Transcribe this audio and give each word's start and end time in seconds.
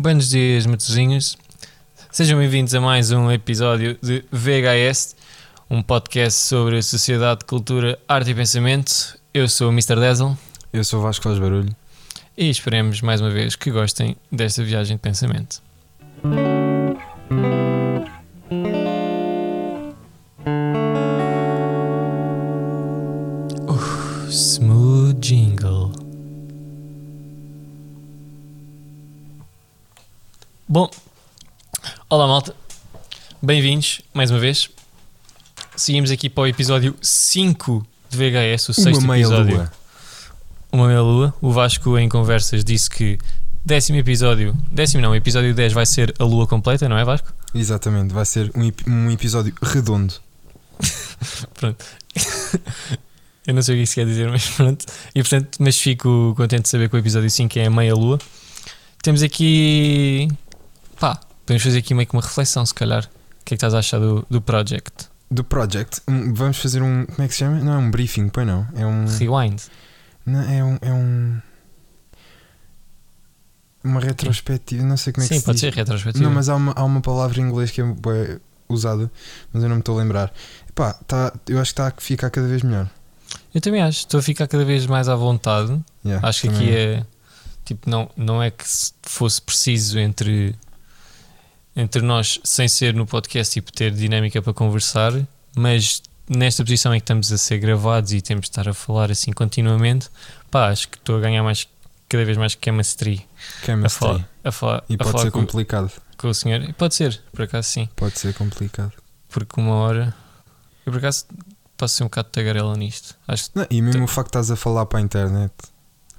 Buenos 0.00 0.28
dias, 0.30 0.64
Matosinhos. 0.64 1.36
Sejam 2.12 2.38
bem-vindos 2.38 2.72
a 2.72 2.80
mais 2.80 3.10
um 3.10 3.32
episódio 3.32 3.98
de 4.00 4.24
VHS, 4.30 5.16
um 5.68 5.82
podcast 5.82 6.38
sobre 6.38 6.80
sociedade, 6.82 7.44
cultura, 7.44 7.98
arte 8.06 8.30
e 8.30 8.34
pensamento. 8.36 9.18
Eu 9.34 9.48
sou 9.48 9.70
o 9.70 9.72
Mr. 9.72 9.96
Dazzle 9.96 10.38
Eu 10.72 10.84
sou 10.84 11.00
o 11.00 11.02
Vasco 11.02 11.24
Faz 11.24 11.40
Barulho. 11.40 11.74
e 12.36 12.48
esperemos 12.48 13.02
mais 13.02 13.20
uma 13.20 13.30
vez 13.30 13.56
que 13.56 13.72
gostem 13.72 14.16
desta 14.30 14.62
viagem 14.62 14.94
de 14.96 15.02
pensamento. 15.02 15.60
Bem-vindos 33.48 34.02
mais 34.12 34.30
uma 34.30 34.38
vez. 34.38 34.68
Seguimos 35.74 36.10
aqui 36.10 36.28
para 36.28 36.42
o 36.42 36.46
episódio 36.46 36.94
5 37.00 37.86
de 38.10 38.16
VHS, 38.18 38.68
o 38.68 38.74
sexto 38.74 38.98
Uma 38.98 39.14
meia 39.14 39.22
episódio. 39.22 39.56
lua. 39.56 39.72
Uma 40.70 40.86
meia 40.88 41.00
lua. 41.00 41.34
O 41.40 41.50
Vasco 41.50 41.96
em 41.96 42.10
conversas 42.10 42.62
disse 42.62 42.90
que 42.90 43.16
décimo 43.64 43.96
episódio, 43.96 44.54
décimo 44.70 45.00
não, 45.00 45.16
episódio 45.16 45.54
10 45.54 45.72
vai 45.72 45.86
ser 45.86 46.14
a 46.18 46.24
lua 46.24 46.46
completa, 46.46 46.90
não 46.90 46.98
é 46.98 47.04
Vasco? 47.06 47.32
Exatamente, 47.54 48.12
vai 48.12 48.26
ser 48.26 48.52
um, 48.54 48.70
um 48.86 49.10
episódio 49.10 49.54
redondo. 49.62 50.12
Pronto. 51.54 51.82
Eu 53.46 53.54
não 53.54 53.62
sei 53.62 53.76
o 53.76 53.78
que 53.78 53.84
isso 53.84 53.94
quer 53.94 54.04
dizer, 54.04 54.28
mas 54.28 54.46
pronto. 54.46 54.84
E 55.14 55.22
portanto, 55.22 55.56
mas 55.58 55.78
fico 55.78 56.34
contente 56.36 56.64
de 56.64 56.68
saber 56.68 56.90
que 56.90 56.96
o 56.96 56.98
episódio 56.98 57.30
5 57.30 57.58
é 57.58 57.64
a 57.64 57.70
meia 57.70 57.94
lua. 57.94 58.18
Temos 59.02 59.22
aqui. 59.22 60.28
pá, 61.00 61.18
podemos 61.46 61.62
fazer 61.62 61.78
aqui 61.78 61.94
meio 61.94 62.06
que 62.06 62.12
uma 62.12 62.20
reflexão, 62.20 62.66
se 62.66 62.74
calhar. 62.74 63.08
O 63.48 63.50
que 63.50 63.54
é 63.54 63.56
que 63.56 63.64
estás 63.64 63.72
a 63.72 63.78
achar 63.78 63.98
do, 63.98 64.26
do 64.28 64.42
project? 64.42 65.08
Do 65.30 65.42
Project, 65.42 66.02
um- 66.06 66.34
vamos 66.34 66.58
fazer 66.58 66.82
um. 66.82 67.06
Como 67.06 67.22
é 67.22 67.28
que 67.28 67.32
se 67.32 67.38
chama? 67.38 67.58
Não 67.60 67.72
é 67.72 67.78
um 67.78 67.90
briefing, 67.90 68.28
pois 68.28 68.46
não. 68.46 68.66
É 68.76 68.84
um. 68.86 69.06
Rewind. 69.06 69.62
Não, 70.26 70.40
é 70.42 70.62
um. 70.62 70.78
É 70.82 70.92
um 70.92 71.38
uma 73.82 74.00
retrospectiva, 74.00 74.82
não 74.84 74.98
sei 74.98 75.14
como 75.14 75.24
é 75.24 75.28
que 75.28 75.34
Sim, 75.34 75.40
se 75.40 75.46
pode 75.46 75.56
diz. 75.56 75.60
ser 75.62 75.72
retrospectiva. 75.74 76.22
Não, 76.26 76.30
mas 76.34 76.50
há 76.50 76.56
uma, 76.56 76.72
há 76.76 76.84
uma 76.84 77.00
palavra 77.00 77.40
em 77.40 77.44
inglês 77.44 77.70
que 77.70 77.80
é 77.80 77.84
usada, 78.68 79.10
mas 79.50 79.62
eu 79.62 79.68
não 79.70 79.76
me 79.76 79.80
estou 79.80 79.98
a 79.98 80.02
lembrar. 80.02 80.30
Pá, 80.74 80.92
tá, 81.06 81.32
eu 81.48 81.58
acho 81.58 81.72
que 81.72 81.80
está 81.80 81.88
a 81.88 81.92
ficar 82.00 82.28
cada 82.28 82.46
vez 82.48 82.62
melhor. 82.62 82.90
Eu 83.54 83.60
também 83.62 83.80
acho. 83.80 84.00
Estou 84.00 84.20
a 84.20 84.22
ficar 84.22 84.46
cada 84.46 84.64
vez 84.64 84.84
mais 84.86 85.08
à 85.08 85.16
vontade. 85.16 85.82
Yeah, 86.04 86.26
Acho 86.28 86.42
que 86.42 86.48
aqui 86.48 86.70
é 86.70 87.06
tipo, 87.64 87.88
não, 87.88 88.10
não 88.14 88.42
é 88.42 88.50
que 88.50 88.68
se 88.68 88.92
fosse 89.02 89.40
preciso 89.40 89.98
entre, 89.98 90.54
entre 91.80 92.02
nós, 92.02 92.40
sem 92.42 92.66
ser 92.68 92.92
no 92.92 93.06
podcast, 93.06 93.54
tipo, 93.54 93.70
ter 93.72 93.92
dinâmica 93.92 94.42
para 94.42 94.52
conversar, 94.52 95.12
mas 95.56 96.02
nesta 96.28 96.62
posição 96.64 96.92
em 96.94 96.98
que 96.98 97.04
estamos 97.04 97.30
a 97.32 97.38
ser 97.38 97.58
gravados 97.58 98.12
e 98.12 98.20
temos 98.20 98.42
de 98.46 98.50
estar 98.50 98.68
a 98.68 98.74
falar 98.74 99.10
assim 99.12 99.32
continuamente, 99.32 100.10
pá, 100.50 100.68
acho 100.70 100.88
que 100.88 100.98
estou 100.98 101.16
a 101.16 101.20
ganhar 101.20 101.42
mais, 101.42 101.66
cada 102.08 102.24
vez 102.24 102.36
mais 102.36 102.58
chemistry 102.62 103.24
a 103.62 103.66
Chemistry. 103.66 103.98
falar, 104.00 104.28
a 104.44 104.52
falar, 104.52 104.84
E 104.88 104.94
a 104.94 104.98
pode 104.98 105.10
falar 105.12 105.24
ser 105.24 105.30
com, 105.30 105.40
complicado. 105.40 105.92
com 106.16 106.28
o 106.28 106.34
senhor. 106.34 106.74
Pode 106.74 106.94
ser, 106.96 107.22
por 107.32 107.42
acaso 107.42 107.68
sim, 107.68 107.88
Pode 107.96 108.18
ser 108.18 108.34
complicado. 108.34 108.92
porque 109.28 109.60
uma 109.60 109.74
hora 109.76 110.14
eu 110.84 110.92
por 110.92 110.98
acaso 110.98 111.26
posso 111.76 111.94
ser 111.94 112.02
um 112.02 112.06
bocado 112.06 112.28
tagarela 112.30 112.74
nisto. 112.76 113.14
Acho 113.28 113.50
Não, 113.54 113.66
e 113.70 113.80
mesmo 113.80 114.04
o 114.04 114.08
facto 114.08 114.32
de 114.32 114.38
estás 114.40 114.50
a 114.50 114.56
falar 114.56 114.84
para 114.86 114.98
a 114.98 115.02
internet, 115.02 115.52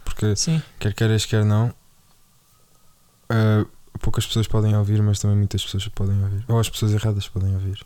porque 0.05 0.30
que 0.31 0.35
sim. 0.37 0.61
quer 0.80 0.93
queiras, 0.93 1.25
quer 1.25 1.43
não, 1.43 1.73
ah, 3.30 3.65
poucas 4.00 4.25
pessoas 4.25 4.47
podem 4.47 4.75
ouvir, 4.75 5.02
mas 5.02 5.19
também 5.19 5.38
muitas 5.38 5.64
pessoas 5.64 5.88
podem 5.89 6.22
ouvir. 6.23 6.44
Ou 6.47 6.59
as 6.59 6.69
pessoas 6.69 6.94
erradas 6.94 7.28
podem 7.28 7.53
ouvir. 7.53 7.86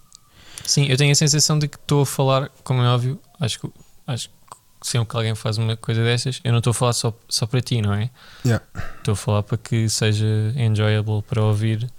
Sim, 0.63 0.85
eu 0.85 0.97
tenho 0.97 1.11
a 1.11 1.15
sensação 1.15 1.59
de 1.59 1.67
que 1.67 1.77
estou 1.77 2.01
a 2.01 2.05
falar, 2.05 2.49
como 2.63 2.81
é 2.81 2.87
óbvio, 2.87 3.19
acho 3.39 3.59
que, 3.59 3.69
acho 4.07 4.29
que 4.29 4.87
sempre 4.87 5.09
que 5.09 5.15
alguém 5.17 5.35
faz 5.35 5.57
uma 5.57 5.75
coisa 5.75 6.03
destas, 6.03 6.39
eu 6.43 6.51
não 6.51 6.59
estou 6.59 6.71
a 6.71 6.73
falar 6.73 6.93
só, 6.93 7.13
só 7.27 7.45
para 7.45 7.61
ti, 7.61 7.81
não 7.81 7.93
é? 7.93 8.09
Yeah. 8.45 8.63
Estou 8.97 9.13
a 9.13 9.15
falar 9.15 9.43
para 9.43 9.57
que 9.57 9.89
seja 9.89 10.53
enjoyable 10.55 11.21
para 11.23 11.43
ouvir 11.43 11.89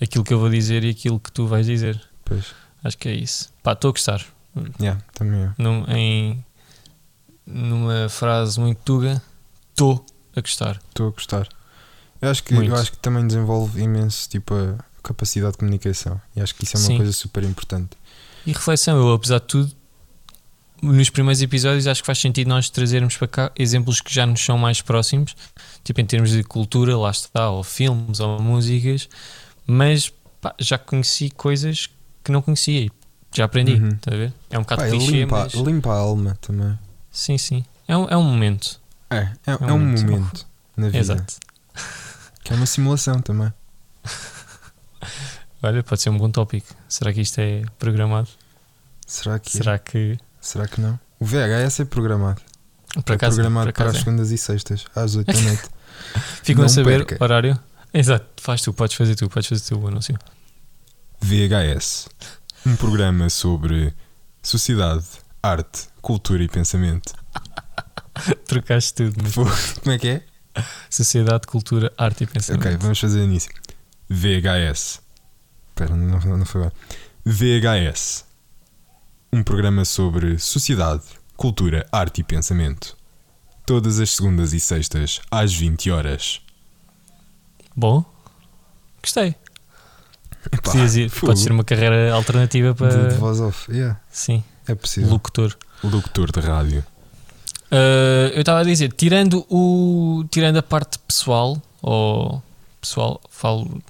aquilo 0.00 0.22
que 0.22 0.34
eu 0.34 0.38
vou 0.38 0.50
dizer 0.50 0.84
e 0.84 0.90
aquilo 0.90 1.18
que 1.18 1.32
tu 1.32 1.46
vais 1.46 1.66
dizer. 1.66 2.00
Pois, 2.24 2.54
Acho 2.84 2.98
que 2.98 3.08
é 3.08 3.14
isso. 3.14 3.50
Pá, 3.62 3.72
estou 3.72 3.88
a 3.88 3.92
gostar. 3.92 4.22
yeah, 4.78 5.00
também 5.14 5.40
eu. 5.40 5.52
Num, 5.56 5.84
em, 5.88 6.44
numa 7.46 8.10
frase 8.10 8.60
muito 8.60 8.78
tuga, 8.84 9.22
estou 9.70 10.04
a 10.36 10.40
gostar. 10.40 10.80
Estou 10.90 11.08
a 11.08 11.10
gostar. 11.10 11.48
Eu 12.24 12.30
acho, 12.30 12.42
que, 12.42 12.54
Muito. 12.54 12.70
eu 12.70 12.76
acho 12.76 12.90
que 12.92 12.98
também 12.98 13.26
desenvolve 13.26 13.82
imenso 13.82 14.28
tipo, 14.28 14.54
a 14.54 14.76
capacidade 15.02 15.52
de 15.52 15.58
comunicação. 15.58 16.20
E 16.34 16.40
acho 16.40 16.54
que 16.54 16.64
isso 16.64 16.76
é 16.76 16.80
uma 16.80 16.86
Sim. 16.86 16.96
coisa 16.96 17.12
super 17.12 17.42
importante. 17.44 17.90
E 18.46 18.52
reflexão, 18.52 18.96
eu 18.96 19.12
apesar 19.12 19.38
de 19.40 19.46
tudo, 19.46 19.72
nos 20.82 21.08
primeiros 21.10 21.40
episódios 21.42 21.86
acho 21.86 22.02
que 22.02 22.06
faz 22.06 22.18
sentido 22.18 22.48
nós 22.48 22.68
trazermos 22.70 23.16
para 23.16 23.28
cá 23.28 23.52
exemplos 23.58 24.00
que 24.00 24.12
já 24.14 24.26
nos 24.26 24.44
são 24.44 24.56
mais 24.58 24.80
próximos, 24.82 25.34
tipo 25.82 26.00
em 26.00 26.04
termos 26.06 26.30
de 26.30 26.42
cultura, 26.44 26.96
lá 26.96 27.10
está, 27.10 27.48
ou 27.50 27.62
filmes, 27.62 28.20
ou 28.20 28.40
músicas, 28.40 29.08
mas 29.66 30.12
pá, 30.40 30.54
já 30.58 30.76
conheci 30.78 31.30
coisas 31.30 31.88
que 32.22 32.30
não 32.32 32.42
conhecia 32.42 32.80
e 32.86 32.90
já 33.34 33.44
aprendi, 33.46 33.74
Uhum. 33.74 33.88
está 33.88 34.14
a 34.14 34.16
ver? 34.16 34.32
É 34.50 34.58
um 34.58 34.62
bocado 34.62 34.82
Pá, 34.82 34.88
clichê, 34.90 35.10
limpa, 35.20 35.40
mas 35.44 35.52
limpa 35.54 35.90
a 35.90 35.96
alma 35.98 36.38
também. 36.40 36.78
sim, 37.10 37.36
sim, 37.38 37.64
é 37.88 37.96
um, 37.96 38.08
é 38.08 38.16
um 38.16 38.22
momento, 38.22 38.80
É, 39.10 39.16
é, 39.16 39.30
é 39.46 39.56
um 39.72 39.74
um 39.74 39.78
momento. 39.78 40.02
momento 40.06 40.46
na 40.76 40.86
vida. 40.86 40.98
exato. 40.98 41.34
Que 42.44 42.52
é 42.52 42.56
uma 42.56 42.66
simulação 42.66 43.20
também. 43.20 43.52
Olha, 45.62 45.82
pode 45.82 46.02
ser 46.02 46.10
um 46.10 46.18
bom 46.18 46.30
tópico. 46.30 46.74
Será 46.88 47.12
que 47.12 47.22
isto 47.22 47.38
é 47.40 47.62
programado? 47.78 48.28
Será 49.06 49.38
que, 49.38 49.50
Será 49.50 49.78
que, 49.78 50.18
Será 50.40 50.68
que 50.68 50.80
não? 50.80 50.98
O 51.18 51.24
VHS 51.24 51.80
é 51.80 51.84
programado. 51.86 52.42
por 53.04 53.14
é 53.14 53.16
programado 53.16 53.66
por 53.72 53.72
para 53.72 53.90
as 53.90 53.96
é. 53.96 53.98
segundas 54.00 54.30
e 54.30 54.36
sextas, 54.38 54.84
às 54.94 55.16
8 55.16 55.32
da 55.32 55.40
noite. 55.40 55.62
Ficam 56.44 56.60
Não 56.62 56.66
a 56.66 56.68
saber 56.68 57.06
perca. 57.06 57.24
horário? 57.24 57.58
Exato, 57.92 58.26
faz 58.42 58.60
tu, 58.60 58.72
podes 58.74 58.96
fazer 58.96 59.14
tu, 59.14 59.28
podes 59.30 59.48
fazer 59.48 59.62
tu 59.64 59.78
o 59.80 59.88
anúncio. 59.88 60.18
VHS. 61.20 62.08
Um 62.66 62.76
programa 62.76 63.30
sobre 63.30 63.94
sociedade, 64.42 65.04
arte, 65.42 65.88
cultura 66.02 66.42
e 66.42 66.48
pensamento. 66.48 67.14
Trocaste 68.46 68.94
tudo, 68.94 69.16
mas 69.22 69.34
Como 69.80 69.94
é 69.94 69.98
que 69.98 70.08
é? 70.08 70.22
Sociedade, 70.90 71.46
cultura, 71.46 71.92
arte 71.96 72.24
e 72.24 72.26
pensamento. 72.26 72.66
Ok, 72.66 72.76
vamos 72.80 72.98
fazer 72.98 73.22
início. 73.22 73.52
VHS. 74.08 75.00
Espera, 75.70 75.96
não, 75.96 76.18
não, 76.20 76.46
foi 76.46 76.62
bem. 76.62 76.72
VHS. 77.24 78.24
Um 79.32 79.42
programa 79.42 79.84
sobre 79.84 80.38
sociedade, 80.38 81.02
cultura, 81.36 81.86
arte 81.90 82.20
e 82.20 82.24
pensamento. 82.24 82.96
Todas 83.66 83.98
as 83.98 84.10
segundas 84.10 84.52
e 84.52 84.60
sextas, 84.60 85.20
às 85.30 85.52
20 85.52 85.90
horas. 85.90 86.40
Bom, 87.74 88.04
gostei. 89.02 89.34
Epá, 90.52 90.76
ir, 90.76 91.10
pode 91.10 91.40
ser 91.40 91.50
uma 91.50 91.64
carreira 91.64 92.12
alternativa 92.12 92.72
de, 92.72 92.78
para. 92.78 93.08
de 93.08 93.16
voz 93.16 93.40
off. 93.40 93.70
Yeah, 93.72 93.98
Sim, 94.10 94.44
é 94.68 94.74
possível. 94.74 95.10
locutor. 95.10 95.56
Locutor 95.82 96.30
de 96.30 96.40
rádio. 96.40 96.84
Uh, 97.74 98.28
eu 98.34 98.40
estava 98.40 98.60
a 98.60 98.64
dizer, 98.64 98.92
tirando, 98.92 99.44
o, 99.50 100.24
tirando 100.30 100.58
a 100.58 100.62
parte 100.62 100.98
pessoal, 101.00 101.60
ou 101.82 102.40
pessoal, 102.80 103.20
falo 103.28 103.82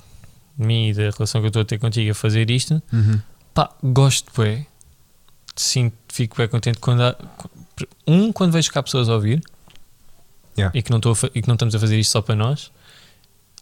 de 0.59 0.67
mim 0.67 0.89
e 0.89 0.95
da 0.95 1.11
relação 1.11 1.41
que 1.41 1.47
eu 1.47 1.49
estou 1.49 1.62
a 1.62 1.65
ter 1.67 1.78
contigo 1.78 2.11
a 2.12 2.15
fazer 2.15 2.50
isto, 2.50 2.83
Uhum. 2.93 3.21
pá, 3.53 3.71
gosto, 3.83 4.31
bem. 4.41 4.67
Sim, 5.55 5.93
fico 6.09 6.37
bem 6.37 6.49
contente 6.49 6.78
quando 6.78 7.03
há. 7.03 7.17
Um, 8.06 8.33
quando 8.33 8.53
vejo 8.53 8.71
há 8.75 8.83
pessoas 8.83 9.09
a 9.09 9.15
ouvir 9.15 9.43
Yeah. 10.56 10.77
e, 10.78 10.83
que 10.83 10.91
não 10.93 11.01
e 11.34 11.43
que 11.43 11.49
não 11.49 11.55
estamos 11.56 11.75
a 11.75 11.78
fazer 11.81 11.99
isto 11.99 12.12
só 12.12 12.22
para 12.22 12.37
nós. 12.37 12.71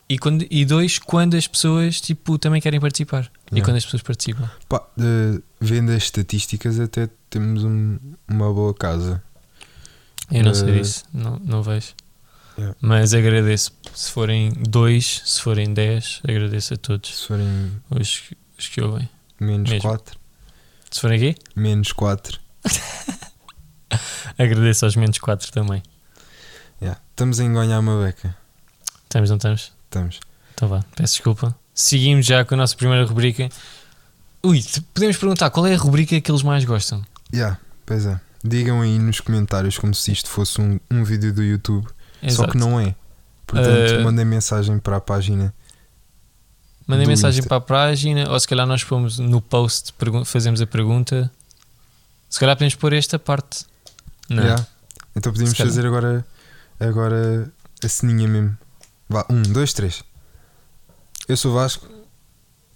E, 0.08 0.18
quando, 0.18 0.44
e 0.50 0.64
dois, 0.66 0.98
quando 0.98 1.34
as 1.36 1.46
pessoas 1.46 2.00
tipo, 2.00 2.36
também 2.38 2.60
querem 2.60 2.78
participar. 2.78 3.30
E 3.50 3.54
Yeah. 3.56 3.64
quando 3.64 3.76
as 3.78 3.84
pessoas 3.84 4.02
participam. 4.02 4.48
Pá, 4.68 4.82
de- 4.96 5.42
vendo 5.60 5.90
as 5.90 6.02
estatísticas, 6.04 6.78
até 6.78 7.08
temos 7.30 7.64
um- 7.64 7.98
uma 8.28 8.52
boa 8.52 8.74
casa. 8.74 9.22
Eu 10.32 10.42
não 10.44 10.54
sei 10.54 10.68
Eh, 10.70 10.78
disso, 10.80 11.04
não, 11.12 11.38
não 11.44 11.62
vejo. 11.62 11.94
Yeah. 12.58 12.76
Mas 12.80 13.14
agradeço. 13.14 13.72
Se 13.94 14.10
forem 14.10 14.52
dois, 14.68 15.22
se 15.24 15.40
forem 15.40 15.72
dez, 15.72 16.20
agradeço 16.26 16.74
a 16.74 16.76
todos 16.76 17.20
Se 17.20 17.26
forem 17.28 17.72
os, 17.90 18.22
os 18.58 18.68
que 18.68 18.80
ouvem. 18.80 19.08
menos 19.40 19.70
Mesmo. 19.70 19.88
4, 19.88 20.18
Se 20.90 21.00
forem 21.00 21.16
aqui, 21.30 21.40
menos 21.56 21.92
4. 21.92 22.38
agradeço 24.38 24.84
aos 24.84 24.96
menos 24.96 25.18
quatro 25.18 25.50
também. 25.52 25.82
Yeah. 26.80 27.00
Estamos 27.10 27.40
a 27.40 27.44
enganhar 27.44 27.80
uma 27.80 28.02
beca. 28.04 28.36
Estamos, 29.04 29.30
não 29.30 29.36
estamos? 29.36 29.72
Estamos. 29.84 30.20
Então 30.54 30.68
vá, 30.68 30.84
peço 30.96 31.14
desculpa. 31.14 31.56
Seguimos 31.74 32.26
já 32.26 32.44
com 32.44 32.54
a 32.54 32.58
nossa 32.58 32.76
primeira 32.76 33.04
rubrica. 33.04 33.48
Ui, 34.42 34.62
podemos 34.92 35.16
perguntar 35.16 35.50
qual 35.50 35.66
é 35.66 35.74
a 35.74 35.78
rubrica 35.78 36.20
que 36.20 36.30
eles 36.30 36.42
mais 36.42 36.64
gostam? 36.64 37.04
Yeah, 37.32 37.58
pois 37.86 38.06
é. 38.06 38.20
Digam 38.44 38.80
aí 38.80 38.98
nos 38.98 39.20
comentários 39.20 39.78
como 39.78 39.94
se 39.94 40.12
isto 40.12 40.28
fosse 40.28 40.60
um, 40.60 40.78
um 40.90 41.04
vídeo 41.04 41.32
do 41.32 41.42
YouTube. 41.42 41.86
Só 42.28 42.46
que 42.46 42.56
não 42.56 42.78
é. 42.80 42.94
Portanto, 43.46 43.92
Eh, 43.94 44.02
mandem 44.02 44.24
mensagem 44.24 44.78
para 44.78 44.96
a 44.96 45.00
página 45.00 45.54
Mandem 46.86 47.06
mensagem 47.06 47.38
Insta. 47.40 47.48
para 47.48 47.56
a 47.58 47.60
página 47.60 48.30
ou 48.30 48.38
se 48.40 48.46
calhar 48.48 48.66
nós 48.66 48.82
pomos 48.82 49.18
no 49.18 49.40
post, 49.40 49.94
fazemos 50.24 50.60
a 50.60 50.66
pergunta. 50.66 51.30
Se 52.28 52.40
calhar 52.40 52.56
podemos 52.56 52.74
pôr 52.74 52.92
esta 52.92 53.18
parte. 53.18 53.64
Não. 54.28 54.42
Yeah. 54.42 54.66
Então 55.14 55.32
calhar. 55.32 55.56
fazer 55.56 55.86
agora, 55.86 56.26
agora 56.80 57.52
a 57.84 57.88
ceninha 57.88 58.26
mesmo. 58.26 58.56
Vá, 59.08 59.24
um, 59.30 59.42
dois, 59.42 59.72
três. 59.72 60.02
Eu 61.28 61.36
sou 61.36 61.52
o 61.52 61.54
Vasco 61.54 61.86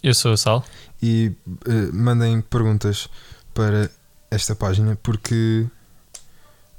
Eu 0.03 0.15
sou 0.15 0.33
o 0.35 0.37
Sal. 0.37 0.65
e 1.03 1.33
eh, 1.67 1.91
mandem 1.93 2.41
perguntas 2.43 3.09
para 3.53 3.91
esta 4.37 4.55
página 4.55 4.97
porque. 5.03 5.67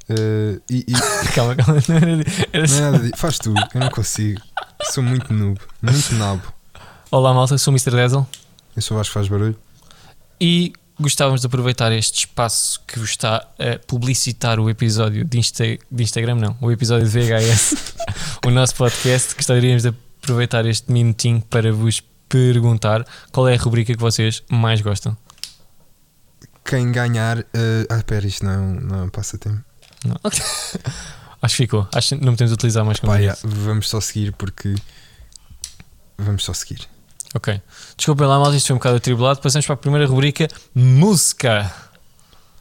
eh, 0.10 0.60
e, 0.70 0.86
e- 0.88 0.94
calma, 1.36 1.56
calma. 1.56 1.82
Não 1.88 1.96
era, 1.98 2.08
era 2.54 2.68
não 2.68 2.76
é 2.78 2.82
nada 2.82 3.00
de- 3.00 3.18
faz 3.18 3.38
tu, 3.40 3.54
eu 3.74 3.80
não 3.80 3.90
consigo. 3.90 4.42
Sou 4.92 5.04
muito 5.04 5.34
noob, 5.34 5.60
muito 5.82 6.14
nabo. 6.16 6.54
Olá 7.12 7.34
malta, 7.34 7.58
sou 7.58 7.72
o 7.74 7.76
Mr. 7.76 7.92
Dazzle 7.92 8.28
Eu 8.76 8.82
sou 8.82 8.96
o 8.96 8.98
Vasco 9.00 9.12
que 9.12 9.14
faz 9.16 9.28
barulho. 9.28 9.58
e 10.40 10.74
gostávamos 11.00 11.42
de 11.42 11.48
aproveitar 11.48 11.92
este 11.92 12.20
espaço 12.26 12.82
que 12.88 13.00
vos 13.00 13.10
está 13.12 13.38
a 13.60 13.80
publicitar 13.88 14.60
o 14.60 14.70
episódio 14.70 15.24
de, 15.24 15.38
Insta, 15.40 15.64
de 15.66 16.04
Instagram, 16.04 16.36
não, 16.36 16.58
o 16.62 16.72
episódio 16.72 17.08
de 17.08 17.12
VHS, 17.20 17.76
o 18.46 18.50
nosso 18.50 18.76
podcast. 18.76 19.36
Gostaríamos 19.36 19.84
de 19.84 19.90
aproveitar 20.22 20.66
este 20.66 20.92
minutinho 20.92 21.40
para 21.42 21.72
vos 21.72 22.02
perguntar 22.28 23.06
qual 23.32 23.48
é 23.48 23.56
a 23.56 23.58
rubrica 23.58 23.94
que 23.94 24.00
vocês 24.02 24.44
mais 24.50 24.82
gostam. 24.82 25.16
Quem 26.68 26.92
ganhar. 26.92 27.40
eh, 27.40 27.88
ah, 27.90 27.98
espera, 27.98 28.28
isto 28.28 28.46
não 28.46 28.52
é 28.52 28.58
um, 28.58 28.74
não 28.82 29.00
é 29.00 29.04
um 29.04 29.10
passatempo. 29.10 29.64
Não. 30.06 30.16
Acho 31.42 31.56
que 31.56 31.64
ficou. 31.64 31.88
Acho 31.94 32.10
que 32.18 32.26
não 32.26 32.34
podemos 32.34 32.52
utilizar 32.52 32.84
mais 32.84 33.00
como 33.00 33.14
Pá, 33.14 33.20
yeah, 33.20 33.40
vamos 33.44 33.90
só 33.90 34.02
seguir 34.02 34.32
porque. 34.34 34.76
Vamos 36.18 36.44
só 36.44 36.54
seguir. 36.54 36.82
Ok. 37.36 37.62
Desculpem 37.96 38.26
lá, 38.28 38.40
malta, 38.40 38.56
isto 38.56 38.68
foi 38.68 38.74
um 38.76 38.80
bocado 38.80 38.96
atribulado. 38.98 39.40
Passamos 39.40 39.66
para 39.66 39.76
a 39.76 39.78
primeira 39.78 40.06
rubrica: 40.08 40.48
Música. 40.74 41.72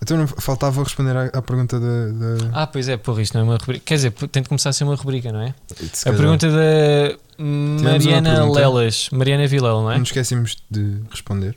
Então 0.02 0.18
não- 0.18 0.26
faltava 0.28 0.82
responder 0.84 1.16
à, 1.16 1.24
à 1.38 1.40
pergunta 1.42 1.80
da. 1.80 1.86
da- 2.08 2.50
Ah, 2.62 2.66
pois 2.66 2.86
é, 2.86 2.96
porra, 2.98 3.22
isto 3.22 3.32
não 3.34 3.40
é 3.40 3.44
uma 3.44 3.56
rubrica. 3.56 3.82
Quer 3.86 3.94
dizer, 3.94 4.10
tem 4.12 4.42
de 4.42 4.48
começar 4.48 4.68
a 4.70 4.72
ser 4.74 4.84
uma 4.84 4.94
rubrica, 4.94 5.32
não 5.32 5.40
é? 5.40 5.54
A 6.04 6.12
pergunta 6.12 6.46
da 6.50 7.16
Mariana 7.38 8.34
pergunta. 8.34 8.58
Lelas. 8.60 9.08
Mariana 9.10 9.46
Vilela, 9.46 9.80
não 9.82 9.90
é? 9.90 9.94
Não 9.94 10.00
nos 10.00 10.08
esquecemos 10.10 10.56
de 10.70 11.00
responder. 11.10 11.56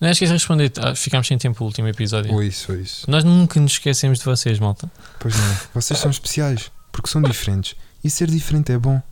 Não 0.00 0.08
é 0.08 0.12
esqueci 0.12 0.28
de 0.28 0.34
responder. 0.34 0.72
Ah, 0.78 0.94
ficámos 0.94 1.26
sem 1.26 1.36
tempo 1.38 1.58
no 1.60 1.66
último 1.66 1.88
episódio. 1.88 2.32
Ou 2.32 2.42
isso, 2.42 2.70
ou 2.72 2.78
isso. 2.78 3.10
Nós 3.10 3.24
nunca 3.24 3.58
nos 3.60 3.72
esquecemos 3.72 4.18
de 4.20 4.24
vocês, 4.24 4.58
malta. 4.58 4.90
Pois 5.18 5.34
não. 5.36 5.56
Vocês 5.74 5.98
são 5.98 6.10
especiais 6.10 6.70
porque 6.92 7.10
são 7.10 7.20
diferentes. 7.22 7.74
E 8.04 8.08
ser 8.10 8.28
diferente 8.30 8.70
é 8.72 8.78
bom. 8.78 9.02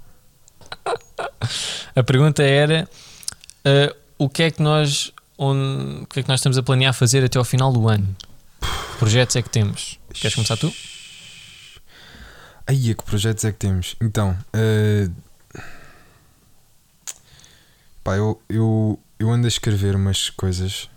A 1.97 2.03
pergunta 2.05 2.43
era: 2.43 2.89
ah, 3.65 3.95
o 4.19 4.29
que 4.29 4.45
é 4.45 4.51
que 4.51 4.63
nós. 4.63 5.13
onde- 5.39 6.03
o 6.03 6.07
que 6.07 6.21
é 6.21 6.23
que 6.23 6.29
nós 6.29 6.41
estamos 6.41 6.57
a 6.57 6.63
planear 6.63 6.95
fazer 6.95 7.25
até 7.25 7.39
ao 7.39 7.45
final 7.45 7.73
do 7.73 7.89
ano? 7.89 8.15
Que 8.61 8.99
projetos 8.99 9.37
é 9.37 9.43
que 9.43 9.51
temos? 9.51 9.99
Queres 10.15 10.35
começar 10.35 10.57
tu? 10.57 10.73
Aí, 12.67 12.95
que 12.95 13.05
projetos 13.05 13.45
é 13.45 13.53
que 13.53 13.59
temos? 13.59 13.95
Então, 14.01 14.37
eh, 14.53 15.09
pá, 18.03 18.17
eu, 18.17 18.41
eu, 18.49 18.99
eu 19.19 19.31
ando 19.31 19.47
a 19.47 19.49
escrever 19.49 19.95
umas 19.97 20.31
coisas 20.31 20.89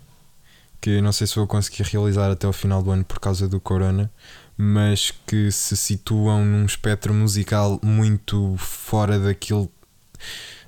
que 0.82 1.02
não 1.02 1.12
sei 1.12 1.28
se 1.28 1.36
vou 1.36 1.46
conseguir 1.48 1.84
realizar 1.84 2.32
até 2.32 2.48
ao 2.48 2.54
final 2.54 2.82
do 2.82 2.90
ano 2.92 3.04
por 3.04 3.20
causa 3.20 3.48
do 3.48 3.60
Corona, 3.60 4.10
mas 4.58 5.12
que 5.28 5.52
se 5.52 5.76
situam 5.76 6.46
num 6.46 6.66
espectro 6.66 7.14
musical 7.14 7.80
muito 7.84 8.56
fora 8.58 9.20
daquilo 9.20 9.70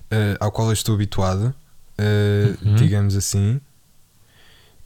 eh, 0.09 0.35
ao 0.39 0.51
qual 0.51 0.67
eu 0.67 0.73
estou 0.73 0.95
habituado, 0.95 1.53
eh, 1.97 2.55
Uhum. 2.61 2.75
digamos 2.75 3.15
assim. 3.15 3.59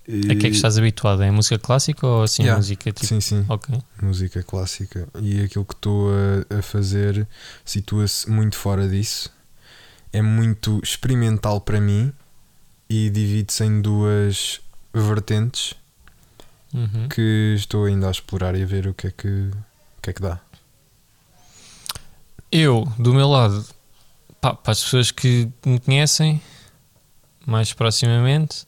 A 0.07 0.35
que 0.35 0.45
é 0.45 0.49
que 0.51 0.55
estás 0.55 0.77
habituado? 0.77 1.23
É 1.23 1.31
música 1.31 1.57
clássica 1.57 2.05
ou 2.05 2.21
assim 2.21 2.43
Yeah. 2.43 2.57
música 2.59 2.91
tipo. 2.91 3.07
Sim, 3.07 3.19
sim. 3.19 3.43
Ok. 3.49 3.75
música 4.03 4.43
clássica 4.43 5.07
e 5.19 5.41
aquilo 5.41 5.65
que 5.65 5.73
estou 5.73 6.09
a, 6.51 6.59
a 6.59 6.61
fazer 6.61 7.27
situa-se 7.63 8.29
muito 8.29 8.55
fora 8.55 8.87
disso. 8.87 9.33
É 10.13 10.21
muito 10.21 10.79
experimental 10.83 11.59
para 11.59 11.81
mim 11.81 12.13
e 12.89 13.09
divide-se 13.09 13.63
em 13.65 13.81
duas 13.81 14.59
vertentes 14.93 15.75
Uhum. 16.73 17.07
que 17.07 17.53
estou 17.55 17.85
ainda 17.85 18.09
a 18.09 18.11
explorar 18.11 18.53
e 18.53 18.61
a 18.61 18.65
ver 18.65 18.85
o 18.85 18.93
que 18.93 19.07
é 19.07 19.11
que, 19.11 19.27
o 19.27 20.01
que, 20.01 20.09
é 20.09 20.13
que 20.13 20.21
dá. 20.21 20.41
Eu, 22.51 22.85
do 22.99 23.13
meu 23.13 23.29
lado, 23.29 23.65
pá, 24.41 24.53
para 24.53 24.73
as 24.73 24.83
pessoas 24.83 25.09
que 25.09 25.49
me 25.65 25.79
conhecem 25.79 26.41
mais 27.45 27.71
proximamente, 27.71 28.67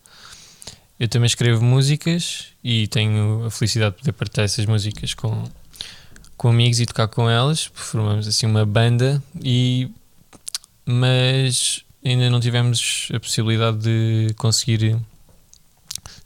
eu 0.98 1.10
também 1.10 1.28
escrevo 1.28 1.64
músicas 1.64 2.48
e 2.64 2.88
tenho 2.88 3.46
a 3.46 3.52
felicidade 3.52 3.96
de 3.96 4.00
poder 4.00 4.14
partilhar 4.14 4.46
essas 4.46 4.66
músicas 4.66 5.14
com, 5.14 5.44
com 6.38 6.48
amigos 6.48 6.80
e 6.80 6.86
tocar 6.86 7.10
com 7.10 7.30
elas. 7.30 7.70
Formamos 7.74 8.26
assim 8.26 8.46
uma 8.46 8.66
banda 8.66 9.22
e 9.44 9.92
mas 10.86 11.84
ainda 12.10 12.30
não 12.30 12.40
tivemos 12.40 13.10
a 13.14 13.20
possibilidade 13.20 13.78
de 13.80 14.34
conseguir 14.36 14.98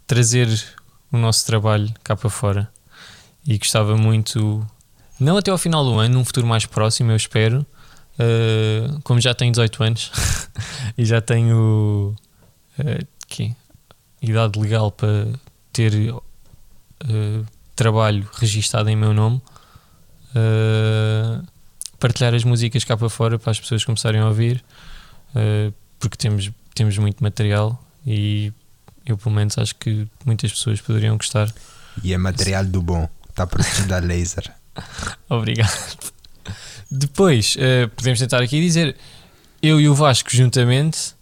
trazer 0.06 0.48
o 1.12 1.18
nosso 1.18 1.46
trabalho 1.46 1.92
cá 2.04 2.16
para 2.16 2.30
fora. 2.30 2.72
E 3.46 3.58
gostava 3.58 3.98
muito 3.98 4.66
não 5.22 5.38
até 5.38 5.52
ao 5.52 5.58
final 5.58 5.86
do 5.86 6.00
ano, 6.00 6.16
num 6.16 6.26
futuro 6.26 6.48
mais 6.48 6.66
próximo, 6.66 7.12
eu 7.12 7.16
espero. 7.16 7.64
Uh, 8.14 9.00
como 9.04 9.22
já 9.22 9.36
tenho 9.36 9.52
18 9.52 9.84
anos 9.84 10.12
e 10.98 11.06
já 11.06 11.22
tenho 11.22 12.16
uh, 12.80 13.56
idade 14.20 14.60
legal 14.60 14.92
para 14.92 15.28
ter 15.72 16.12
uh, 16.12 17.46
trabalho 17.76 18.28
registado 18.34 18.90
em 18.90 18.96
meu 18.96 19.14
nome, 19.14 19.40
uh, 20.36 21.46
partilhar 22.00 22.34
as 22.34 22.44
músicas 22.44 22.84
cá 22.84 22.98
para 22.98 23.10
fora 23.10 23.38
para 23.38 23.52
as 23.52 23.60
pessoas 23.60 23.86
começarem 23.86 24.22
a 24.22 24.28
ouvir, 24.28 24.64
uh, 25.36 25.74
porque 26.00 26.18
temos, 26.18 26.52
temos 26.74 26.98
muito 26.98 27.24
material 27.24 27.82
e 28.06 28.52
eu, 29.06 29.18
pelo 29.18 29.36
menos, 29.36 29.58
acho 29.58 29.76
que 29.76 30.08
muitas 30.26 30.52
pessoas 30.52 30.80
poderiam 30.82 31.18
gostar. 31.18 31.52
E 32.04 32.14
é 32.14 32.18
material 32.18 32.66
do 32.66 32.82
bom, 32.82 33.10
está 33.30 33.46
protegido 33.48 33.94
a 33.94 34.00
laser. 34.00 34.52
Obrigado. 35.30 36.12
Depois, 36.90 37.56
eh, 37.58 37.88
podemos 37.88 38.20
tentar 38.20 38.42
aqui 38.42 38.60
dizer, 38.60 38.96
eu 39.62 39.80
e 39.80 39.88
o 39.88 39.96
Vasco 39.96 40.30
juntamente, 40.30 41.16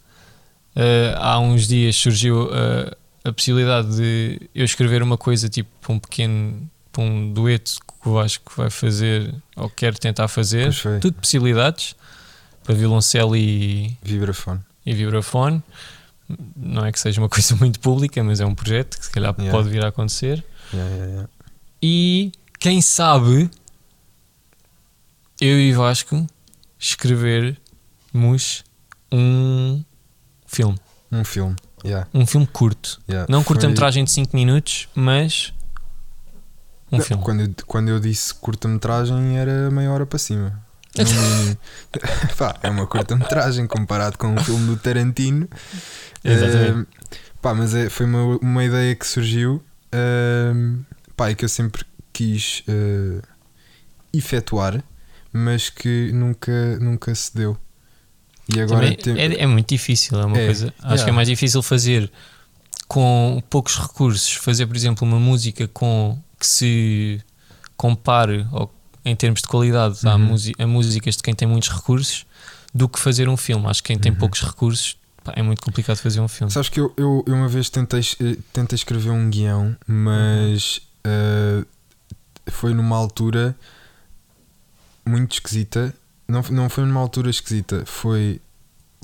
eh, 0.75 1.13
há 1.17 1.39
uns 1.39 1.67
dias 1.67 1.95
surgiu 1.95 2.49
eh, 2.51 2.95
a 3.23 3.31
possibilidade 3.31 3.95
de 3.95 4.49
eu 4.53 4.65
escrever 4.65 5.03
uma 5.03 5.17
coisa 5.17 5.47
tipo 5.47 5.69
para 5.81 5.93
um 5.93 5.99
pequeno, 5.99 6.69
para 6.91 7.03
um 7.03 7.31
dueto 7.31 7.73
que 8.01 8.09
o 8.09 8.13
Vasco 8.13 8.51
vai 8.55 8.69
fazer 8.69 9.33
ou 9.55 9.69
quer 9.69 9.97
tentar 9.97 10.27
fazer. 10.27 10.73
Tudo 10.99 11.13
possibilidades 11.13 11.95
para 12.63 12.75
violoncelo 12.75 13.35
e, 13.35 13.97
Vibrafone. 14.03 14.59
e 14.85 14.93
vibrafone. 14.93 15.61
Não 16.55 16.85
é 16.85 16.91
que 16.91 16.99
seja 16.99 17.19
uma 17.21 17.29
coisa 17.29 17.55
muito 17.55 17.79
pública, 17.79 18.23
mas 18.23 18.39
é 18.39 18.45
um 18.45 18.53
projeto 18.55 18.97
que 18.99 19.05
se 19.05 19.11
calhar 19.11 19.33
Yeah. 19.37 19.51
pode 19.57 19.69
vir 19.69 19.83
a 19.83 19.87
acontecer. 19.89 20.43
Yeah, 20.73 20.95
yeah. 21.05 21.29
E 21.81 22.31
quem 22.59 22.81
sabe 22.81 23.49
eu 25.41 25.59
e 25.59 25.71
Vasco 25.73 26.27
escrevermos 26.77 28.63
um 29.11 29.83
filme. 30.45 30.77
Um 31.11 31.23
filme. 31.23 31.55
Yeah, 31.83 32.07
Um 32.13 32.25
filme 32.25 32.45
curto. 32.45 33.01
Não 33.29 33.41
curta-metragem 33.43 34.03
de 34.03 34.11
5 34.11 34.35
minutos, 34.35 34.89
mas 34.93 35.53
um 36.91 36.97
Não, 36.97 37.03
filme. 37.05 37.23
Quando 37.23 37.39
eu, 37.41 37.53
quando 37.65 37.87
eu 37.87 37.99
disse 37.99 38.33
curta-metragem 38.35 39.37
era 39.37 39.71
meia 39.71 39.89
hora 39.91 40.05
para 40.05 40.19
cima. 40.19 40.61
No 40.97 41.05
mínimo. 41.05 41.57
Pá, 42.37 42.55
é 42.63 42.69
uma 42.69 42.87
curta-metragem 42.87 43.67
comparado 43.67 44.17
com 44.17 44.27
um 44.33 44.37
filme 44.37 44.65
do 44.67 44.77
Tarantino. 44.77 45.47
Exatamente. 46.23 46.87
Eh, 47.11 47.17
pá, 47.41 47.53
mas 47.53 47.73
é- 47.73 47.89
foi 47.89 48.05
uma, 48.05 48.37
uma 48.37 48.63
ideia 48.63 48.95
que 48.95 49.05
surgiu 49.05 49.63
ehm, 49.91 50.79
pá, 51.15 51.31
e 51.31 51.35
que 51.35 51.45
eu 51.45 51.49
sempre 51.49 51.83
quis 52.11 52.63
eh, 52.67 53.21
efetuar, 54.13 54.83
mas 55.31 55.69
que 55.69 56.11
nunca, 56.11 56.77
nunca 56.79 57.13
se 57.15 57.33
deu. 57.35 57.57
E 58.53 58.59
agora 58.59 58.93
tem- 58.95 59.17
é, 59.19 59.43
é 59.43 59.47
muito 59.47 59.69
difícil, 59.69 60.19
é 60.19 60.25
uma 60.25 60.37
É, 60.37 60.45
coisa. 60.47 60.67
Acho 60.79 60.85
yeah. 60.87 61.03
que 61.03 61.09
é 61.09 61.13
mais 61.13 61.27
difícil 61.27 61.61
fazer 61.61 62.11
com 62.87 63.41
poucos 63.49 63.77
recursos, 63.77 64.33
fazer, 64.33 64.65
por 64.65 64.75
exemplo, 64.75 65.07
uma 65.07 65.19
música 65.19 65.67
com 65.67 66.19
que 66.39 66.47
se 66.47 67.21
compare 67.77 68.47
ou, 68.51 68.73
em 69.09 69.15
termos 69.15 69.41
de 69.41 69.47
qualidade 69.47 69.99
Uhum. 70.05 70.35
a 70.59 70.67
músicas 70.67 71.17
de 71.17 71.23
quem 71.23 71.33
tem 71.33 71.47
muitos 71.47 71.69
recursos 71.69 72.25
do 72.73 72.87
que 72.87 72.99
fazer 72.99 73.27
um 73.27 73.35
filme. 73.37 73.65
Acho 73.67 73.81
que 73.83 73.87
quem 73.87 73.97
tem 73.99 74.11
Uhum. 74.11 74.17
poucos 74.17 74.41
recursos 74.41 74.97
pá, 75.23 75.33
é 75.35 75.41
muito 75.41 75.61
complicado 75.61 75.97
fazer 75.97 76.19
um 76.21 76.27
filme. 76.27 76.51
Sabes 76.51 76.69
que 76.69 76.79
eu, 76.79 76.93
eu, 76.97 77.23
eu 77.27 77.33
uma 77.33 77.47
vez 77.47 77.69
tentei, 77.69 78.01
eh, 78.01 78.37
tentei 78.53 78.75
escrever 78.75 79.09
um 79.11 79.29
guião, 79.29 79.75
mas 79.87 80.79
eh, 81.03 81.63
foi 82.47 82.73
numa 82.73 82.95
altura 82.95 83.55
muito 85.05 85.33
esquisita. 85.33 85.93
Não, 86.27 86.41
não 86.51 86.69
foi 86.69 86.85
numa 86.85 86.99
altura 86.99 87.29
esquisita, 87.29 87.83
foi 87.85 88.39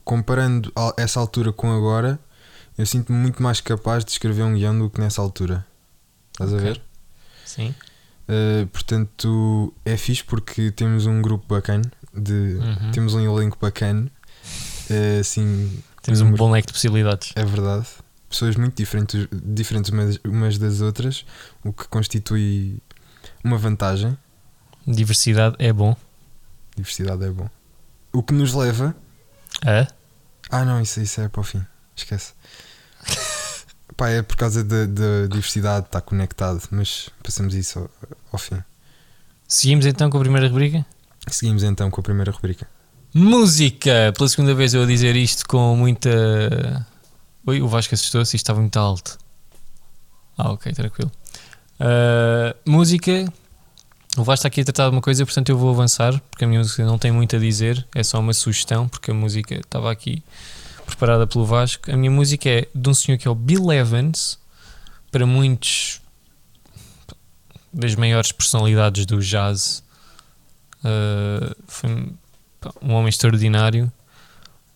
comparando 0.03 0.71
a- 0.75 0.93
essa 0.97 1.19
altura 1.19 1.51
com 1.51 1.71
agora, 1.71 2.19
eu 2.77 2.85
sinto-me 2.85 3.17
muito 3.17 3.41
mais 3.41 3.59
capaz 3.59 4.05
de 4.05 4.11
escrever 4.11 4.43
um 4.43 4.53
guião 4.53 4.77
do 4.77 4.89
que 4.89 4.99
nessa 5.01 5.21
altura. 5.21 5.65
Estás 6.31 6.53
a 6.53 6.57
Ok. 6.57 6.67
ver? 6.67 6.81
Sim. 7.43 7.73
Uh, 8.27 8.65
portanto, 8.67 9.73
é 9.85 9.95
fixe 9.97 10.23
porque 10.23 10.71
temos 10.71 11.05
um 11.05 11.21
grupo 11.21 11.45
bacana, 11.47 11.83
de, 12.13 12.33
Uhum. 12.59 12.91
temos 12.91 13.13
um 13.13 13.19
elenco 13.19 13.57
bacana, 13.61 14.11
uh, 14.89 15.19
assim, 15.19 15.81
Temos 16.01 16.21
um 16.21 16.31
bom 16.31 16.49
leque 16.51 16.67
de 16.67 16.73
possibilidades. 16.73 17.31
é 17.35 17.45
verdade. 17.45 17.85
Pessoas 18.29 18.55
muito 18.55 18.75
diferentes, 18.75 19.27
diferentes 19.31 19.91
umas, 19.91 20.19
umas 20.25 20.57
das 20.57 20.81
outras, 20.81 21.25
o 21.63 21.71
que 21.71 21.87
constitui 21.87 22.79
uma 23.43 23.57
vantagem. 23.57 24.17
Diversidade 24.87 25.55
é 25.59 25.71
bom. 25.71 25.95
Diversidade 26.75 27.23
é 27.23 27.29
bom. 27.29 27.47
O 28.11 28.21
que 28.23 28.33
nos 28.33 28.53
leva. 28.53 28.95
A? 29.65 29.87
Ah, 30.49 30.65
não, 30.65 30.81
isso, 30.81 30.99
isso 30.99 31.21
é 31.21 31.27
para 31.29 31.41
o 31.41 31.43
fim. 31.43 31.63
Esquece. 31.95 32.33
Pá, 33.97 34.09
é 34.09 34.21
por 34.21 34.35
causa 34.35 34.63
da, 34.63 34.85
da 34.85 35.27
diversidade, 35.27 35.85
está 35.85 36.01
conectado, 36.01 36.61
mas 36.69 37.09
passamos 37.23 37.55
isso 37.55 37.79
ao, 37.79 37.89
ao 38.33 38.39
fim. 38.39 38.61
Seguimos 39.47 39.85
então 39.85 40.09
com 40.09 40.17
a 40.17 40.19
primeira 40.19 40.47
rubrica? 40.47 40.85
Seguimos 41.27 41.63
então 41.63 41.89
com 41.89 42.01
a 42.01 42.03
primeira 42.03 42.31
rubrica. 42.31 42.67
Música! 43.13 44.11
Pela 44.17 44.27
segunda 44.27 44.53
vez 44.53 44.73
eu 44.73 44.83
a 44.83 44.85
dizer 44.85 45.15
isto 45.15 45.47
com 45.47 45.75
muita. 45.75 46.85
Oi, 47.47 47.61
o 47.61 47.67
Vasco 47.67 47.93
assustou-se, 47.93 48.35
isto 48.35 48.43
estava 48.43 48.59
muito 48.59 48.77
alto. 48.77 49.17
Ah, 50.37 50.51
ok, 50.51 50.73
tranquilo. 50.73 51.11
Ah, 51.79 52.55
música. 52.65 53.31
O 54.17 54.23
Vasco 54.23 54.39
está 54.39 54.47
aqui 54.47 54.61
a 54.61 54.65
tratar 54.65 54.89
de 54.89 54.95
uma 54.95 55.01
coisa, 55.01 55.25
portanto 55.25 55.49
eu 55.49 55.57
vou 55.57 55.69
avançar, 55.69 56.21
porque 56.29 56.45
a 56.45 56.47
minha 56.47 56.59
música 56.59 56.85
não 56.85 56.97
tem 56.97 57.11
muito 57.11 57.35
a 57.35 57.39
dizer, 57.39 57.85
é 57.93 58.01
só 58.01 58.19
uma 58.19 58.33
sugestão, 58.33 58.87
porque 58.87 59.11
a 59.11 59.13
música 59.13 59.55
estava 59.55 59.91
aqui 59.91 60.23
preparada 60.85 61.27
pelo 61.27 61.45
Vasco. 61.45 61.91
A 61.91 61.97
minha 61.97 62.11
música 62.11 62.49
é 62.49 62.67
de 62.73 62.89
um 62.89 62.93
senhor 62.93 63.17
que 63.17 63.27
é 63.27 63.31
o 63.31 63.35
Bill 63.35 63.71
Evans, 63.71 64.39
para 65.11 65.25
muitos 65.25 66.01
das 67.71 67.95
maiores 67.95 68.31
personalidades 68.31 69.05
do 69.05 69.19
jazz. 69.19 69.83
Ah, 70.83 71.55
foi 71.67 71.89
um 72.81 72.93
homem 72.93 73.09
extraordinário, 73.09 73.91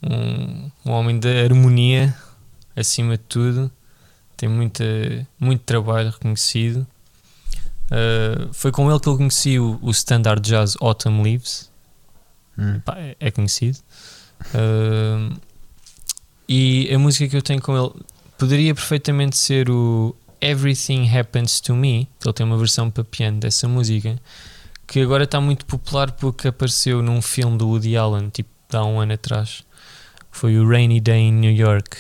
um, 0.02 0.72
um 0.86 0.92
homem 0.92 1.20
da 1.20 1.30
harmonia 1.30 2.16
acima 2.76 3.18
de 3.18 3.24
tudo, 3.24 3.72
tem 4.36 4.50
muita, 4.50 4.84
muito 5.40 5.62
trabalho 5.64 6.10
reconhecido. 6.10 6.88
Uh, 7.92 8.54
foi 8.54 8.72
com 8.72 8.88
ele 8.90 9.00
que 9.00 9.10
eu 9.10 9.18
conheci 9.18 9.58
o, 9.58 9.80
o 9.82 9.90
standard 9.90 10.48
jazz 10.48 10.78
Autumn 10.80 11.24
Leaves, 11.24 11.70
Hum. 12.60 12.82
Pá, 12.82 12.96
é, 12.98 13.16
é 13.20 13.32
conhecido. 13.32 13.78
Uh, 14.54 15.34
e 16.52 16.92
a 16.92 16.98
música 16.98 17.30
que 17.30 17.38
eu 17.38 17.44
tenho 17.44 17.62
com 17.62 17.78
ele 17.78 17.94
poderia 18.36 18.74
perfeitamente 18.74 19.38
ser 19.38 19.70
o 19.70 20.16
Everything 20.42 21.08
Happens 21.08 21.62
to 21.62 21.76
Me, 21.76 22.10
que 22.20 22.28
ele 22.28 22.34
tem 22.34 22.44
uma 22.44 22.58
versão 22.58 22.90
para 22.90 23.04
piano 23.04 23.40
dessa 23.40 23.68
música, 23.68 24.20
que 24.88 25.00
agora 25.00 25.26
está 25.26 25.40
muito 25.40 25.64
popular 25.64 26.12
porque 26.14 26.48
apareceu 26.48 27.04
num 27.04 27.22
filme 27.22 27.56
do 27.56 27.68
Woody 27.68 27.96
Allen, 27.96 28.30
tipo, 28.30 28.50
há 28.74 28.84
um 28.84 29.00
ano 29.00 29.14
atrás. 29.14 29.64
Foi 30.32 30.58
o 30.58 30.68
Rainy 30.68 31.00
Day 31.00 31.28
in 31.28 31.34
New 31.34 31.52
York, 31.52 31.96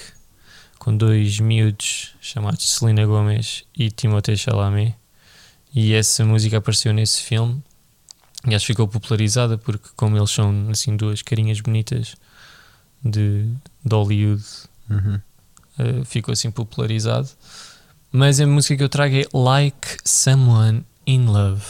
com 0.79 0.98
dois 0.98 1.39
miúdos 1.39 2.15
chamados 2.20 2.72
Selena 2.72 3.06
Gomez 3.06 3.65
e 3.77 3.91
Timothée 3.91 4.36
Chalamet. 4.36 4.96
E 5.75 5.94
essa 5.94 6.25
música 6.25 6.58
apareceu 6.58 6.91
nesse 6.91 7.22
filme 7.22 7.62
e 8.48 8.56
acho 8.56 8.65
que 8.65 8.74
ficou 8.74 8.88
popularizada 8.88 9.60
porque, 9.60 9.89
como 9.96 10.18
eles 10.18 10.32
são 10.32 10.70
assim 10.72 10.98
duas 10.98 11.22
carinhas 11.22 11.62
bonitas 11.62 12.15
de, 13.03 13.48
de 13.86 13.95
Hollywood, 13.95 14.43
Uhum. 14.89 15.19
uh, 15.79 16.05
ficou 16.05 16.31
assim 16.33 16.50
popularizado. 16.51 17.29
Mas 18.12 18.39
a 18.39 18.48
música 18.48 18.75
que 18.77 18.83
eu 18.83 18.89
trago 18.89 19.15
é 19.15 19.25
Like 19.33 19.98
Someone 20.03 20.83
in 21.05 21.25
Love. 21.27 21.63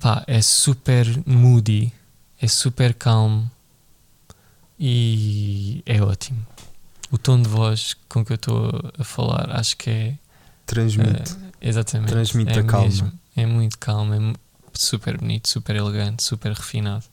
Pá, 0.00 0.24
é 0.26 0.40
super 0.42 1.06
moody, 1.26 1.92
é 2.40 2.48
super 2.48 2.94
calmo 2.94 3.48
e 4.78 5.82
é 5.86 6.02
ótimo. 6.02 6.44
O 7.10 7.18
tom 7.18 7.40
de 7.42 7.48
voz 7.48 7.94
com 8.08 8.24
que 8.24 8.32
eu 8.32 8.36
estou 8.36 8.70
a 8.98 9.04
falar 9.04 9.50
acho 9.58 9.76
que 9.76 9.90
é 9.90 10.14
Transmite. 10.66 11.36
é, 11.60 11.68
exatamente. 11.68 12.08
Transmite 12.10 12.50
é 12.58 12.60
a 12.60 12.64
calma. 12.64 12.86
mesmo. 12.86 13.12
É 13.36 13.46
muito 13.46 13.78
calmo, 13.78 14.14
é 14.14 14.18
super 14.72 15.18
bonito, 15.18 15.46
super 15.48 15.76
elegante, 15.76 16.22
super 16.22 16.52
refinado. 16.52 17.04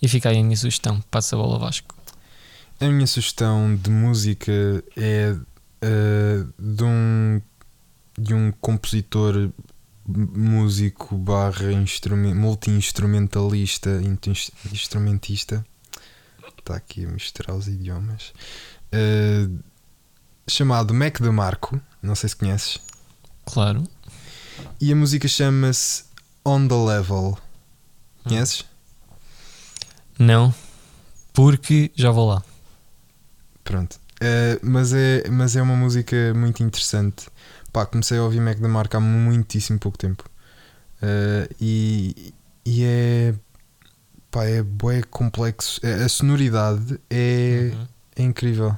E 0.00 0.08
fica 0.08 0.30
aí 0.30 0.38
a 0.38 0.42
minha 0.42 0.56
sugestão. 0.56 1.00
Passa 1.10 1.36
a 1.36 1.38
bola 1.38 1.58
Vasco. 1.58 1.94
A 2.80 2.86
minha 2.86 3.06
sugestão 3.06 3.74
de 3.74 3.90
música 3.90 4.52
é 4.96 5.36
eh, 5.82 6.44
de 6.58 6.84
um 6.84 7.40
de 8.16 8.34
um 8.34 8.50
compositor 8.52 9.50
músico 10.06 11.16
barra 11.16 11.70
instrumen- 11.72 12.34
multi-instrumentalista 12.34 13.90
instrumentista 14.72 15.64
está 16.58 16.74
aqui 16.76 17.04
a 17.04 17.08
misturar 17.08 17.56
os 17.56 17.68
idiomas 17.68 18.32
eh, 18.90 19.46
chamado 20.48 20.92
Mac 20.94 21.20
DeMarco 21.20 21.80
não 22.02 22.14
sei 22.16 22.28
se 22.28 22.36
conheces 22.36 22.78
Claro. 23.46 23.84
e 24.80 24.90
a 24.92 24.96
música 24.96 25.28
chama-se 25.28 26.04
On 26.44 26.66
The 26.66 26.74
Level 26.74 27.38
conheces? 28.24 28.64
Não, 30.18 30.52
porque 31.32 31.92
já 31.94 32.10
vou 32.10 32.26
lá. 32.28 32.42
Pronto. 33.68 34.00
Eh, 34.20 34.58
mas, 34.62 34.92
é, 34.94 35.28
mas 35.30 35.54
é 35.56 35.60
uma 35.62 35.76
música 35.76 36.32
muito 36.34 36.62
interessante. 36.62 37.28
Pá, 37.72 37.84
comecei 37.84 38.16
a 38.18 38.22
ouvir 38.22 38.40
Mac 38.40 38.58
DeMarco 38.58 38.96
há 38.96 39.00
muitíssimo 39.00 39.78
pouco 39.78 39.98
tempo. 39.98 40.24
Eh, 41.02 41.48
e, 41.60 42.34
e 42.64 42.82
é. 42.84 43.34
Pá, 44.30 44.44
é 44.44 44.62
bué 44.62 45.02
complexo. 45.02 45.78
É- 45.84 46.04
A 46.04 46.08
sonoridade 46.08 46.98
é, 47.10 47.70
Uhum. 47.74 47.86
é 48.16 48.22
incrível. 48.22 48.76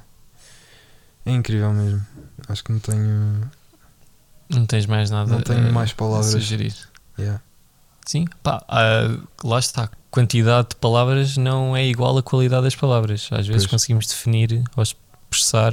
É 1.25 1.31
incrível 1.31 1.73
mesmo. 1.73 2.05
Acho 2.49 2.65
que 2.65 2.73
não 2.73 2.81
tenho. 2.81 3.51
Não 4.51 4.67
tens 4.67 4.87
mais 4.87 5.09
nada 5.11 5.31
Não 5.31 5.41
tenho 5.43 5.69
a- 5.69 5.73
mais 5.73 5.93
a 5.93 5.95
palavras. 5.95 6.31
sugerir. 6.33 6.75
Yeah. 7.19 7.41
Sim, 8.07 8.27
pá, 8.43 8.65
ah, 8.69 9.17
lá 9.45 9.59
está. 9.61 9.89
Quantidade 10.11 10.71
de 10.71 10.77
palavras 10.77 11.37
não 11.37 11.77
é 11.77 11.87
igual 11.87 12.19
à 12.19 12.23
qualidade 12.23 12.65
das 12.65 12.75
palavras. 12.75 13.29
Às 13.31 13.47
vezes 13.47 13.63
Pois. 13.63 13.71
conseguimos 13.71 14.07
definir 14.07 14.63
ou 14.77 14.83
expressar, 14.83 15.73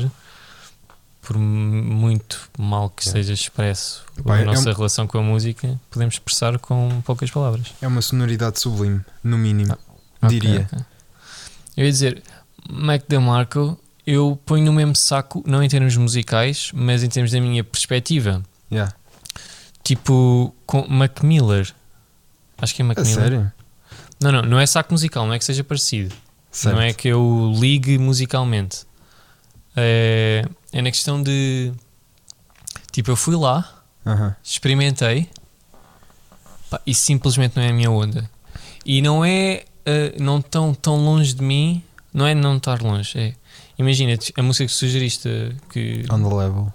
por 1.21 1.37
muito 1.37 2.49
mal 2.57 2.89
que 2.89 3.03
Yeah. 3.03 3.19
seja 3.21 3.33
expresso 3.33 4.05
Pá, 4.23 4.35
a 4.35 4.41
é 4.41 4.45
nossa 4.45 4.69
um- 4.69 4.73
relação 4.73 5.07
com 5.07 5.17
a 5.17 5.21
música, 5.23 5.79
podemos 5.89 6.15
expressar 6.15 6.57
com 6.59 7.01
poucas 7.01 7.29
palavras. 7.31 7.73
É 7.81 7.87
uma 7.87 8.01
sonoridade 8.01 8.59
sublime, 8.59 9.01
no 9.23 9.37
mínimo. 9.37 9.75
Ok, 10.21 10.29
Diria. 10.39 10.69
ok. 10.71 10.85
Eu 11.75 11.85
ia 11.85 11.91
dizer, 11.91 12.23
Mac 12.69 13.03
DeMarco, 13.09 13.77
eu 14.05 14.39
ponho 14.45 14.65
no 14.65 14.73
mesmo 14.73 14.95
saco, 14.95 15.43
não 15.45 15.61
em 15.61 15.67
termos 15.67 15.97
musicais, 15.97 16.71
mas 16.73 17.03
em 17.03 17.09
termos 17.09 17.31
da 17.31 17.41
minha 17.41 17.63
perspectiva. 17.63 18.41
Yeah. 18.71 18.93
Tipo, 19.83 20.53
com 20.65 20.87
Mac 20.87 21.21
Miller. 21.23 21.73
Acho 22.57 22.73
que 22.75 22.81
é 22.81 22.85
Mac 22.85 22.97
A 22.99 23.01
Miller. 23.01 23.15
sério? 23.15 23.51
Não, 24.19 24.31
não, 24.31 24.41
não 24.41 24.59
é 24.59 24.65
saco 24.65 24.93
musical, 24.93 25.25
não 25.25 25.33
é 25.33 25.39
que 25.39 25.45
seja 25.45 25.63
parecido. 25.63 26.13
Certo. 26.51 26.75
Não 26.75 26.81
é 26.81 26.93
que 26.93 27.07
eu 27.07 27.53
ligue 27.55 27.97
musicalmente. 27.97 28.85
É, 29.75 30.43
é 30.71 30.81
na 30.81 30.89
questão 30.91 31.21
de. 31.21 31.71
Tipo, 32.91 33.11
eu 33.11 33.15
fui 33.15 33.35
lá, 33.35 33.83
experimentei 34.43 35.29
pá, 36.69 36.81
e 36.85 36.95
simplesmente 36.95 37.55
não 37.55 37.63
é 37.63 37.69
a 37.69 37.73
minha 37.73 37.91
onda. 37.91 38.27
E 38.83 39.01
não 39.01 39.23
é 39.23 39.65
eh, 39.85 40.15
não 40.19 40.41
tão, 40.41 40.73
tão 40.73 40.97
longe 40.97 41.33
de 41.33 41.43
mim, 41.43 41.83
não 42.13 42.25
é 42.25 42.33
não 42.33 42.57
estar 42.57 42.81
longe. 42.81 43.17
É, 43.19 43.33
imagina 43.77 44.17
a 44.35 44.41
música 44.41 44.65
que 44.65 44.73
sugeriste 44.73 45.29
que. 45.69 46.05
On 46.11 46.17
the 46.27 46.35
level. 46.35 46.73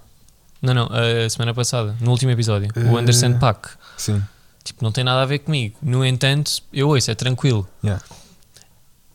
Não, 0.61 0.73
não, 0.73 0.89
a 0.91 1.29
semana 1.29 1.53
passada, 1.53 1.93
no 1.99 2.09
último 2.11 2.31
episódio, 2.31 2.69
o 2.73 2.97
Eh, 2.97 3.01
Anderson 3.01 3.37
Paak. 3.37 3.71
Sim. 3.97 4.23
Tipo, 4.63 4.83
não 4.83 4.91
tem 4.91 5.03
nada 5.03 5.21
a 5.21 5.25
ver 5.25 5.39
comigo. 5.39 5.75
No 5.81 6.05
entanto, 6.05 6.61
eu 6.71 6.87
ouço, 6.89 7.11
é 7.11 7.15
tranquilo. 7.15 7.67
Yeah. 7.83 8.03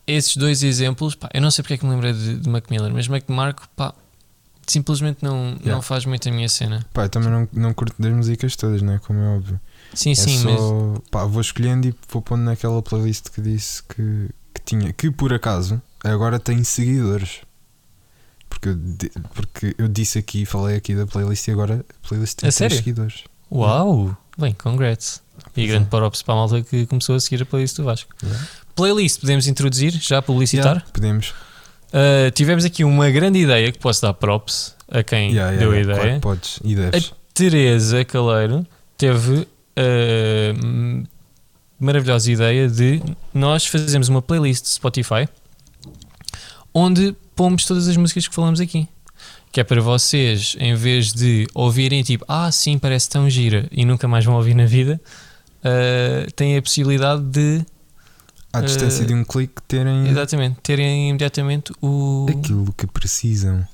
Esses 0.07 0.37
dois 0.37 0.63
exemplos, 0.63 1.15
pá, 1.15 1.29
eu 1.35 1.41
não 1.41 1.51
sei 1.51 1.63
porque 1.63 1.75
é 1.75 1.77
que 1.79 1.85
me 1.87 1.93
lembrei 1.93 2.13
de, 2.13 2.37
de 2.39 2.49
Mac 2.49 2.71
Miller, 2.71 2.93
mas 2.93 3.09
Mac 3.09 3.25
Marco, 3.29 3.69
pá, 3.77 3.95
simplesmente 4.67 5.23
não, 5.23 5.51
Yeah. 5.53 5.73
não 5.73 5.83
faz 5.83 6.05
muito 6.05 6.29
a 6.29 6.33
minha 6.33 6.49
cena. 6.49 6.85
Pá, 6.93 7.05
eu 7.05 7.09
também 7.09 7.31
não, 7.31 7.49
não 7.53 7.73
curto 7.75 7.95
das 7.99 8.13
músicas 8.13 8.57
todas, 8.57 8.83
né? 8.83 9.01
Como 9.07 9.19
é 9.21 9.37
óbvio. 9.37 9.61
Sim, 9.95 10.13
é 10.13 10.15
sim, 10.15 10.39
só, 10.43 10.51
mas. 10.51 11.01
pá, 11.11 11.25
vou 11.25 11.41
escolhendo 11.41 11.89
e 11.89 11.95
vou 12.11 12.21
pondo 12.21 12.43
naquela 12.43 12.83
playlist 12.83 13.31
que 13.31 13.41
disse 13.41 13.83
que, 13.85 14.29
que 14.55 14.63
tinha, 14.65 14.93
que 14.93 15.11
por 15.11 15.33
acaso 15.33 15.81
agora 16.05 16.39
tem 16.39 16.63
seguidores. 16.65 17.41
Porque 18.51 18.69
eu, 18.71 18.79
porque 19.35 19.75
eu 19.79 19.89
disse 19.89 20.19
aqui, 20.19 20.45
falei 20.47 20.77
aqui 20.77 20.95
da 20.95 21.07
playlist 21.07 21.47
e 21.49 21.51
agora 21.51 21.85
a 22.05 22.09
playlist 22.09 22.39
tem 22.39 22.49
A 22.49 22.53
sério? 22.53 22.77
seguidores. 22.77 23.25
Uau! 23.53 24.17
Bem, 24.39 24.53
congrats. 24.55 25.23
E 25.63 25.67
grande 25.67 25.87
props 25.87 26.23
para 26.23 26.35
a 26.35 26.37
malta 26.37 26.63
que 26.63 26.87
começou 26.87 27.17
a 27.17 27.21
seguir 27.21 27.43
a 27.43 27.47
playlist 27.47 27.77
do 27.77 27.85
Vasco. 27.85 28.15
Yeah. 28.23 28.47
playlist 28.75 29.21
podemos 29.21 29.47
introduzir, 29.47 29.93
já 29.93 30.23
publicitar. 30.23 30.77
Yeah, 30.77 30.91
podemos. 30.93 31.35
Uh, 31.89 32.31
tivemos 32.33 32.65
aqui 32.65 32.85
uma 32.85 33.11
grande 33.11 33.39
ideia 33.39 33.73
que 33.73 33.79
posso 33.79 34.03
dar 34.03 34.15
props 34.15 34.75
a 34.91 35.03
quem 35.03 35.33
Yeah, 35.33 35.57
deu 35.57 35.73
a 35.73 35.79
ideia. 35.79 35.99
Claro 35.99 36.21
podes 36.21 36.61
e 36.65 36.75
deves. 36.75 37.13
Teresa 37.35 38.05
Caleiro 38.05 38.67
teve 38.97 39.47
a 39.77 40.65
hum, 40.65 41.05
maravilhosa 41.79 42.31
ideia 42.31 42.69
de 42.69 43.01
nós 43.33 43.65
fazermos 43.65 44.09
uma 44.09 44.21
playlist 44.21 44.65
de 44.65 44.71
Spotify 44.71 45.29
onde 46.75 47.15
pomos 47.35 47.65
todas 47.65 47.89
as 47.89 47.97
músicas 47.97 48.29
que 48.29 48.35
falamos 48.35 48.61
aqui. 48.61 48.89
Que 49.51 49.61
é 49.61 49.65
para 49.65 49.81
vocês, 49.81 50.57
em 50.61 50.75
vez 50.75 51.13
de 51.13 51.49
ouvirem 51.55 52.03
tipo, 52.03 52.25
ah, 52.29 52.53
sim, 52.53 52.79
parece 52.79 53.09
tão 53.09 53.29
gira 53.31 53.67
e 53.73 53.85
nunca 53.85 54.07
mais 54.07 54.25
vão 54.25 54.35
ouvir 54.35 54.55
na 54.55 54.67
vida, 54.67 55.01
uh, 55.65 56.31
têm 56.33 56.57
a 56.57 56.63
possibilidade 56.63 57.23
de, 57.23 57.65
À 58.53 58.61
distância 58.61 59.03
eh, 59.03 59.07
de 59.07 59.15
um 59.15 59.25
clique, 59.25 59.63
terem 59.67 60.09
exatamente, 60.09 60.61
terem 60.63 61.11
imediatamente 61.11 61.73
o. 61.83 62.27
aquilo 62.29 62.73
que 62.73 62.87
precisam. 62.87 63.67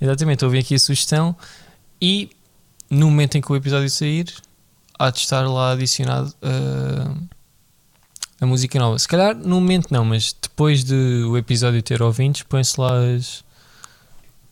Exatamente, 0.00 0.44
ouvi 0.44 0.58
aqui 0.58 0.74
a 0.74 0.78
sugestão 0.78 1.36
e 2.00 2.30
no 2.90 3.10
momento 3.10 3.36
em 3.36 3.40
que 3.40 3.50
o 3.50 3.56
episódio 3.56 3.88
sair, 3.90 4.32
há 4.98 5.10
de 5.10 5.18
estar 5.18 5.42
lá 5.48 5.72
adicionado 5.72 6.32
uh, 6.42 7.28
a 8.40 8.46
música 8.46 8.78
nova. 8.78 8.98
Se 8.98 9.08
calhar 9.08 9.34
no 9.34 9.60
momento 9.60 9.88
não, 9.90 10.04
mas 10.04 10.34
depois 10.40 10.84
de 10.84 11.24
o 11.24 11.36
episódio 11.36 11.82
ter 11.82 12.02
ouvintes, 12.02 12.42
põe-se 12.42 12.80
lá 12.80 12.92
as. 12.98 13.44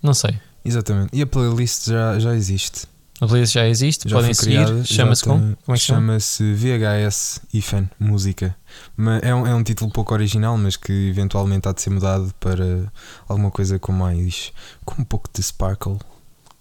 Não 0.02 0.14
sei. 0.14 0.38
Exatamente. 0.64 1.10
E 1.12 1.22
a 1.22 1.26
playlist 1.26 1.88
já, 1.88 2.18
já 2.18 2.34
existe. 2.34 2.86
A 3.22 3.26
playlist 3.28 3.52
já 3.54 3.68
existe, 3.68 4.08
Já 4.08 4.16
podem 4.16 4.34
seguir. 4.34 4.84
Chama-se 4.84 5.22
como? 5.22 5.38
Como 5.38 5.56
é 5.68 5.72
que 5.74 5.78
se 5.78 5.86
chama? 5.86 6.00
Chama-se 6.18 6.54
VHS 6.54 7.40
IFAN 7.54 7.88
Música. 8.00 8.56
É, 9.22 9.32
um, 9.32 9.46
é 9.46 9.54
um 9.54 9.62
título 9.62 9.92
pouco 9.92 10.12
original, 10.12 10.58
mas 10.58 10.76
que 10.76 10.92
eventualmente 11.08 11.68
há 11.68 11.72
de 11.72 11.80
ser 11.82 11.90
mudado 11.90 12.34
para 12.40 12.90
alguma 13.28 13.48
coisa 13.52 13.78
com 13.78 13.92
mais. 13.92 14.52
com 14.84 15.02
um 15.02 15.04
pouco 15.04 15.30
de 15.32 15.40
sparkle, 15.40 15.98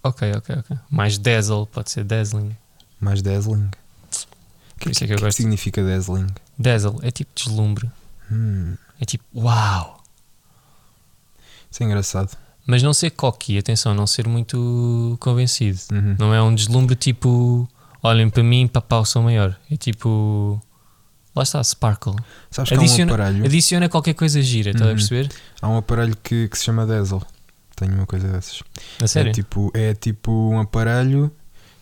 Ok, 0.03 0.31
ok, 0.35 0.55
ok. 0.59 0.77
Mais 0.89 1.17
dazzle, 1.17 1.65
pode 1.65 1.89
ser 1.89 2.03
dazzling. 2.03 2.55
mais 2.99 3.21
dazzling. 3.23 3.69
Por 4.79 4.91
isso 4.91 5.03
é 5.03 5.07
que 5.07 5.13
eu 5.13 5.15
O 5.15 5.17
que, 5.17 5.21
que 5.21 5.25
gosto. 5.25 5.37
significa 5.37 5.83
dazzling? 5.83 6.27
Dazzle 6.59 6.99
é 7.01 7.09
tipo 7.09 7.31
deslumbre. 7.35 7.89
Hum, 8.31 8.75
É 8.99 9.05
tipo, 9.05 9.23
uau! 9.35 9.99
isso 11.71 11.81
é 11.81 11.85
engraçado. 11.87 12.37
Mas 12.65 12.83
não 12.83 12.93
ser 12.93 13.09
cocky, 13.11 13.57
atenção, 13.57 13.93
não 13.93 14.05
ser 14.07 14.27
muito 14.27 15.17
convencido. 15.19 15.79
Uhum. 15.91 16.15
Não 16.19 16.33
é 16.33 16.41
um 16.41 16.53
deslumbre 16.53 16.95
tipo, 16.95 17.67
olhem 18.03 18.29
para 18.29 18.43
mim, 18.43 18.67
papau 18.67 19.03
sou 19.03 19.21
maior. 19.23 19.57
É 19.69 19.75
tipo, 19.75 20.61
lá 21.35 21.43
está, 21.43 21.63
sparkle. 21.63 22.15
Sabes 22.51 22.69
que 22.69 22.75
há 22.75 22.77
Adiciona- 22.79 23.11
um 23.11 23.15
aparelho. 23.15 23.45
Adiciona 23.45 23.89
qualquer 23.89 24.13
coisa 24.13 24.41
gira, 24.41 24.71
estás 24.71 24.85
a 24.85 24.89
Uhum. 24.91 24.95
perceber? 24.95 25.29
Há 25.61 25.67
um 25.69 25.77
aparelho 25.77 26.15
que, 26.23 26.47
que 26.47 26.57
se 26.57 26.65
chama 26.65 26.85
Dazzle. 26.85 27.21
Tenho 27.75 27.93
uma 27.95 28.05
coisa 28.05 28.27
dessas. 28.27 28.61
A 29.01 29.07
sério? 29.07 29.31
É 29.31 29.33
tipo, 29.33 29.71
é 29.73 29.93
tipo 29.95 30.31
um 30.31 30.59
aparelho. 30.59 31.31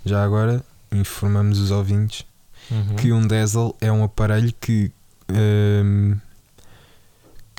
Já 0.05 0.23
agora 0.23 0.63
informamos 0.91 1.59
os 1.59 1.71
ouvintes 1.71 2.25
Uhum. 2.71 2.95
que 2.95 3.11
um 3.11 3.27
Dazzle 3.27 3.75
é 3.81 3.91
um 3.91 4.03
aparelho 4.03 4.53
que 4.61 4.91
hum, 5.29 6.15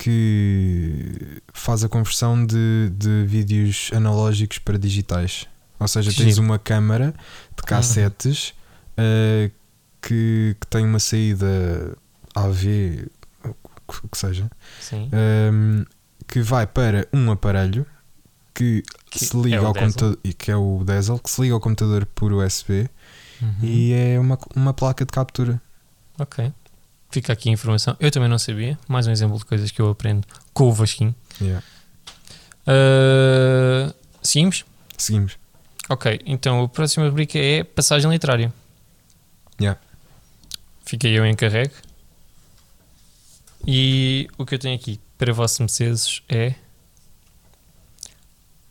que 0.00 1.42
faz 1.52 1.84
a 1.84 1.88
conversão 1.88 2.46
de, 2.46 2.90
de 2.96 3.26
vídeos 3.26 3.90
analógicos 3.94 4.58
para 4.58 4.78
digitais. 4.78 5.46
Ou 5.78 5.86
seja, 5.86 6.10
tens 6.10 6.38
uma 6.38 6.58
câmara 6.58 7.14
de 7.54 7.62
cassetes 7.62 8.54
uh, 8.96 9.50
que, 10.00 10.56
que 10.58 10.66
tem 10.68 10.86
uma 10.86 10.98
saída 10.98 11.98
AV, 12.34 13.08
o 13.44 14.08
que 14.08 14.16
seja, 14.16 14.50
hum, 15.52 15.84
que 16.26 16.40
vai 16.40 16.66
para 16.66 17.06
um 17.12 17.30
aparelho 17.30 17.84
que, 18.54 18.82
Que 19.10 19.24
se 19.26 19.36
liga 19.36 19.56
é 19.56 19.58
ao 19.58 19.74
computador, 19.74 20.18
e 20.24 20.32
que 20.32 20.50
é 20.50 20.56
o 20.56 20.82
Dazzle, 20.82 21.18
que 21.18 21.30
se 21.30 21.42
liga 21.42 21.52
ao 21.52 21.60
computador 21.60 22.06
por 22.06 22.32
USB 22.32 22.88
Uhum. 23.42 23.54
e 23.62 23.92
é 23.94 24.20
uma, 24.20 24.38
uma 24.54 24.74
placa 24.74 25.02
de 25.04 25.10
captura. 25.12 25.60
Ok. 26.18 26.52
Fica 27.10 27.32
aqui 27.32 27.48
a 27.48 27.52
informação. 27.52 27.96
Eu 27.98 28.10
também 28.10 28.28
não 28.28 28.38
sabia. 28.38 28.78
Mais 28.86 29.06
um 29.06 29.10
exemplo 29.10 29.36
de 29.38 29.44
coisas 29.44 29.70
que 29.70 29.80
eu 29.80 29.90
aprendo 29.90 30.26
com 30.54 30.68
o 30.68 30.72
Vasquinho. 30.72 31.14
Yeah. 31.40 31.64
Uh, 32.66 33.94
seguimos? 34.22 34.64
Seguimos. 34.96 35.36
Ok, 35.88 36.20
então 36.24 36.62
a 36.62 36.68
próxima 36.68 37.06
rubrica 37.06 37.36
é 37.36 37.64
passagem 37.64 38.08
literária. 38.10 38.52
Yeah. 39.60 39.80
Fiquei 40.84 41.18
eu 41.18 41.26
encarregue. 41.26 41.74
E 43.66 44.28
o 44.38 44.46
que 44.46 44.54
eu 44.54 44.58
tenho 44.58 44.76
aqui 44.76 45.00
para 45.18 45.32
vossos 45.32 45.58
mercedes 45.58 46.22
é 46.28 46.54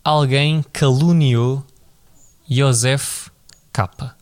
Alguém 0.03 0.63
caluniou 0.73 1.63
Josef 2.49 3.29
K. 3.71 4.15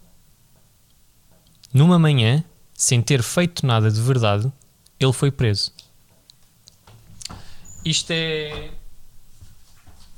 Numa 1.72 2.00
manhã, 2.00 2.44
sem 2.78 3.02
ter 3.02 3.24
feito 3.24 3.66
nada 3.66 3.90
de 3.92 4.00
verdade, 4.00 4.50
ele 5.00 5.12
foi 5.12 5.32
preso. 5.32 5.74
Isto 7.84 8.12
é 8.12 8.70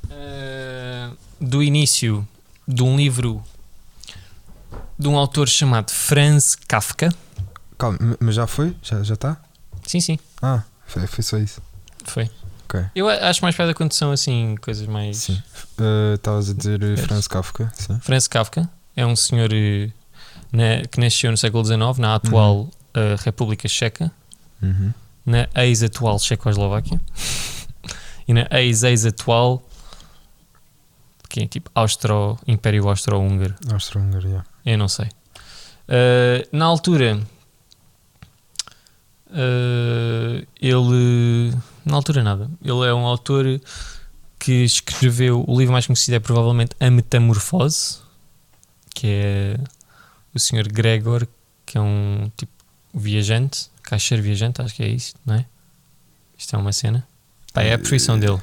eh, 0.10 1.10
do 1.40 1.64
início 1.64 2.28
de 2.68 2.84
um 2.84 2.96
livro 2.98 3.44
de 4.98 5.08
um 5.08 5.18
autor 5.18 5.48
chamado 5.48 5.92
Franz 5.92 6.56
Kafka. 6.56 7.10
Calma, 7.78 7.98
mas 8.20 8.36
já 8.36 8.46
foi? 8.46 8.76
Já 8.82 9.02
está? 9.02 9.38
Sim, 9.88 10.02
sim, 10.02 10.20
Ah, 10.42 10.64
foi, 10.86 11.08
foi 11.08 11.24
só 11.24 11.38
isso. 11.38 11.62
foi. 12.04 12.30
Ok. 12.66 12.86
Eu 12.94 13.08
acho 13.10 13.42
mais 13.42 13.56
piada 13.56 13.74
quando 13.74 13.94
são 13.94 14.12
assim 14.12 14.56
coisas 14.62 14.86
mais. 14.86 15.18
Sim. 15.18 15.42
Uh, 15.80 16.14
Estavas 16.16 16.50
a 16.52 16.54
dizer 16.54 16.76
uh, 16.76 16.80
Queres? 16.94 17.00
Franz 17.02 17.28
Kafka, 17.28 17.72
sim. 17.74 18.00
Franz 18.02 18.28
Kafka 18.28 18.70
é 18.96 19.04
um 19.06 19.16
senhor 19.16 19.50
eh, 19.52 19.90
na- 20.52 20.82
que 20.90 21.00
nasceu 21.00 21.32
no 21.32 21.38
século 21.38 21.64
XIX, 21.66 21.98
na 22.00 22.16
atual 22.16 22.70
eh, 22.94 23.16
República 23.24 23.68
Checa, 23.68 24.12
Uhum. 24.62 24.94
na 25.26 25.48
ex-atual 25.56 26.20
Checoslováquia 26.20 27.00
e 28.28 28.34
na 28.34 28.46
ex-ex-atual 28.52 29.64
que 31.30 31.42
é 31.44 31.48
tipo 31.48 31.70
Austro, 31.76 32.40
Império 32.48 32.88
Austro-Húngaro. 32.90 33.54
Austro-Húngaro, 33.72 34.28
yeah. 34.28 34.46
Eu 34.66 34.78
não 34.80 34.88
sei. 34.88 35.06
Uh, 35.88 36.44
na 36.52 36.66
altura, 36.66 37.20
uh, 39.30 40.48
ele. 40.62 41.54
Na 41.86 41.96
altura, 41.96 42.24
nada. 42.24 42.50
Ele 42.64 42.86
é 42.88 42.94
um 42.94 43.06
autor 43.06 43.46
que 44.40 44.64
escreveu. 44.64 45.44
O 45.48 45.58
livro 45.58 45.72
mais 45.74 45.86
conhecido 45.86 46.16
é 46.16 46.20
provavelmente 46.20 46.72
A 46.80 46.90
Metamorfose, 46.90 48.00
que 48.94 49.08
é 49.08 49.58
o 50.34 50.40
Sr. 50.40 50.68
Gregor, 50.72 51.28
que 51.66 51.78
é 51.78 51.82
um 51.82 52.32
tipo 52.38 52.52
viajante, 52.94 53.70
caixeiro 53.84 54.24
viajante, 54.24 54.62
acho 54.62 54.74
que 54.76 54.84
é 54.84 54.88
isso, 54.88 55.14
não 55.26 55.36
é? 55.36 55.46
Isto 56.38 56.56
é 56.56 56.60
uma 56.60 56.72
cena. 56.74 57.08
Pá, 57.54 57.62
é 57.64 57.74
a 57.74 57.80
profissão 57.80 58.18
dele. 58.20 58.40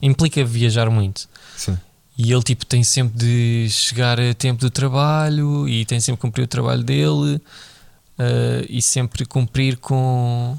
Implica 0.00 0.44
viajar 0.44 0.90
muito. 0.90 1.28
Sim. 1.56 1.78
E 2.18 2.30
ele 2.32 2.42
tipo 2.42 2.66
tem 2.66 2.84
sempre 2.84 3.18
de 3.18 3.68
chegar 3.70 4.20
a 4.20 4.34
tempo 4.34 4.60
do 4.60 4.70
trabalho 4.70 5.66
e 5.68 5.84
tem 5.86 5.98
sempre 6.00 6.18
de 6.18 6.22
cumprir 6.22 6.42
o 6.44 6.46
trabalho 6.46 6.82
dele 6.82 7.40
eh, 8.18 8.66
e 8.68 8.82
sempre 8.82 9.24
cumprir 9.24 9.78
com, 9.78 10.56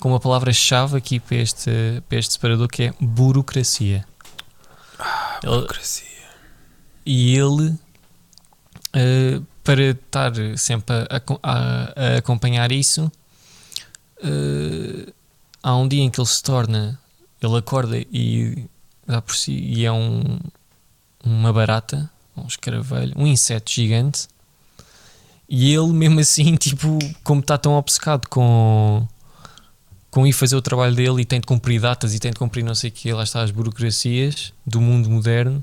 com 0.00 0.08
uma 0.08 0.18
palavra-chave 0.20 0.96
aqui 0.96 1.20
para 1.20 1.36
este, 1.36 1.70
para 2.08 2.18
este 2.18 2.32
separador 2.32 2.66
que 2.68 2.84
é 2.84 2.94
burocracia. 3.00 4.06
Ele- 5.42 5.52
Burocracia. 5.52 6.06
e 7.04 7.36
ele, 7.36 7.74
eh, 8.94 9.40
para 9.66 9.82
estar 9.82 10.32
sempre 10.56 10.94
a, 11.10 11.20
a- 11.42 11.92
a 11.96 12.16
acompanhar 12.18 12.70
isso, 12.72 13.10
eh, 14.22 15.12
há 15.62 15.76
um 15.76 15.88
dia 15.88 16.02
em 16.02 16.10
que 16.10 16.20
ele 16.20 16.28
se 16.28 16.42
torna, 16.42 16.98
ele 17.42 17.56
acorda 17.58 17.98
e 17.98 18.64
dá 19.06 19.20
por 19.20 19.34
si 19.36 19.52
e 19.52 19.84
é 19.84 19.92
um, 19.92 20.38
uma 21.24 21.52
barata, 21.52 22.08
um 22.36 22.46
escaravelho, 22.46 23.12
um 23.16 23.26
inseto 23.26 23.70
gigante. 23.72 24.28
E 25.48 25.72
ele, 25.74 25.92
mesmo 25.92 26.20
assim, 26.20 26.54
tipo, 26.56 26.98
como 27.22 27.40
está 27.40 27.58
tão 27.58 27.74
obcecado 27.74 28.28
com, 28.28 29.06
com 30.10 30.26
ir 30.26 30.32
fazer 30.32 30.56
o 30.56 30.62
trabalho 30.62 30.94
dele 30.94 31.22
e 31.22 31.24
tem 31.24 31.40
de 31.40 31.46
cumprir 31.46 31.80
datas 31.80 32.14
e 32.14 32.18
tem 32.18 32.30
de 32.32 32.38
cumprir 32.38 32.64
não 32.64 32.74
sei 32.74 32.90
o 32.90 32.92
que, 32.92 33.12
lá 33.12 33.22
está 33.24 33.42
as 33.42 33.50
burocracias 33.50 34.52
do 34.64 34.80
mundo 34.80 35.10
moderno, 35.10 35.62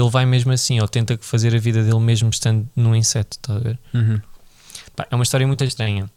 ele 0.00 0.10
vai 0.10 0.26
mesmo 0.26 0.52
assim, 0.52 0.80
ou 0.80 0.88
tenta 0.88 1.18
fazer 1.20 1.54
a 1.54 1.58
vida 1.58 1.82
dele 1.82 2.00
mesmo 2.00 2.30
estando 2.30 2.68
num 2.74 2.94
inseto, 2.94 3.36
está 3.36 3.56
a 3.56 3.58
ver? 3.58 3.78
Uhum. 3.94 4.20
Pá, 4.94 5.06
é 5.10 5.14
uma 5.14 5.22
história 5.22 5.46
muito 5.46 5.62
estranha. 5.64 6.10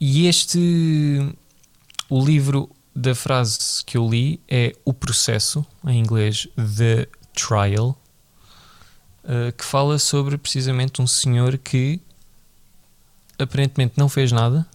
E 0.00 0.26
este, 0.26 1.34
o 2.08 2.24
livro 2.24 2.70
da 2.94 3.14
frase 3.14 3.84
que 3.84 3.96
eu 3.96 4.08
li 4.08 4.40
é 4.48 4.74
O 4.84 4.92
Processo, 4.92 5.64
em 5.86 5.98
inglês 5.98 6.48
The 6.56 7.06
Trial, 7.34 7.96
eh, 9.24 9.52
que 9.52 9.64
fala 9.64 9.98
sobre 9.98 10.38
precisamente 10.38 11.00
um 11.00 11.06
senhor 11.06 11.58
que 11.58 12.00
aparentemente 13.38 13.94
não 13.96 14.08
fez 14.08 14.32
nada 14.32 14.66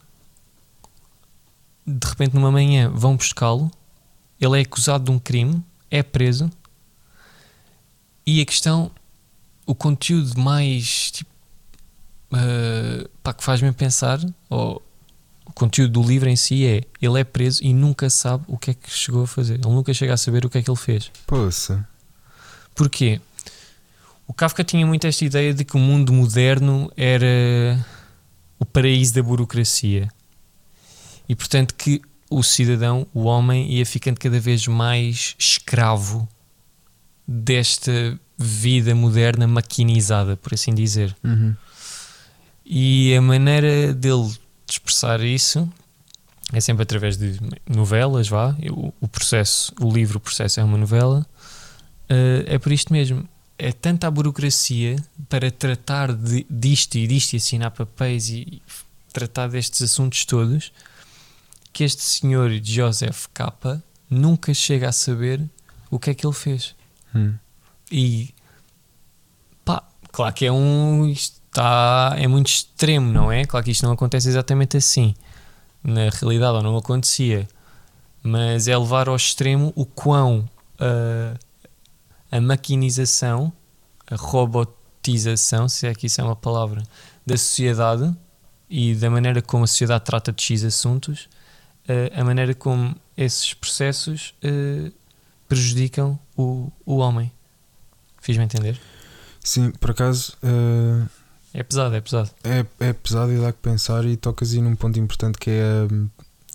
de 1.85 2.07
repente 2.07 2.33
numa 2.33 2.51
manhã 2.51 2.89
vão 2.89 3.15
buscá-lo, 3.15 3.69
ele 4.41 4.57
é 4.57 4.61
acusado 4.61 5.05
de 5.05 5.11
um 5.11 5.19
crime, 5.19 5.63
é 5.91 6.01
preso, 6.01 6.49
e 8.25 8.41
a 8.41 8.45
questão, 8.45 8.91
o 9.65 9.75
conteúdo 9.75 10.39
mais 10.39 11.11
tipo, 11.11 11.29
uh, 12.31 13.07
pá, 13.21 13.33
que 13.33 13.43
faz-me 13.43 13.71
pensar, 13.71 14.19
ou 14.49 14.81
o 15.45 15.53
conteúdo 15.53 16.01
do 16.01 16.07
livro 16.07 16.27
em 16.27 16.35
si 16.35 16.65
é 16.65 16.83
ele 16.99 17.19
é 17.19 17.23
preso 17.23 17.63
e 17.63 17.73
nunca 17.73 18.09
sabe 18.09 18.43
o 18.47 18.57
que 18.57 18.71
é 18.71 18.73
que 18.73 18.89
chegou 18.89 19.23
a 19.23 19.27
fazer. 19.27 19.55
Ele 19.55 19.73
nunca 19.73 19.93
chega 19.93 20.13
a 20.13 20.17
saber 20.17 20.45
o 20.45 20.49
que 20.49 20.57
é 20.57 20.63
que 20.63 20.69
ele 20.69 20.77
fez. 20.77 21.11
Poça. 21.27 21.87
Porquê? 22.73 23.21
O 24.27 24.33
Kafka 24.33 24.63
tinha 24.63 24.85
muito 24.85 25.05
esta 25.05 25.23
ideia 25.23 25.53
de 25.53 25.63
que 25.63 25.75
o 25.75 25.79
mundo 25.79 26.11
moderno 26.11 26.91
era 26.97 27.85
o 28.57 28.65
paraíso 28.65 29.13
da 29.13 29.21
burocracia. 29.21 30.09
E 31.29 31.35
portanto 31.35 31.75
que 31.75 32.01
o 32.29 32.41
cidadão, 32.41 33.05
o 33.13 33.23
homem, 33.23 33.71
ia 33.71 33.85
ficando 33.85 34.19
cada 34.19 34.39
vez 34.39 34.65
mais 34.67 35.35
escravo 35.37 36.27
desta 37.27 38.19
vida 38.37 38.93
moderna 38.93 39.47
maquinizada, 39.47 40.35
por 40.35 40.53
assim 40.53 40.73
dizer. 40.73 41.15
Uhum. 41.23 41.55
E 42.65 43.15
a 43.15 43.21
maneira 43.21 43.93
dele 43.93 44.27
de 44.65 44.73
expressar 44.73 45.21
isso 45.21 45.71
é 46.51 46.59
sempre 46.59 46.83
através 46.83 47.17
de 47.17 47.39
novelas, 47.67 48.27
vá. 48.27 48.55
O, 48.71 48.93
o 49.01 49.07
processo, 49.07 49.73
o 49.79 49.91
livro, 49.91 50.17
o 50.17 50.21
processo 50.21 50.59
é 50.59 50.63
uma 50.63 50.77
novela. 50.77 51.25
Uh, 52.09 52.45
é 52.45 52.57
por 52.57 52.71
isto 52.71 52.91
mesmo. 52.93 53.27
É 53.57 53.71
tanta 53.71 54.07
a 54.07 54.11
burocracia 54.11 54.97
para 55.29 55.49
tratar 55.49 56.13
de, 56.13 56.45
disto 56.49 56.95
e 56.95 57.07
disto 57.07 57.33
e 57.33 57.37
assinar 57.37 57.71
papéis 57.71 58.29
e, 58.29 58.39
e 58.39 58.61
tratar 59.13 59.47
destes 59.47 59.81
assuntos 59.81 60.25
todos 60.25 60.71
que 61.71 61.83
este 61.83 62.03
senhor 62.03 62.51
Joseph 62.63 63.25
K 63.33 63.81
nunca 64.09 64.53
chega 64.53 64.89
a 64.89 64.91
saber 64.91 65.41
o 65.89 65.99
que 65.99 66.09
é 66.09 66.13
que 66.13 66.25
ele 66.25 66.33
fez. 66.33 66.75
Hum. 67.15 67.35
E 67.91 68.33
pá, 69.63 69.83
claro 70.11 70.33
que 70.33 70.45
é 70.45 70.51
um. 70.51 71.07
Está, 71.07 72.15
é 72.17 72.27
muito 72.27 72.47
extremo, 72.47 73.11
não 73.11 73.31
é? 73.31 73.45
Claro 73.45 73.63
que 73.63 73.71
isto 73.71 73.85
não 73.85 73.93
acontece 73.93 74.27
exatamente 74.27 74.77
assim. 74.77 75.15
Na 75.83 76.09
realidade, 76.09 76.57
ou 76.57 76.63
não 76.63 76.77
acontecia. 76.77 77.47
Mas 78.21 78.67
é 78.67 78.77
levar 78.77 79.07
ao 79.07 79.15
extremo 79.15 79.71
o 79.75 79.85
quão 79.85 80.49
uh, 80.79 81.39
a 82.31 82.41
maquinização, 82.41 83.53
a 84.09 84.15
robotização, 84.15 85.69
se 85.69 85.87
é 85.87 85.93
que 85.93 86.07
isso 86.07 86.19
é 86.19 86.23
uma 86.23 86.35
palavra, 86.35 86.83
da 87.25 87.37
sociedade 87.37 88.13
e 88.69 88.95
da 88.95 89.09
maneira 89.09 89.41
como 89.41 89.63
a 89.63 89.67
sociedade 89.67 90.03
trata 90.03 90.31
de 90.33 90.41
X 90.41 90.63
assuntos, 90.63 91.29
uh, 91.87 92.19
a 92.19 92.23
maneira 92.23 92.55
como 92.55 92.95
esses 93.15 93.53
processos 93.53 94.33
uh, 94.43 94.91
prejudicam 95.55 96.19
o, 96.35 96.69
o 96.85 96.97
homem. 96.97 97.31
Fiz-me 98.21 98.43
entender? 98.43 98.77
Sim, 99.39 99.71
por 99.71 99.91
acaso. 99.91 100.33
Uh, 100.43 101.07
é 101.53 101.63
pesado, 101.63 101.95
é 101.95 102.01
pesado. 102.01 102.29
É, 102.43 102.65
é 102.79 102.91
pesado 102.91 103.31
e 103.31 103.39
dá 103.39 103.53
que 103.53 103.59
pensar 103.59 104.03
e 104.03 104.17
tocas 104.17 104.51
aí 104.53 104.61
num 104.61 104.75
ponto 104.75 104.99
importante 104.99 105.37
que 105.37 105.49
é. 105.51 105.87
Um, 105.89 106.09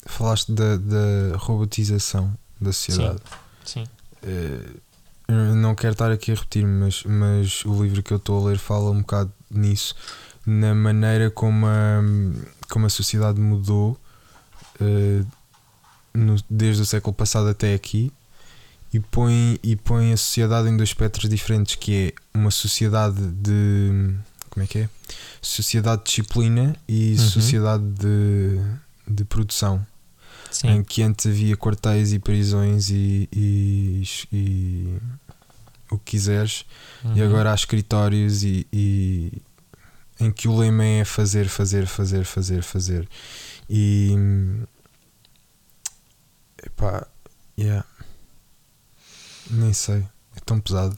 falaste 0.06 0.52
da, 0.52 0.76
da 0.76 1.36
robotização 1.36 2.34
da 2.60 2.72
sociedade. 2.72 3.20
Sim. 3.64 3.84
Uh, 4.22 4.80
não 5.54 5.74
quero 5.74 5.92
estar 5.92 6.10
aqui 6.10 6.32
a 6.32 6.34
repetir, 6.34 6.66
mas, 6.66 7.04
mas 7.04 7.64
o 7.64 7.82
livro 7.82 8.02
que 8.02 8.12
eu 8.12 8.16
estou 8.16 8.42
a 8.44 8.50
ler 8.50 8.58
fala 8.58 8.90
um 8.90 9.00
bocado 9.00 9.32
nisso, 9.50 9.94
na 10.44 10.74
maneira 10.74 11.30
como 11.30 11.66
a, 11.66 12.00
como 12.68 12.86
a 12.86 12.90
sociedade 12.90 13.38
mudou 13.40 13.96
uh, 14.80 15.26
no, 16.12 16.36
desde 16.50 16.82
o 16.82 16.86
século 16.86 17.14
passado 17.14 17.48
até 17.48 17.72
aqui 17.72 18.12
e 18.92 18.98
põe, 19.00 19.58
e 19.62 19.76
põe 19.76 20.12
a 20.12 20.16
sociedade 20.16 20.68
em 20.68 20.76
dois 20.76 20.88
espectros 20.90 21.28
diferentes, 21.28 21.76
que 21.76 22.12
é 22.34 22.38
uma 22.38 22.50
sociedade 22.50 23.20
de 23.32 24.14
como 24.50 24.64
é 24.64 24.66
que 24.66 24.78
é? 24.80 24.88
Sociedade 25.40 25.98
de 26.02 26.08
disciplina 26.08 26.74
e 26.88 27.12
Uhum. 27.12 27.18
sociedade 27.18 27.84
de, 27.84 28.58
de 29.06 29.24
produção. 29.24 29.86
Em 30.64 30.78
Sim. 30.78 30.82
que 30.82 31.02
antes 31.04 31.26
havia 31.26 31.56
quartéis 31.56 32.12
e 32.12 32.18
prisões 32.18 32.90
e, 32.90 33.28
e, 33.32 34.02
e 34.32 34.98
o 35.88 35.96
que 35.96 36.10
quiseres, 36.12 36.64
e 37.04 37.20
Uhum. 37.20 37.24
agora 37.26 37.52
há 37.52 37.54
escritórios 37.54 38.42
e, 38.42 38.66
e 38.72 39.32
em 40.18 40.32
que 40.32 40.48
o 40.48 40.58
lema 40.58 40.84
é 40.84 41.04
fazer, 41.04 41.48
fazer, 41.48 41.86
fazer, 41.86 42.24
fazer, 42.24 42.62
fazer. 42.64 43.08
E 43.68 44.16
epá, 46.66 47.06
yeah. 47.58 47.84
Nem 49.50 49.72
sei, 49.72 49.98
é 50.36 50.40
tão 50.44 50.60
pesado. 50.60 50.96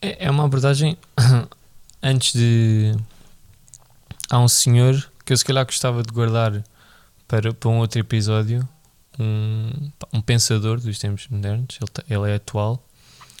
É, 0.00 0.26
é 0.26 0.30
uma 0.30 0.44
abordagem. 0.44 0.96
Antes 2.02 2.32
de. 2.34 2.94
Há 4.30 4.38
um 4.38 4.48
senhor 4.48 5.10
que 5.24 5.32
eu 5.32 5.36
se 5.36 5.44
calhar 5.44 5.64
gostava 5.64 6.02
de 6.02 6.12
guardar 6.12 6.62
para, 7.26 7.52
para 7.54 7.68
um 7.70 7.78
outro 7.78 7.98
episódio. 8.00 8.66
Um, 9.18 9.90
um 10.12 10.20
pensador 10.20 10.80
dos 10.80 10.98
tempos 10.98 11.28
modernos. 11.28 11.78
Ele, 11.80 11.90
tá- 11.90 12.02
ele 12.08 12.30
é 12.30 12.34
atual. 12.34 12.84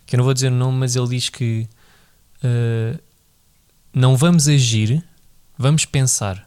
Que 0.06 0.16
eu 0.16 0.18
não 0.18 0.24
vou 0.24 0.34
dizer 0.34 0.48
o 0.48 0.54
nome, 0.54 0.78
mas 0.78 0.96
ele 0.96 1.08
diz 1.08 1.28
que. 1.28 1.68
eh, 2.42 2.98
não 3.92 4.16
vamos 4.16 4.48
agir, 4.48 5.04
vamos 5.58 5.84
pensar. 5.84 6.46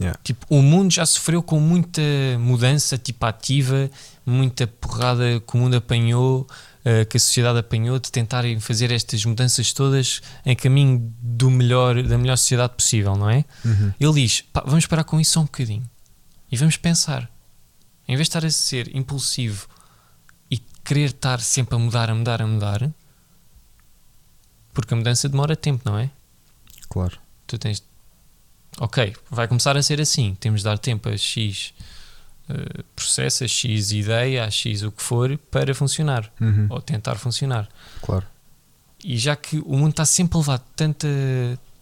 Yeah. 0.00 0.18
Tipo, 0.24 0.46
o 0.48 0.60
mundo 0.62 0.92
já 0.92 1.06
sofreu 1.06 1.42
com 1.42 1.60
muita 1.60 2.00
mudança 2.38 2.98
tipo 2.98 3.24
ativa, 3.26 3.88
muita 4.26 4.66
porrada 4.66 5.40
que 5.40 5.56
o 5.56 5.58
mundo 5.58 5.76
apanhou, 5.76 6.46
eh, 6.84 7.04
que 7.04 7.16
a 7.16 7.20
sociedade 7.20 7.58
apanhou, 7.58 7.98
de 7.98 8.12
tentarem 8.12 8.60
fazer 8.60 8.90
estas 8.92 9.24
mudanças 9.24 9.72
todas 9.72 10.20
em 10.44 10.54
caminho 10.54 11.14
do 11.20 11.50
melhor, 11.50 12.02
da 12.02 12.18
melhor 12.18 12.36
sociedade 12.36 12.74
possível, 12.74 13.16
não 13.16 13.30
é? 13.30 13.44
Ele 13.98 14.12
diz: 14.12 14.42
"Pá, 14.42 14.62
vamos 14.66 14.86
parar 14.86 15.04
com 15.04 15.18
isso 15.18 15.32
só 15.32 15.40
um 15.40 15.44
bocadinho 15.44 15.88
e 16.50 16.56
vamos 16.56 16.76
pensar. 16.76 17.30
Em 18.06 18.16
vez 18.16 18.28
de 18.28 18.36
estar 18.36 18.44
a 18.44 18.50
ser 18.50 18.94
impulsivo 18.94 19.66
e 20.50 20.58
querer 20.84 21.06
estar 21.10 21.40
sempre 21.40 21.74
a 21.74 21.78
mudar, 21.78 22.10
a 22.10 22.14
mudar, 22.14 22.42
a 22.42 22.46
mudar, 22.46 22.90
porque 24.72 24.92
a 24.92 24.96
mudança 24.96 25.28
demora 25.28 25.56
tempo, 25.56 25.82
não 25.84 25.98
é? 25.98 26.10
Claro. 26.88 27.18
tu 27.46 27.58
tens. 27.58 27.82
Ok, 28.78 29.16
vai 29.30 29.48
começar 29.48 29.76
a 29.76 29.82
ser 29.82 30.00
assim. 30.00 30.36
Temos 30.38 30.60
de 30.60 30.64
dar 30.64 30.78
tempo 30.78 31.08
a 31.08 31.16
X 31.16 31.72
eh, 32.48 32.82
processo, 33.14 33.44
a 33.44 33.48
X 33.48 33.92
ideia, 33.92 34.44
a 34.44 34.50
X 34.50 34.82
o 34.82 34.90
que 34.90 35.02
for 35.02 35.38
para 35.50 35.74
funcionar 35.74 36.30
Uhum. 36.40 36.66
ou 36.70 36.80
tentar 36.80 37.16
funcionar. 37.16 37.68
Claro. 38.02 38.26
E 39.04 39.16
já 39.18 39.36
que 39.36 39.58
o 39.58 39.76
mundo 39.76 39.90
está 39.90 40.04
sempre 40.04 40.36
a 40.36 40.40
levar 40.40 40.58
tanta. 40.74 41.06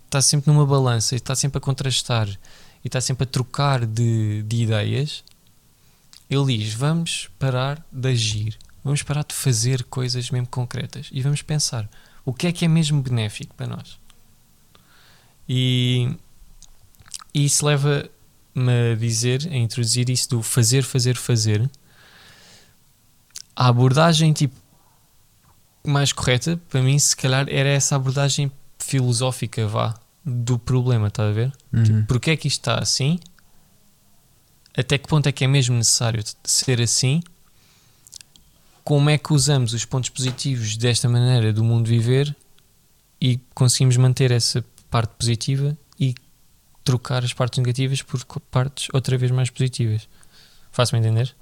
está 0.07 0.21
sempre 0.21 0.53
numa 0.53 0.67
balança 0.67 1.15
e 1.15 1.19
está 1.19 1.35
sempre 1.35 1.59
a 1.59 1.61
contrastar 1.61 2.29
e 2.85 2.89
está 2.89 3.01
sempre 3.01 3.25
a 3.25 3.27
trocar 3.27 3.87
de, 3.87 4.43
de 4.43 4.63
ideias, 4.63 5.25
ele 6.29 6.59
diz: 6.59 6.75
vamos 6.75 7.31
parar 7.39 7.85
de 7.91 8.09
agir, 8.09 8.59
vamos 8.85 9.03
parar 9.03 9.25
de 9.25 9.35
fazer 9.35 9.85
coisas 9.85 10.31
mesmo 10.31 10.49
concretas 10.49 11.09
e 11.13 11.23
vamos 11.23 11.43
pensar 11.43 11.89
o 12.25 12.33
que 12.33 12.47
é 12.47 12.53
que 12.53 12.65
é 12.65 12.69
mesmo 12.69 13.01
benéfico 13.01 13.55
para 13.55 13.67
nós. 13.67 13.99
E, 15.49 16.15
e 17.35 17.45
isso 17.45 17.65
leva-me 17.67 18.11
a 18.55 18.95
dizer, 18.97 19.49
a 19.51 19.57
introduzir 19.57 20.11
isso 20.11 20.29
do 20.31 20.43
fazer, 20.43 20.83
fazer, 20.83 21.17
fazer. 21.17 21.71
A 23.55 23.69
abordagem 23.69 24.33
tipo 24.33 24.55
mais 25.85 26.13
correta 26.13 26.61
para 26.69 26.83
mim, 26.83 26.99
se 26.99 27.17
calhar, 27.17 27.47
era 27.49 27.69
essa 27.69 27.97
abordagem 27.97 28.51
filosófica, 28.79 29.67
vá, 29.67 29.95
do 30.25 30.59
problema, 30.59 31.09
está 31.09 31.29
a 31.29 31.33
ver? 31.33 31.53
Uhum. 31.73 32.05
Porque 32.07 32.31
é 32.31 32.37
que 32.37 32.49
isto 32.49 32.61
está 32.61 32.79
assim? 32.79 33.19
Até 34.77 34.97
que 34.97 35.09
ponto 35.09 35.29
é 35.29 35.33
que 35.33 35.45
é 35.45 35.47
mesmo 35.47 35.77
necessário 35.77 36.23
ser 36.45 36.81
assim? 36.81 37.23
Como 38.85 39.11
é 39.11 39.19
que 39.19 39.33
usamos 39.33 39.73
os 39.73 39.85
pontos 39.85 40.11
positivos 40.11 40.77
desta 40.77 41.09
maneira 41.09 41.53
do 41.53 41.63
mundo 41.63 41.87
viver 41.87 42.35
e 43.21 43.39
conseguimos 43.55 43.97
manter 43.97 44.31
essa 44.31 44.65
parte 44.91 45.15
positiva 45.15 45.77
e 45.99 46.15
trocar 46.85 47.25
as 47.25 47.33
partes 47.33 47.59
negativas 47.59 48.03
por 48.03 48.21
partes 48.51 48.89
outra 48.93 49.17
vez 49.19 49.31
mais 49.31 49.51
positivas? 49.51 50.09
Faço-me 50.71 51.01
entender? 51.01 51.35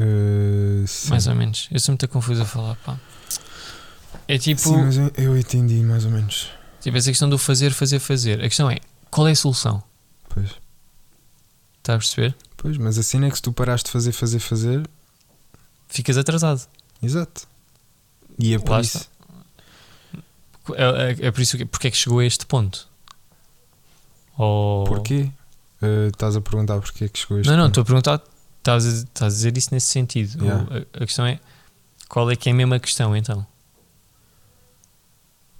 Uh, 0.00 0.86
sim. 0.86 1.10
Mais 1.10 1.26
ou 1.26 1.34
menos. 1.34 1.68
Eu 1.70 1.80
sou 1.80 1.92
muito 1.92 2.06
confuso 2.08 2.42
a 2.42 2.44
falar, 2.44 2.76
pá. 2.76 2.98
É 4.28 4.36
tipo, 4.38 4.60
Sim, 4.60 4.76
mas 4.84 4.96
eu, 4.96 5.12
eu 5.16 5.38
entendi 5.38 5.76
mais 5.82 6.04
ou 6.04 6.10
menos. 6.10 6.50
tipo 6.80 6.96
essa 6.96 7.08
questão 7.10 7.28
do 7.28 7.38
fazer, 7.38 7.70
fazer, 7.72 7.98
fazer. 7.98 8.40
A 8.40 8.48
questão 8.48 8.70
é, 8.70 8.78
qual 9.10 9.28
é 9.28 9.30
a 9.32 9.36
solução? 9.36 9.82
Pois. 10.28 10.50
Está 11.78 11.94
a 11.94 11.98
perceber? 11.98 12.34
Pois, 12.56 12.76
mas 12.76 12.98
a 12.98 13.02
cena 13.02 13.26
é 13.26 13.30
que 13.30 13.36
se 13.36 13.42
tu 13.42 13.52
paraste 13.52 13.86
de 13.86 13.92
fazer, 13.92 14.12
fazer, 14.12 14.38
fazer, 14.40 14.90
Ficas 15.88 16.16
atrasado. 16.18 16.66
exato. 17.00 17.46
E 18.38 18.52
é 18.54 18.58
por 18.58 18.70
Lá 18.72 18.80
isso. 18.80 18.98
está. 18.98 20.74
É, 20.74 21.12
é- 21.22 21.26
é 21.28 21.30
por 21.30 21.40
isso 21.40 21.56
que 21.56 21.64
porque 21.64 21.86
é 21.86 21.90
que 21.90 21.96
chegou 21.96 22.18
a 22.18 22.24
este 22.26 22.44
ponto? 22.44 22.88
Ou... 24.38 24.84
Porquê? 24.84 25.30
Uh, 25.82 26.08
estás 26.08 26.36
a 26.36 26.40
perguntar 26.40 26.80
porquê 26.80 27.04
é 27.04 27.08
que 27.08 27.18
chegou 27.18 27.38
este 27.38 27.48
Não, 27.50 27.56
não, 27.56 27.66
estou 27.68 27.82
a 27.82 27.84
perguntar 27.84 28.22
estás 28.58 28.86
a, 28.86 28.88
estás 28.90 29.32
a 29.32 29.36
dizer 29.36 29.56
isso 29.56 29.68
nesse 29.72 29.86
sentido. 29.88 30.42
Yeah. 30.44 30.64
O- 30.64 30.74
a, 30.74 31.02
a 31.02 31.06
questão 31.06 31.26
é 31.26 31.38
qual 32.08 32.30
é 32.30 32.36
que 32.36 32.48
é 32.48 32.52
a 32.52 32.80
questão 32.80 33.16
então? 33.16 33.46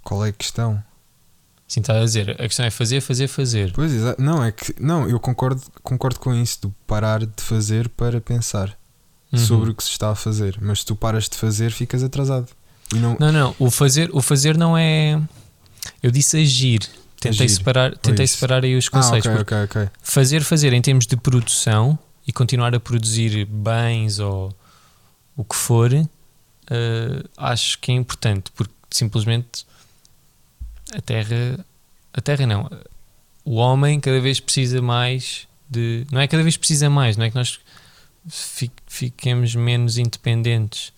Qual 0.03 0.25
é 0.25 0.29
a 0.29 0.33
questão? 0.33 0.81
Sim, 1.67 1.81
estás 1.81 2.01
a 2.01 2.05
dizer, 2.05 2.29
a 2.31 2.35
questão 2.47 2.65
é 2.65 2.71
fazer, 2.71 3.01
fazer, 3.01 3.27
fazer. 3.27 3.73
Pois, 3.73 3.91
exa- 3.91 4.15
não, 4.17 4.41
é 4.43 4.53
que. 4.53 4.73
Não, 4.81 5.07
eu 5.09 5.19
concordo, 5.19 5.61
concordo 5.83 6.17
com 6.19 6.33
isso, 6.33 6.59
de 6.67 6.73
parar 6.87 7.25
de 7.25 7.43
fazer 7.43 7.89
para 7.89 8.21
pensar 8.21 8.77
Uhum. 9.29 9.39
sobre 9.39 9.71
o 9.71 9.75
que 9.75 9.83
se 9.83 9.89
está 9.89 10.09
a 10.11 10.15
fazer. 10.15 10.57
Mas 10.61 10.79
se 10.79 10.85
tu 10.85 10.95
paras 10.95 11.27
de 11.27 11.35
fazer, 11.35 11.71
ficas 11.71 12.01
atrasado. 12.01 12.47
Não. 12.93 13.17
Não, 13.19 13.29
não, 13.33 13.55
o 13.59 13.69
fazer, 13.69 14.09
o 14.13 14.21
fazer 14.21 14.57
não 14.57 14.77
é. 14.77 15.21
Eu 16.01 16.09
disse 16.09 16.37
agir. 16.37 16.79
Tentei 17.19 17.45
Agir, 17.45 17.49
separar, 17.55 17.97
tentei 17.97 18.25
isso. 18.25 18.35
separar 18.35 18.63
aí 18.63 18.75
os 18.75 18.87
ah, 18.87 18.91
conceitos. 18.91 19.25
ok, 19.27 19.37
porque 19.37 19.55
ok, 19.55 19.81
ok. 19.83 19.89
Fazer, 20.03 20.43
fazer 20.43 20.71
em 20.73 20.81
termos 20.81 21.07
de 21.07 21.17
produção 21.17 21.97
e 22.27 22.31
continuar 22.31 22.75
a 22.75 22.79
produzir 22.79 23.45
bens 23.45 24.19
ou 24.19 24.55
o 25.35 25.43
que 25.43 25.55
for, 25.55 25.91
eh, 25.93 26.07
acho 27.37 27.79
que 27.79 27.91
é 27.91 27.95
importante, 27.95 28.51
porque 28.55 28.73
simplesmente 28.91 29.65
a 30.95 31.01
Terra, 31.01 31.59
a 32.13 32.21
Terra 32.21 32.45
não, 32.45 32.69
o 33.43 33.55
homem 33.55 33.99
cada 33.99 34.19
vez 34.21 34.39
precisa 34.39 34.81
mais 34.81 35.47
de. 35.69 36.05
Não 36.11 36.19
é 36.21 36.27
cada 36.27 36.43
vez 36.43 36.55
precisa 36.57 36.89
mais, 36.89 37.17
não 37.17 37.25
é 37.25 37.29
que 37.29 37.35
nós 37.35 37.59
fi- 38.29 38.71
fiquemos 38.87 39.55
menos 39.55 39.97
independentes, 39.97 40.91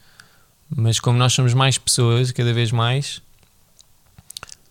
mas 0.69 0.99
como 0.99 1.17
nós 1.17 1.31
somos 1.33 1.53
mais 1.53 1.77
pessoas, 1.77 2.31
cada 2.31 2.53
vez 2.53 2.71
mais, 2.71 3.21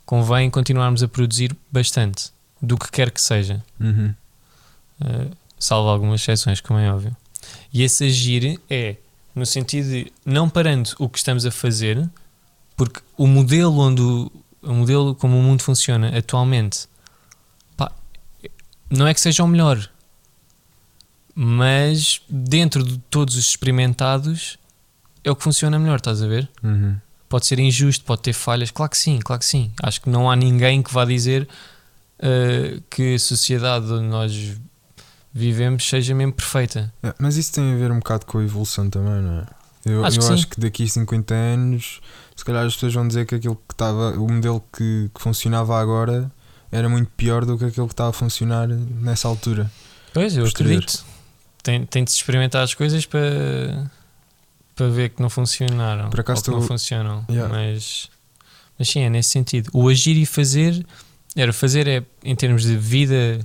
convém 0.09 0.49
continuarmos 0.49 1.03
a 1.03 1.07
produzir 1.07 1.55
bastante, 1.71 2.33
do 2.63 2.79
que 2.79 2.91
quer 2.91 3.11
que 3.11 3.21
seja. 3.21 3.63
Uhum. 3.79 4.15
Uh, 5.03 5.37
salvo 5.59 5.91
algumas 5.91 6.23
exceções, 6.23 6.63
como 6.63 6.79
é 6.79 6.91
óbvio. 6.91 7.15
E 7.71 7.83
esse 7.83 8.07
agir 8.07 8.59
é 8.71 8.97
no 9.35 9.45
sentido 9.45 9.91
de 9.91 10.11
não 10.25 10.49
parando 10.49 10.93
o 10.99 11.11
que 11.11 11.19
estamos 11.19 11.45
a 11.45 11.51
fazer, 11.51 12.09
porque 12.75 13.03
o 13.19 13.27
modelo 13.27 13.79
onde 13.81 14.01
o, 14.01 14.33
o 14.63 14.73
modelo 14.73 15.15
como 15.15 15.39
o 15.39 15.43
mundo 15.43 15.63
funciona 15.63 16.17
atualmente 16.17 16.89
pá, 17.77 17.93
não 18.89 19.07
é 19.07 19.13
que 19.13 19.21
seja 19.21 19.45
o 19.45 19.47
melhor, 19.47 19.91
mas 21.35 22.23
dentro 22.31 22.83
de 22.83 22.97
todos 23.11 23.37
os 23.37 23.47
experimentados 23.47 24.59
é 25.23 25.31
o 25.31 25.37
que 25.37 25.43
funciona 25.43 25.79
melhor, 25.79 25.97
estás 25.97 26.23
a 26.23 26.27
ver? 26.27 26.49
Uhum. 26.63 26.97
Pode 27.29 27.47
ser 27.47 27.59
injusto, 27.59 28.05
pode 28.05 28.23
ter 28.23 28.33
falhas, 28.33 28.71
claro 28.71 28.91
que 28.91 28.99
sim, 28.99 29.19
claro 29.19 29.41
que 29.41 29.47
sim. 29.47 29.73
Acho 29.83 30.01
que 30.01 30.09
não 30.09 30.31
há 30.31 30.37
ninguém 30.37 30.83
que 30.83 30.93
vá 30.93 31.05
dizer 31.05 31.47
uh, 32.19 32.81
que 32.91 33.15
a 33.15 33.19
sociedade 33.19 33.93
onde 33.93 34.07
nós 34.07 34.57
vivemos 35.33 35.87
seja 35.89 36.15
mesmo 36.15 36.33
perfeita. 36.33 36.93
É, 37.03 37.15
mas 37.19 37.37
isso 37.37 37.53
tem 37.53 37.73
a 37.73 37.77
ver 37.77 37.91
um 37.93 37.99
bocado 37.99 38.27
com 38.27 38.39
a 38.39 38.43
evolução 38.43 38.89
também, 38.89 39.23
não 39.23 39.41
é? 39.41 39.47
Eu 39.85 40.05
Acho 40.05 40.19
eu 40.19 40.27
que 40.27 40.33
acho 40.33 40.49
que 40.49 40.61
daqui 40.61 40.85
a 40.85 40.89
50 40.89 41.35
anos, 41.35 42.01
se 42.35 42.45
calhar 42.45 42.65
as 42.65 42.75
pessoas 42.75 42.95
vão 42.95 43.07
dizer 43.07 43.27
que 43.27 43.35
aquilo 43.35 43.57
que 43.57 43.75
estava, 43.75 44.11
o 44.19 44.29
modelo 44.31 44.63
que, 44.73 45.11
que 45.15 45.21
funcionava 45.21 45.81
agora 45.81 46.31
era 46.71 46.89
muito 46.89 47.11
pior 47.17 47.45
do 47.45 47.57
que 47.57 47.65
aquele 47.65 47.87
que 47.87 47.93
estava 47.93 48.11
a 48.11 48.13
funcionar 48.13 48.67
nessa 48.69 49.29
altura. 49.29 49.71
Pois, 50.13 50.37
eu 50.37 50.45
Posterior. 50.45 50.79
acredito. 50.79 51.05
Tem, 51.63 51.87
tem 51.87 52.05
de 52.05 52.11
se 52.11 52.17
experimentar 52.17 52.63
as 52.63 52.75
coisas 52.75 53.07
para, 53.07 53.91
para 54.79 54.89
ver 54.89 55.11
que 55.11 55.21
não 55.21 55.29
funcionaram. 55.29 56.09
Por 56.09 56.21
acaso 56.21 56.41
ou 56.41 56.45
que 56.45 56.51
não 56.53 56.61
tu- 56.61 56.67
funcionam. 56.69 57.25
Yeah. 57.29 57.53
Mas, 57.53 58.09
mas 58.79 58.89
sim, 58.89 59.01
é 59.01 59.11
nesse 59.11 59.31
sentido. 59.31 59.69
O 59.75 59.89
agir 59.89 60.17
e 60.17 60.25
fazer, 60.25 60.87
era 61.37 61.53
fazer 61.53 61.87
é 61.89 62.03
em 62.25 62.35
termos 62.37 62.63
de 62.63 62.77
vida 62.77 63.41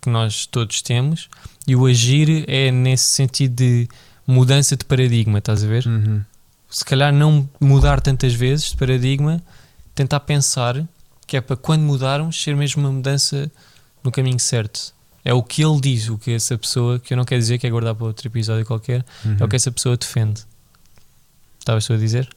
que 0.00 0.08
nós 0.10 0.46
todos 0.46 0.82
temos, 0.82 1.28
e 1.66 1.76
o 1.76 1.86
agir 1.86 2.44
é 2.48 2.70
nesse 2.72 3.04
sentido 3.04 3.54
de 3.54 3.88
mudança 4.26 4.76
de 4.76 4.84
paradigma, 4.84 5.38
estás 5.38 5.62
a 5.62 5.66
ver? 5.66 5.86
Uhum. 5.86 6.22
se 6.68 6.84
calhar 6.84 7.12
não 7.12 7.48
mudar 7.60 8.00
tantas 8.00 8.32
vezes 8.32 8.70
de 8.70 8.76
paradigma, 8.78 9.40
tentar 9.94 10.20
pensar 10.20 10.82
que 11.26 11.36
é 11.36 11.40
para 11.40 11.54
quando 11.54 11.82
mudarmos 11.82 12.42
ser 12.42 12.56
mesmo 12.56 12.80
uma 12.82 12.90
mudança 12.90 13.50
no 14.02 14.10
caminho 14.10 14.40
certo. 14.40 14.92
É 15.24 15.32
o 15.34 15.42
que 15.42 15.62
ele 15.62 15.80
diz, 15.80 16.08
o 16.08 16.16
que 16.18 16.32
essa 16.32 16.56
pessoa, 16.58 16.98
que 16.98 17.12
eu 17.12 17.16
não 17.16 17.24
quero 17.24 17.40
dizer 17.40 17.58
que 17.58 17.66
é 17.66 17.70
guardar 17.70 17.94
para 17.94 18.06
outro 18.06 18.26
episódio 18.26 18.64
qualquer, 18.66 19.04
Uhum. 19.24 19.36
é 19.38 19.44
o 19.44 19.48
que 19.48 19.54
essa 19.54 19.70
pessoa 19.70 19.96
defende. 19.96 20.42
Estavas 21.62 21.86
tu 21.86 21.92
a 21.92 21.96
dizer? 21.96 22.28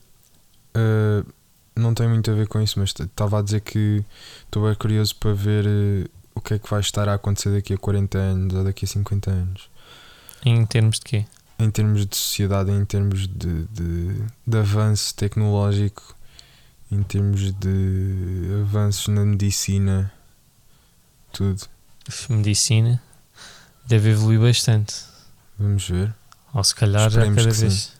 Uh, 0.77 1.27
não 1.75 1.95
tem 1.95 2.07
muito 2.07 2.29
a 2.29 2.33
ver 2.35 2.47
com 2.47 2.61
isso, 2.61 2.77
mas 2.77 2.91
estava 2.91 3.39
a 3.39 3.41
dizer 3.41 3.61
que 3.61 4.05
estou 4.43 4.67
bem 4.67 4.75
curioso 4.75 5.15
para 5.15 5.33
ver 5.33 5.65
uh, 5.65 6.09
o 6.35 6.41
que 6.41 6.53
é 6.53 6.59
que 6.59 6.69
vai 6.69 6.79
estar 6.79 7.09
a 7.09 7.15
acontecer 7.15 7.49
daqui 7.49 7.73
a 7.73 7.77
40 7.77 8.19
anos 8.19 8.53
ou 8.53 8.63
daqui 8.63 8.85
a 8.85 8.87
50 8.87 9.31
anos. 9.31 9.67
Em 10.45 10.63
termos 10.67 10.99
de 10.99 11.05
quê? 11.05 11.25
Em 11.57 11.71
termos 11.71 12.05
de 12.05 12.15
sociedade, 12.15 12.69
em 12.69 12.85
termos 12.85 13.27
de, 13.27 13.63
de, 13.63 14.13
de 14.45 14.57
avanço 14.59 15.15
tecnológico, 15.15 16.15
em 16.91 17.01
termos 17.01 17.51
de 17.51 18.61
avanços 18.61 19.07
na 19.07 19.25
medicina, 19.25 20.13
tudo. 21.33 21.63
Medicina 22.29 23.01
deve 23.87 24.11
evoluir 24.11 24.39
bastante. 24.39 24.93
Vamos 25.57 25.89
ver. 25.89 26.13
Ou 26.53 26.63
se 26.63 26.75
calhar 26.75 27.09
já 27.09 27.21
cada 27.21 27.49
vez. 27.49 27.94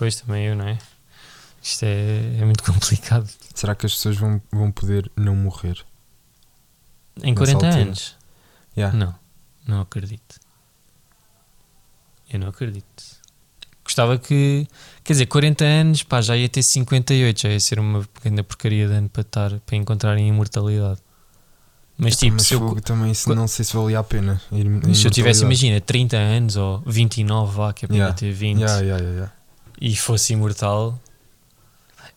Pois 0.00 0.16
também 0.16 0.46
eu, 0.46 0.56
não 0.56 0.66
é? 0.66 0.78
Isto 1.62 1.82
é, 1.84 2.38
é 2.40 2.44
muito 2.46 2.64
complicado. 2.64 3.28
Será 3.54 3.74
que 3.74 3.84
as 3.84 3.92
pessoas 3.92 4.16
vão, 4.16 4.40
vão 4.50 4.72
poder 4.72 5.12
não 5.14 5.36
morrer? 5.36 5.76
Em 7.22 7.34
Nessa 7.34 7.36
40 7.52 7.66
altura. 7.66 7.82
anos? 7.82 8.16
Yeah. 8.74 8.96
Não, 8.96 9.14
não 9.68 9.82
acredito. 9.82 10.40
Eu 12.32 12.38
não 12.38 12.48
acredito. 12.48 13.04
Gostava 13.84 14.16
que. 14.18 14.66
Quer 15.04 15.12
dizer, 15.14 15.26
40 15.26 15.64
anos, 15.64 16.02
pá, 16.02 16.22
já 16.22 16.34
ia 16.34 16.48
ter 16.48 16.62
58, 16.62 17.40
já 17.42 17.48
ia 17.50 17.60
ser 17.60 17.78
uma 17.78 18.02
pequena 18.04 18.42
porcaria 18.42 18.86
de 18.88 18.94
ano 18.94 19.08
para, 19.10 19.20
estar, 19.22 19.60
para 19.60 19.76
encontrarem 19.76 20.28
imortalidade. 20.28 21.00
Mas 21.98 22.16
tipo, 22.16 22.36
mas 22.36 22.46
se 22.46 22.54
eu, 22.54 22.60
fogo 22.60 22.80
também 22.80 23.12
Qu- 23.12 23.34
não 23.34 23.46
sei 23.46 23.64
se 23.66 23.76
valia 23.76 23.98
a 23.98 24.02
pena. 24.04 24.40
a 24.90 24.94
se 24.94 25.06
eu 25.06 25.10
tivesse, 25.10 25.42
imagina, 25.44 25.78
30 25.82 26.16
anos 26.16 26.56
ou 26.56 26.82
29, 26.86 27.54
vá, 27.54 27.72
que 27.74 27.84
é 27.84 27.88
para 27.88 27.96
Yeah. 27.96 28.14
ter 28.16 28.32
20, 28.32 28.60
Yeah, 28.60 28.80
yeah, 28.80 29.02
yeah, 29.02 29.16
yeah. 29.16 29.32
E 29.80 29.96
fosse 29.96 30.32
imortal, 30.34 31.00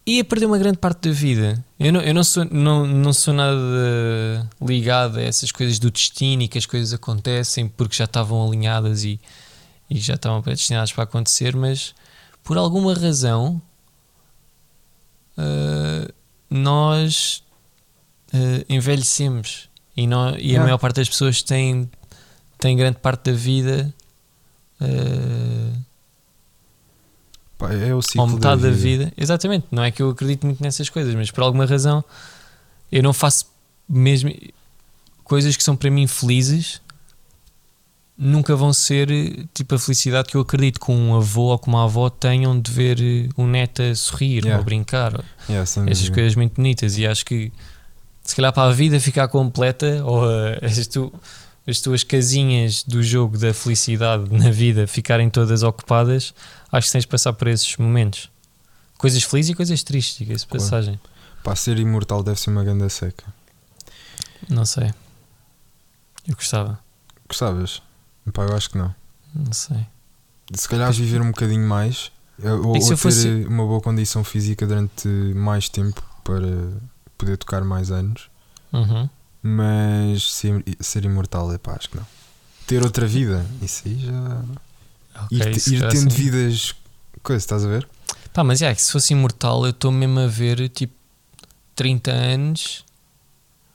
ia 0.05 0.23
perder 0.23 0.45
uma 0.47 0.57
grande 0.57 0.77
parte 0.77 1.07
da 1.07 1.15
vida. 1.15 1.63
Eu 1.79 1.93
não, 1.93 2.01
eu 2.01 2.13
não, 2.13 2.23
sou, 2.23 2.43
não, 2.45 2.85
não 2.85 3.13
sou 3.13 3.33
nada 3.33 4.49
ligado 4.61 5.17
a 5.17 5.21
essas 5.21 5.51
coisas 5.51 5.79
do 5.79 5.89
destino 5.89 6.43
e 6.43 6.47
que 6.47 6.57
as 6.57 6.65
coisas 6.65 6.93
acontecem 6.93 7.67
porque 7.69 7.95
já 7.95 8.03
estavam 8.03 8.45
alinhadas 8.45 9.03
e, 9.05 9.19
e 9.89 9.97
já 9.99 10.15
estavam 10.15 10.41
predestinadas 10.41 10.91
para 10.91 11.05
acontecer, 11.05 11.55
mas 11.55 11.95
por 12.43 12.57
alguma 12.57 12.93
razão 12.93 13.61
ah, 15.37 16.11
nós 16.49 17.43
ah, 18.33 18.65
envelhecemos 18.69 19.69
e, 19.95 20.05
nó- 20.07 20.35
e 20.37 20.55
a 20.55 20.59
maior 20.63 20.77
parte 20.77 20.97
das 20.97 21.09
pessoas 21.09 21.41
tem, 21.41 21.89
tem 22.59 22.75
grande 22.75 22.97
parte 22.99 23.31
da 23.31 23.37
vida. 23.37 23.93
ah, 24.81 24.85
Pá, 27.67 27.73
é 27.73 27.93
o 27.93 28.01
ciclo 28.01 28.21
ou 28.21 28.27
metade 28.27 28.61
da 28.61 28.71
vida. 28.71 29.11
Exatamente, 29.17 29.65
não 29.71 29.83
é 29.83 29.91
que 29.91 30.01
eu 30.01 30.09
acredito 30.09 30.45
muito 30.45 30.61
nessas 30.61 30.89
coisas, 30.89 31.13
mas 31.15 31.31
por 31.31 31.43
alguma 31.43 31.65
razão 31.65 32.03
eu 32.91 33.01
não 33.03 33.13
faço 33.13 33.45
mesmo 33.89 34.31
coisas 35.23 35.55
que 35.57 35.63
são 35.63 35.75
para 35.75 35.89
mim 35.89 36.05
felizes. 36.07 36.81
Nunca 38.15 38.55
vão 38.55 38.71
ser 38.71 39.07
tipo 39.55 39.73
a 39.73 39.79
felicidade 39.79 40.29
que 40.29 40.37
eu 40.37 40.41
acredito 40.41 40.79
que 40.79 40.91
um 40.91 41.15
avô 41.15 41.45
ou 41.45 41.57
que 41.57 41.67
uma 41.67 41.85
avó 41.85 42.09
tenham 42.11 42.59
de 42.59 42.71
ver 42.71 42.97
um 43.35 43.47
neto 43.47 43.81
a 43.81 43.95
sorrir 43.95 44.43
Yeah. 44.43 44.55
ou 44.55 44.61
a 44.61 44.63
brincar, 44.63 45.23
Yeah, 45.49 45.67
essas 45.87 46.09
coisas 46.09 46.35
muito 46.35 46.53
bonitas. 46.55 46.95
E 46.99 47.07
acho 47.07 47.25
que 47.25 47.51
se 48.23 48.35
calhar 48.35 48.53
para 48.53 48.69
a 48.69 48.71
vida 48.71 48.99
ficar 48.99 49.27
completa 49.29 50.03
ou 50.05 50.29
eh, 50.29 50.59
as, 50.61 50.85
tu- 50.85 51.11
as 51.67 51.81
tuas 51.81 52.03
casinhas 52.03 52.83
do 52.83 53.01
jogo 53.01 53.35
da 53.35 53.51
felicidade 53.51 54.31
na 54.31 54.51
vida 54.51 54.85
ficarem 54.85 55.27
todas 55.29 55.63
ocupadas, 55.63 56.35
acho 56.73 56.87
que 56.87 56.91
tens 56.91 57.01
de 57.03 57.07
passar 57.07 57.31
por 57.33 57.47
esses 57.47 57.77
momentos. 57.77 58.29
Coisas 58.97 59.23
felizes 59.23 59.51
e 59.51 59.55
coisas 59.55 59.81
tristes, 59.83 60.17
diga-se 60.17 60.45
Claro. 60.45 60.63
passagem. 60.63 60.99
Pá, 61.43 61.55
ser 61.55 61.77
imortal 61.79 62.21
deve 62.23 62.39
ser 62.39 62.49
uma 62.49 62.63
grande 62.63 62.89
seca. 62.89 63.25
Não 64.49 64.65
sei. 64.65 64.93
Eu 66.27 66.35
gostava. 66.35 66.79
Gostavas? 67.27 67.81
Pá, 68.33 68.43
eu 68.43 68.55
acho 68.55 68.69
que 68.69 68.77
não. 68.77 68.93
Não 69.35 69.51
sei. 69.53 69.85
Se 70.53 70.67
calhar 70.69 70.91
viver 70.93 71.21
um 71.21 71.27
bocadinho 71.31 71.67
mais 71.67 72.11
ou, 72.41 72.67
ou 72.67 72.79
ter 72.79 72.95
fosse- 72.95 73.45
uma 73.47 73.65
boa 73.65 73.81
condição 73.81 74.23
física 74.23 74.65
durante 74.67 75.07
mais 75.07 75.67
tempo 75.69 76.01
para 76.23 76.47
poder 77.17 77.37
tocar 77.37 77.63
mais 77.63 77.91
anos. 77.91 78.29
Uhum. 78.71 79.09
Mas 79.41 80.31
ser, 80.31 80.63
ser 80.79 81.03
imortal, 81.05 81.51
é 81.53 81.57
pá, 81.57 81.73
acho 81.75 81.89
que 81.89 81.97
não. 81.97 82.05
Ter 82.65 82.81
outra 82.83 83.05
vida, 83.05 83.45
isso 83.61 83.83
aí 83.85 83.99
já. 83.99 84.41
Ok, 85.25 85.37
ir 85.39 85.73
ir 85.73 85.87
tendo 85.89 86.09
sim. 86.11 86.17
vidas. 86.17 86.75
Coisa, 87.21 87.37
estás 87.43 87.63
a 87.65 87.67
ver? 87.67 87.87
Pá, 88.33 88.43
mas 88.43 88.61
é 88.61 88.73
que 88.73 88.81
se 88.81 88.91
fosse 88.91 89.13
imortal, 89.13 89.63
eu 89.65 89.69
estou 89.71 89.91
mesmo 89.91 90.19
a 90.19 90.27
ver 90.27 90.67
tipo 90.69 90.93
30 91.75 92.11
anos, 92.11 92.83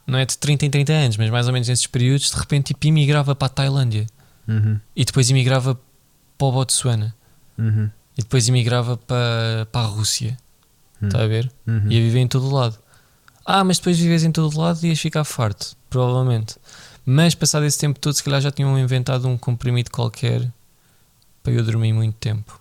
não 0.06 0.18
é 0.18 0.26
de 0.26 0.36
30 0.36 0.66
em 0.66 0.70
30 0.70 0.92
anos, 0.92 1.16
mas 1.16 1.30
mais 1.30 1.46
ou 1.46 1.52
menos 1.52 1.68
nesses 1.68 1.86
períodos, 1.86 2.30
de 2.30 2.36
repente 2.36 2.66
tipo 2.68 2.86
imigrava 2.86 3.34
para 3.34 3.46
a 3.46 3.50
Tailândia 3.50 4.06
Uhum. 4.48 4.80
e 4.96 5.04
depois 5.04 5.28
imigrava 5.30 5.74
para 6.36 6.46
o 6.46 6.52
Botsuana 6.52 7.14
Uhum. 7.58 7.90
e 8.16 8.22
depois 8.22 8.48
emigrava 8.48 8.96
para, 8.96 9.66
para 9.70 9.82
a 9.82 9.84
Rússia. 9.90 10.36
Hum. 11.02 11.06
Está 11.08 11.22
a 11.22 11.26
ver? 11.26 11.50
Uhum. 11.66 11.90
Ia 11.90 12.00
viver 12.00 12.18
em 12.20 12.28
todo 12.28 12.46
o 12.48 12.52
lado. 12.54 12.78
Ah, 13.44 13.62
mas 13.64 13.78
depois 13.78 13.98
vives 13.98 14.24
em 14.24 14.32
todo 14.32 14.52
o 14.54 14.60
lado 14.60 14.84
ias 14.86 14.98
ficar 14.98 15.24
farto, 15.24 15.76
provavelmente. 15.90 16.56
Mas 17.06 17.34
passado 17.34 17.64
esse 17.64 17.78
tempo 17.78 17.98
todo, 17.98 18.14
se 18.14 18.22
calhar 18.24 18.40
já 18.40 18.50
tinham 18.50 18.78
inventado 18.78 19.26
um 19.28 19.36
comprimido 19.38 19.90
qualquer 19.90 20.50
para 21.42 21.52
eu 21.52 21.64
dormir 21.64 21.92
muito 21.92 22.16
tempo. 22.16 22.60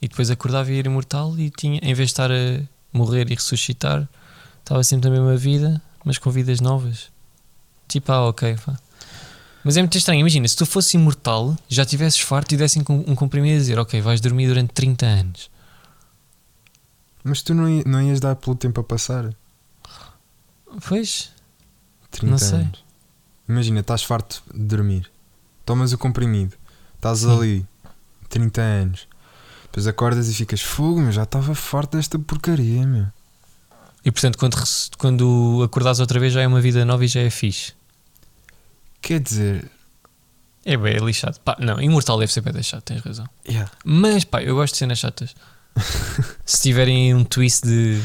E 0.00 0.08
depois 0.08 0.30
acordava 0.30 0.70
e 0.72 0.78
era 0.78 0.88
imortal 0.88 1.38
e 1.38 1.50
tinha, 1.50 1.78
em 1.82 1.94
vez 1.94 2.08
de 2.08 2.12
estar 2.12 2.30
a 2.30 2.62
morrer 2.92 3.30
e 3.30 3.34
ressuscitar, 3.34 4.08
estava 4.60 4.82
sempre 4.82 5.08
na 5.08 5.16
mesma 5.16 5.36
vida, 5.36 5.80
mas 6.04 6.18
com 6.18 6.30
vidas 6.30 6.60
novas. 6.60 7.10
Tipo, 7.88 8.10
ah, 8.12 8.28
ok, 8.28 8.56
pá. 8.64 8.78
Mas 9.64 9.76
é 9.76 9.80
muito 9.80 9.96
estranho, 9.96 10.20
imagina, 10.20 10.48
se 10.48 10.56
tu 10.56 10.66
fosses 10.66 10.92
imortal, 10.94 11.56
já 11.68 11.84
tivesses 11.84 12.18
farto 12.18 12.52
e 12.52 12.56
dessem 12.56 12.82
um 12.88 13.14
comprimido 13.14 13.54
a 13.56 13.58
dizer, 13.60 13.78
ok, 13.78 14.00
vais 14.00 14.20
dormir 14.20 14.48
durante 14.48 14.72
30 14.72 15.06
anos. 15.06 15.50
Mas 17.22 17.42
tu 17.42 17.54
não, 17.54 17.68
não 17.86 18.02
ias 18.02 18.18
dar 18.18 18.34
pelo 18.34 18.56
tempo 18.56 18.80
a 18.80 18.84
passar? 18.84 19.32
Pois, 20.88 21.30
30 22.10 22.26
Não 22.30 22.38
sei. 22.38 22.58
anos. 22.58 22.84
Imagina, 23.48 23.80
estás 23.80 24.02
farto 24.02 24.42
de 24.52 24.62
dormir. 24.64 25.08
Tomas 25.64 25.92
o 25.92 25.98
comprimido. 25.98 26.56
Estás 27.02 27.24
ali 27.24 27.66
30 28.28 28.60
anos. 28.60 29.08
Depois 29.64 29.88
acordas 29.88 30.28
e 30.28 30.34
ficas 30.34 30.60
fogo, 30.60 31.00
meu, 31.00 31.10
já 31.10 31.24
estava 31.24 31.52
farto 31.52 31.96
desta 31.96 32.16
porcaria, 32.16 32.86
meu. 32.86 33.06
E 34.04 34.12
portanto, 34.12 34.38
quando, 34.38 34.56
quando 34.96 35.62
acordares 35.64 35.98
outra 35.98 36.20
vez, 36.20 36.32
já 36.32 36.42
é 36.42 36.46
uma 36.46 36.60
vida 36.60 36.84
nova 36.84 37.04
e 37.04 37.08
já 37.08 37.20
é 37.20 37.28
fixe. 37.28 37.72
Quer 39.00 39.18
dizer, 39.18 39.68
É 40.64 40.76
bem, 40.76 40.94
é 40.94 40.98
lixado. 41.00 41.40
Pá, 41.40 41.56
não, 41.58 41.80
imortal 41.80 42.20
deve 42.20 42.32
ser 42.32 42.40
bem 42.40 42.52
deixado, 42.52 42.82
tens 42.82 43.02
razão. 43.02 43.28
yeah. 43.48 43.68
Mas 43.84 44.22
pá, 44.22 44.40
eu 44.40 44.54
gosto 44.54 44.74
de 44.74 44.78
cenas 44.78 45.00
chatas. 45.00 45.34
se 46.46 46.62
tiverem 46.62 47.12
um 47.16 47.24
twist 47.24 47.66
de. 47.66 48.00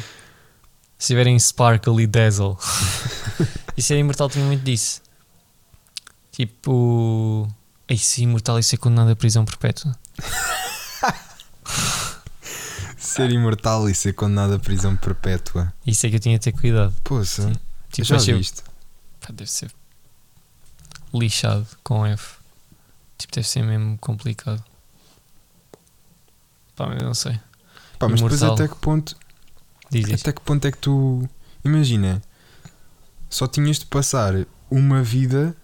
Se 0.97 1.10
tiverem 1.10 1.38
Sparkle 1.38 2.01
e 2.01 2.07
Dazzle. 2.07 2.57
e 3.77 3.81
ser 3.83 3.99
imortal 3.99 4.27
tinha 4.27 4.43
muito 4.43 4.63
disso. 4.63 5.03
Tipo. 6.31 7.47
Ei, 7.88 7.97
se 7.97 8.23
imortal 8.23 8.60
e 8.60 8.63
ser 8.63 8.78
condenado 8.78 9.12
à 9.12 9.15
prisão 9.15 9.45
perpétua. 9.45 9.95
ser 12.97 13.32
imortal 13.32 13.89
e 13.89 13.95
ser 13.95 14.13
condenado 14.13 14.54
à 14.56 14.60
prisão 14.60 14.95
perpétua. 14.95 15.73
Isso 15.86 16.06
é 16.06 16.10
que 16.10 16.15
eu 16.17 16.19
tinha 16.19 16.38
de 16.38 16.43
ter 16.43 16.52
cuidado. 16.52 16.93
Poça, 17.04 17.52
Tipo, 17.91 18.08
já 18.08 18.17
viste? 18.17 18.62
pá, 19.21 19.30
deve 19.34 19.50
ser 19.50 19.71
lixado 21.13 21.65
com 21.84 22.06
F. 22.06 22.38
Tipo, 23.17 23.34
deve 23.36 23.47
ser 23.47 23.63
mesmo 23.63 23.97
complicado. 23.97 24.63
Pá, 26.76 26.88
mas 26.88 27.02
eu 27.02 27.08
não 27.08 27.13
sei. 27.13 27.39
Pá, 27.97 28.08
mas 28.08 28.21
depois 28.21 28.41
Imortal. 28.41 28.65
até 28.65 28.73
que 28.73 28.80
ponto 28.82 29.15
Diz. 29.89 30.21
Até 30.21 30.34
que 30.34 30.41
ponto 30.41 30.65
é 30.67 30.71
que 30.71 30.78
tu. 30.78 31.28
Imagina, 31.63 32.21
só 33.30 33.47
tinhas 33.47 33.80
de 33.80 33.86
passar 33.86 34.34
uma 34.69 35.02
vida 35.02 35.56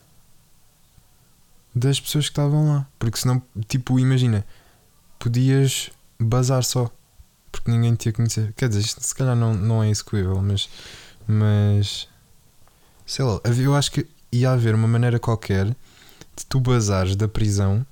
das 1.75 1.99
pessoas 1.99 2.25
que 2.25 2.31
estavam 2.31 2.67
lá. 2.67 2.87
Porque 2.99 3.17
senão, 3.17 3.41
tipo, 3.67 3.99
imagina, 3.99 4.45
podias 5.19 5.89
bazar 6.19 6.63
só. 6.63 6.91
Porque 7.51 7.69
ninguém 7.69 7.95
te 7.95 8.07
ia 8.07 8.13
conhecer. 8.13 8.53
Quer 8.53 8.69
dizer, 8.69 8.81
isto 8.81 9.01
se 9.01 9.15
calhar 9.15 9.35
não, 9.35 9.53
não 9.53 9.83
é 9.83 9.89
execuível, 9.89 10.41
mas. 10.41 10.69
Mas. 11.27 12.07
Sei 13.05 13.23
lá, 13.23 13.39
eu 13.43 13.75
acho 13.75 13.91
que 13.91 14.07
ia 14.31 14.51
haver 14.51 14.73
uma 14.73 14.87
maneira 14.87 15.19
qualquer 15.19 15.65
de 16.35 16.45
tu 16.47 16.59
bazares 16.59 17.15
da 17.15 17.27
prisão 17.27 17.85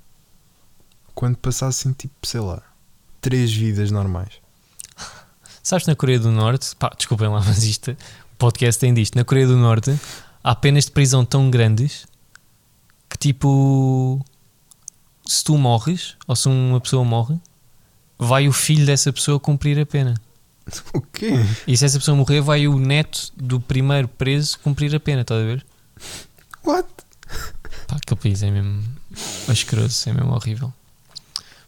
quando 1.13 1.37
passassem, 1.37 1.91
tipo, 1.91 2.25
sei 2.25 2.39
lá, 2.39 2.61
três 3.19 3.53
vidas 3.53 3.91
normais. 3.91 4.33
Sabes, 5.61 5.85
na 5.85 5.95
Coreia 5.95 6.19
do 6.19 6.31
Norte, 6.31 6.75
pá, 6.75 6.91
desculpem 6.97 7.27
lá, 7.27 7.41
mas 7.45 7.63
isto, 7.63 7.91
o 7.91 8.35
podcast 8.37 8.79
tem 8.79 8.93
disto. 8.93 9.15
Na 9.15 9.23
Coreia 9.23 9.45
do 9.45 9.57
Norte 9.57 9.95
há 10.43 10.55
penas 10.55 10.85
de 10.85 10.91
prisão 10.91 11.23
tão 11.23 11.51
grandes 11.51 12.07
tipo, 13.21 14.19
se 15.25 15.43
tu 15.43 15.57
morres, 15.57 16.15
ou 16.27 16.35
se 16.35 16.49
uma 16.49 16.81
pessoa 16.81 17.05
morre, 17.05 17.35
vai 18.17 18.47
o 18.47 18.51
filho 18.51 18.85
dessa 18.85 19.13
pessoa 19.13 19.39
cumprir 19.39 19.79
a 19.79 19.85
pena. 19.85 20.15
O 20.93 21.01
quê? 21.01 21.33
E 21.67 21.75
se 21.75 21.85
essa 21.85 21.99
pessoa 21.99 22.15
morrer, 22.15 22.39
vai 22.39 22.67
o 22.67 22.79
neto 22.79 23.31
do 23.35 23.59
primeiro 23.59 24.07
preso 24.07 24.57
cumprir 24.59 24.95
a 24.95 24.99
pena, 24.99 25.21
estás 25.21 25.41
a 25.41 25.45
ver? 25.45 25.65
What? 26.65 26.87
Pá, 27.87 27.97
aquele 27.97 28.19
país 28.19 28.41
é 28.41 28.49
mesmo 28.49 28.83
asqueroso, 29.49 30.09
é 30.09 30.13
mesmo 30.13 30.31
horrível. 30.33 30.73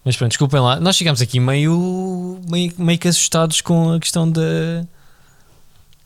Mas 0.05 0.15
pronto, 0.15 0.31
desculpem 0.31 0.59
lá. 0.61 0.79
Nós 0.79 0.95
chegamos 0.95 1.21
aqui 1.21 1.39
meio, 1.39 2.39
meio, 2.49 2.73
meio 2.77 2.99
que 2.99 3.07
assustados 3.07 3.61
com 3.61 3.93
a 3.93 3.99
questão 3.99 4.29
da, 4.29 4.85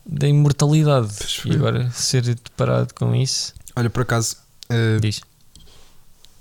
da 0.05 0.27
imortalidade. 0.27 1.13
E 1.45 1.51
agora 1.53 1.89
ser 1.91 2.21
deparado 2.23 2.93
com 2.93 3.13
isso. 3.15 3.53
Olha, 3.75 3.89
por 3.89 4.01
acaso, 4.01 4.37
eh, 4.69 4.97
Diz. 4.99 5.21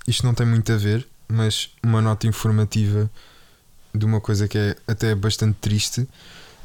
Isto 0.07 0.25
não 0.25 0.35
tem 0.35 0.47
muito 0.47 0.73
a 0.73 0.77
ver, 0.77 1.07
mas 1.29 1.71
uma 1.83 2.01
nota 2.01 2.27
informativa 2.27 3.11
de 3.95 4.05
uma 4.05 4.21
coisa 4.21 4.47
que 4.47 4.59
é 4.59 4.77
até 4.87 5.15
bastante 5.15 5.57
triste, 5.61 6.07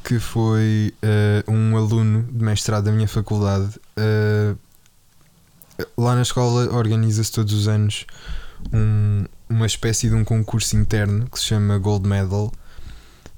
que 0.04 0.18
foi 0.18 0.92
eh, 1.02 1.44
um 1.48 1.76
aluno 1.76 2.22
de 2.30 2.44
mestrado 2.44 2.84
da 2.84 2.92
minha 2.92 3.08
faculdade. 3.08 3.78
eh, 3.96 4.54
lá 5.96 6.14
na 6.14 6.22
escola 6.22 6.70
organiza-se 6.74 7.32
todos 7.32 7.52
os 7.54 7.68
anos 7.68 8.04
um- 8.72 9.24
uma 9.48 9.66
espécie 9.66 10.08
de 10.08 10.14
um 10.14 10.24
concurso 10.24 10.76
interno 10.76 11.28
que 11.30 11.38
se 11.38 11.46
chama 11.46 11.78
Gold 11.78 12.06
Medal. 12.08 12.52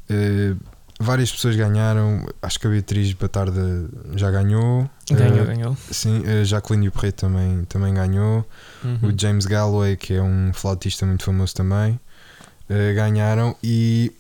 Eh, 0.09 0.55
várias 1.01 1.31
pessoas 1.33 1.57
ganharam, 1.57 2.27
acho 2.43 2.59
que 2.61 2.67
a 2.67 2.71
Beatriz 2.71 3.13
Batarda 3.15 3.89
já 4.15 4.31
ganhou. 4.31 4.89
Ganhou, 5.11 5.47
ganhou. 5.47 5.77
Sim, 5.91 6.23
a 6.27 6.45
Jacqueline 6.45 6.87
Dupré 6.87 7.11
também, 7.13 7.65
também 7.65 7.95
ganhou. 7.95 8.47
Uhum. 8.85 9.09
O 9.09 9.19
James 9.19 9.47
Galloway, 9.47 9.97
que 9.97 10.15
é 10.15 10.23
um 10.23 10.53
flautista 10.53 11.07
muito 11.07 11.25
famoso 11.25 11.55
também, 11.55 11.99
eh, 12.69 12.93
ganharam. 12.93 13.57
E, 13.63 14.13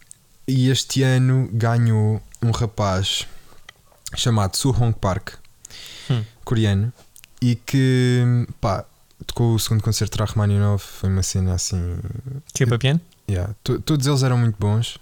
e 0.49 0.71
este 0.71 1.03
ano 1.03 1.49
ganhou 1.53 2.21
um 2.43 2.51
rapaz 2.51 3.27
chamado 4.17 4.57
Soo 4.57 4.75
Hong 4.81 4.97
Park, 4.99 5.35
Hum. 6.11 6.23
coreano, 6.45 6.93
e 7.43 7.55
que 7.57 8.47
pá, 8.61 8.85
tocou 9.27 9.55
o 9.55 9.59
segundo 9.59 9.83
concerto 9.83 10.17
de 10.17 10.23
Rachmaninoff. 10.23 10.85
Foi 11.01 11.09
uma 11.11 11.23
cena 11.23 11.55
assim. 11.55 11.97
Que 12.53 12.63
é 12.65 12.67
para 12.67 12.79
piano? 12.79 13.01
Yeah, 13.29 13.55
to- 13.65 13.81
todos 13.81 14.07
eles 14.07 14.23
eram 14.23 14.37
muito 14.39 14.57
bons. 14.59 14.99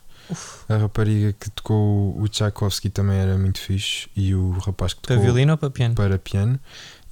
A 0.69 0.77
rapariga 0.77 1.33
que 1.39 1.51
tocou 1.51 2.19
o 2.19 2.27
Tchaikovsky 2.29 2.89
também 2.89 3.19
era 3.19 3.37
muito 3.37 3.59
fixe. 3.61 4.09
E 4.17 4.35
o 4.35 4.51
rapaz 4.53 4.95
que 4.95 5.01
Para 5.03 5.17
tocou 5.17 5.25
violino 5.25 5.53
ou 5.53 5.59
para 5.59 5.71
piano? 5.71 5.95
para 5.95 6.19
piano 6.19 6.59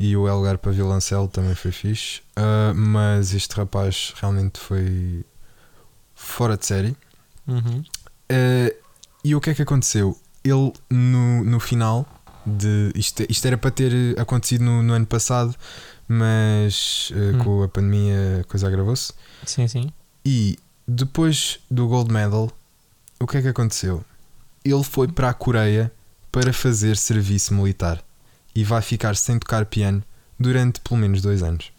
e 0.03 0.17
o 0.17 0.27
Elgar 0.27 0.57
para 0.57 0.73
violoncelo 0.73 1.29
também 1.29 1.55
foi 1.55 1.71
fixe. 1.71 2.23
Ah, 2.35 2.73
mas 2.75 3.35
este 3.35 3.55
rapaz 3.55 4.15
realmente 4.19 4.59
foi 4.59 5.23
fora 6.15 6.57
de 6.57 6.65
série. 6.65 6.97
Uhum. 7.47 7.85
Ah, 8.31 8.75
e 9.23 9.35
o 9.35 9.41
que 9.43 9.51
é 9.51 9.55
que 9.55 9.61
aconteceu? 9.61 10.17
Ele 10.43 10.73
no, 10.89 11.45
no 11.45 11.61
final 11.61 12.09
de 12.47 12.91
isto, 12.95 13.23
isto 13.29 13.45
era 13.47 13.59
para 13.59 13.71
ter 13.71 14.19
acontecido 14.19 14.65
no, 14.65 14.83
no 14.83 14.95
ano 14.95 15.05
passado, 15.07 15.55
mas 16.09 17.13
ah, 17.15 17.37
Hum. 17.37 17.45
com 17.45 17.63
a 17.63 17.69
pandemia 17.69 18.41
a 18.41 18.45
coisa 18.45 18.67
agravou-se. 18.67 19.13
Sim, 19.45 19.69
sim. 19.69 19.93
E 20.25 20.59
depois 20.89 21.61
do 21.71 21.87
Gold 21.87 22.11
Medal, 22.11 22.51
o 23.21 23.27
que 23.27 23.37
é 23.37 23.43
que 23.43 23.49
aconteceu? 23.49 24.03
Ele 24.65 24.83
foi 24.83 25.09
para 25.09 25.29
a 25.29 25.35
Coreia 25.35 25.93
para 26.33 26.55
fazer 26.55 26.97
serviço 26.97 27.53
militar 27.53 28.03
e 28.55 28.65
vai 28.65 28.83
ficar 28.83 29.17
sem 29.17 29.39
tocar 29.39 29.65
piano 29.67 30.03
durante 30.39 30.81
pelo 30.81 30.99
menos 31.01 31.23
dois 31.23 31.43
anos. 31.43 31.73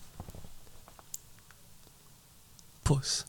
Pois. 2.84 3.26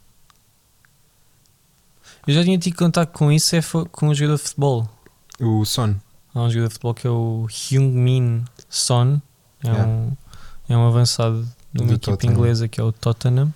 Eu 2.26 2.34
já 2.34 2.44
tinha 2.44 2.58
tido 2.58 2.76
contato 2.76 3.12
com 3.12 3.30
isso, 3.32 3.56
é 3.56 3.60
com 3.90 4.08
um 4.08 4.14
jogador 4.14 4.36
de 4.36 4.42
futebol. 4.42 4.88
O 5.40 5.64
Son, 5.64 5.96
Há 6.34 6.40
um 6.40 6.48
jogador 6.50 6.68
de 6.68 6.72
futebol 6.74 6.94
que 6.94 7.06
é 7.06 7.10
o 7.10 7.46
Hyung-Min 7.50 8.44
Son. 8.68 9.20
É, 9.64 9.68
Yeah. 9.68 9.88
um, 9.88 10.16
é 10.68 10.76
um 10.76 10.88
avançado 10.88 11.48
de 11.72 11.82
uma 11.82 11.96
Tottenham. 11.98 12.34
inglesa 12.34 12.66
que 12.66 12.80
é 12.80 12.82
o 12.82 12.90
Tottenham. 12.90 13.52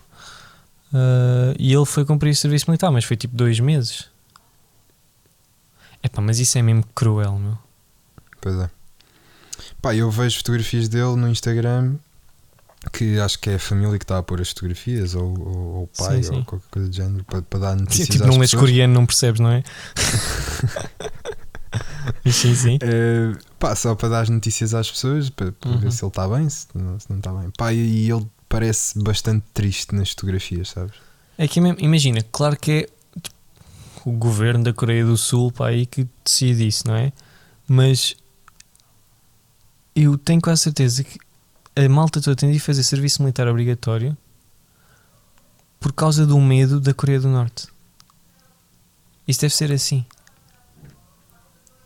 Ah, 0.94 1.52
e 1.58 1.72
ele 1.74 1.84
foi 1.84 2.04
cumprir 2.04 2.34
serviço 2.36 2.66
militar, 2.70 2.92
mas 2.92 3.04
foi 3.04 3.16
tipo 3.16 3.34
dois 3.36 3.58
meses. 3.58 4.08
Epá, 6.02 6.20
mas 6.22 6.38
isso 6.38 6.56
é 6.58 6.62
mesmo 6.62 6.84
cruel, 6.94 7.38
meu. 7.40 7.58
pois 8.40 8.56
é. 8.56 8.70
Pá, 9.86 9.94
eu 9.94 10.10
vejo 10.10 10.38
fotografias 10.38 10.88
dele 10.88 11.14
no 11.14 11.28
Instagram 11.28 11.94
que 12.92 13.20
acho 13.20 13.38
que 13.38 13.50
é 13.50 13.54
a 13.54 13.58
família 13.60 13.96
que 13.98 14.02
está 14.04 14.18
a 14.18 14.22
pôr 14.22 14.40
as 14.40 14.48
fotografias 14.48 15.14
ou, 15.14 15.28
ou, 15.38 15.56
ou 15.76 15.82
o 15.84 15.86
pai 15.96 16.16
Sim, 16.16 16.22
sim. 16.24 16.34
ou 16.38 16.44
qualquer 16.44 16.66
coisa 16.72 16.88
do 16.88 16.96
género 16.96 17.24
para, 17.24 17.42
para 17.42 17.58
dar 17.60 17.76
notícias 17.76 18.08
tipo, 18.08 18.26
não 18.26 18.36
lês 18.36 18.52
coreano, 18.52 18.92
não 18.94 19.06
percebes, 19.06 19.38
não 19.40 19.48
é? 19.48 19.62
sim, 22.32 22.52
sim. 22.56 22.78
Eh, 22.82 23.30
pá, 23.60 23.76
só 23.76 23.94
para 23.94 24.08
dar 24.08 24.20
as 24.22 24.28
notícias 24.28 24.74
às 24.74 24.90
pessoas, 24.90 25.30
para, 25.30 25.52
para 25.52 25.70
Uhum. 25.70 25.78
ver 25.78 25.92
se 25.92 26.04
ele 26.04 26.08
está 26.10 26.28
bem, 26.28 26.50
se 26.50 26.66
não, 26.74 26.98
se 26.98 27.08
não 27.08 27.18
está 27.18 27.32
bem. 27.32 27.48
Pá, 27.56 27.72
e 27.72 28.10
ele 28.10 28.26
parece 28.48 29.00
bastante 29.00 29.44
triste 29.54 29.94
nas 29.94 30.10
fotografias, 30.10 30.70
sabes? 30.70 30.96
É 31.38 31.46
que 31.46 31.60
imagina, 31.60 32.24
claro 32.32 32.56
que 32.56 32.72
é 32.72 32.88
tipo, 33.20 33.36
o 34.04 34.10
governo 34.10 34.64
da 34.64 34.72
Coreia 34.72 35.04
do 35.04 35.16
Sul 35.16 35.52
para 35.52 35.66
aí 35.66 35.86
que 35.86 36.08
decide 36.24 36.66
isso, 36.66 36.88
não 36.88 36.96
é? 36.96 37.12
Mas 37.68 38.16
eu 39.96 40.18
tenho 40.18 40.42
quase 40.42 40.62
certeza 40.62 41.02
que 41.02 41.18
a 41.74 41.88
malta 41.88 42.20
toda 42.20 42.36
tem 42.36 42.52
de 42.52 42.60
fazer 42.60 42.82
serviço 42.82 43.22
militar 43.22 43.48
obrigatório 43.48 44.16
por 45.80 45.92
causa 45.92 46.26
do 46.26 46.38
medo 46.38 46.78
da 46.78 46.92
Coreia 46.92 47.20
do 47.20 47.28
Norte. 47.28 47.68
Isso 49.26 49.40
deve 49.40 49.54
ser 49.54 49.72
assim. 49.72 50.04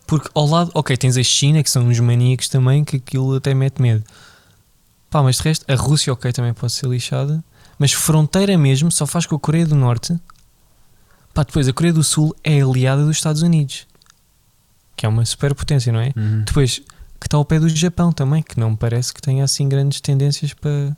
Porque 0.05 0.29
ao 0.33 0.45
lado, 0.45 0.71
ok, 0.73 0.95
tens 0.97 1.15
a 1.15 1.23
China, 1.23 1.63
que 1.63 1.69
são 1.69 1.87
uns 1.87 1.99
maníacos 1.99 2.49
também, 2.49 2.83
que 2.83 2.97
aquilo 2.97 3.35
até 3.35 3.53
mete 3.53 3.81
medo. 3.81 4.03
Pá, 5.09 5.23
mas 5.23 5.37
de 5.37 5.43
resto, 5.43 5.65
a 5.71 5.75
Rússia, 5.75 6.11
ok, 6.11 6.31
também 6.33 6.53
pode 6.53 6.73
ser 6.73 6.87
lixada. 6.87 7.43
Mas 7.79 7.93
fronteira 7.93 8.57
mesmo 8.57 8.91
só 8.91 9.07
faz 9.07 9.25
com 9.25 9.35
a 9.35 9.39
Coreia 9.39 9.65
do 9.65 9.75
Norte. 9.75 10.19
Pá, 11.33 11.43
depois 11.43 11.67
a 11.67 11.73
Coreia 11.73 11.93
do 11.93 12.03
Sul 12.03 12.35
é 12.43 12.61
aliada 12.61 13.05
dos 13.05 13.17
Estados 13.17 13.41
Unidos, 13.41 13.87
que 14.97 15.05
é 15.05 15.09
uma 15.09 15.25
superpotência, 15.25 15.93
não 15.93 16.01
é? 16.01 16.11
Uhum. 16.15 16.43
Depois, 16.43 16.81
que 17.21 17.27
está 17.27 17.37
ao 17.37 17.45
pé 17.45 17.59
do 17.59 17.69
Japão 17.69 18.11
também, 18.11 18.41
que 18.41 18.59
não 18.59 18.71
me 18.71 18.75
parece 18.77 19.13
que 19.13 19.21
tenha 19.21 19.43
assim 19.43 19.69
grandes 19.69 20.01
tendências 20.01 20.53
para, 20.53 20.97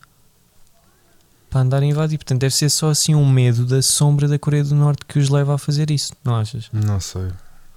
para 1.50 1.62
andar 1.62 1.82
a 1.84 1.86
invadir. 1.86 2.18
Portanto, 2.18 2.40
deve 2.40 2.56
ser 2.56 2.70
só 2.70 2.90
assim 2.90 3.14
um 3.14 3.30
medo 3.30 3.66
da 3.66 3.82
sombra 3.82 4.28
da 4.28 4.40
Coreia 4.40 4.64
do 4.64 4.74
Norte 4.74 5.06
que 5.06 5.20
os 5.20 5.30
leva 5.30 5.56
a 5.56 5.58
fazer 5.58 5.92
isso, 5.92 6.14
não 6.24 6.36
achas? 6.36 6.70
Não 6.72 7.00
sei. 7.00 7.30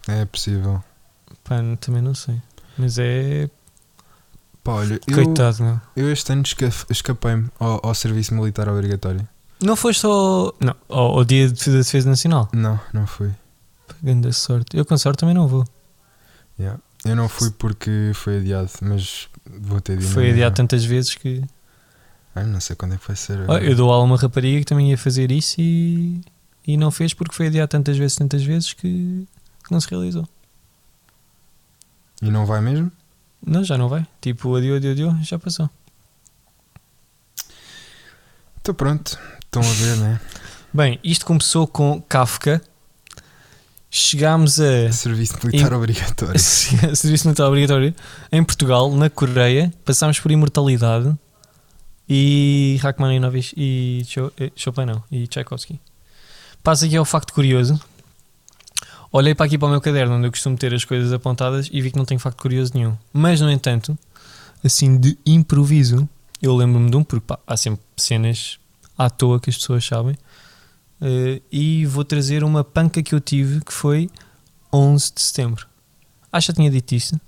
É 0.09 0.25
possível. 0.25 0.83
Pá, 1.43 1.57
também 1.81 2.01
não 2.01 2.15
sei. 2.15 2.41
Mas 2.79 2.97
é. 2.99 3.51
Pá, 4.63 4.75
olha, 4.75 5.01
eu, 5.07 5.15
Coitado, 5.15 5.63
não. 5.65 5.81
eu 5.97 6.11
este 6.13 6.33
ano 6.33 6.43
esca- 6.43 6.71
escapei-me 6.89 7.49
ao, 7.59 7.85
ao 7.85 7.95
serviço 7.95 8.33
militar 8.35 8.69
obrigatório. 8.69 9.27
Não 9.61 9.75
foste 9.75 10.01
só. 10.01 10.53
Não, 10.61 10.75
ao, 10.89 11.19
ao 11.19 11.25
dia 11.25 11.47
de 11.49 11.55
defesa 11.55 11.73
da 11.79 11.83
defesa 11.83 12.09
nacional. 12.09 12.49
Não, 12.53 12.79
não 12.93 13.07
fui. 13.07 13.31
Pá, 13.89 13.95
Grande 14.03 14.33
sorte. 14.33 14.77
Eu 14.77 14.85
com 14.85 14.97
sorte 14.97 15.19
também 15.21 15.35
não 15.35 15.49
vou. 15.49 15.65
Yeah. 16.59 16.81
Eu 17.07 17.17
não 17.17 17.29
fui 17.29 17.51
porque 17.51 18.13
foi 18.15 18.39
adiado, 18.39 18.71
mas 18.83 19.29
vou 19.47 19.81
ter 19.81 19.97
de 19.97 20.05
ir 20.05 20.09
Foi 20.09 20.31
adiado 20.31 20.57
tantas 20.57 20.85
vezes 20.85 21.15
que. 21.15 21.43
Ai, 22.35 22.45
não 22.45 22.61
sei 22.61 22.77
quando 22.77 22.95
é 22.95 22.99
que 22.99 23.07
vai 23.07 23.17
ser. 23.17 23.49
Ó, 23.49 23.59
eu 23.59 23.75
dou 23.75 23.93
a 23.93 24.03
uma 24.03 24.17
rapariga 24.17 24.59
que 24.59 24.65
também 24.67 24.91
ia 24.91 24.99
fazer 24.99 25.31
isso 25.31 25.57
e. 25.59 26.21
E 26.67 26.77
não 26.77 26.91
fez 26.91 27.15
porque 27.15 27.35
foi 27.35 27.47
adiado 27.47 27.71
tantas 27.71 27.97
vezes, 27.97 28.17
tantas 28.17 28.43
vezes 28.43 28.73
que, 28.73 29.27
que 29.65 29.71
não 29.71 29.81
se 29.81 29.89
realizou. 29.89 30.29
E 32.21 32.29
não 32.29 32.45
vai 32.45 32.61
mesmo? 32.61 32.91
Não, 33.45 33.63
já 33.63 33.79
não 33.79 33.89
vai. 33.89 34.05
Tipo, 34.21 34.57
adiou, 34.57 34.77
adiou, 34.77 34.93
adiou, 34.93 35.17
já 35.23 35.39
passou. 35.39 35.71
Então 38.61 38.75
pronto. 38.75 39.17
Estão 39.45 39.63
a 39.63 39.75
ver, 39.75 39.97
né? 39.99 40.21
Bem, 40.75 40.99
isto 41.05 41.25
começou 41.25 41.67
com 41.69 42.03
Kafka. 42.03 42.61
Chegámos 43.99 44.61
a. 44.61 44.93
Serviço 44.93 45.39
militar 45.43 45.73
obrigatório. 45.73 46.39
Serviço 46.95 47.27
militar 47.27 47.47
obrigatório 47.47 47.95
em 48.31 48.45
Portugal, 48.45 48.95
na 48.95 49.09
Coreia. 49.09 49.73
Passámos 49.87 50.21
por 50.21 50.31
Imortalidade 50.31 51.17
e 52.07 52.79
Rachmaninovic 52.83 53.55
e 53.57 54.03
eh, 54.39 54.53
Chopin, 54.55 54.85
não, 54.85 55.03
e 55.11 55.27
Tchaikovsky. 55.27 55.81
Passa 56.63 56.85
aqui 56.85 56.95
ao 56.95 57.07
facto 57.07 57.33
curioso. 57.33 57.81
Olhei 59.11 59.35
para 59.35 59.47
aqui 59.47 59.57
para 59.57 59.67
o 59.67 59.71
meu 59.71 59.81
caderno 59.81 60.17
onde 60.17 60.27
eu 60.27 60.31
costumo 60.31 60.59
ter 60.59 60.75
as 60.75 60.85
coisas 60.85 61.11
apontadas 61.11 61.71
e 61.73 61.81
vi 61.81 61.91
que 61.91 61.97
não 61.97 62.05
tenho 62.05 62.21
facto 62.21 62.37
curioso 62.37 62.73
nenhum. 62.75 62.95
Mas, 63.15 63.41
no 63.41 63.51
entanto, 63.51 63.99
assim 64.63 64.99
de 64.99 65.17
improviso, 65.25 66.07
eu 66.43 66.55
lembro-me 66.55 66.91
de 66.91 66.97
um, 66.99 67.03
porque 67.03 67.25
pá, 67.27 67.39
há 67.47 67.57
sempre 67.57 67.81
cenas 67.97 68.59
à 68.99 69.09
toa 69.09 69.41
que 69.41 69.49
as 69.49 69.57
pessoas 69.57 69.87
sabem. 69.87 70.19
Eh, 71.01 71.43
e 71.51 71.87
vou 71.87 72.05
trazer 72.05 72.43
uma 72.43 72.65
panca 72.65 73.03
que 73.03 73.15
eu 73.15 73.21
tive 73.21 73.61
que 73.61 73.73
foi 73.73 74.11
11 74.73 75.15
de 75.15 75.23
setembro. 75.23 75.67
Acho 76.33 76.47
que 76.47 76.53
já 76.53 76.57
tinha 76.57 76.71
dito 76.71 76.95
isto, 76.95 77.21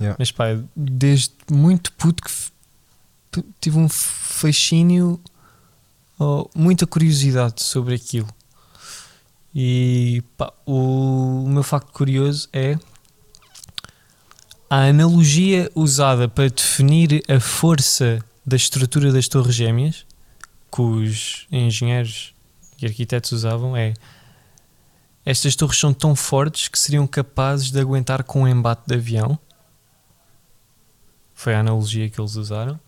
Yeah. 0.00 0.16
mas 0.18 0.32
pá, 0.32 0.46
desde 0.74 1.34
muito 1.52 1.92
puto 1.92 2.22
que 2.22 3.44
tive 3.60 3.76
um 3.78 3.86
fascínio, 3.86 5.20
ou 6.18 6.50
muita 6.54 6.86
curiosidade 6.86 7.62
sobre 7.62 7.96
aquilo. 7.96 8.28
E 9.54 10.22
pá, 10.38 10.50
o, 10.64 11.44
o 11.44 11.48
meu 11.50 11.62
facto 11.62 11.92
curioso 11.92 12.48
é 12.50 12.78
a 14.70 14.86
analogia 14.86 15.70
usada 15.74 16.28
para 16.28 16.48
definir 16.48 17.22
a 17.28 17.38
força 17.38 18.24
da 18.46 18.56
estrutura 18.56 19.12
das 19.12 19.28
torres 19.28 19.54
gêmeas 19.54 20.06
que 20.72 20.80
os 20.80 21.46
engenheiros 21.50 22.32
e 22.80 22.86
arquitetos 22.86 23.32
usavam 23.32 23.76
é 23.76 23.94
estas 25.24 25.54
torres 25.54 25.78
são 25.78 25.92
tão 25.92 26.16
fortes 26.16 26.68
que 26.68 26.78
seriam 26.78 27.06
capazes 27.06 27.70
de 27.70 27.78
aguentar 27.78 28.24
com 28.24 28.42
um 28.42 28.48
embate 28.48 28.82
de 28.86 28.94
avião. 28.94 29.38
Foi 31.34 31.54
a 31.54 31.60
analogia 31.60 32.08
que 32.08 32.20
eles 32.20 32.36
usaram. 32.36 32.80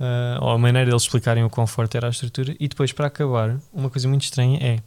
Ah, 0.00 0.38
ou 0.40 0.50
a 0.50 0.58
maneira 0.58 0.86
de 0.86 0.92
eles 0.92 1.02
explicarem 1.02 1.44
o 1.44 1.50
quão 1.50 1.66
forte 1.66 1.96
era 1.96 2.06
a 2.06 2.10
estrutura. 2.10 2.56
E 2.58 2.66
depois, 2.66 2.92
para 2.92 3.06
acabar, 3.06 3.60
uma 3.72 3.90
coisa 3.90 4.08
muito 4.08 4.22
estranha 4.22 4.58
é 4.60 4.78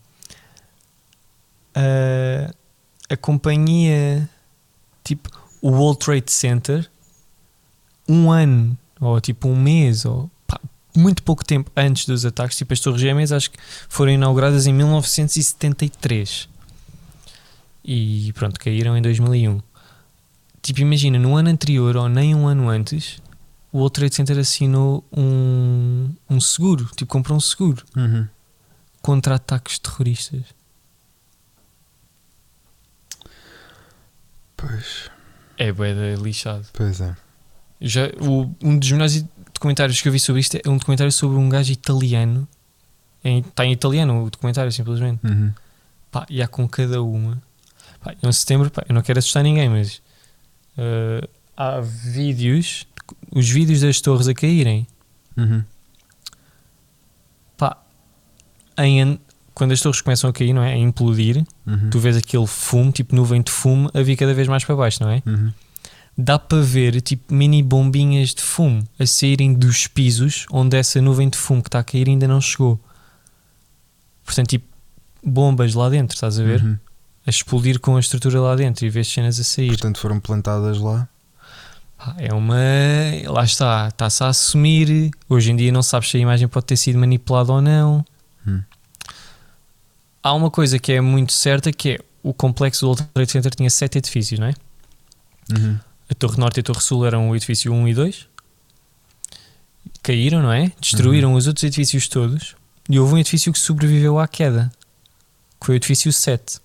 ah, 1.75 2.53
a 3.09 3.17
companhia, 3.17 4.27
tipo 5.03 5.29
o 5.61 5.71
World 5.71 5.99
Trade 5.99 6.31
Center, 6.31 6.89
um 8.07 8.31
ano 8.31 8.77
ou 8.99 9.21
tipo 9.21 9.47
um 9.47 9.55
mês 9.55 10.05
ou 10.05 10.29
muito 10.97 11.21
pouco 11.23 11.43
tempo 11.45 11.71
antes 11.75 12.05
dos 12.05 12.25
ataques, 12.25 12.57
tipo 12.57 12.73
as 12.73 12.79
Torres 12.79 13.01
Gêmeas, 13.01 13.31
acho 13.31 13.51
que 13.51 13.57
foram 13.89 14.11
inauguradas 14.11 14.65
em 14.67 14.73
1973 14.73 16.49
e 17.85 18.33
pronto, 18.33 18.59
caíram 18.59 18.97
em 18.97 19.01
2001. 19.01 19.61
Tipo, 20.61 20.81
imagina, 20.81 21.17
no 21.17 21.35
ano 21.37 21.49
anterior 21.49 21.95
ou 21.95 22.09
nem 22.09 22.35
um 22.35 22.47
ano 22.47 22.67
antes, 22.69 23.21
o 23.71 23.77
World 23.77 23.93
Trade 23.93 24.15
Center 24.15 24.37
assinou 24.37 25.03
um, 25.15 26.09
um 26.29 26.41
seguro, 26.41 26.85
tipo, 26.97 27.09
comprou 27.11 27.37
um 27.37 27.39
seguro 27.41 27.85
Uhum. 27.95 28.27
contra 29.01 29.35
ataques 29.35 29.79
terroristas. 29.79 30.43
Pois, 34.55 35.09
É 35.57 35.71
bué 35.71 35.93
lixado. 36.15 36.65
pois 36.73 36.99
é. 37.01 37.15
Já, 37.79 38.07
o- 38.19 38.51
um 38.61 38.77
dos 38.77 38.91
melhores 38.91 39.23
documentários 39.57 39.99
que 40.01 40.07
eu 40.07 40.11
vi 40.11 40.19
sobre 40.19 40.41
isto 40.41 40.55
é 40.63 40.69
um 40.69 40.77
documentário 40.77 41.11
sobre 41.11 41.37
um 41.37 41.49
gajo 41.49 41.71
italiano. 41.71 42.47
Está 43.23 43.65
em 43.65 43.71
italiano 43.73 44.23
o 44.25 44.29
documentário, 44.29 44.71
simplesmente. 44.71 45.25
Uhum. 45.25 45.51
Pá, 46.11 46.25
e 46.29 46.41
há 46.41 46.47
com 46.47 46.67
cada 46.67 47.01
uma. 47.03 47.41
Pá, 48.01 48.13
em 48.23 48.31
setembro, 48.31 48.69
pá, 48.71 48.83
eu 48.87 48.95
não 48.95 49.01
quero 49.01 49.19
assustar 49.19 49.43
ninguém, 49.43 49.67
mas 49.69 50.01
eh, 50.77 51.27
há 51.57 51.81
vídeos, 51.81 52.87
os 53.31 53.49
vídeos 53.49 53.81
das 53.81 53.99
torres 53.99 54.27
a 54.27 54.33
caírem. 54.33 54.87
Uhum. 55.35 55.63
Pá, 57.57 57.77
em 58.77 59.01
an- 59.01 59.17
quando 59.53 59.71
as 59.71 59.81
torres 59.81 60.01
começam 60.01 60.29
a 60.29 60.33
cair, 60.33 60.53
não 60.53 60.63
é? 60.63 60.73
A 60.73 60.77
implodir, 60.77 61.43
Uhum. 61.65 61.89
tu 61.89 61.99
vês 61.99 62.15
aquele 62.15 62.45
fumo, 62.47 62.91
tipo 62.91 63.15
nuvem 63.15 63.41
de 63.41 63.51
fumo, 63.51 63.89
a 63.93 64.01
vir 64.01 64.15
cada 64.15 64.33
vez 64.33 64.47
mais 64.47 64.63
para 64.63 64.75
baixo, 64.75 65.03
não 65.03 65.09
é? 65.09 65.21
Uhum. 65.25 65.51
Dá 66.17 66.39
para 66.39 66.61
ver 66.61 66.99
tipo 67.01 67.33
mini 67.33 67.61
bombinhas 67.61 68.33
de 68.33 68.41
fumo 68.41 68.87
a 68.97 69.05
saírem 69.05 69.53
dos 69.53 69.85
pisos 69.85 70.45
onde 70.51 70.75
essa 70.75 70.99
nuvem 70.99 71.29
de 71.29 71.37
fumo 71.37 71.61
que 71.61 71.67
está 71.67 71.79
a 71.79 71.83
cair 71.83 72.07
ainda 72.09 72.27
não 72.27 72.41
chegou. 72.41 72.79
Portanto, 74.25 74.49
tipo 74.49 74.65
bombas 75.23 75.73
lá 75.73 75.89
dentro, 75.89 76.15
estás 76.15 76.39
a 76.39 76.43
ver? 76.43 76.61
Uhum. 76.63 76.77
A 77.25 77.29
explodir 77.29 77.79
com 77.79 77.97
a 77.97 77.99
estrutura 77.99 78.39
lá 78.41 78.55
dentro 78.55 78.85
e 78.85 78.89
vês 78.89 79.07
cenas 79.07 79.39
a 79.39 79.43
sair. 79.43 79.67
Portanto, 79.67 79.99
foram 79.99 80.19
plantadas 80.19 80.79
lá. 80.79 81.07
É 82.17 82.33
uma. 82.33 82.55
Lá 83.25 83.43
está, 83.43 83.87
está-se 83.89 84.23
a 84.23 84.27
assumir. 84.27 85.11
Hoje 85.27 85.51
em 85.51 85.55
dia 85.55 85.71
não 85.71 85.83
sabes 85.83 86.09
se 86.09 86.17
a 86.17 86.19
imagem 86.19 86.47
pode 86.47 86.65
ter 86.65 86.77
sido 86.77 86.97
manipulada 86.97 87.51
ou 87.51 87.61
não. 87.61 88.05
Hum. 88.47 88.61
Há 90.23 90.33
uma 90.33 90.49
coisa 90.49 90.79
que 90.79 90.93
é 90.93 91.01
muito 91.01 91.33
certa 91.33 91.71
que 91.71 91.91
é 91.91 91.99
o 92.23 92.33
complexo 92.33 92.81
do 92.81 92.87
World 92.89 93.07
Trade 93.13 93.31
Center 93.31 93.55
tinha 93.55 93.69
sete 93.69 93.97
edifícios, 93.97 94.39
não 94.39 94.47
é? 94.47 94.53
Uhum. 95.57 95.79
A 96.09 96.15
Torre 96.15 96.37
Norte 96.37 96.57
e 96.57 96.59
a 96.61 96.63
Torre 96.63 96.81
Sul 96.81 97.05
eram 97.05 97.29
o 97.29 97.35
edifício 97.35 97.73
1 97.73 97.87
e 97.87 97.93
2. 97.93 98.27
Caíram, 100.01 100.41
não 100.41 100.51
é? 100.51 100.71
Destruíram 100.79 101.33
os 101.33 101.47
outros 101.47 101.63
edifícios 101.63 102.07
todos. 102.07 102.55
E 102.89 102.99
houve 102.99 103.15
um 103.15 103.17
edifício 103.17 103.51
que 103.51 103.59
sobreviveu 103.59 104.17
à 104.19 104.27
queda. 104.27 104.71
Que 105.59 105.65
foi 105.65 105.75
o 105.75 105.77
edifício 105.77 106.11
7. 106.13 106.59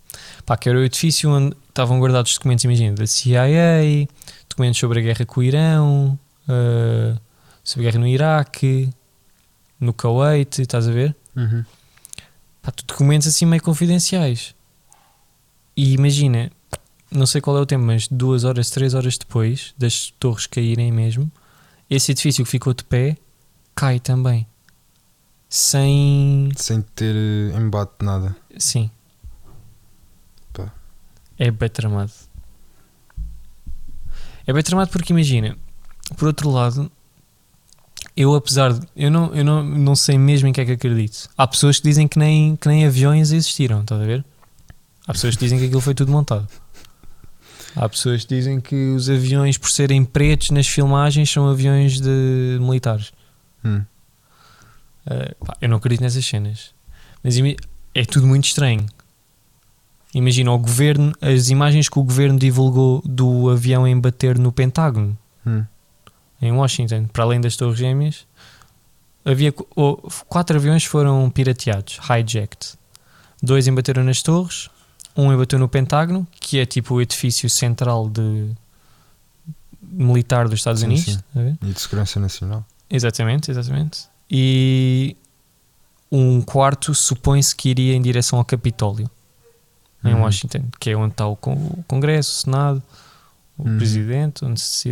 Pá, 0.47 0.57
que 0.57 0.69
era 0.69 0.79
o 0.79 0.85
edifício 0.85 1.31
onde 1.31 1.57
estavam 1.69 1.99
guardados 1.99 2.35
documentos, 2.35 2.65
imagina, 2.65 2.95
da 2.95 3.07
CIA, 3.07 4.07
documentos 4.49 4.79
sobre 4.79 5.01
a 5.01 5.03
guerra 5.03 5.25
com 5.25 5.41
o 5.41 5.43
Irão, 5.43 6.19
ah, 6.49 7.19
sobre 7.65 7.87
a 7.87 7.91
guerra 7.91 8.01
no 8.01 8.07
Iraque, 8.07 8.91
no 9.81 9.93
Kuwait, 9.93 10.61
estás 10.61 10.87
a 10.87 10.93
ver? 10.93 11.17
Uhum. 11.35 11.65
Pá, 12.61 12.73
documentos 12.87 13.27
assim 13.27 13.47
meio 13.47 13.63
confidenciais. 13.63 14.55
E 15.77 15.95
imagina, 15.95 16.51
não 17.13 17.27
sei 17.27 17.41
qual 17.41 17.57
é 17.57 17.61
o 17.61 17.67
tempo, 17.67 17.85
mas 17.85 18.09
duas 18.09 18.45
horas, 18.45 18.71
três 18.71 18.95
horas 18.95 19.19
depois 19.19 19.75
das 19.79 20.13
torres 20.19 20.47
caírem 20.47 20.91
mesmo, 20.91 21.31
esse 21.89 22.13
edifício 22.13 22.45
que 22.45 22.51
ficou 22.51 22.73
de 22.75 22.85
pé 22.85 23.17
cai 23.75 24.01
também. 24.01 24.47
sem. 25.49 26.51
Sem 26.57 26.83
ter 26.95 27.15
eh, 27.15 27.57
embate 27.57 28.03
nada. 28.03 28.35
Sim. 28.59 28.91
Pá. 30.53 30.73
É 31.39 31.51
bem 31.51 31.69
tramado. 31.69 32.13
É 34.47 34.53
bem 34.53 34.63
tramado 34.63 34.91
porque 34.91 35.13
imagina, 35.13 35.57
por 36.17 36.27
outro 36.27 36.51
lado, 36.51 36.91
eu 38.17 38.35
apesar 38.35 38.73
de. 38.73 38.87
Eu 38.97 39.11
não, 39.11 39.35
eu 39.35 39.45
não, 39.45 39.63
não 39.63 39.95
sei 39.95 40.19
mesmo 40.19 40.49
em 40.49 40.53
que 40.53 40.61
é 40.61 40.65
que 40.65 40.73
acredito. 40.73 41.29
Há 41.37 41.47
pessoas 41.47 41.79
que 41.79 41.89
dizem 41.89 42.09
que 42.09 42.19
nem, 42.19 42.57
que 42.57 42.69
nem 42.69 42.87
aviões 42.87 43.31
existiram, 43.33 43.83
estás 43.83 44.01
a 44.01 44.05
ver? 44.05 44.25
Há 45.07 45.13
pessoas 45.13 45.37
que 45.37 45.45
dizem 45.45 45.59
que 45.59 45.67
aquilo 45.67 45.81
foi 45.81 45.95
tudo 45.95 46.11
montado. 46.11 46.49
Há 47.75 47.89
pessoas 47.89 48.25
que 48.25 48.35
dizem 48.35 48.61
que 48.61 48.93
os 48.93 49.09
aviões, 49.09 49.57
por 49.57 49.71
serem 49.71 50.05
pretos 50.05 50.51
nas 50.51 50.69
filmagens, 50.69 51.31
são 51.31 51.49
aviões 51.49 52.01
de 52.01 52.59
militares. 52.61 53.13
Hum. 53.65 53.83
Uh, 55.07 55.45
pá, 55.45 55.57
eu 55.61 55.69
não 55.69 55.79
acredito 55.79 56.03
nessas 56.03 56.25
cenas. 56.25 56.75
Mas 57.23 57.37
é 57.95 58.05
tudo 58.05 58.27
muito 58.27 58.45
estranho. 58.45 58.87
Imagina 60.15 60.53
o 60.53 60.59
governo, 60.59 61.13
as 61.21 61.49
imagens 61.49 61.89
que 61.89 61.99
o 61.99 62.03
governo 62.03 62.39
divulgou 62.39 63.03
do 63.05 63.49
avião 63.49 63.87
em 63.87 63.99
bater 63.99 64.39
no 64.39 64.53
Pentágono, 64.53 65.17
Hum. 65.47 65.65
em 66.41 66.53
Washington, 66.53 67.07
para 67.07 67.25
além 67.25 67.41
das 67.41 67.57
Torres 67.57 67.79
Gêmeas, 67.79 68.27
havia 69.25 69.55
oh, 69.75 69.97
quatro 70.29 70.57
aviões 70.57 70.85
foram 70.85 71.29
pirateados, 71.31 71.99
hijacked. 71.99 72.75
Dois 73.43 73.67
embateram 73.67 74.05
nas 74.05 74.23
torres, 74.23 74.69
um 75.17 75.33
embateu 75.33 75.59
no 75.59 75.69
Pentágono, 75.69 76.27
que 76.41 76.59
é 76.59 76.67
tipo 76.67 76.95
o 76.95 77.01
edifício 77.03 77.49
central 77.51 78.09
de 78.09 78.51
militar 79.83 80.49
dos 80.49 80.61
Estados 80.61 80.81
Sim, 80.81 80.87
Unidos. 80.87 81.05
sim. 81.05 81.19
tá? 81.35 81.67
E 81.69 81.73
de 81.73 81.81
segurança 81.81 82.19
nacional. 82.21 82.65
Exatamente, 82.89 83.51
exatamente. 83.51 84.05
E 84.31 85.17
um 86.11 86.41
quarto 86.41 86.95
supõe-se 86.95 87.55
que 87.55 87.71
iria 87.71 87.95
em 87.95 88.01
direção 88.03 88.39
ao 88.39 88.45
Capitólio, 88.45 89.11
em 90.05 90.15
Uhum. 90.15 90.23
Washington, 90.23 90.65
que 90.81 90.91
é 90.91 90.97
onde 90.97 91.13
está 91.13 91.27
o, 91.27 91.37
con- 91.37 91.53
o 91.55 91.85
Congresso, 91.87 92.31
o 92.33 92.35
Senado, 92.43 92.83
o 93.59 93.69
Uhum. 93.69 93.77
Presidente, 93.79 94.45
onde 94.45 94.61
se 94.61 94.91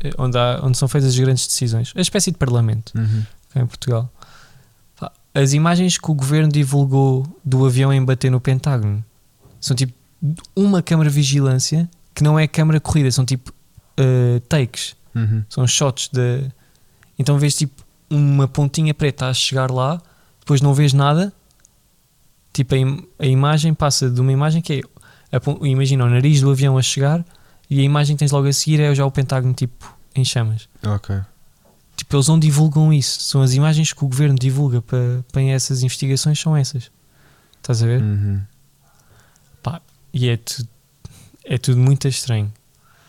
eh, 0.00 0.10
onde, 0.18 0.36
há- 0.36 0.60
onde 0.62 0.76
são 0.76 0.88
feitas 0.88 1.10
as 1.10 1.18
grandes 1.18 1.46
decisões. 1.46 1.92
A 1.96 2.00
espécie 2.00 2.30
de 2.32 2.38
Parlamento 2.38 2.92
Uhum. 2.96 3.22
cá 3.50 3.60
em 3.60 3.66
Portugal. 3.66 4.10
As 5.34 5.52
imagens 5.54 5.96
que 5.96 6.10
o 6.10 6.14
governo 6.14 6.52
divulgou 6.52 7.26
do 7.44 7.64
avião 7.64 7.90
em 7.92 8.04
bater 8.04 8.30
no 8.30 8.40
Pentágono 8.40 9.02
são 9.62 9.74
tipo 9.74 9.94
uma 10.54 10.82
câmara 10.82 11.08
de 11.08 11.16
vigilância 11.16 11.88
que 12.14 12.22
não 12.22 12.38
é 12.38 12.46
câmara 12.46 12.78
corrida, 12.78 13.10
são 13.10 13.24
tipo 13.24 13.50
eh, 13.96 14.40
takes. 14.48 14.94
Uhum. 15.14 15.42
São 15.48 15.66
shots 15.66 16.08
de. 16.12 16.44
Então 17.18 17.38
vês 17.38 17.54
tipo 17.56 17.82
uma 18.10 18.46
pontinha 18.46 18.92
preta 18.92 19.28
a 19.28 19.32
chegar 19.34 19.70
lá, 19.70 19.98
depois 20.40 20.60
não 20.60 20.74
vês 20.74 20.92
nada. 20.92 21.32
Tipo, 22.52 22.74
a, 22.74 22.78
im- 22.78 23.06
a 23.18 23.26
imagem 23.26 23.72
passa 23.72 24.10
de 24.10 24.20
uma 24.20 24.30
imagem 24.32 24.60
que 24.60 24.82
é. 25.32 25.66
imagina 25.66 26.04
o 26.04 26.10
nariz 26.10 26.40
do 26.42 26.50
avião 26.50 26.76
a 26.76 26.82
chegar 26.82 27.24
e 27.70 27.80
a 27.80 27.82
imagem 27.82 28.14
que 28.16 28.20
tens 28.20 28.30
logo 28.32 28.46
a 28.46 28.52
seguir 28.52 28.80
é 28.80 28.94
já 28.94 29.06
o 29.06 29.10
Pentágono 29.10 29.54
tipo 29.54 29.96
em 30.14 30.24
chamas. 30.24 30.68
Ok. 30.86 31.18
Tipo, 31.96 32.16
eles 32.16 32.28
não 32.28 32.38
divulgam 32.38 32.92
isso. 32.92 33.20
São 33.20 33.40
as 33.42 33.54
imagens 33.54 33.92
que 33.92 34.04
o 34.04 34.08
governo 34.08 34.34
divulga 34.38 34.82
para, 34.82 35.24
para 35.32 35.42
essas 35.44 35.82
investigações, 35.82 36.38
são 36.38 36.54
essas. 36.56 36.90
Estás 37.56 37.82
a 37.82 37.86
ver? 37.86 38.02
Uhum. 38.02 38.40
E 40.12 40.28
é, 40.28 40.36
tu, 40.36 40.66
é 41.44 41.58
tudo 41.58 41.78
muito 41.78 42.06
estranho. 42.06 42.52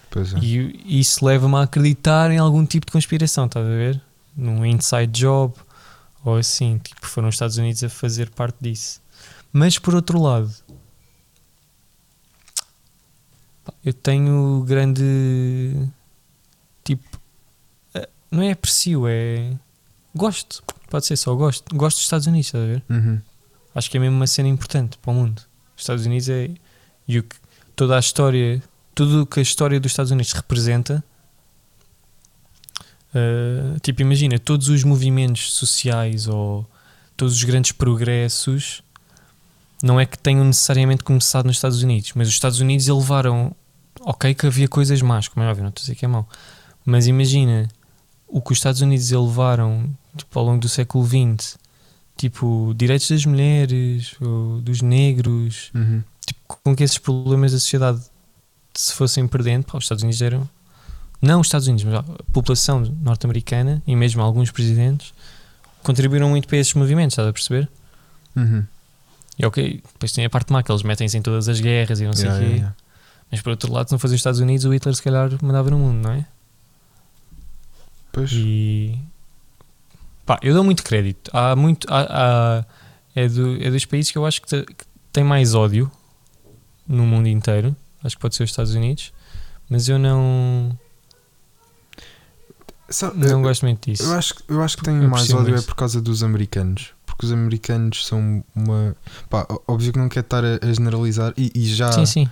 Pois 0.10 0.34
é. 0.34 0.39
E 0.39 0.99
isso 0.99 1.26
leva-me 1.26 1.56
a 1.56 1.64
acreditar 1.64 2.32
em 2.32 2.38
algum 2.38 2.66
tipo 2.66 2.86
de 2.86 2.91
conspiração, 2.91 3.45
estás 3.45 3.66
a 3.66 3.70
ver? 3.70 4.01
Num 4.36 4.66
inside 4.66 5.12
job 5.12 5.54
ou 6.24 6.38
assim, 6.38 6.78
tipo, 6.78 7.06
foram 7.06 7.28
os 7.28 7.36
Estados 7.36 7.58
Unidos 7.58 7.84
a 7.84 7.89
fazer 7.89 8.30
parte 8.30 8.58
disso. 8.62 9.01
Mas 9.51 9.78
por 9.78 9.93
outro 9.93 10.22
lado, 10.22 10.51
eu 13.84 13.93
tenho 13.93 14.64
grande 14.68 15.76
tipo, 16.84 17.20
eh, 17.93 18.10
não 18.32 18.41
é 18.41 18.51
aprecio, 18.51 19.08
é 19.08 19.54
gosto, 20.16 20.64
pode 20.89 21.06
ser 21.06 21.18
só 21.18 21.36
gosto, 21.36 21.76
gosto 21.76 21.97
dos 21.97 22.06
Estados 22.06 22.28
Unidos, 22.28 22.47
estás 22.47 22.64
a 22.64 22.68
ver? 22.68 22.84
Uhum. 22.89 23.22
Acho 23.76 23.89
que 23.89 23.97
é 23.97 23.99
mesmo 23.99 24.16
uma 24.16 24.28
cena 24.28 24.47
importante 24.47 24.97
para 24.97 25.12
o 25.12 25.14
mundo. 25.14 25.41
Os 25.76 25.82
Estados 25.82 26.06
Unidos 26.06 26.30
é. 26.30 26.51
E 27.08 27.20
o 27.20 27.24
que, 27.24 27.36
toda 27.76 27.95
a 27.95 27.99
história. 27.99 28.62
Tudo 28.95 29.24
o 29.24 29.26
que 29.26 29.39
a 29.39 29.43
história 29.43 29.80
dos 29.80 29.91
Estados 29.91 30.12
Unidos 30.12 30.32
representa. 30.34 31.04
uh, 33.14 33.80
tipo, 33.80 34.01
imagina, 34.01 34.38
todos 34.38 34.70
os 34.70 34.84
movimentos 34.84 35.54
sociais 35.54 36.28
ou 36.28 36.66
todos 37.18 37.36
os 37.36 37.43
grandes 37.43 37.72
progressos 37.72 38.84
não 39.82 39.99
é 39.99 40.06
que 40.06 40.18
tenham 40.18 40.45
necessariamente 40.45 41.04
começado 41.04 41.45
nos 41.45 41.58
Estados 41.58 41.82
Unidos, 41.84 42.14
mas 42.16 42.28
os 42.28 42.34
Estados 42.34 42.60
Unidos 42.60 42.88
elevaram. 42.88 43.56
Ok, 44.01 44.34
que 44.34 44.45
havia 44.47 44.68
coisas 44.68 45.01
más, 45.01 45.28
como 45.28 45.45
é 45.45 45.49
óbvio, 45.49 45.64
não 45.64 45.70
estou 45.70 45.82
a 45.82 45.84
dizer 45.84 45.95
que 45.95 46.04
é 46.06 46.08
mau, 46.08 46.28
mas 46.86 47.08
imagina 47.08 47.70
o 48.28 48.41
que 48.41 48.51
os 48.51 48.58
Estados 48.58 48.82
Unidos 48.82 49.12
elevaram 49.12 49.89
tipo, 50.18 50.38
ao 50.39 50.45
longo 50.45 50.60
do 50.60 50.68
século 50.68 51.06
XX 51.06 51.58
tipo 52.18 52.74
direitos 52.76 53.10
das 53.10 53.26
mulheres 53.26 54.16
ou 54.22 54.62
dos 54.62 54.82
negros 54.82 55.72
Uhum. 55.74 56.04
Com 56.47 56.75
que 56.75 56.84
esses 56.84 56.97
problemas 56.97 57.51
da 57.51 57.59
sociedade 57.59 58.01
se 58.73 58.93
fossem 58.93 59.27
perdendo 59.27 59.65
pá, 59.65 59.77
os 59.77 59.84
Estados 59.86 60.03
Unidos 60.03 60.21
eram 60.21 60.49
não 61.21 61.39
os 61.41 61.47
Estados 61.47 61.67
Unidos 61.67 61.84
mas 61.86 61.95
a 61.95 62.03
população 62.31 62.79
norte-americana 63.01 63.81
e 63.88 63.95
mesmo 63.95 64.21
alguns 64.21 64.51
presidentes 64.51 65.13
contribuíram 65.84 66.29
muito 66.29 66.47
para 66.47 66.57
esses 66.57 66.73
movimentos 66.73 67.13
estás 67.13 67.27
a 67.27 67.34
perceber? 67.34 67.69
Uhum. 68.36 68.63
e 69.38 69.45
ok, 69.45 69.81
depois 69.93 70.11
tem 70.11 70.25
a 70.25 70.29
parte 70.29 70.51
má 70.51 70.63
que 70.63 70.71
eles 70.71 70.81
metem-se 70.84 71.17
em 71.17 71.21
todas 71.21 71.47
as 71.47 71.59
guerras 71.59 71.99
e 71.99 72.05
não 72.05 72.13
sei 72.13 72.25
o 72.25 72.27
Yeah, 72.29 72.39
quê 72.39 72.45
yeah, 72.45 72.57
yeah. 72.61 72.75
mas 73.31 73.41
por 73.41 73.49
outro 73.51 73.71
lado 73.71 73.88
se 73.88 73.91
não 73.93 73.99
fosse 73.99 74.13
os 74.15 74.19
Estados 74.19 74.39
Unidos 74.39 74.65
o 74.65 74.73
Hitler 74.73 74.95
se 74.95 75.01
calhar 75.03 75.29
mandava 75.41 75.69
no 75.69 75.77
mundo, 75.77 76.01
não 76.07 76.11
é? 76.13 76.25
Pois. 78.11 78.31
E 78.34 78.97
pá, 80.25 80.39
eu 80.41 80.53
dou 80.53 80.63
muito 80.63 80.84
crédito. 80.84 81.31
Há 81.34 81.55
muito. 81.55 81.88
há- 81.91 82.59
há- 82.59 82.65
é, 83.15 83.27
do, 83.27 83.61
é 83.63 83.69
dos 83.71 83.86
países 83.86 84.11
que 84.11 84.17
eu 84.17 84.25
acho 84.25 84.41
que, 84.41 84.47
te- 84.47 84.65
que 84.65 84.86
tem 85.11 85.23
mais 85.23 85.53
ódio 85.55 85.91
no 86.88 87.05
mundo 87.05 87.27
inteiro. 87.27 87.75
Acho 88.03 88.15
que 88.15 88.21
pode 88.21 88.36
ser 88.36 88.43
os 88.43 88.49
Estados 88.49 88.73
Unidos. 88.75 89.13
Mas 89.69 89.88
eu 89.88 89.97
não, 89.97 90.77
Sabe, 92.89 93.17
não 93.17 93.27
eu, 93.39 93.41
gosto 93.41 93.63
muito 93.65 93.89
disso. 93.89 94.03
eu 94.03 94.13
acho, 94.13 94.36
que- 94.36 94.43
eu 94.47 94.61
acho 94.61 94.77
que 94.77 94.84
tem 94.84 95.01
Eu 95.01 95.09
mais 95.09 95.31
ódio 95.34 95.55
é 95.55 95.61
por 95.61 95.75
causa 95.75 96.01
dos 96.01 96.21
americanos. 96.23 96.89
Porque 97.05 97.25
os 97.25 97.31
americanos 97.31 98.05
são 98.05 98.43
uma. 98.55 98.95
Pá, 99.29 99.47
óbvio 99.67 99.93
que 99.93 99.99
não 99.99 100.09
quero 100.09 100.25
estar 100.25 100.43
a, 100.43 100.59
a 100.61 100.73
generalizar 100.73 101.34
e, 101.38 101.51
e 101.55 101.65
já 101.73 101.91
Sim, 101.91 102.05
sim. 102.05 102.29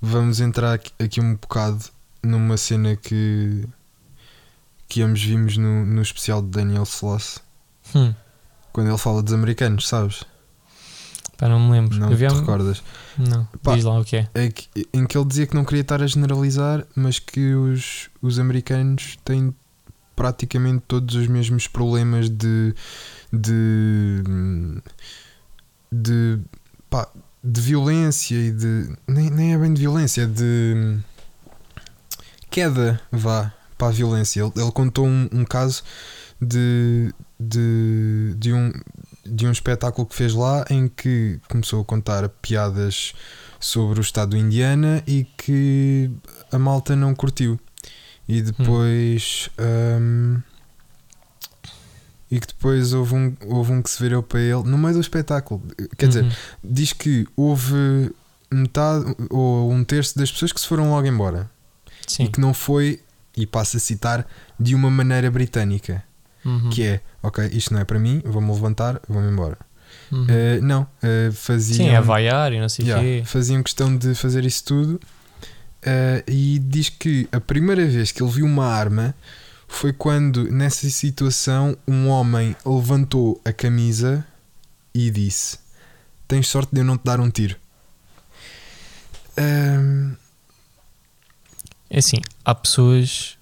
vamos 0.00 0.40
entrar 0.40 0.74
aqui, 0.74 0.92
aqui 0.98 1.20
um 1.20 1.34
bocado 1.36 1.84
numa 2.22 2.56
cena 2.56 2.96
que. 2.96 3.64
que 4.88 5.00
ambos 5.02 5.22
vimos 5.22 5.56
no, 5.56 5.86
no 5.86 6.02
especial 6.02 6.42
de 6.42 6.48
Daniel 6.48 6.82
Sloss. 6.82 7.38
Hum, 7.94 8.12
Quando 8.72 8.88
ele 8.88 8.98
fala 8.98 9.22
dos 9.22 9.32
americanos, 9.32 9.86
sabes? 9.88 10.24
Pá, 11.36 11.48
não 11.48 11.60
me 11.60 11.72
lembro. 11.72 11.98
Não 11.98 12.08
vi 12.10 12.16
te 12.16 12.26
há- 12.26 12.38
recordas? 12.38 12.82
Não, 13.18 13.46
Pá. 13.62 13.74
diz 13.74 13.84
lá 13.84 13.98
o 13.98 14.04
que 14.04 14.16
é. 14.16 14.28
É 14.34 14.48
que, 14.50 14.68
em 14.92 15.06
que 15.06 15.16
ele 15.16 15.24
dizia 15.26 15.46
que 15.46 15.54
não 15.54 15.64
queria 15.64 15.80
estar 15.82 16.02
a 16.02 16.06
generalizar, 16.06 16.84
mas 16.94 17.18
que 17.18 17.54
os, 17.54 18.08
os 18.20 18.38
americanos 18.38 19.16
têm 19.24 19.54
praticamente 20.14 20.82
todos 20.88 21.14
os 21.14 21.26
mesmos 21.26 21.66
problemas 21.66 22.28
de. 22.30 22.74
de. 23.32 24.22
de. 25.92 26.38
pá, 26.90 27.08
de 27.42 27.60
violência 27.60 28.34
e 28.36 28.50
de. 28.50 28.88
Nem, 29.06 29.30
nem 29.30 29.54
é 29.54 29.58
bem 29.58 29.72
de 29.72 29.80
violência, 29.80 30.22
é 30.22 30.26
de. 30.26 30.98
queda, 32.50 33.00
vá, 33.12 33.52
para 33.78 33.88
a 33.88 33.90
violência. 33.90 34.40
Ele, 34.42 34.52
ele 34.56 34.72
contou 34.72 35.06
um, 35.06 35.28
um 35.32 35.44
caso 35.44 35.82
de. 36.40 37.12
de. 37.38 38.34
de 38.38 38.52
um. 38.52 38.72
De 39.28 39.46
um 39.46 39.52
espetáculo 39.52 40.06
que 40.06 40.14
fez 40.14 40.34
lá 40.34 40.64
em 40.70 40.88
que 40.88 41.38
começou 41.48 41.80
a 41.82 41.84
contar 41.84 42.28
piadas 42.28 43.12
sobre 43.60 43.98
o 43.98 44.02
estado 44.02 44.30
do 44.30 44.36
Indiana 44.36 45.02
e 45.06 45.24
que 45.36 46.10
a 46.52 46.58
malta 46.58 46.94
não 46.96 47.14
curtiu. 47.14 47.58
E 48.28 48.42
depois. 48.42 49.48
hum, 49.58 50.40
e 52.30 52.40
que 52.40 52.46
depois 52.48 52.92
houve 52.92 53.14
um, 53.14 53.36
houve 53.46 53.72
um 53.72 53.80
que 53.80 53.88
se 53.88 54.02
virou 54.02 54.20
para 54.22 54.40
ele 54.40 54.64
no 54.64 54.76
meio 54.76 54.94
do 54.94 55.00
espetáculo. 55.00 55.62
Quer 55.96 56.08
dizer, 56.08 56.24
Uhum. 56.24 56.30
diz 56.64 56.92
que 56.92 57.24
houve 57.36 58.12
metade 58.50 59.04
ou 59.30 59.70
um 59.70 59.84
terço 59.84 60.18
das 60.18 60.30
pessoas 60.32 60.52
que 60.52 60.60
se 60.60 60.66
foram 60.66 60.90
logo 60.90 61.06
embora 61.06 61.48
Sim. 62.06 62.24
e 62.24 62.28
que 62.28 62.40
não 62.40 62.52
foi, 62.52 63.00
e 63.36 63.46
passo 63.46 63.76
a 63.76 63.80
citar, 63.80 64.26
de 64.58 64.74
uma 64.74 64.90
maneira 64.90 65.30
britânica, 65.30 66.02
Uhum. 66.46 66.70
que 66.70 66.82
é 66.84 67.00
ok, 67.22 67.44
isto 67.52 67.74
não 67.74 67.80
é 67.80 67.84
para 67.84 67.98
mim, 67.98 68.22
vou-me 68.24 68.50
levantar, 68.52 69.00
vou-me 69.08 69.28
embora. 69.30 69.58
Uhum. 70.12 70.26
Eh, 70.28 70.60
não, 70.62 70.86
eh, 71.02 71.30
faziam, 71.32 71.76
Sim, 71.88 71.88
é 71.92 72.00
vaiar 72.00 72.52
e 72.52 72.60
não 72.60 72.68
sei 72.68 72.84
o 72.84 72.88
Yeah, 72.88 73.02
quê. 73.04 73.22
faziam 73.26 73.62
questão 73.64 73.96
de 73.96 74.14
fazer 74.14 74.44
isso 74.44 74.62
tudo. 74.64 75.00
eh, 75.82 76.22
e 76.28 76.58
diz 76.60 76.88
que 76.88 77.28
a 77.32 77.40
primeira 77.40 77.84
vez 77.86 78.12
que 78.12 78.22
ele 78.22 78.30
viu 78.30 78.46
uma 78.46 78.66
arma 78.66 79.14
foi 79.68 79.92
quando, 79.92 80.50
nessa 80.50 80.88
situação, 80.90 81.76
um 81.86 82.08
homem 82.08 82.54
levantou 82.64 83.40
a 83.44 83.52
camisa 83.52 84.24
e 84.94 85.10
disse: 85.10 85.58
Tens 86.28 86.46
sorte 86.48 86.72
de 86.72 86.80
eu 86.80 86.84
não 86.84 86.96
te 86.96 87.04
dar 87.04 87.18
um 87.20 87.28
tiro. 87.30 87.56
É 91.88 91.98
assim, 91.98 92.16
há 92.44 92.54
pessoas 92.54 93.38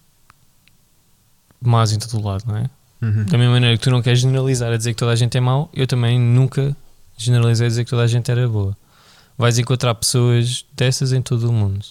más 1.61 1.93
em 1.93 1.99
todo 1.99 2.19
o 2.19 2.23
lado, 2.27 2.45
não 2.47 2.57
é? 2.57 2.69
Uhum. 3.05 3.25
Da 3.25 3.39
mesma 3.39 3.53
maneira 3.55 3.77
que 3.77 3.83
tu 3.83 3.91
não 3.91 4.03
queres 4.03 4.21
generalizar 4.21 4.73
a 4.73 4.77
dizer 4.77 4.93
que 4.93 4.99
toda 4.99 5.13
a 5.13 5.17
gente 5.17 5.37
é 5.37 5.41
mau, 5.41 5.71
eu 5.73 5.87
também 5.87 6.19
nunca 6.19 6.77
generalizei 7.17 7.67
a 7.67 7.69
dizer 7.69 7.85
que 7.85 7.91
toda 7.91 8.03
a 8.03 8.07
gente 8.07 8.31
era 8.31 8.49
boa. 8.49 8.77
Vais 9.37 9.59
encontrar 9.59 9.95
pessoas 9.95 10.65
dessas 10.77 11.13
em 11.13 11.21
todo 11.23 11.49
o 11.49 11.53
mundo. 11.53 11.85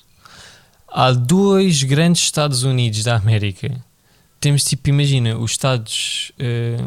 Há 0.88 1.12
dois 1.12 1.84
grandes 1.84 2.22
Estados 2.24 2.64
Unidos 2.64 3.04
da 3.04 3.16
América. 3.16 3.70
Temos 4.40 4.64
tipo, 4.64 4.90
imagina, 4.90 5.38
os 5.38 5.52
estados 5.52 6.32
eh, 6.38 6.78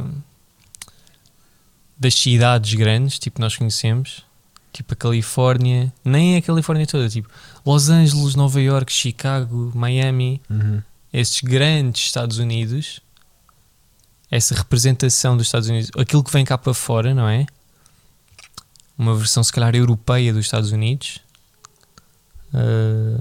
das 1.99 2.15
cidades 2.15 2.75
grandes, 2.75 3.19
tipo 3.19 3.41
nós 3.41 3.57
conhecemos, 3.57 4.23
tipo 4.73 4.93
a 4.93 4.97
Califórnia, 4.97 5.93
nem 6.05 6.35
é 6.35 6.39
a 6.39 6.43
Califórnia 6.43 6.87
toda, 6.87 7.09
tipo 7.09 7.29
Los 7.65 7.89
Angeles, 7.89 8.35
Nova 8.35 8.61
York, 8.61 8.93
Chicago, 8.93 9.73
Miami, 9.75 10.41
Uhum. 10.51 10.83
esses 11.13 11.41
grandes 11.41 12.03
Estados 12.03 12.39
Unidos, 12.39 13.01
essa 14.31 14.55
representação 14.55 15.37
dos 15.37 15.47
Estados 15.47 15.69
Unidos, 15.69 15.91
aquilo 15.99 16.23
que 16.25 16.33
vem 16.33 16.45
cá 16.45 16.57
para 16.59 16.75
fora, 16.75 17.15
não 17.15 17.29
é? 17.29 17.47
Uma 18.99 19.15
versão, 19.15 19.43
se 19.45 19.53
calhar, 19.53 19.75
europeia 19.75 20.33
dos 20.33 20.47
Estados 20.47 20.73
Unidos, 20.73 21.21
eh, 22.55 23.21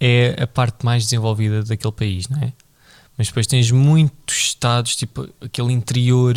é 0.00 0.42
a 0.42 0.46
parte 0.46 0.84
mais 0.84 1.04
desenvolvida 1.04 1.62
daquele 1.62 1.92
país, 1.92 2.28
não 2.28 2.38
é? 2.40 2.52
Mas 3.16 3.28
depois 3.28 3.46
tens 3.46 3.70
muitos 3.70 4.36
estados, 4.36 4.96
tipo 4.96 5.28
aquele 5.40 5.72
interior 5.72 6.34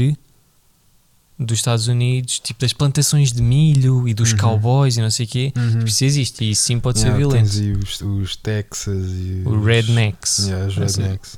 dos 1.37 1.59
Estados 1.59 1.87
Unidos, 1.87 2.39
tipo 2.39 2.61
das 2.61 2.71
plantações 2.73 3.31
de 3.31 3.41
milho 3.41 4.07
e 4.07 4.13
dos 4.13 4.31
Uhum. 4.31 4.37
cowboys 4.37 4.95
e 4.97 5.01
não 5.01 5.09
sei 5.11 5.25
o 5.25 5.29
quê. 5.29 5.53
Uhum. 5.55 5.71
Tipo, 5.71 5.85
isso 5.85 6.05
existe 6.05 6.43
e 6.45 6.51
isso 6.51 6.63
sim 6.63 6.79
pode 6.79 6.99
ser 6.99 7.07
Yeah, 7.07 7.17
violento. 7.27 7.49
tens 7.51 7.59
aí 7.59 7.71
os, 7.73 8.01
os 8.01 8.35
Texas 8.37 9.05
e 9.11 9.43
O 9.45 9.57
os- 9.59 9.65
rednecks. 9.65 10.37
Yeah, 10.47 10.67
os 10.67 10.75
rednecks. 10.77 11.37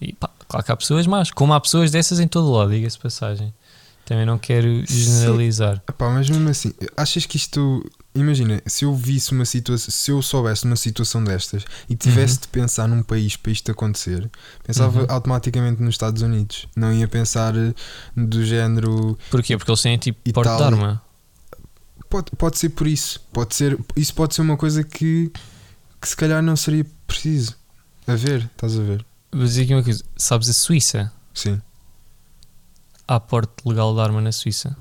E 0.00 0.12
pá, 0.12 0.30
claro 0.48 0.64
que 0.64 0.72
há 0.72 0.76
pessoas 0.76 1.06
más, 1.06 1.30
como 1.30 1.52
há 1.54 1.60
pessoas 1.60 1.90
dessas 1.90 2.20
em 2.20 2.28
todo 2.28 2.50
lado, 2.52 2.70
diga-se 2.70 2.98
passagem. 2.98 3.52
Também 4.04 4.26
não 4.26 4.36
quero 4.36 4.84
generalizar. 4.86 5.82
Epá, 5.88 6.10
mas 6.10 6.28
mesmo 6.28 6.46
assim, 6.50 6.72
achas 6.94 7.24
que 7.24 7.38
isto. 7.38 7.82
Imagina, 8.14 8.60
se 8.66 8.84
eu 8.84 8.94
visse 8.94 9.32
uma 9.32 9.46
situação, 9.46 9.90
se 9.90 10.10
eu 10.10 10.20
soubesse 10.20 10.64
uma 10.66 10.76
situação 10.76 11.24
destas 11.24 11.64
e 11.88 11.96
tivesse 11.96 12.34
Uhum. 12.34 12.40
de 12.42 12.48
pensar 12.48 12.86
num 12.86 13.02
país 13.02 13.34
para 13.36 13.50
isto 13.50 13.70
acontecer, 13.72 14.30
pensava 14.62 15.00
Uhum. 15.00 15.06
automaticamente 15.08 15.82
nos 15.82 15.94
Estados 15.94 16.20
Unidos. 16.20 16.68
Não 16.76 16.92
ia 16.92 17.08
pensar 17.08 17.56
eh, 17.56 17.72
do 18.14 18.44
género. 18.44 19.18
Porquê? 19.30 19.56
Porque 19.56 19.70
eles 19.70 19.80
têm 19.82 19.96
tipo 19.96 20.32
porte 20.34 20.54
de 20.54 20.62
arma. 20.62 21.02
Pode, 22.10 22.30
pode 22.36 22.58
ser 22.58 22.68
por 22.68 22.86
isso. 22.86 23.20
Pode 23.32 23.54
ser, 23.54 23.78
isso 23.96 24.14
pode 24.14 24.34
ser 24.34 24.42
uma 24.42 24.56
coisa 24.58 24.84
que, 24.84 25.32
que 26.00 26.08
se 26.08 26.14
calhar 26.14 26.42
não 26.42 26.54
seria 26.56 26.86
preciso. 27.06 27.54
A 28.06 28.14
ver, 28.14 28.48
estás 28.54 28.78
a 28.78 28.82
ver? 28.82 29.04
Vou 29.34 29.44
dizer 29.44 29.64
aqui 29.64 29.74
uma 29.74 29.82
coisa: 29.82 30.04
sabes 30.16 30.48
a 30.48 30.52
Suíça? 30.52 31.12
Sim. 31.34 31.60
Há 33.06 33.18
porte 33.18 33.52
legal 33.66 33.92
de 33.92 34.00
arma 34.00 34.20
na 34.20 34.30
Suíça. 34.30 34.76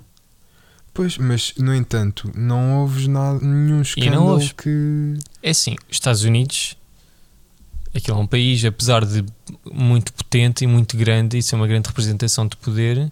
Pois, 0.94 1.18
mas 1.18 1.56
no 1.58 1.74
entanto, 1.74 2.32
não 2.36 2.82
ouves 2.82 3.08
nada, 3.08 3.40
nenhum 3.40 3.82
escândalo 3.82 4.40
que. 4.56 5.18
É 5.42 5.50
assim, 5.50 5.76
os 5.90 5.96
Estados 5.96 6.24
Unidos, 6.24 6.78
aquilo 7.96 8.20
é 8.20 8.22
um 8.22 8.28
país, 8.28 8.64
apesar 8.64 9.04
de 9.04 9.26
muito 9.72 10.14
potente 10.14 10.64
e 10.64 10.68
muito 10.68 10.96
grande 10.96 11.40
e 11.40 11.42
ser 11.42 11.56
uma 11.56 11.68
grande 11.68 11.88
representação 11.88 12.48
de 12.48 12.56
poder, 12.56 13.12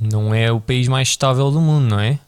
não 0.00 0.34
é 0.34 0.50
o 0.50 0.58
país 0.58 0.88
mais 0.88 1.08
estável 1.08 1.50
do 1.50 1.60
mundo, 1.60 1.90
não 1.90 2.00
é? 2.00 2.18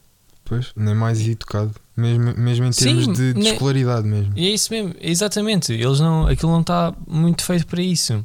Pois, 0.45 0.71
nem 0.77 0.95
mais 0.95 1.27
educado. 1.27 1.75
Mesmo, 1.99 2.35
mesmo 2.37 2.65
em 2.67 2.71
Sim, 2.73 2.85
termos 2.97 3.07
de, 3.19 3.33
de 3.35 3.41
ne- 3.41 3.51
escolaridade 3.51 4.07
mesmo. 4.07 4.33
E 4.37 4.47
é 4.47 4.51
isso 4.51 4.73
mesmo, 4.73 4.95
exatamente. 5.01 5.73
Eles 5.73 5.99
não, 5.99 6.29
aquilo 6.29 6.53
não 6.53 6.61
está 6.61 6.95
muito 7.09 7.43
feito 7.43 7.67
para 7.67 7.83
isso. 7.83 8.25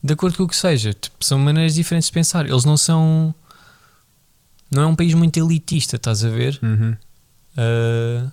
De 0.00 0.12
acordo 0.12 0.36
com 0.36 0.44
o 0.44 0.48
que 0.48 0.54
seja, 0.54 0.92
tipo, 0.92 1.24
são 1.24 1.38
maneiras 1.40 1.74
diferentes 1.74 2.06
de 2.08 2.12
pensar. 2.12 2.48
Eles 2.48 2.64
não 2.64 2.76
são. 2.76 3.34
Não 4.70 4.82
é 4.82 4.86
um 4.86 4.94
país 4.94 5.12
muito 5.14 5.36
elitista, 5.38 5.96
estás 5.96 6.24
a 6.24 6.28
ver? 6.28 6.58
Uhum. 6.62 6.96
Ah, 7.56 8.30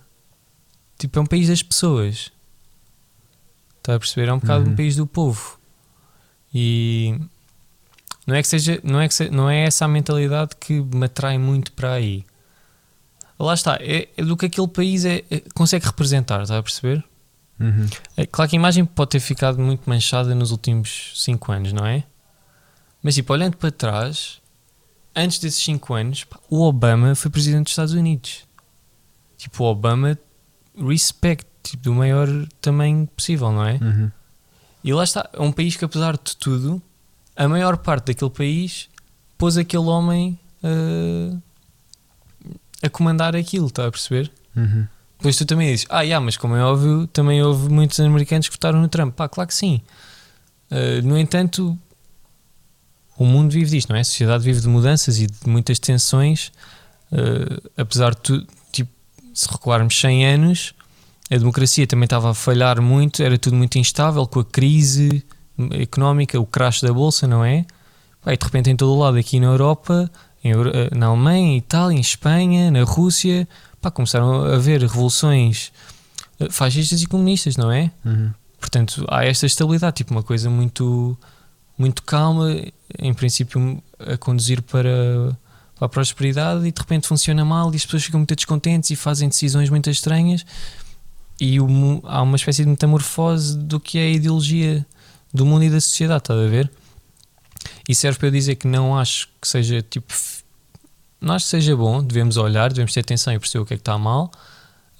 tipo, 0.96 1.18
é 1.18 1.22
um 1.22 1.26
país 1.26 1.48
das 1.48 1.62
pessoas. 1.62 2.30
Está 3.78 3.96
a 3.96 3.98
perceber? 3.98 4.28
É 4.28 4.32
um 4.32 4.38
bocado 4.38 4.64
Uhum. 4.66 4.72
um 4.72 4.76
país 4.76 4.94
do 4.94 5.06
povo. 5.08 5.58
E 6.54 7.18
não 8.26 8.36
é 8.36 8.42
que 8.42 8.48
seja, 8.48 8.80
não 8.84 9.00
é 9.00 9.08
que 9.08 9.14
se- 9.14 9.30
não 9.30 9.50
é 9.50 9.64
essa 9.64 9.84
a 9.84 9.88
mentalidade 9.88 10.54
que 10.58 10.80
me 10.80 11.06
atrai 11.06 11.36
muito 11.38 11.72
para 11.72 11.94
aí. 11.94 12.24
Lá 13.40 13.54
está, 13.54 13.78
é, 13.80 14.06
é 14.18 14.22
do 14.22 14.36
que 14.36 14.44
aquele 14.44 14.68
país 14.68 15.06
é, 15.06 15.24
é- 15.30 15.42
consegue 15.54 15.86
representar, 15.86 16.42
está 16.42 16.58
a 16.58 16.62
perceber? 16.62 17.02
Uhum. 17.58 17.86
É 18.14 18.26
claro 18.26 18.50
que 18.50 18.56
a 18.56 18.58
imagem 18.58 18.84
pode 18.84 19.12
ter 19.12 19.20
ficado 19.20 19.58
muito 19.58 19.88
manchada 19.88 20.34
nos 20.34 20.50
últimos 20.50 21.12
5 21.16 21.50
anos, 21.50 21.72
não 21.72 21.86
é? 21.86 22.04
Mas 23.02 23.14
tipo, 23.14 23.32
olhando 23.32 23.56
para 23.56 23.70
trás, 23.70 24.42
antes 25.16 25.38
desses 25.38 25.62
5 25.64 25.94
anos, 25.94 26.24
pá, 26.24 26.38
o 26.50 26.60
Obama 26.60 27.14
foi 27.14 27.30
presidente 27.30 27.64
dos 27.64 27.72
Estados 27.72 27.94
Unidos. 27.94 28.46
Tipo, 29.38 29.64
o 29.64 29.68
Obama, 29.68 30.18
respect, 30.76 31.46
tipo, 31.62 31.84
do 31.84 31.94
maior 31.94 32.28
tamanho 32.60 33.06
possível, 33.16 33.50
não 33.50 33.66
é? 33.66 33.78
Uhum. 33.80 34.10
E 34.84 34.92
lá 34.92 35.02
está, 35.02 35.30
é 35.32 35.40
um 35.40 35.50
país 35.50 35.76
que 35.76 35.84
apesar 35.84 36.12
de 36.12 36.36
tudo, 36.36 36.80
a 37.34 37.48
maior 37.48 37.78
parte 37.78 38.08
daquele 38.08 38.30
país 38.30 38.90
pôs 39.38 39.56
aquele 39.56 39.84
homem 39.84 40.38
ah, 40.62 41.38
a 42.82 42.88
comandar 42.88 43.36
aquilo, 43.36 43.66
está 43.66 43.86
a 43.86 43.90
perceber? 43.90 44.30
Uhum. 44.56 44.86
Depois 45.18 45.36
tu 45.36 45.44
também 45.44 45.70
dizes, 45.70 45.86
ah, 45.90 46.00
yeah, 46.00 46.24
mas 46.24 46.36
como 46.36 46.56
é 46.56 46.64
óbvio, 46.64 47.06
também 47.08 47.42
houve 47.42 47.68
muitos 47.68 48.00
americanos 48.00 48.48
que 48.48 48.54
votaram 48.54 48.80
no 48.80 48.88
Trump. 48.88 49.14
Pá, 49.14 49.28
claro 49.28 49.48
que 49.48 49.54
sim. 49.54 49.82
Uh, 50.70 51.06
no 51.06 51.18
entanto, 51.18 51.78
o 53.18 53.24
mundo 53.26 53.50
vive 53.50 53.70
disto, 53.70 53.90
não 53.90 53.96
é? 53.96 54.00
A 54.00 54.04
sociedade 54.04 54.42
vive 54.42 54.60
de 54.60 54.68
mudanças 54.68 55.18
e 55.18 55.26
de 55.26 55.46
muitas 55.46 55.78
tensões. 55.78 56.50
Uh, 57.12 57.70
apesar 57.76 58.14
de 58.14 58.20
tu, 58.22 58.46
tipo, 58.72 58.90
se 59.34 59.46
recuarmos 59.50 60.00
100 60.00 60.26
anos, 60.26 60.74
a 61.30 61.36
democracia 61.36 61.86
também 61.86 62.04
estava 62.04 62.30
a 62.30 62.34
falhar 62.34 62.80
muito, 62.80 63.22
era 63.22 63.36
tudo 63.36 63.56
muito 63.56 63.76
instável 63.78 64.26
com 64.26 64.40
a 64.40 64.44
crise 64.44 65.22
económica, 65.72 66.40
o 66.40 66.46
crash 66.46 66.80
da 66.80 66.94
bolsa, 66.94 67.26
não 67.26 67.44
é? 67.44 67.66
Pá, 68.22 68.32
e 68.32 68.38
de 68.38 68.44
repente 68.44 68.70
em 68.70 68.76
todo 68.76 68.92
o 68.92 68.98
lado, 68.98 69.18
aqui 69.18 69.38
na 69.38 69.48
Europa, 69.48 70.10
Euro- 70.42 70.70
eh, 70.74 70.90
na 70.96 71.06
Alemanha, 71.06 71.52
em 71.52 71.56
Itália, 71.58 71.96
em 71.96 72.00
Espanha, 72.00 72.70
na 72.70 72.82
Rússia, 72.82 73.46
pá, 73.80 73.90
começaram 73.90 74.44
a 74.44 74.54
haver 74.56 74.80
revoluções 74.80 75.72
eh, 76.38 76.48
fascistas 76.50 77.02
e 77.02 77.06
comunistas, 77.06 77.56
não 77.56 77.70
é? 77.70 77.90
Uhum. 78.04 78.30
Portanto, 78.58 79.04
há 79.08 79.24
esta 79.24 79.46
estabilidade, 79.46 79.96
tipo 79.96 80.12
uma 80.12 80.22
coisa 80.22 80.48
muito, 80.50 81.16
muito 81.78 82.02
calma, 82.02 82.48
em 82.98 83.14
princípio 83.14 83.82
a 83.98 84.16
conduzir 84.16 84.62
para, 84.62 85.36
para 85.76 85.86
a 85.86 85.88
prosperidade 85.88 86.66
e 86.66 86.72
de 86.72 86.80
repente 86.80 87.06
funciona 87.06 87.44
mal 87.44 87.72
e 87.72 87.76
as 87.76 87.84
pessoas 87.84 88.04
ficam 88.04 88.20
muito 88.20 88.34
descontentes 88.34 88.90
e 88.90 88.96
fazem 88.96 89.28
decisões 89.28 89.70
muito 89.70 89.88
estranhas 89.88 90.44
e 91.40 91.58
o 91.58 92.02
há 92.04 92.20
uma 92.20 92.36
espécie 92.36 92.64
de 92.64 92.68
metamorfose 92.70 93.56
do 93.56 93.80
que 93.80 93.98
é 93.98 94.02
a 94.02 94.10
ideologia 94.10 94.86
do 95.32 95.46
mundo 95.46 95.64
e 95.64 95.70
da 95.70 95.80
sociedade, 95.80 96.18
estás 96.22 96.38
a 96.38 96.46
ver? 96.48 96.70
E 97.88 97.94
serve 97.94 98.18
para 98.18 98.28
eu 98.28 98.32
dizer 98.32 98.56
que 98.56 98.66
não 98.66 98.98
acho 98.98 99.28
que 99.40 99.48
seja 99.48 99.82
tipo. 99.82 100.12
Não 101.20 101.34
acho 101.34 101.44
que 101.46 101.50
seja 101.50 101.76
bom, 101.76 102.02
devemos 102.02 102.36
olhar, 102.36 102.70
devemos 102.70 102.94
ter 102.94 103.00
atenção 103.00 103.32
e 103.32 103.38
perceber 103.38 103.62
o 103.62 103.66
que 103.66 103.74
é 103.74 103.76
que 103.76 103.82
está 103.82 103.98
mal, 103.98 104.30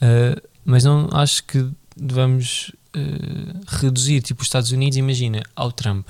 uh, 0.03 0.49
mas 0.65 0.85
não 0.85 1.09
acho 1.13 1.43
que 1.45 1.67
devamos 1.97 2.73
uh, 2.95 3.61
reduzir 3.67 4.21
tipo 4.21 4.43
os 4.43 4.47
Estados 4.47 4.71
Unidos, 4.71 4.99
imagina, 4.99 5.43
ao 5.57 5.73
Trump. 5.73 6.09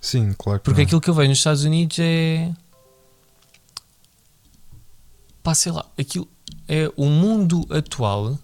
Sim, 0.00 0.34
claro 0.38 0.60
que 0.60 0.64
Porque 0.66 0.82
não. 0.82 0.86
aquilo 0.86 1.00
que 1.00 1.10
eu 1.10 1.14
vejo 1.14 1.30
nos 1.30 1.38
Estados 1.38 1.64
Unidos 1.64 1.98
é. 1.98 2.52
Pá, 5.42 5.54
sei 5.54 5.72
lá, 5.72 5.86
aquilo 5.98 6.28
é 6.68 6.92
o 6.96 7.06
mundo 7.06 7.66
atual, 7.70 8.38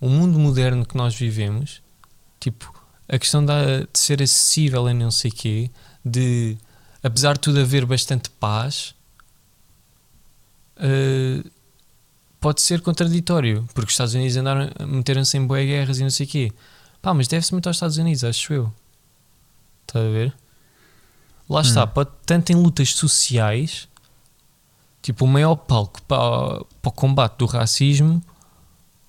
o 0.00 0.08
mundo 0.08 0.38
moderno 0.38 0.86
que 0.86 0.96
nós 0.96 1.14
vivemos, 1.14 1.82
tipo, 2.38 2.77
a 3.08 3.18
questão 3.18 3.44
da, 3.44 3.80
de 3.80 3.98
ser 3.98 4.22
acessível 4.22 4.86
a 4.86 4.92
não 4.94 5.10
sei 5.10 5.30
quê, 5.30 5.70
de 6.04 6.56
apesar 7.02 7.34
de 7.34 7.40
tudo 7.40 7.60
haver 7.60 7.86
bastante 7.86 8.28
paz, 8.30 8.94
eh, 10.76 11.42
pode 12.40 12.60
ser 12.62 12.80
contraditório, 12.80 13.64
porque 13.74 13.88
os 13.88 13.92
Estados 13.94 14.14
Unidos 14.14 14.36
andaram, 14.36 14.70
meteram-se 14.86 15.36
em 15.36 15.46
boas 15.46 15.64
guerras 15.66 15.98
e 15.98 16.02
não 16.02 16.10
sei 16.10 16.26
o 16.26 16.28
quê. 16.28 16.52
Pá, 17.02 17.14
mas 17.14 17.28
deve-se 17.28 17.52
muito 17.52 17.66
aos 17.68 17.76
Estados 17.76 17.96
Unidos, 17.96 18.24
acho 18.24 18.52
eu. 18.52 18.72
Estás 19.86 20.04
a 20.04 20.08
ver? 20.10 20.34
Lá 21.48 21.62
está, 21.62 21.84
Hum. 21.84 21.88
pode, 21.88 22.10
tanto 22.26 22.50
em 22.52 22.56
lutas 22.56 22.92
sociais, 22.94 23.88
tipo 25.00 25.24
o 25.24 25.28
maior 25.28 25.56
palco 25.56 26.02
para, 26.02 26.62
para 26.82 26.88
o 26.88 26.92
combate 26.92 27.38
do 27.38 27.46
racismo, 27.46 28.22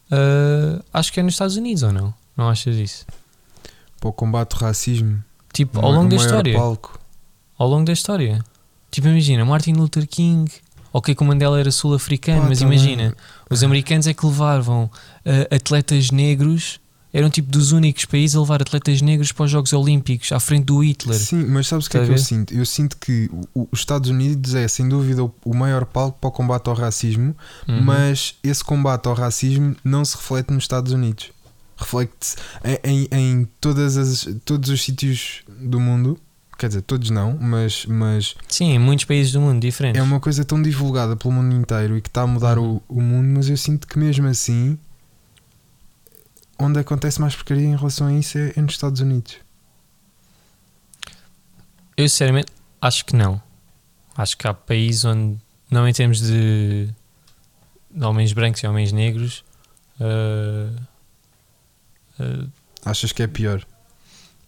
eh, 0.10 0.82
acho 0.94 1.12
que 1.12 1.20
é 1.20 1.24
nos 1.24 1.34
Estados 1.34 1.58
Unidos 1.58 1.84
ou 1.84 1.92
não? 1.92 2.14
Não 2.38 2.48
achas 2.50 2.76
isso? 2.78 3.06
Para 4.00 4.10
o 4.10 4.14
combate 4.14 4.54
ao 4.56 4.62
racismo. 4.62 5.24
Tipo, 5.52 5.80
ao 5.80 5.92
ma- 5.92 5.98
longo 5.98 6.10
da 6.10 6.16
história. 6.16 6.54
palco. 6.58 7.00
Ao 7.58 7.68
longo 7.68 7.86
da 7.86 7.94
história. 7.94 8.44
Tipo, 8.92 9.08
imagina, 9.08 9.44
Martin 9.46 9.74
Luther 9.74 10.08
King. 10.08 10.50
Ok, 10.92 11.14
que 11.14 11.22
o 11.22 11.26
Mandela 11.26 11.60
era 11.60 11.70
sul-africano, 11.72 12.46
mas 12.50 12.60
tá 12.60 12.66
imagina, 12.66 13.16
os 13.48 13.64
americanos 13.64 14.08
é 14.08 14.14
que 14.14 14.26
levavam 14.26 14.90
ah, 15.24 15.56
atletas 15.56 16.10
negros, 16.10 16.80
eram 17.14 17.30
tipo 17.30 17.52
dos 17.52 17.72
únicos 17.72 18.06
países 18.06 18.36
a 18.36 18.40
levar 18.40 18.60
atletas 18.62 19.00
negros 19.00 19.32
para 19.32 19.46
os 19.46 19.52
Jogos 19.52 19.72
Olímpicos, 19.72 20.32
à 20.32 20.40
frente 20.40 20.66
do 20.66 20.84
Hitler. 20.84 21.16
Sim, 21.20 21.46
mas 21.46 21.68
sabes 21.68 21.86
o 21.86 21.90
que 21.92 21.98
é 21.98 22.02
Estás 22.02 22.20
que 22.20 22.24
eu 22.34 22.38
sinto? 22.40 22.54
Eu 22.56 22.66
sinto 22.66 22.98
que 22.98 23.30
os 23.54 23.68
Estados 23.80 24.10
Unidos 24.10 24.56
é 24.56 24.68
sem 24.68 24.90
dúvida 24.90 25.24
o- 25.24 25.32
o 25.46 25.54
maior 25.56 25.86
palco 25.86 26.18
para 26.20 26.28
o 26.28 26.32
combate 26.32 26.68
ao 26.70 26.74
racismo, 26.76 27.36
Uhum. 27.68 27.84
mas 27.84 28.36
esse 28.44 28.64
combate 28.64 29.06
ao 29.08 29.14
racismo 29.14 29.76
não 29.84 30.04
se 30.04 30.16
reflete 30.18 30.52
nos 30.52 30.64
Estados 30.64 30.92
Unidos. 30.92 31.30
Reflete-se 31.80 32.36
em, 32.84 33.08
em, 33.12 33.20
em 33.20 33.46
todas 33.62 33.96
as, 33.98 34.28
todos 34.44 34.70
os 34.70 34.84
sítios 34.84 35.44
do 35.48 35.80
mundo. 35.80 36.20
Quer 36.58 36.68
dizer, 36.68 36.82
todos 36.82 37.10
não, 37.10 37.38
mas, 37.40 37.86
mas 37.86 38.36
Sim, 38.50 38.72
em 38.72 38.80
muitos 38.80 39.06
países 39.06 39.32
do 39.32 39.40
mundo 39.40 39.62
diferentes. 39.62 39.98
é 39.98 40.04
uma 40.04 40.20
coisa 40.20 40.44
tão 40.44 40.62
divulgada 40.62 41.16
pelo 41.16 41.34
mundo 41.34 41.56
inteiro 41.56 41.98
e 41.98 42.02
que 42.02 42.10
está 42.10 42.24
a 42.24 42.28
mudar 42.28 42.60
o, 42.60 42.84
o 42.90 43.02
mundo, 43.02 43.30
mas 43.34 43.50
eu 43.50 43.56
sinto 43.56 43.88
que 43.88 43.98
mesmo 43.98 44.28
assim 44.28 44.78
onde 46.60 46.78
acontece 46.78 47.22
mais 47.22 47.34
porcaria 47.34 47.66
em 47.66 47.78
relação 47.78 48.08
a 48.08 48.14
isso 48.14 48.38
é, 48.38 48.52
é 48.58 48.62
nos 48.62 48.74
Estados 48.74 49.00
Unidos. 49.00 49.38
Eu 51.96 52.10
sinceramente 52.10 52.52
acho 52.82 53.06
que 53.06 53.16
não. 53.16 53.42
Acho 54.18 54.38
que 54.38 54.46
há 54.46 54.54
países 54.54 55.06
onde, 55.06 55.38
não 55.72 55.88
em 55.88 55.94
termos 55.94 56.20
de, 56.20 56.90
de 57.90 58.04
homens 58.06 58.34
brancos 58.34 58.62
e 58.62 58.68
homens 58.68 58.92
negros, 58.92 59.46
ah, 60.00 60.74
Achas 62.86 63.12
que 63.12 63.24
é 63.24 63.28
pior? 63.28 63.66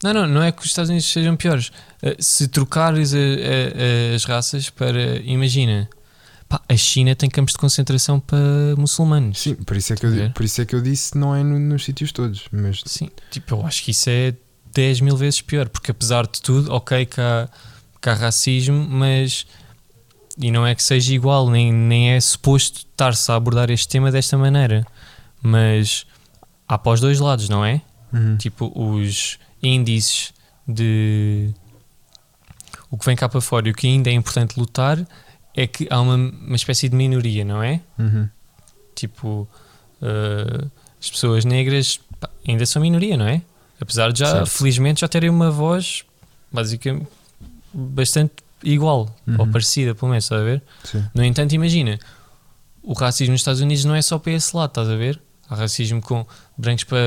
não, 0.04 0.14
não, 0.14 0.28
não 0.28 0.42
é 0.44 0.52
que 0.52 0.62
os 0.62 0.66
Estados 0.68 0.90
Unidos 0.90 1.06
sejam 1.12 1.36
piores. 1.36 1.72
Ah, 2.02 2.16
se 2.20 2.48
trocares 2.48 3.14
a- 3.14 3.18
a- 3.18 4.16
as 4.16 4.24
raças 4.26 4.70
para, 4.70 5.18
imagina, 5.22 5.88
pá, 6.50 6.60
a 6.68 6.76
China 6.76 7.16
tem 7.16 7.30
campos 7.30 7.54
de 7.54 7.60
concentração 7.60 8.20
para 8.20 8.40
muçulmanos. 8.78 9.40
Sim, 9.40 9.54
por 9.56 9.78
isso 9.78 9.94
é 9.94 9.96
que, 9.96 10.06
eu, 10.06 10.32
por 10.32 10.44
isso 10.44 10.60
é 10.62 10.66
que 10.66 10.76
eu 10.76 10.82
disse 10.82 11.16
não 11.18 11.36
é 11.36 11.44
no- 11.44 11.60
nos 11.60 11.84
sítios 11.86 12.12
todos, 12.12 12.46
mas 12.52 12.82
Sim, 12.86 13.10
tipo, 13.30 13.54
eu 13.56 13.66
acho 13.66 13.84
que 13.84 13.92
isso 13.92 14.10
é 14.10 14.34
10 14.74 15.02
mil 15.02 15.16
vezes 15.16 15.42
pior, 15.42 15.70
porque 15.70 15.92
apesar 15.92 16.26
de 16.26 16.42
tudo, 16.42 16.72
ok, 16.74 17.06
que 17.06 17.22
há, 17.22 17.48
que 18.02 18.10
há 18.10 18.14
racismo, 18.16 18.88
mas 18.90 19.46
e 20.42 20.50
não 20.50 20.66
é 20.66 20.74
que 20.74 20.82
seja 20.82 21.14
igual, 21.14 21.48
nem, 21.50 21.72
nem 21.72 22.12
é 22.14 22.20
suposto 22.22 22.80
estar-se 22.80 23.30
a 23.32 23.36
abordar 23.36 23.70
este 23.70 23.88
tema 23.88 24.10
desta 24.12 24.36
maneira, 24.38 24.84
mas 25.44 26.08
há 26.72 26.78
para 26.78 26.94
os 26.94 27.02
dois 27.02 27.20
lados, 27.20 27.50
não 27.50 27.66
é? 27.66 27.82
Uhum. 28.14 28.38
Tipo, 28.38 28.72
os 28.76 29.38
índices 29.62 30.34
de 30.68 31.54
o 32.90 32.98
que 32.98 33.06
vem 33.06 33.16
cá 33.16 33.28
para 33.28 33.42
fora 33.42 33.68
e 33.68 33.72
o 33.72 33.74
que 33.74 33.88
ainda 33.88 34.10
é 34.10 34.14
importante 34.14 34.58
lutar 34.58 34.98
é 35.56 35.68
que 35.68 35.86
há 35.90 36.00
uma, 36.00 36.16
uma 36.16 36.56
espécie 36.56 36.88
de 36.88 36.96
minoria, 36.96 37.44
não 37.44 37.62
é? 37.62 37.82
Uhum. 38.00 38.28
Tipo, 38.96 39.48
eh, 40.02 40.66
as 41.02 41.10
pessoas 41.12 41.44
negras 41.46 42.00
pá, 42.20 42.30
ainda 42.48 42.66
são 42.66 42.82
minoria, 42.82 43.18
não 43.18 43.28
é? 43.28 43.42
Apesar 43.80 44.12
de 44.14 44.20
já, 44.20 44.28
Certo. 44.32 44.48
felizmente, 44.50 45.02
já 45.02 45.08
terem 45.10 45.30
uma 45.30 45.52
voz 45.52 46.06
basicamente 46.52 47.08
bastante 47.74 48.34
igual 48.64 49.14
ou 49.38 49.46
Uhum. 49.46 49.52
parecida, 49.52 49.94
pelo 49.96 50.10
menos, 50.12 50.26
estás 50.26 50.42
a 50.42 50.46
ver? 50.46 50.62
Sim. 50.84 51.04
No 51.14 51.24
entanto, 51.24 51.54
imagina, 51.54 51.98
o 52.84 52.94
racismo 52.94 53.32
nos 53.34 53.42
Estados 53.42 53.60
Unidos 53.62 53.84
não 53.86 53.96
é 53.96 54.02
só 54.02 54.20
para 54.20 54.34
esse 54.34 54.56
lado, 54.56 54.70
estás 54.70 54.88
a 54.90 54.96
ver? 54.96 55.20
Há 55.52 55.56
racismo 55.56 56.02
com 56.02 56.26
brancos 56.58 56.86
para 56.86 56.98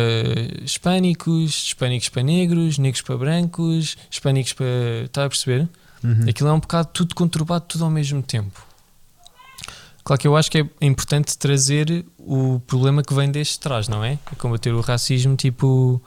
hispânicos, 0.62 1.64
hispânicos 1.64 2.10
para 2.10 2.22
negros, 2.22 2.76
negros 2.76 3.00
para 3.00 3.16
brancos, 3.16 3.96
hispânicos 4.10 4.52
para. 4.52 4.66
Estás 5.06 5.24
a 5.24 5.28
perceber? 5.30 5.68
Uhum. 6.04 6.28
Aquilo 6.28 6.50
é 6.50 6.52
um 6.52 6.60
bocado 6.60 6.90
tudo 6.92 7.14
conturbado, 7.14 7.64
tudo 7.66 7.84
ao 7.84 7.90
mesmo 7.90 8.22
tempo. 8.22 8.62
Claro 10.04 10.20
que 10.20 10.28
eu 10.28 10.36
acho 10.36 10.50
que 10.50 10.58
é 10.58 10.66
importante 10.82 11.38
trazer 11.38 12.04
o 12.18 12.60
problema 12.66 13.02
que 13.02 13.14
vem 13.14 13.30
desde 13.30 13.58
trás, 13.58 13.88
não 13.88 14.04
é? 14.04 14.18
É 14.30 14.34
combater 14.36 14.74
o 14.74 14.82
racismo 14.82 15.34
tipo 15.36 16.02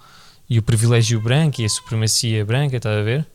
e 0.48 0.60
o 0.60 0.62
privilégio 0.62 1.20
branco 1.20 1.60
e 1.60 1.66
a 1.66 1.70
supremacia 1.70 2.46
branca, 2.46 2.78
estás 2.78 3.00
a 3.00 3.02
ver? 3.02 3.26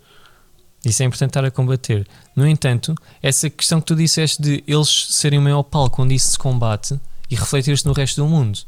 Isso 0.85 1.03
é 1.03 1.07
importante 1.07 1.31
estar 1.31 1.45
a 1.45 1.51
combater. 1.51 2.07
No 2.37 2.47
entanto, 2.47 2.95
essa 3.21 3.51
questão 3.51 3.81
que 3.81 3.87
tu 3.87 3.97
disseste 3.97 4.41
de 4.41 4.63
eles 4.65 5.09
serem 5.11 5.41
o 5.41 5.43
maior 5.43 5.65
palco 5.65 6.03
onde 6.03 6.15
isso 6.15 6.31
se 6.31 6.39
combate 6.39 7.01
e 7.29 7.35
refletir-se 7.35 7.85
no 7.85 7.93
resto 7.93 8.23
do 8.23 8.29
mundo, 8.29 8.61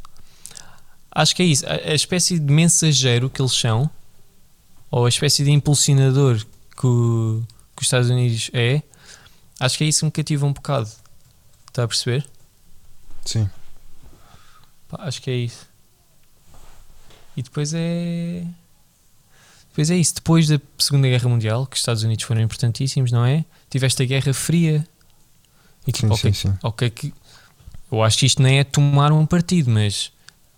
acho 1.15 1.35
que 1.37 1.43
é 1.43 1.47
isso. 1.47 1.65
A, 1.67 1.73
a 1.91 1.95
espécie 1.95 2.39
de 2.39 2.53
mensageiro 2.53 3.31
que 3.31 3.41
eles 3.41 3.53
são, 3.53 3.89
ou 4.91 5.07
a 5.07 5.09
espécie 5.09 5.45
de 5.45 5.51
impulsionador 5.51 6.39
que, 6.79 6.87
o- 6.87 7.43
que 7.77 7.83
os 7.83 7.87
Estados 7.87 8.11
Unidos 8.11 8.51
é, 8.53 8.83
acho 9.61 9.79
que 9.79 9.85
é 9.85 9.87
isso 9.89 10.01
que 10.01 10.05
me 10.07 10.11
cativa 10.13 10.47
um 10.47 10.53
bocado. 10.53 10.89
Está 11.69 11.85
a 11.85 11.89
perceber? 11.89 12.27
Sim. 13.25 13.49
Pá, 14.89 14.99
acho 15.03 15.21
que 15.23 15.31
é 15.31 15.35
isso. 15.37 15.67
E 17.37 17.43
depois 17.43 17.73
é. 17.75 18.45
Depois 19.71 19.91
é 19.91 19.97
isso. 19.97 20.15
Depois 20.15 20.47
da 20.47 20.61
Segunda 20.79 21.09
Guerra 21.09 21.29
Mundial, 21.29 21.67
que 21.67 21.75
os 21.75 21.81
Estados 21.81 22.05
Unidos 22.05 22.25
foram 22.25 22.41
importantíssimos, 22.41 23.11
não 23.11 23.25
é? 23.25 23.45
Tiveste 23.69 24.03
a 24.03 24.07
Guerra 24.07 24.33
Fria. 24.33 24.87
E 25.87 25.91
tipo, 25.91 26.07
Sim, 26.09 26.13
ok, 26.15 26.33
sim, 26.33 26.49
sim. 26.51 26.59
ok, 26.63 26.91
que. 26.91 27.15
Eu 27.91 28.03
acho 28.03 28.19
que 28.19 28.27
isto 28.27 28.41
nem 28.43 28.59
é 28.61 28.65
tomar 28.65 29.11
um 29.13 29.27
partido, 29.27 29.71
mas 29.71 30.13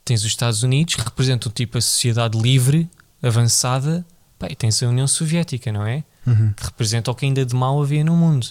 tens 0.07 0.21
os 0.23 0.29
Estados 0.29 0.63
Unidos 0.63 0.95
que 0.95 1.03
representam 1.03 1.53
tipo 1.53 1.77
a 1.77 1.81
sociedade 1.83 2.39
livre, 2.39 2.89
avançada, 3.23 4.07
e 4.49 4.55
tens 4.57 4.83
a 4.83 4.89
União 4.89 5.07
Soviética, 5.07 5.71
não 5.71 5.85
é? 5.87 6.03
Uhum. 6.27 6.53
que 6.57 6.65
representa 6.65 7.11
o 7.11 7.15
que 7.15 7.25
ainda 7.27 7.45
de 7.47 7.55
mal 7.55 7.81
havia 7.81 8.03
no 8.03 8.17
mundo. 8.17 8.47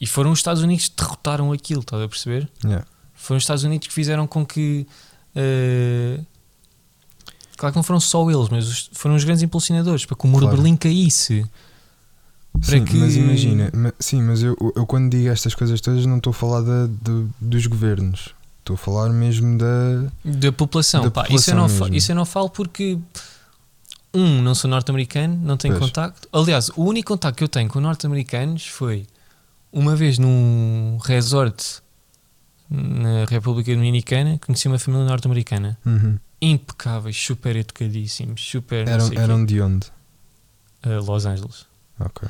E 0.00 0.06
foram 0.06 0.30
os 0.32 0.38
Estados 0.38 0.62
Unidos 0.62 0.88
que 0.88 0.96
derrotaram 0.96 1.52
aquilo, 1.52 1.80
estás 1.80 2.02
a 2.02 2.08
perceber? 2.08 2.48
Yeah. 2.64 2.86
Foram 3.14 3.38
os 3.38 3.42
Estados 3.42 3.64
Unidos 3.64 3.88
que 3.88 3.94
fizeram 3.94 4.26
com 4.26 4.44
que. 4.46 4.86
eh, 5.34 6.20
claro 7.56 7.72
que 7.72 7.78
não 7.78 7.82
foram 7.82 8.00
só 8.00 8.28
eles, 8.30 8.48
mas 8.48 8.68
os- 8.68 8.90
foram 8.92 9.14
os 9.16 9.24
grandes 9.24 9.42
impulsionadores 9.42 10.04
para 10.06 10.16
que 10.16 10.24
o 10.24 10.28
muro 10.28 10.44
Claro. 10.46 10.56
de 10.56 10.62
Berlim 10.62 10.76
caísse. 10.76 11.44
Para 12.52 12.62
Sim, 12.78 12.84
que- 12.84 12.96
mas 12.96 13.14
imagina, 13.16 13.70
ma- 13.74 13.92
sim, 14.00 14.22
mas 14.22 14.42
eu, 14.42 14.56
eu 14.74 14.84
quando 14.86 15.10
digo 15.10 15.28
estas 15.28 15.54
coisas 15.54 15.80
todas 15.80 16.04
não 16.06 16.16
estou 16.16 16.30
a 16.30 16.34
falar 16.34 16.62
da, 16.62 16.86
do- 16.86 17.30
dos 17.40 17.66
governos, 17.66 18.30
estou 18.74 18.74
a 18.74 18.78
falar 19.02 19.10
mesmo 19.12 19.58
da. 19.58 20.10
Da 20.24 20.52
população. 20.52 21.02
Da 21.02 21.10
Pá, 21.10 21.22
isso, 21.30 21.50
eu 21.50 21.54
população 21.54 21.56
não 21.56 21.68
fa- 21.68 21.84
mesmo. 21.84 21.96
isso 21.96 22.12
eu 22.12 22.16
não 22.16 22.24
falo 22.24 22.50
porque. 22.50 22.98
Um, 24.12 24.42
não 24.42 24.54
sou 24.56 24.68
norte-americano, 24.68 25.36
não 25.40 25.56
tenho 25.56 25.74
Pois. 25.74 25.86
contacto. 25.86 26.28
Aliás, 26.32 26.68
o 26.76 26.82
único 26.82 27.12
contacto 27.12 27.38
que 27.38 27.44
eu 27.44 27.48
tenho 27.48 27.68
com 27.68 27.80
norte-americanos 27.80 28.66
foi 28.66 29.06
uma 29.72 29.94
vez 29.94 30.18
num 30.18 30.98
resort 31.04 31.80
na 32.68 33.24
República 33.28 33.72
Dominicana, 33.72 34.36
conheci 34.44 34.66
uma 34.66 34.78
família 34.80 35.06
norte-americana. 35.06 35.78
Uhum. 35.86 36.18
Impecáveis, 36.42 37.16
super 37.16 37.54
educadíssimos, 37.54 38.40
super. 38.42 38.88
Eram, 38.88 39.10
eram 39.12 39.44
de 39.44 39.60
onde? 39.60 39.86
Uh, 40.84 41.04
Los 41.04 41.24
Angeles. 41.26 41.66
Ok. 42.00 42.28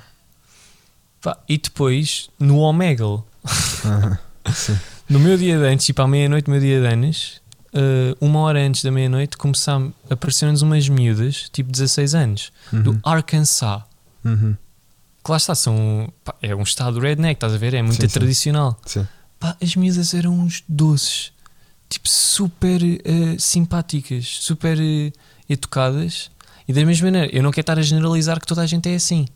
Pá, 1.23 1.39
e 1.49 1.57
depois, 1.57 2.29
no 2.39 2.59
Omegle. 2.59 3.23
Sim. 4.53 4.79
No 5.11 5.19
meu 5.21 5.37
dia 5.37 5.59
de 5.59 5.65
antes, 5.65 5.87
tipo 5.87 6.01
à 6.03 6.09
meia-noite, 6.09 6.49
meu 6.49 6.61
dia 6.61 6.81
de 6.81 6.87
anos, 6.87 7.41
uh, 7.75 8.17
uma 8.25 8.39
hora 8.41 8.61
antes 8.65 8.83
da 8.83 8.91
meia-noite, 8.91 9.37
começaram 9.37 9.93
apareceram-nos 10.09 10.63
umas 10.63 10.89
miúdas, 10.89 11.49
tipo 11.53 11.71
16 11.71 12.15
anos, 12.15 12.53
do 12.73 12.93
Uhum. 12.93 13.01
Arkansas. 13.03 13.83
Uhum. 14.25 14.57
Que 15.25 15.31
lá 15.31 15.37
está, 15.37 15.55
são, 15.55 16.11
pá, 16.25 16.35
é 16.41 16.55
um 16.55 16.63
estado 16.63 16.99
redneck, 16.99 17.37
estás 17.37 17.53
a 17.53 17.59
ver? 17.59 17.75
É 17.75 17.83
muito 17.83 18.01
Sim, 18.01 18.09
sim. 18.09 18.19
tradicional. 18.19 18.79
Sim. 18.87 19.07
Pá, 19.39 19.57
as 19.63 19.77
miúdas 19.77 20.15
eram 20.15 20.33
uns 20.33 20.63
doces, 20.69 21.33
tipo 21.89 22.09
super 22.09 22.81
uh, 22.83 23.39
simpáticas, 23.39 24.39
super 24.41 24.79
uh, 24.79 25.13
educadas. 25.49 26.31
E 26.69 26.73
da 26.73 26.85
mesma 26.87 27.07
maneira, 27.07 27.29
eu 27.35 27.43
não 27.43 27.51
quero 27.51 27.63
estar 27.63 27.79
a 27.79 27.83
generalizar 27.83 28.39
que 28.41 28.47
toda 28.47 28.63
a 28.63 28.67
gente 28.67 28.89
é 28.89 28.95
assim. 28.95 29.27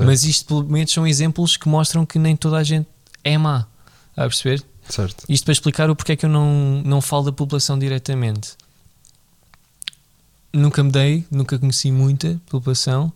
Mas 0.00 0.24
isto, 0.24 0.46
pelo 0.46 0.64
menos, 0.64 0.92
são 0.92 1.06
exemplos 1.06 1.56
que 1.56 1.68
mostram 1.68 2.04
que 2.04 2.18
nem 2.18 2.34
toda 2.36 2.56
a 2.56 2.62
gente 2.62 2.86
é 3.24 3.38
má. 3.38 3.66
A 4.16 4.22
perceber? 4.22 4.62
Certo. 4.88 5.24
Isto 5.28 5.44
para 5.44 5.52
explicar 5.52 5.90
o 5.90 5.96
porquê 5.96 6.12
é 6.12 6.16
que 6.16 6.26
eu 6.26 6.30
não, 6.30 6.82
não 6.84 7.00
falo 7.00 7.24
da 7.24 7.32
população 7.32 7.78
diretamente. 7.78 8.52
Nunca 10.52 10.82
me 10.82 10.90
dei, 10.90 11.26
nunca 11.30 11.58
conheci 11.58 11.90
muita 11.90 12.40
população. 12.48 13.12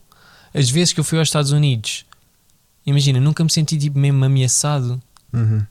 As 0.53 0.69
vezes 0.69 0.93
que 0.93 1.01
eu 1.01 1.05
fui 1.05 1.19
aos 1.19 1.29
Estados 1.29 1.53
Unidos, 1.53 2.05
imagina, 2.85 3.21
nunca 3.21 3.43
me 3.45 3.51
senti 3.51 3.79
tipo 3.79 3.99
mesmo 3.99 4.25
ameaçado. 4.25 5.01
Uhum. 5.33 5.65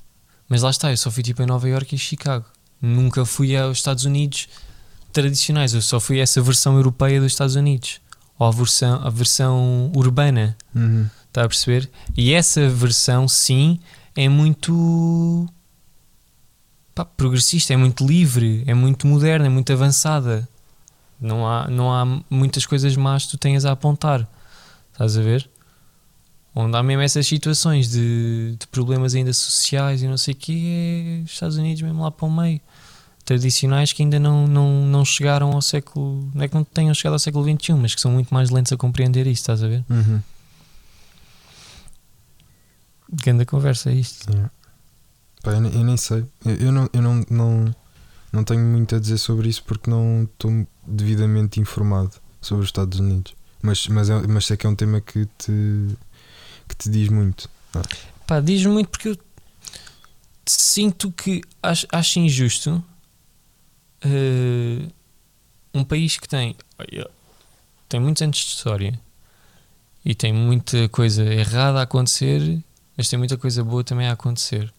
Mas 0.48 0.62
lá 0.62 0.70
está, 0.70 0.92
eu 0.92 0.98
só 0.98 1.12
fui 1.12 1.22
tipo 1.22 1.44
a 1.44 1.46
Nova 1.46 1.68
York 1.68 1.94
e 1.94 1.98
Chicago. 1.98 2.46
Nunca 2.82 3.26
fui 3.26 3.56
aos 3.56 3.78
Estados 3.78 4.06
Unidos 4.06 4.48
tradicionais, 5.12 5.74
eu 5.74 5.82
só 5.82 6.00
fui 6.00 6.20
a 6.20 6.24
essa 6.24 6.42
versão 6.42 6.76
europeia 6.76 7.20
dos 7.20 7.34
Estados 7.34 7.56
Unidos. 7.56 8.00
Ou 8.38 8.48
a 8.48 8.52
versão, 8.52 9.06
a 9.06 9.10
versão 9.10 9.92
urbana. 9.94 10.58
Uhum. 10.74 11.08
Está 11.28 11.44
a 11.44 11.48
perceber? 11.48 11.90
E 12.18 12.34
essa 12.34 12.68
versão, 12.70 13.28
sim, 13.28 13.80
é 14.16 14.28
muito 14.28 15.48
pá, 17.00 17.06
progressista, 17.06 17.74
é 17.74 17.78
muito 17.78 18.06
livre, 18.06 18.64
é 18.68 18.74
muito 18.74 19.08
moderna, 19.08 19.46
é 19.46 19.50
muito 19.50 19.72
avançada. 19.72 20.48
Não 21.20 21.48
há, 21.48 21.68
não 21.68 21.94
há 21.94 22.06
muitas 22.30 22.66
coisas 22.66 22.96
más 22.96 23.26
que 23.26 23.32
tu 23.32 23.38
tenhas 23.38 23.66
a 23.66 23.72
apontar. 23.72 24.28
Estás 24.92 25.18
a 25.18 25.22
ver? 25.22 25.50
Onde 26.54 26.76
há 26.76 26.84
mesmo 26.84 27.02
essas 27.02 27.26
situações 27.28 27.90
de, 27.90 28.56
de 28.60 28.68
problemas 28.68 29.16
ainda 29.16 29.32
sociais 29.32 30.02
e 30.02 30.08
não 30.08 30.18
sei 30.18 30.34
o 30.34 30.38
quê, 30.38 31.22
é 31.22 31.24
Estados 31.26 31.58
Unidos 31.58 31.82
mesmo 31.82 32.02
lá 32.02 32.12
para 32.12 32.26
o 32.26 32.32
meio. 32.32 32.60
Tradicionais 33.24 33.94
que 33.94 34.02
ainda 34.02 34.20
não, 34.20 34.48
não, 34.48 34.86
não 34.86 35.06
chegaram 35.06 35.52
ao 35.52 35.62
século. 35.62 36.30
Não 36.34 36.44
é 36.44 36.48
que 36.48 36.56
não 36.56 36.64
tenham 36.64 36.94
chegado 36.94 37.14
ao 37.14 37.20
século 37.20 37.46
XXI, 37.46 37.74
mas 37.74 37.94
que 37.94 38.02
são 38.02 38.12
muito 38.12 38.34
mais 38.34 38.50
lentos 38.50 38.72
a 38.74 38.78
compreender 38.78 39.28
isto, 39.28 39.44
estás 39.44 39.64
a 39.64 39.68
ver? 39.68 39.86
Uhum. 39.90 40.22
Grande 43.12 43.46
conversa 43.46 43.92
isto. 43.92 44.32
Yeah. 44.32 44.52
Pá, 45.44 45.52
eu, 45.52 45.66
eu 45.66 45.84
nem 45.84 45.98
sei. 45.98 46.26
Eu, 46.46 46.56
eu 46.56 46.72
não, 46.72 46.90
eu 46.92 47.02
não, 47.02 47.26
não, 47.30 47.76
não 48.32 48.44
tenho 48.44 48.62
muito 48.62 48.96
a 48.96 49.00
dizer 49.00 49.18
sobre 49.18 49.50
isso 49.50 49.64
porque 49.64 49.90
não 49.90 50.24
estou 50.24 50.68
devidamente 50.86 51.60
informado 51.60 52.12
sobre 52.42 52.64
os 52.64 52.70
Estados 52.70 53.00
Unidos. 53.00 53.34
Mas, 53.62 53.88
mas, 53.88 54.10
é, 54.10 54.28
mas 54.28 54.46
sei 54.46 54.58
que 54.58 54.66
é 54.66 54.70
um 54.70 54.76
tema 54.76 55.02
que 55.02 55.26
te, 55.38 55.52
que 56.68 56.76
te 56.78 56.90
diz 56.90 57.10
muito. 57.10 57.50
Pá, 58.26 58.40
diz 58.40 58.66
muito 58.66 58.90
porque 58.90 59.10
eu 59.10 59.18
sinto 60.46 61.12
que 61.12 61.42
acho, 61.62 61.86
acho 61.92 62.20
injusto 62.20 62.84
eh, 64.02 64.88
um 65.74 65.84
país 65.84 66.18
que 66.18 66.28
tem, 66.28 66.56
tem 67.88 68.00
muitos 68.00 68.22
anos 68.22 68.38
de 68.38 68.46
história 68.46 69.00
e 70.04 70.16
tem 70.16 70.34
muita 70.34 70.88
coisa 70.90 71.24
errada 71.24 71.80
a 71.80 71.84
acontecer, 71.84 72.62
mas 72.98 73.10
tem 73.10 73.20
muita 73.20 73.38
coisa 73.38 73.64
boa 73.64 73.84
também 73.84 74.08
a 74.08 74.14
acontecer. 74.14 74.74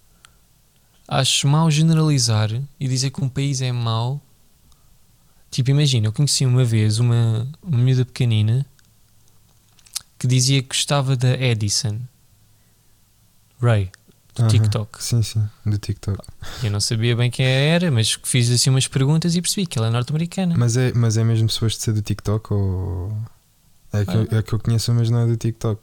Acho 1.13 1.49
mau 1.49 1.69
generalizar 1.69 2.51
e 2.79 2.87
dizer 2.87 3.11
que 3.11 3.21
um 3.21 3.29
país 3.29 3.61
é 3.61 3.73
mau. 3.73 4.23
Tipo, 5.51 5.71
imagina, 5.71 6.07
eu 6.07 6.13
conheci 6.13 6.47
uma 6.47 6.65
vez 6.65 7.01
uma, 7.01 7.49
uma 7.61 7.79
miúda 7.79 8.05
pequenina 8.05 8.65
que 10.17 10.29
dizia 10.29 10.63
que 10.63 10.69
gostava 10.69 11.17
da 11.17 11.33
Edison. 11.33 11.99
Ray, 13.61 13.91
do 14.37 14.43
Aham. 14.43 14.49
TikTok. 14.51 15.03
Sim, 15.03 15.21
sim, 15.25 15.43
do 15.67 15.79
TikTok. 15.79 16.25
Eu 16.63 16.71
não 16.71 16.81
sabia 16.81 17.17
bem 17.17 17.29
quem 17.29 17.45
era, 17.45 17.91
mas 17.91 18.17
fiz 18.23 18.49
assim 18.49 18.71
umas 18.71 18.87
perguntas 18.87 19.35
e 19.35 19.43
percebi 19.43 19.67
que 19.67 19.79
ela 19.79 19.89
é 19.89 19.91
norte-americana. 19.91 20.55
Mas 20.57 20.77
é, 20.77 20.93
mas 20.93 21.17
é 21.17 21.25
mesmo 21.25 21.49
suposto 21.49 21.83
ser 21.83 21.93
do 21.93 22.03
TikTok 22.03 22.53
ou. 22.53 23.13
É 23.93 24.05
que, 24.05 24.15
eu, 24.15 24.39
é 24.39 24.43
que 24.43 24.53
eu 24.53 24.61
conheço, 24.61 24.95
mas 24.95 25.11
não 25.11 25.19
é 25.19 25.27
do 25.27 25.37
TikTok. 25.37 25.83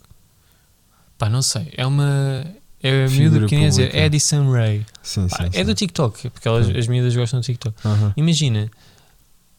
Pá, 1.17 1.29
não 1.29 1.41
sei. 1.41 1.73
É 1.75 1.85
uma. 1.85 2.45
É 2.87 3.05
a 3.05 3.09
miúda 3.09 3.39
pequenina 3.41 3.67
a 3.67 3.69
dizer. 3.69 3.95
Edison 3.95 4.51
Ray. 4.51 4.85
Sim, 5.03 5.27
sim. 5.27 5.35
Pá, 5.35 5.51
sim. 5.51 5.59
é 5.59 5.63
do 5.63 5.73
TikTok, 5.73 6.29
porque 6.29 6.47
elas, 6.47 6.69
as 6.69 6.87
miúdas 6.87 7.15
gostam 7.15 7.39
do 7.39 7.43
TikTok. 7.43 7.75
Imagina, 8.15 8.69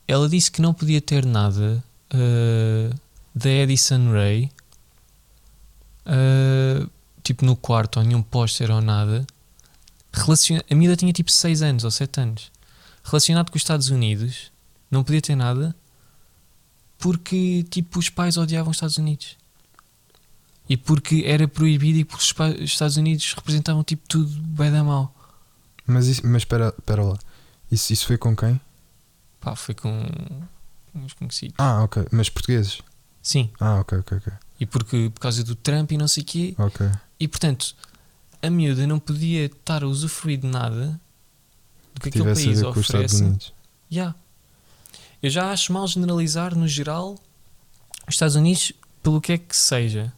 ela 0.06 0.28
disse 0.28 0.50
que 0.50 0.62
não 0.62 0.72
podia 0.72 1.00
ter 1.00 1.24
nada 1.26 1.82
ah, 2.10 2.94
da 3.34 3.50
Edison 3.50 4.12
Ray, 4.12 4.50
ah, 6.06 6.86
tipo 7.22 7.44
no 7.44 7.56
quarto, 7.56 7.98
ou 7.98 8.04
nenhum 8.04 8.22
póster 8.22 8.70
ou 8.70 8.80
nada. 8.80 9.26
Relaciona 10.12 10.64
a 10.70 10.74
miúda 10.74 10.96
tinha 10.96 11.12
tipo 11.12 11.30
6 11.30 11.62
anos 11.62 11.84
ou 11.84 11.90
7 11.90 12.20
anos. 12.20 12.50
Relacionado 13.04 13.50
com 13.50 13.56
os 13.56 13.62
Estados 13.62 13.90
Unidos, 13.90 14.50
não 14.90 15.04
podia 15.04 15.20
ter 15.20 15.36
nada 15.36 15.74
porque 16.98 17.64
tipo 17.70 17.98
os 17.98 18.10
pais 18.10 18.36
odiavam 18.36 18.70
os 18.70 18.76
Estados 18.76 18.98
Unidos. 18.98 19.36
E 20.68 20.76
porque 20.76 21.22
era 21.26 21.48
proibido 21.48 21.98
e 21.98 22.04
porque 22.04 22.22
os 22.22 22.70
Estados 22.70 22.96
Unidos 22.96 23.32
representavam 23.32 23.82
tipo 23.82 24.06
tudo 24.06 24.30
bem 24.42 24.70
da 24.70 24.84
mal. 24.84 25.14
Mas, 25.86 26.06
isso, 26.06 26.26
mas 26.26 26.42
espera, 26.42 26.74
espera 26.78 27.02
lá. 27.02 27.18
Isso, 27.70 27.92
isso 27.92 28.06
foi 28.06 28.18
com 28.18 28.36
quem? 28.36 28.60
Pá, 29.40 29.56
foi 29.56 29.74
com 29.74 30.06
uns 30.94 31.12
conhecidos. 31.14 31.54
Ah, 31.58 31.82
ok. 31.82 32.06
Mas 32.10 32.28
portugueses? 32.28 32.80
Sim, 33.22 33.50
Ah, 33.60 33.80
ok, 33.80 33.98
ok, 33.98 34.18
ok. 34.18 34.32
e 34.60 34.66
porque 34.66 35.10
por 35.14 35.20
causa 35.20 35.42
do 35.44 35.54
Trump 35.54 35.92
e 35.92 35.96
não 35.98 36.08
sei 36.08 36.22
o 36.22 36.26
quê. 36.26 36.54
Ok. 36.58 36.86
E 37.20 37.26
portanto, 37.28 37.74
a 38.42 38.48
miúda 38.50 38.86
não 38.86 38.98
podia 38.98 39.46
estar 39.46 39.82
a 39.82 39.86
usufruir 39.86 40.38
de 40.38 40.46
nada 40.46 40.98
do 41.94 42.00
que 42.00 42.08
aquele 42.10 42.24
Tivesse 42.24 42.42
a 42.42 42.44
país 42.46 42.58
Estados 42.58 42.76
oferece. 42.88 43.52
Yeah. 43.90 44.14
Eu 45.22 45.30
já 45.30 45.50
acho 45.50 45.72
mal 45.72 45.86
generalizar 45.86 46.54
no 46.54 46.68
geral 46.68 47.16
os 48.06 48.14
Estados 48.14 48.36
Unidos 48.36 48.72
pelo 49.02 49.20
que 49.20 49.32
é 49.32 49.38
que 49.38 49.56
seja. 49.56 50.12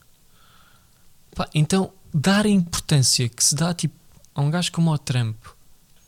Pá, 1.41 1.49
então, 1.55 1.91
dar 2.13 2.45
a 2.45 2.51
importância 2.51 3.27
que 3.27 3.43
se 3.43 3.55
dá 3.55 3.73
tipo, 3.73 3.95
a 4.35 4.43
um 4.43 4.51
gajo 4.51 4.71
como 4.73 4.93
o 4.93 4.99
Trump 4.99 5.39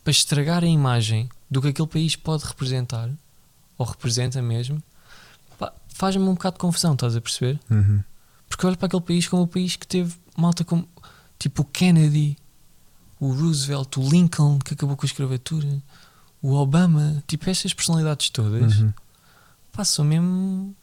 para 0.04 0.10
estragar 0.10 0.62
a 0.62 0.66
imagem 0.66 1.26
do 1.50 1.62
que 1.62 1.68
aquele 1.68 1.88
país 1.88 2.14
pode 2.14 2.44
representar, 2.44 3.08
ou 3.78 3.86
representa 3.86 4.42
mesmo, 4.42 4.82
faz-me 5.88 6.22
um 6.22 6.34
bocado 6.34 6.56
de 6.56 6.60
confusão, 6.60 6.92
estás 6.92 7.16
a 7.16 7.20
perceber? 7.22 7.58
Uhum. 7.70 8.04
Porque 8.46 8.66
olho 8.66 8.76
para 8.76 8.88
aquele 8.88 9.00
país 9.00 9.26
como 9.26 9.44
o 9.44 9.46
país 9.46 9.74
que 9.74 9.86
teve 9.86 10.14
malta 10.36 10.64
como 10.66 10.86
tipo 11.38 11.62
o 11.62 11.64
Kennedy, 11.64 12.36
o 13.18 13.32
Roosevelt, 13.32 13.96
o 13.96 14.06
Lincoln 14.06 14.58
que 14.58 14.74
acabou 14.74 14.98
com 14.98 15.06
a 15.06 15.08
escravatura, 15.08 15.82
o 16.42 16.52
Obama, 16.52 17.24
tipo 17.26 17.48
estas 17.48 17.72
personalidades 17.72 18.28
todas, 18.28 18.80
Uhum. 18.80 18.92
são 19.82 20.04
mesmo. 20.04 20.76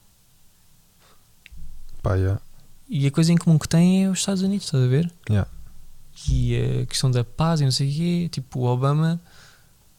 Pá, 2.02 2.16
yeah. 2.16 2.42
E 2.90 3.06
a 3.06 3.12
coisa 3.12 3.32
em 3.32 3.38
comum 3.38 3.58
que 3.58 3.68
têm 3.68 4.06
é 4.06 4.10
os 4.10 4.20
Estados 4.20 4.42
Unidos, 4.42 4.66
estás 4.66 4.84
a 4.84 4.88
ver? 4.88 5.12
Yeah. 5.30 5.50
E 6.28 6.82
a 6.82 6.86
questão 6.88 7.10
da 7.12 7.24
paz 7.24 7.62
e 7.62 7.64
não 7.64 7.72
sei 7.72 7.90
o 7.90 7.94
quê, 7.94 8.30
tipo 8.32 8.60
o 8.60 8.64
Obama. 8.66 9.22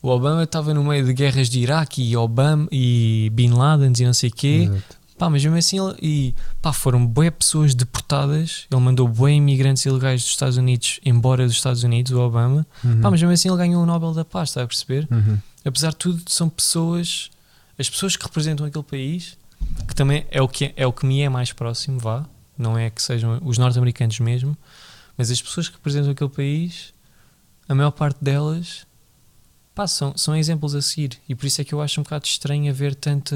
O 0.02 0.08
Obama 0.08 0.42
estava 0.42 0.74
no 0.74 0.82
meio 0.82 1.04
de 1.04 1.12
guerras 1.12 1.48
de 1.48 1.60
Iraque 1.60 2.02
e 2.02 2.16
Obama 2.16 2.66
e 2.72 3.30
Bin 3.32 3.50
Laden 3.50 3.92
e 3.98 4.04
não 4.04 4.14
sei 4.14 4.30
o 4.30 4.32
quê. 4.32 4.68
Exato. 4.68 5.00
Pá, 5.20 5.28
mas 5.28 5.44
mesmo 5.44 5.58
assim, 5.58 5.78
ele, 5.78 5.96
e, 6.00 6.34
pá, 6.62 6.72
foram 6.72 7.06
bué 7.06 7.30
pessoas 7.30 7.74
deportadas. 7.74 8.66
Ele 8.72 8.80
mandou 8.80 9.06
bué 9.06 9.32
imigrantes 9.32 9.84
ilegais 9.84 10.22
dos 10.22 10.30
Estados 10.30 10.56
Unidos 10.56 10.98
embora 11.04 11.46
dos 11.46 11.56
Estados 11.56 11.84
Unidos, 11.84 12.10
o 12.12 12.18
Obama. 12.18 12.66
Uhum. 12.82 13.02
Pá, 13.02 13.10
mas 13.10 13.20
mesmo 13.20 13.32
assim 13.34 13.48
ele 13.48 13.58
ganhou 13.58 13.82
o 13.82 13.86
Nobel 13.86 14.14
da 14.14 14.24
Paz, 14.24 14.48
está 14.48 14.62
a 14.62 14.66
perceber? 14.66 15.06
Uhum. 15.10 15.38
Apesar 15.62 15.90
de 15.90 15.96
tudo, 15.96 16.22
são 16.26 16.48
pessoas, 16.48 17.30
as 17.78 17.88
pessoas 17.90 18.16
que 18.16 18.24
representam 18.24 18.64
aquele 18.64 18.84
país, 18.84 19.36
que 19.86 19.94
também 19.94 20.26
é 20.30 20.40
o 20.40 20.48
que, 20.48 20.72
é 20.74 20.86
o 20.86 20.92
que 20.92 21.04
me 21.04 21.20
é 21.20 21.28
mais 21.28 21.52
próximo, 21.52 21.98
vá. 21.98 22.24
Não 22.60 22.76
é 22.78 22.90
que 22.90 23.00
sejam 23.00 23.40
os 23.42 23.56
norte-americanos 23.56 24.20
mesmo, 24.20 24.56
mas 25.16 25.30
as 25.30 25.40
pessoas 25.40 25.68
que 25.68 25.76
representam 25.76 26.10
aquele 26.10 26.28
país, 26.30 26.92
a 27.68 27.74
maior 27.74 27.90
parte 27.90 28.22
delas, 28.22 28.86
pá, 29.74 29.86
são, 29.86 30.16
são 30.16 30.36
exemplos 30.36 30.74
a 30.74 30.82
seguir. 30.82 31.18
E 31.28 31.34
por 31.34 31.46
isso 31.46 31.60
é 31.60 31.64
que 31.64 31.72
eu 31.72 31.80
acho 31.80 32.00
um 32.00 32.04
bocado 32.04 32.26
estranho 32.26 32.70
haver 32.70 32.94
tanta 32.94 33.34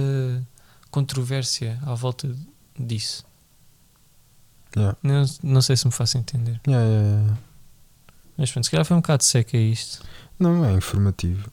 controvérsia 0.90 1.78
à 1.86 1.94
volta 1.94 2.34
disso. 2.78 3.24
Yeah. 4.76 4.96
Não, 5.02 5.24
não 5.42 5.62
sei 5.62 5.76
se 5.76 5.86
me 5.86 5.92
faço 5.92 6.18
entender. 6.18 6.60
Yeah, 6.66 6.86
yeah. 6.88 7.38
Mas 8.36 8.50
pronto, 8.50 8.64
se 8.64 8.70
calhar 8.70 8.84
foi 8.84 8.96
um 8.96 9.00
bocado 9.00 9.22
seca 9.24 9.56
isto. 9.56 10.04
Não, 10.38 10.64
é 10.64 10.72
informativo, 10.72 11.50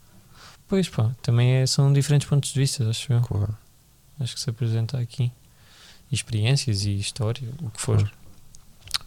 Pois 0.67 0.87
pá, 0.89 1.11
também 1.21 1.51
é- 1.55 1.67
são 1.67 1.91
diferentes 1.93 2.27
pontos 2.27 2.51
de 2.51 2.59
vista, 2.59 2.89
acho 2.89 3.11
eu. 3.13 3.21
claro. 3.21 3.55
Acho 4.19 4.33
que 4.35 4.39
se 4.41 4.49
apresenta 4.49 4.97
aqui. 4.99 5.31
E 6.11 6.15
experiências 6.15 6.83
e 6.85 6.95
história, 6.95 7.47
o 7.61 7.69
que 7.69 7.81
for. 7.81 7.97
Claro. 7.97 8.11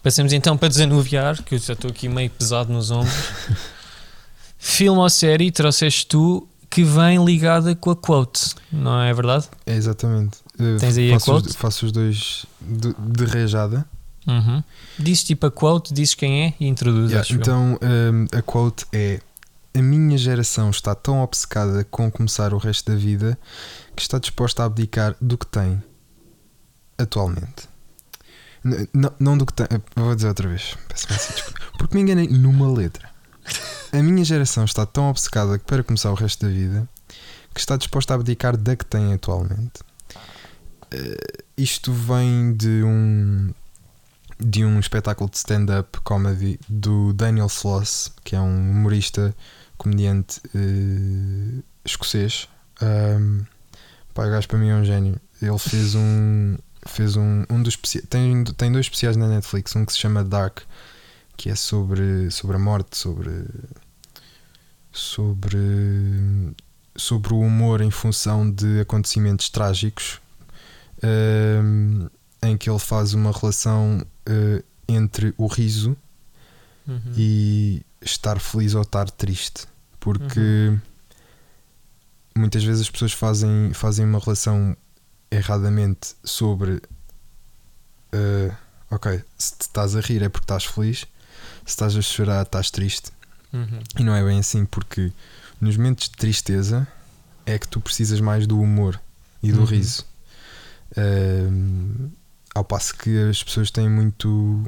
Passemos 0.02 0.32
então 0.32 0.56
para 0.56 0.68
desanuviar, 0.68 1.42
que 1.42 1.54
eu 1.54 1.58
já 1.58 1.72
estou 1.72 1.90
aqui 1.90 2.08
meio 2.08 2.28
pesado 2.30 2.72
nos 2.72 2.90
ombros. 2.90 3.14
Filme 4.58 4.98
ou 4.98 5.10
série 5.10 5.50
trouxeste 5.50 6.06
tu 6.06 6.46
que 6.68 6.82
vem 6.82 7.24
ligada 7.24 7.74
com 7.74 7.90
a 7.90 7.96
quote, 7.96 8.54
não 8.72 9.00
é 9.00 9.14
verdade? 9.14 9.48
É 9.64 9.74
exatamente. 9.74 10.38
Eu 10.58 10.76
Tens 10.78 10.98
aí 10.98 11.10
a 11.10 11.14
faço, 11.14 11.32
os, 11.32 11.42
quote? 11.42 11.56
faço 11.56 11.86
os 11.86 11.92
dois 11.92 12.46
de, 12.60 12.94
de 12.98 13.24
rejada. 13.24 13.86
Uhum. 14.26 14.62
Dizes 14.98 15.24
tipo 15.24 15.46
a 15.46 15.50
quote, 15.50 15.94
dizes 15.94 16.14
quem 16.14 16.46
é 16.46 16.54
e 16.58 16.66
introduzes. 16.66 17.12
Yeah, 17.12 17.34
então 17.34 17.78
hum, 17.80 18.26
a 18.32 18.42
quote 18.42 18.86
é: 18.92 19.20
A 19.72 19.80
minha 19.80 20.18
geração 20.18 20.68
está 20.70 20.94
tão 20.94 21.22
obcecada 21.22 21.84
com 21.84 22.10
começar 22.10 22.52
o 22.52 22.58
resto 22.58 22.90
da 22.90 22.96
vida 22.96 23.38
que 23.94 24.02
está 24.02 24.18
disposta 24.18 24.62
a 24.62 24.66
abdicar 24.66 25.14
do 25.20 25.38
que 25.38 25.46
tem 25.46 25.82
atualmente. 26.98 27.68
Não, 28.92 29.12
não 29.18 29.36
do 29.36 29.44
que 29.44 29.52
tem. 29.52 29.66
Vou 29.94 30.14
dizer 30.14 30.28
outra 30.28 30.48
vez. 30.48 30.76
Porque 31.78 31.94
me 31.94 32.02
enganei 32.02 32.28
numa 32.28 32.70
letra. 32.72 33.10
A 33.92 34.02
minha 34.02 34.24
geração 34.24 34.64
está 34.64 34.86
tão 34.86 35.10
obcecada 35.10 35.58
que 35.58 35.64
para 35.64 35.84
começar 35.84 36.10
o 36.10 36.14
resto 36.14 36.46
da 36.46 36.52
vida 36.52 36.88
que 37.54 37.60
está 37.60 37.76
disposta 37.76 38.12
a 38.12 38.16
abdicar 38.16 38.56
da 38.56 38.74
que 38.74 38.84
tem 38.84 39.12
atualmente. 39.12 39.80
Eh, 40.90 41.44
isto 41.56 41.92
vem 41.92 42.52
de 42.52 42.82
um 42.82 43.54
de 44.40 44.64
um 44.64 44.80
espetáculo 44.80 45.30
de 45.30 45.36
stand-up 45.36 46.00
comedy 46.00 46.58
do 46.68 47.12
Daniel 47.12 47.46
Sloss, 47.46 48.12
que 48.24 48.34
é 48.34 48.40
um 48.40 48.70
humorista, 48.70 49.34
comediante 49.78 50.40
eh, 50.54 51.62
escocês. 51.84 52.48
Um, 52.82 53.44
pá, 54.12 54.26
o 54.26 54.30
gajo 54.30 54.48
para 54.48 54.58
mim 54.58 54.68
é 54.68 54.74
um 54.74 54.84
gênio. 54.84 55.20
Ele 55.40 55.58
fez 55.58 55.94
um. 55.94 56.56
Fez 56.86 57.16
um, 57.16 57.44
um 57.50 57.62
dos 57.62 57.76
tem, 58.08 58.44
tem 58.44 58.70
dois 58.70 58.86
especiais 58.86 59.16
na 59.16 59.28
Netflix, 59.28 59.74
um 59.74 59.84
que 59.84 59.92
se 59.92 59.98
chama 59.98 60.22
Dark, 60.22 60.60
que 61.36 61.50
é 61.50 61.54
sobre, 61.54 62.30
sobre 62.30 62.56
a 62.56 62.58
morte, 62.58 62.96
sobre. 62.96 63.30
sobre. 64.92 65.58
sobre 66.96 67.32
o 67.32 67.40
humor 67.40 67.80
em 67.80 67.90
função 67.90 68.50
de 68.50 68.80
acontecimentos 68.80 69.48
trágicos, 69.48 70.20
ehm, 71.02 72.06
em 72.42 72.56
que 72.56 72.68
ele 72.68 72.78
faz 72.78 73.14
uma 73.14 73.32
relação 73.32 74.06
eh, 74.26 74.62
entre 74.88 75.34
o 75.36 75.46
riso 75.46 75.96
Uhum. 76.86 77.00
e 77.16 77.82
estar 78.02 78.38
feliz 78.38 78.74
ou 78.74 78.82
estar 78.82 79.10
triste. 79.10 79.66
Porque 79.98 80.76
muitas 82.36 82.62
vezes 82.62 82.82
as 82.82 82.90
pessoas 82.90 83.12
fazem, 83.12 83.72
fazem 83.72 84.04
uma 84.04 84.18
relação 84.18 84.76
erradamente 85.30 86.14
sobre 86.22 86.80
eh, 88.12 88.52
ok, 88.90 89.22
se 89.38 89.56
te 89.56 89.62
estás 89.62 89.96
a 89.96 90.00
rir 90.00 90.22
é 90.22 90.28
porque 90.28 90.44
estás 90.44 90.64
feliz, 90.64 90.98
se 91.00 91.06
estás 91.66 91.96
a 91.96 92.02
chorar 92.02 92.42
estás 92.44 92.70
triste. 92.70 93.10
Uhum. 93.52 93.80
E 93.98 94.04
não 94.04 94.14
é 94.14 94.24
bem 94.24 94.38
assim, 94.38 94.64
porque 94.64 95.12
nos 95.60 95.76
momentos 95.76 96.08
de 96.08 96.16
tristeza 96.16 96.86
é 97.46 97.58
que 97.58 97.68
tu 97.68 97.80
precisas 97.80 98.20
mais 98.20 98.46
do 98.46 98.58
humor 98.60 99.00
e 99.42 99.52
do 99.52 99.60
Uhum. 99.60 99.64
riso. 99.66 100.04
Ehm, 100.96 102.10
ao 102.54 102.64
passo 102.64 102.94
que 102.96 103.16
as 103.28 103.42
pessoas 103.42 103.70
têm 103.70 103.88
muito 103.88 104.64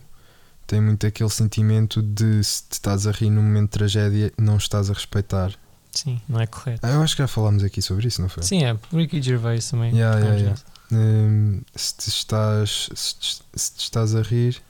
têm 0.67 0.81
muito 0.81 1.07
aquele 1.07 1.31
sentimento 1.31 2.03
de 2.03 2.43
se 2.43 2.65
te 2.65 2.73
estás 2.73 3.07
a 3.07 3.13
rir 3.13 3.31
num 3.31 3.43
momento 3.43 3.71
de 3.71 3.79
tragédia, 3.79 4.33
não 4.37 4.57
estás 4.57 4.91
a 4.91 4.93
respeitar. 4.93 5.53
Sim, 5.97 6.21
não 6.29 6.41
é 6.41 6.47
correto. 6.47 6.81
Ah, 6.87 6.91
eu 6.91 7.03
acho 7.03 7.17
que 7.17 7.23
já 7.23 7.27
falámos 7.29 7.65
aqui 7.65 7.81
sobre 7.81 8.07
isso, 8.07 8.21
não 8.21 8.29
foi? 8.29 8.43
Sim, 8.43 8.65
é. 8.65 8.77
Ricky 8.93 9.21
Gervais 9.23 9.69
também. 9.71 9.95
Yeah, 9.97 10.19
yeah, 10.21 10.37
yeah. 10.39 10.61
Hum, 10.93 11.63
se, 11.75 11.97
te 11.97 12.09
estás, 12.09 12.89
se, 12.95 13.15
te, 13.17 13.43
se 13.55 13.73
te 13.75 13.81
estás 13.83 14.15
a 14.15 14.23
rir, 14.23 14.63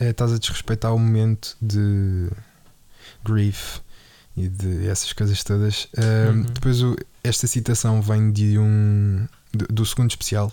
é, 0.00 0.10
estás 0.10 0.32
a 0.32 0.38
desrespeitar 0.38 0.92
o 0.94 0.98
momento 0.98 1.56
de 1.62 2.28
grief 3.24 3.78
e 4.36 4.48
de 4.48 4.88
essas 4.88 5.12
coisas 5.12 5.42
todas. 5.42 5.88
Hum, 5.96 6.28
Uhum. 6.30 6.42
Depois, 6.42 6.82
o- 6.82 6.96
esta 7.24 7.46
citação 7.46 8.02
vem 8.02 8.30
de 8.30 8.58
um 8.58 9.26
do, 9.52 9.66
do 9.68 9.86
segundo 9.86 10.10
especial 10.10 10.50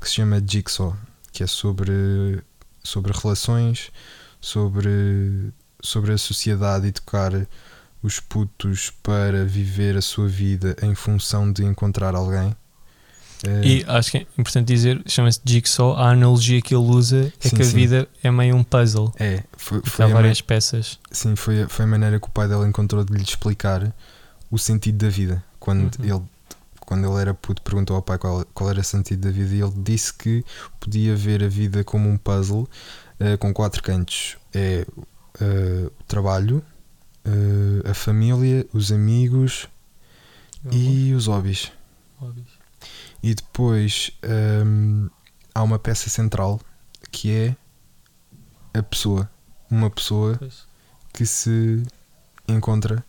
que 0.00 0.08
se 0.08 0.16
chama 0.16 0.42
Jigsaw, 0.46 0.96
que 1.32 1.42
é 1.42 1.46
sobre, 1.46 2.42
sobre 2.82 3.12
relações, 3.12 3.90
sobre, 4.40 5.52
sobre 5.82 6.12
a 6.12 6.18
sociedade 6.18 6.88
e 6.88 6.92
tocar 6.92 7.32
os 8.02 8.20
putos 8.20 8.90
para 9.02 9.44
viver 9.44 9.96
a 9.96 10.00
sua 10.02 10.28
vida 10.28 10.76
em 10.82 10.94
função 10.94 11.52
de 11.52 11.64
encontrar 11.64 12.14
alguém. 12.14 12.54
Eh, 13.44 13.62
E 13.64 13.84
acho 13.88 14.10
que 14.12 14.18
é 14.18 14.26
importante 14.36 14.66
dizer, 14.66 15.02
chama-se 15.06 15.40
Jigsaw, 15.44 15.96
a 15.96 16.10
analogia 16.10 16.60
que 16.60 16.74
ele 16.74 16.84
usa 16.84 17.32
é 17.42 17.48
Sim, 17.48 17.56
que 17.56 17.62
a 17.62 17.64
sim. 17.64 17.72
vida 17.76 18.08
é 18.22 18.30
meio 18.30 18.56
um 18.56 18.64
puzzle. 18.64 19.12
é, 19.18 19.42
foi, 19.56 19.80
foi, 19.84 20.04
há 20.04 20.08
a, 20.08 20.12
várias 20.12 20.40
peças. 20.40 20.98
sim, 21.10 21.34
foi, 21.36 21.62
a- 21.62 21.68
foi 21.68 21.84
a 21.84 21.88
maneira 21.88 22.18
que 22.20 22.26
o 22.26 22.30
pai 22.30 22.48
dela 22.48 22.68
encontrou 22.68 23.04
de 23.04 23.12
lhe 23.12 23.22
explicar 23.22 23.92
o 24.50 24.58
sentido 24.58 24.98
da 25.04 25.08
vida. 25.10 25.42
Quando, 25.60 25.98
Uhum. 26.00 26.04
ele, 26.04 26.22
quando 26.80 27.06
ele 27.08 27.20
era 27.20 27.34
puto, 27.34 27.62
perguntou 27.62 27.94
ao 27.96 28.02
pai 28.02 28.16
qual, 28.18 28.44
qual 28.54 28.70
era 28.70 28.80
o 28.80 28.84
sentido 28.84 29.20
da 29.22 29.30
vida 29.30 29.54
e 29.54 29.60
ele 29.60 29.74
disse 29.76 30.12
que 30.14 30.44
podia 30.80 31.14
ver 31.14 31.42
a 31.44 31.48
vida 31.48 31.84
como 31.84 32.08
um 32.08 32.16
puzzle 32.16 32.68
eh, 33.20 33.36
com 33.36 33.52
quatro 33.52 33.82
cantos: 33.82 34.36
é 34.54 34.86
eh, 35.40 35.90
o 36.00 36.04
trabalho, 36.08 36.62
eh, 37.28 37.90
a 37.90 37.94
família, 37.94 38.66
os 38.72 38.90
amigos 38.90 39.68
e 40.72 41.12
os 41.12 41.26
hobbies. 41.26 41.70
Óbvios. 42.20 42.48
E 43.22 43.34
depois 43.34 44.10
hum, 44.64 45.08
há 45.54 45.62
uma 45.62 45.78
peça 45.78 46.08
central 46.08 46.60
que 47.10 47.30
é 47.32 47.56
a 48.72 48.82
pessoa. 48.82 49.30
Uma 49.70 49.90
pessoa 49.90 50.36
Pois. 50.38 50.64
que 51.12 51.26
se 51.26 51.82
encontra. 52.48 53.04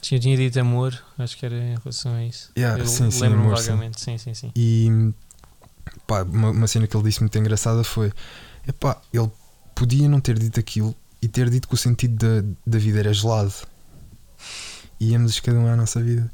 Sim, 0.00 0.16
eu 0.16 0.20
tinha 0.20 0.36
dito 0.36 0.58
amor, 0.58 1.00
acho 1.16 1.36
que 1.36 1.46
era 1.46 1.54
em 1.54 1.76
relação 1.76 2.14
a 2.14 2.24
isso. 2.24 2.50
Yeah, 2.56 2.80
eu 2.82 2.86
sim, 2.86 3.10
sim, 3.10 3.20
lembro-me 3.20 3.46
amor, 3.46 3.58
sim. 3.58 3.70
vagamente, 3.70 4.00
sim, 4.00 4.18
sim, 4.18 4.34
sim. 4.34 4.52
E 4.56 5.14
pá, 6.06 6.24
uma, 6.24 6.50
uma 6.50 6.66
cena 6.66 6.88
que 6.88 6.96
ele 6.96 7.04
disse 7.04 7.20
muito 7.20 7.38
engraçada 7.38 7.84
foi: 7.84 8.12
epá, 8.66 9.00
ele 9.12 9.30
podia 9.74 10.08
não 10.08 10.20
ter 10.20 10.36
dito 10.38 10.58
aquilo 10.58 10.96
e 11.22 11.28
ter 11.28 11.48
dito 11.48 11.68
que 11.68 11.74
o 11.74 11.76
sentido 11.78 12.42
da, 12.42 12.48
da 12.66 12.78
vida 12.78 12.98
era 12.98 13.12
gelado. 13.12 13.54
E 15.00 15.12
íamos 15.12 15.38
cada 15.40 15.58
um 15.58 15.66
à 15.66 15.76
nossa 15.76 16.02
vida. 16.02 16.30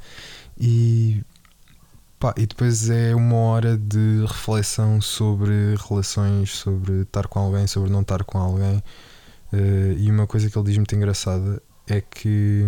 E 0.58 1.22
pá, 2.18 2.34
e 2.36 2.46
depois 2.46 2.90
é 2.90 3.14
uma 3.14 3.36
hora 3.36 3.76
de 3.76 4.24
reflexão 4.26 5.00
sobre 5.00 5.76
relações, 5.88 6.56
sobre 6.56 7.02
estar 7.02 7.28
com 7.28 7.38
alguém, 7.38 7.66
sobre 7.66 7.90
não 7.90 8.00
estar 8.00 8.24
com 8.24 8.38
alguém. 8.38 8.82
Eh, 9.52 9.94
e 9.98 10.10
uma 10.10 10.26
coisa 10.26 10.50
que 10.50 10.58
ele 10.58 10.66
diz 10.66 10.76
muito 10.76 10.94
engraçada 10.94 11.62
é 11.86 12.00
que 12.00 12.64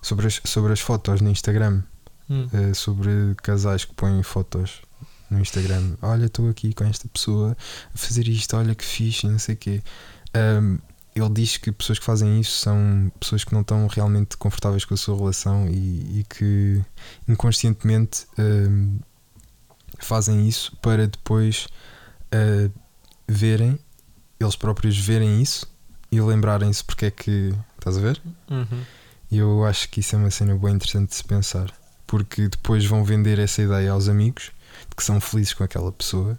sobre 0.00 0.26
as, 0.26 0.40
sobre 0.44 0.72
as 0.72 0.80
fotos 0.80 1.20
no 1.20 1.30
Instagram 1.30 1.82
Hum. 2.30 2.46
eh, 2.52 2.74
sobre 2.74 3.34
casais 3.42 3.84
que 3.86 3.94
põem 3.94 4.22
fotos 4.22 4.82
no 5.30 5.40
Instagram. 5.40 5.96
Olha, 6.02 6.26
estou 6.26 6.48
aqui 6.48 6.74
com 6.74 6.84
esta 6.84 7.08
pessoa 7.08 7.56
a 7.94 7.98
fazer 7.98 8.28
isto, 8.28 8.56
olha 8.56 8.74
que 8.74 8.84
fixe, 8.84 9.26
e 9.26 9.30
não 9.30 9.38
sei 9.38 9.54
o 9.54 9.58
quê. 9.58 9.82
Ahm, 10.34 10.78
ele 11.14 11.30
diz 11.30 11.56
que 11.56 11.72
pessoas 11.72 11.98
que 11.98 12.04
fazem 12.04 12.40
isso 12.40 12.58
são 12.58 13.10
pessoas 13.18 13.42
que 13.42 13.52
não 13.52 13.62
estão 13.62 13.86
realmente 13.88 14.36
confortáveis 14.36 14.84
com 14.84 14.94
a 14.94 14.96
sua 14.96 15.16
relação 15.16 15.68
e, 15.68 16.20
e 16.20 16.26
que 16.28 16.80
inconscientemente 17.26 18.26
ahm, 18.38 18.98
fazem 19.98 20.46
isso 20.46 20.76
para 20.76 21.08
depois 21.08 21.66
ah, 22.32 22.70
verem, 23.26 23.78
eles 24.38 24.56
próprios 24.56 24.98
verem 24.98 25.42
isso 25.42 25.66
e 26.10 26.20
lembrarem-se 26.20 26.84
porque 26.84 27.06
é 27.06 27.10
que. 27.10 27.54
Estás 27.78 27.96
a 27.96 28.00
ver? 28.00 28.20
Uhum. 28.50 28.82
E 29.30 29.38
eu 29.38 29.64
acho 29.64 29.88
que 29.88 30.00
isso 30.00 30.16
é 30.16 30.18
uma 30.18 30.30
cena 30.30 30.56
bem 30.56 30.74
interessante 30.74 31.10
de 31.10 31.14
se 31.16 31.24
pensar. 31.24 31.72
Porque 32.06 32.48
depois 32.48 32.84
vão 32.84 33.04
vender 33.04 33.38
essa 33.38 33.62
ideia 33.62 33.92
aos 33.92 34.08
amigos 34.08 34.50
de 34.88 34.96
que 34.96 35.04
são 35.04 35.20
felizes 35.20 35.52
com 35.52 35.64
aquela 35.64 35.92
pessoa. 35.92 36.38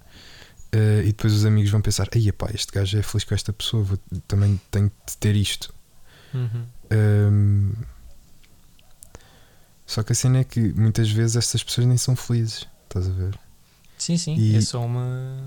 Eh, 0.72 1.02
e 1.04 1.08
depois 1.08 1.34
os 1.34 1.46
amigos 1.46 1.72
vão 1.72 1.82
pensar: 1.82 2.08
Ai, 2.14 2.32
pá, 2.32 2.50
este 2.54 2.72
gajo 2.72 2.98
é 2.98 3.02
feliz 3.02 3.24
com 3.24 3.34
esta 3.36 3.52
pessoa, 3.54 3.84
vou- 3.84 4.00
também 4.28 4.60
tenho 4.72 4.92
de 5.08 5.18
ter 5.18 5.36
isto. 5.36 5.74
Uhum. 6.34 6.66
Ahm, 6.92 7.74
só 9.86 10.04
que 10.04 10.12
a 10.12 10.16
cena 10.16 10.40
é 10.40 10.44
que 10.44 10.60
muitas 10.74 11.10
vezes 11.10 11.36
estas 11.36 11.64
pessoas 11.64 11.88
nem 11.88 11.98
são 11.98 12.16
felizes. 12.16 12.68
Estás 12.84 13.08
a 13.08 13.12
ver? 13.12 13.40
Sim, 13.98 14.18
sim, 14.18 14.36
E- 14.36 14.56
é 14.56 14.62
só 14.62 14.84
uma 14.86 15.42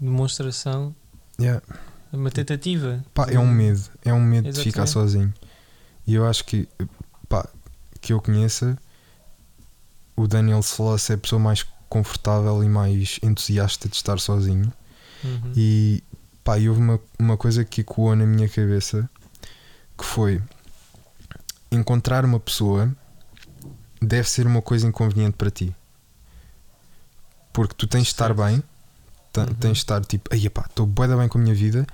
demonstração, 0.00 0.94
Yeah. 1.40 1.62
uma 2.12 2.30
tentativa. 2.30 3.04
Pá, 3.14 3.26
é 3.30 3.38
um 3.38 3.46
medo. 3.50 3.82
É 4.04 4.12
um 4.12 4.20
medo 4.20 4.50
de 4.50 4.58
ficar 4.58 4.82
Exatamente. 4.82 4.90
sozinho. 4.90 5.34
E 6.06 6.14
eu 6.14 6.26
acho 6.26 6.44
que, 6.44 6.68
pá, 7.28 7.48
que 8.00 8.12
eu 8.12 8.20
conheça, 8.20 8.76
o 10.16 10.26
Daniel 10.26 10.60
Sloss 10.60 11.10
é 11.10 11.14
a 11.14 11.18
pessoa 11.18 11.38
mais 11.40 11.64
confortável 11.92 12.64
e 12.64 12.68
mais 12.70 13.18
entusiasta 13.22 13.86
de 13.86 13.94
estar 13.96 14.18
sozinho. 14.18 14.72
Uhum. 15.22 15.52
E 15.54 16.02
pá, 16.42 16.58
e 16.58 16.66
houve 16.66 16.80
uma, 16.80 16.98
uma 17.18 17.36
coisa 17.36 17.66
que 17.66 17.82
ecoou 17.82 18.16
na 18.16 18.24
minha 18.24 18.48
cabeça 18.48 19.06
que 19.98 20.02
foi 20.02 20.40
encontrar 21.70 22.24
uma 22.24 22.40
pessoa 22.40 22.90
deve 24.00 24.26
ser 24.26 24.46
uma 24.46 24.62
coisa 24.62 24.86
inconveniente 24.88 25.36
para 25.36 25.50
ti. 25.50 25.76
Porque 27.52 27.74
tu 27.76 27.86
tens 27.86 28.04
de 28.04 28.08
estar 28.08 28.32
bem, 28.32 28.62
Uhum. 29.36 29.46
tens 29.60 29.72
de 29.72 29.78
estar 29.78 30.02
tipo, 30.04 30.32
aí 30.32 30.48
pá, 30.48 30.64
estou 30.68 30.86
bué 30.86 31.06
bem 31.14 31.28
com 31.28 31.36
a 31.38 31.42
minha 31.42 31.54
vida 31.54 31.86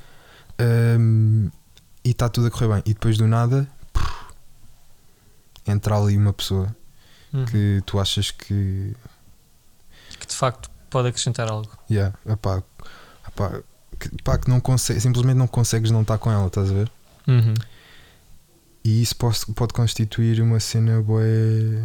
hum, 0.99 1.51
e 2.05 2.11
está 2.11 2.28
tudo 2.28 2.46
a 2.46 2.51
correr 2.53 2.68
bem. 2.68 2.82
E 2.86 2.94
depois 2.94 3.18
do 3.18 3.26
nada 3.26 3.68
prrr, 3.92 4.32
entra 5.66 5.96
ali 5.96 6.16
uma 6.16 6.32
pessoa 6.32 6.74
Uhum. 7.32 7.44
que 7.46 7.82
tu 7.84 7.99
achas 7.99 8.30
que 8.30 8.94
de 10.29 10.37
facto 10.37 10.70
pode 10.91 11.09
acrescentar 11.09 11.49
algo. 11.51 11.70
Yeah, 11.91 12.16
epá, 12.26 12.62
epá, 13.26 13.62
que, 13.99 14.22
pá, 14.22 14.39
que 14.39 14.49
não 14.49 14.61
consegue, 14.61 15.01
simplesmente 15.01 15.37
não 15.37 15.47
consegues 15.47 15.91
não 15.91 16.03
estar 16.03 16.18
com 16.18 16.31
ela, 16.31 16.47
estás 16.47 16.70
a 16.70 16.74
ver? 16.74 16.91
Uhum. 17.26 17.55
E 18.85 19.03
isso 19.03 19.16
pode, 19.16 19.39
pode 19.55 19.72
constituir 19.74 20.41
uma 20.41 20.61
cena 20.61 21.03
bué 21.03 21.83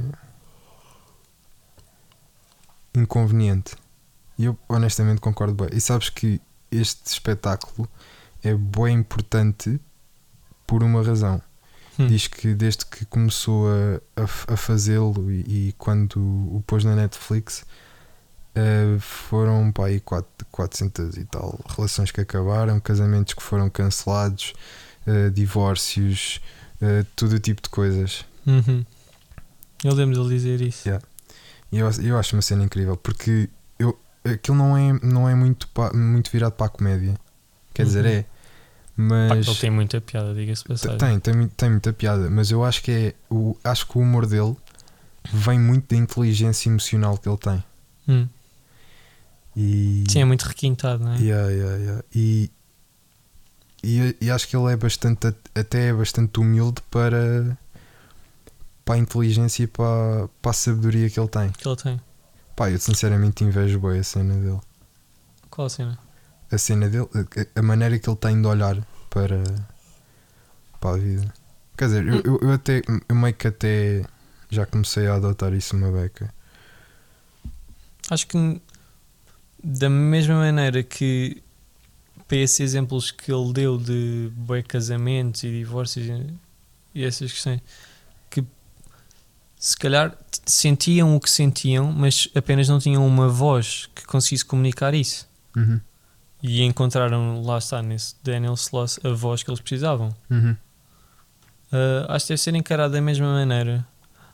inconveniente. 2.96 3.76
E 4.38 4.46
eu 4.46 4.58
honestamente 4.70 5.20
concordo 5.20 5.54
bué. 5.54 5.70
E 5.74 5.82
sabes 5.82 6.10
que 6.10 6.40
este 6.72 7.08
espetáculo 7.08 7.88
é 8.44 8.54
bué 8.54 8.92
importante 8.92 9.80
por 10.66 10.84
uma 10.84 11.04
razão. 11.04 11.42
Hum. 12.00 12.08
Diz 12.08 12.28
que 12.28 12.54
desde 12.54 12.86
que 12.86 13.06
começou 13.06 13.68
a, 13.68 14.22
a, 14.22 14.54
a 14.54 14.58
fazê-lo 14.58 15.32
e, 15.32 15.70
e 15.70 15.76
quando 15.78 16.18
o 16.18 16.64
pôs 16.66 16.84
na 16.84 16.96
Netflix 16.96 17.66
eh, 18.56 18.98
foram 19.00 19.72
pá, 19.72 19.88
aí 19.88 20.00
quatro- 20.00 20.46
400 20.52 21.18
e 21.18 21.26
tal 21.26 21.60
relações 21.76 22.12
que 22.12 22.22
acabaram, 22.22 22.80
casamentos 22.80 23.34
que 23.34 23.42
foram 23.44 23.70
cancelados, 23.70 24.54
eh, 25.08 25.30
divórcios, 25.30 26.40
eh, 26.82 27.06
todo 27.16 27.34
o 27.34 27.40
tipo 27.40 27.62
de 27.62 27.70
coisas. 27.70 28.26
Uhum. 28.46 28.86
Eu 29.84 29.94
lembro 29.94 30.16
dele 30.22 30.36
dizer 30.36 30.62
isso. 30.62 30.88
Yeah. 30.88 31.06
E 31.72 31.78
eu, 31.80 31.90
eu 32.04 32.18
acho 32.18 32.36
uma 32.36 32.42
cena 32.42 32.64
incrível 32.64 32.96
porque 32.96 33.50
eu, 33.80 33.98
aquilo 34.24 34.58
não 34.58 34.78
é, 34.78 34.94
não 35.02 35.28
é 35.28 35.36
muito, 35.36 35.68
pa- 35.70 35.92
muito 35.94 36.30
virado 36.32 36.54
para 36.54 36.68
a 36.68 36.70
comédia. 36.70 37.16
Quer 37.74 37.86
dizer, 37.86 38.06
Uhum. 38.06 38.12
é, 38.12 38.26
Mas. 38.96 39.30
Pá, 39.46 39.52
ele 39.52 39.60
tem 39.60 39.72
muita 39.72 40.00
piada, 40.00 40.34
diga-se 40.36 40.64
passagem. 40.64 40.98
Tem, 41.00 41.20
tem, 41.20 41.48
tem 41.48 41.70
muita 41.72 41.92
piada, 41.92 42.30
mas 42.30 42.52
eu 42.52 42.64
acho 42.64 42.84
que 42.84 42.92
é. 42.92 43.14
O, 43.30 43.58
acho 43.64 43.88
que 43.88 43.98
o 43.98 44.02
humor 44.02 44.28
dele 44.28 44.56
vem 45.34 45.60
muito 45.60 45.96
da 45.96 46.00
inteligência 46.00 46.70
emocional 46.70 47.18
que 47.18 47.28
ele 47.28 47.38
tem. 47.38 47.64
Hum. 48.08 48.28
E, 49.56 50.04
Sim, 50.10 50.22
é 50.22 50.26
muito 50.26 50.44
requintado, 50.44 51.04
não 51.04 51.14
é? 51.14 51.18
Yeah, 51.20 51.50
yeah, 51.50 51.78
yeah. 51.78 52.04
E, 52.14 52.52
e, 53.84 54.16
e 54.20 54.32
acho 54.32 54.48
que 54.48 54.56
ele 54.56 54.72
é 54.72 54.76
bastante, 54.76 55.28
até 55.54 55.90
é 55.90 55.94
bastante 55.94 56.40
humilde 56.40 56.82
para, 56.90 57.58
para 58.84 58.96
a 58.96 58.98
inteligência 58.98 59.64
e 59.64 59.68
para, 59.68 60.28
para 60.42 60.52
a 60.52 60.54
sabedoria 60.54 61.10
que 61.10 61.20
ele 61.20 61.28
tem. 61.28 61.50
Que 61.52 61.68
ele 61.68 61.76
tem. 61.76 62.02
Pá, 62.56 62.72
eu 62.72 62.80
sinceramente 62.80 63.44
invejo 63.44 63.80
bem 63.80 64.00
a 64.00 64.04
cena 64.04 64.36
dele. 64.36 64.60
Qual 65.50 65.68
a 65.68 65.70
cena? 65.70 66.00
A 66.52 66.58
cena 66.58 66.90
dele, 66.90 67.08
a, 67.56 67.62
maneira 67.62 67.98
que 68.00 68.10
ele 68.10 68.18
tem 68.18 68.42
de 68.42 68.48
olhar 68.48 68.78
para, 69.10 69.44
para 70.80 70.96
a 70.96 70.98
vida. 70.98 71.34
Quer 71.78 71.86
dizer, 71.86 72.08
eu, 72.08 72.22
eu, 72.24 72.40
eu 72.42 72.52
até, 72.54 72.82
eu 73.10 73.16
meio 73.16 73.34
que 73.34 73.48
até 73.48 74.04
já 74.50 74.66
comecei 74.66 75.08
a 75.08 75.16
adotar 75.16 75.54
isso 75.54 75.76
uma 75.76 75.92
beca. 75.92 76.34
Acho 78.10 78.28
que 78.28 78.62
da 79.64 79.90
mesma 79.90 80.36
maneira 80.36 80.84
que 80.84 81.42
para 82.28 82.38
esses 82.38 82.60
exemplos 82.60 83.12
que 83.12 83.32
ele 83.32 83.54
deu 83.54 83.78
de 83.78 84.30
boi 84.36 84.62
casamentos 84.64 85.44
e 85.44 85.50
divórcios 85.52 86.06
e- 86.08 86.34
e 86.96 87.04
essas 87.04 87.32
questões 87.32 87.62
que 88.30 88.44
se 89.58 89.78
calhar 89.78 90.16
sentiam 90.46 91.16
o 91.16 91.20
que 91.20 91.30
sentiam, 91.30 91.92
mas 91.92 92.28
apenas 92.36 92.68
não 92.68 92.80
tinham 92.80 93.06
uma 93.06 93.30
voz 93.30 93.90
que 93.96 94.06
conseguisse 94.06 94.44
comunicar 94.44 94.94
isso. 94.94 95.28
Uhum. 95.56 95.80
E 96.42 96.62
encontraram, 96.64 97.42
lá 97.42 97.58
está, 97.58 97.82
nesse 97.82 98.16
Daniel 98.22 98.54
Sloss, 98.56 99.00
a 99.04 99.10
voz 99.10 99.44
que 99.44 99.50
eles 99.50 99.62
precisavam. 99.62 100.14
Uhum. 100.30 100.58
Uh, 101.72 102.06
acho 102.10 102.26
que 102.26 102.34
deve 102.34 102.42
ser 102.42 102.54
encarado 102.56 102.94
da 102.94 103.02
mesma 103.02 103.28
maneira. 103.28 103.88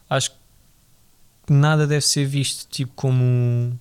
Acho 0.09 0.31
que 0.31 1.53
nada 1.53 1.85
deve 1.85 2.01
ser 2.01 2.25
visto 2.25 2.67
tipo 2.69 2.91
como 2.95 3.79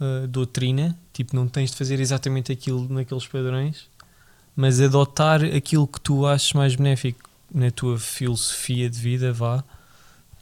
uh, 0.00 0.26
doutrina, 0.26 0.96
tipo 1.12 1.34
não 1.34 1.48
tens 1.48 1.70
de 1.70 1.76
fazer 1.76 2.00
exatamente 2.00 2.52
aquilo 2.52 2.88
naqueles 2.88 3.26
padrões, 3.26 3.88
mas 4.54 4.80
adotar 4.80 5.44
aquilo 5.44 5.86
que 5.86 6.00
tu 6.00 6.26
achas 6.26 6.52
mais 6.52 6.74
benéfico 6.74 7.28
na 7.52 7.70
tua 7.70 7.98
filosofia 7.98 8.88
de 8.88 8.98
vida, 8.98 9.32
vá. 9.32 9.62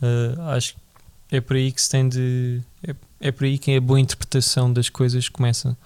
Uh, 0.01 0.41
acho 0.51 0.75
que 0.75 1.37
é 1.37 1.41
por 1.41 1.57
aí 1.57 1.73
que 1.73 1.83
se 1.83 1.91
tem 1.91 2.09
de. 2.09 2.63
É, 2.83 2.95
é 3.21 3.33
por 3.33 3.45
aí 3.45 3.59
que 3.59 3.77
a 3.77 3.81
boa 3.81 4.01
interpretação 4.01 4.73
das 4.73 4.89
coisas 4.89 5.29
começa. 5.29 5.77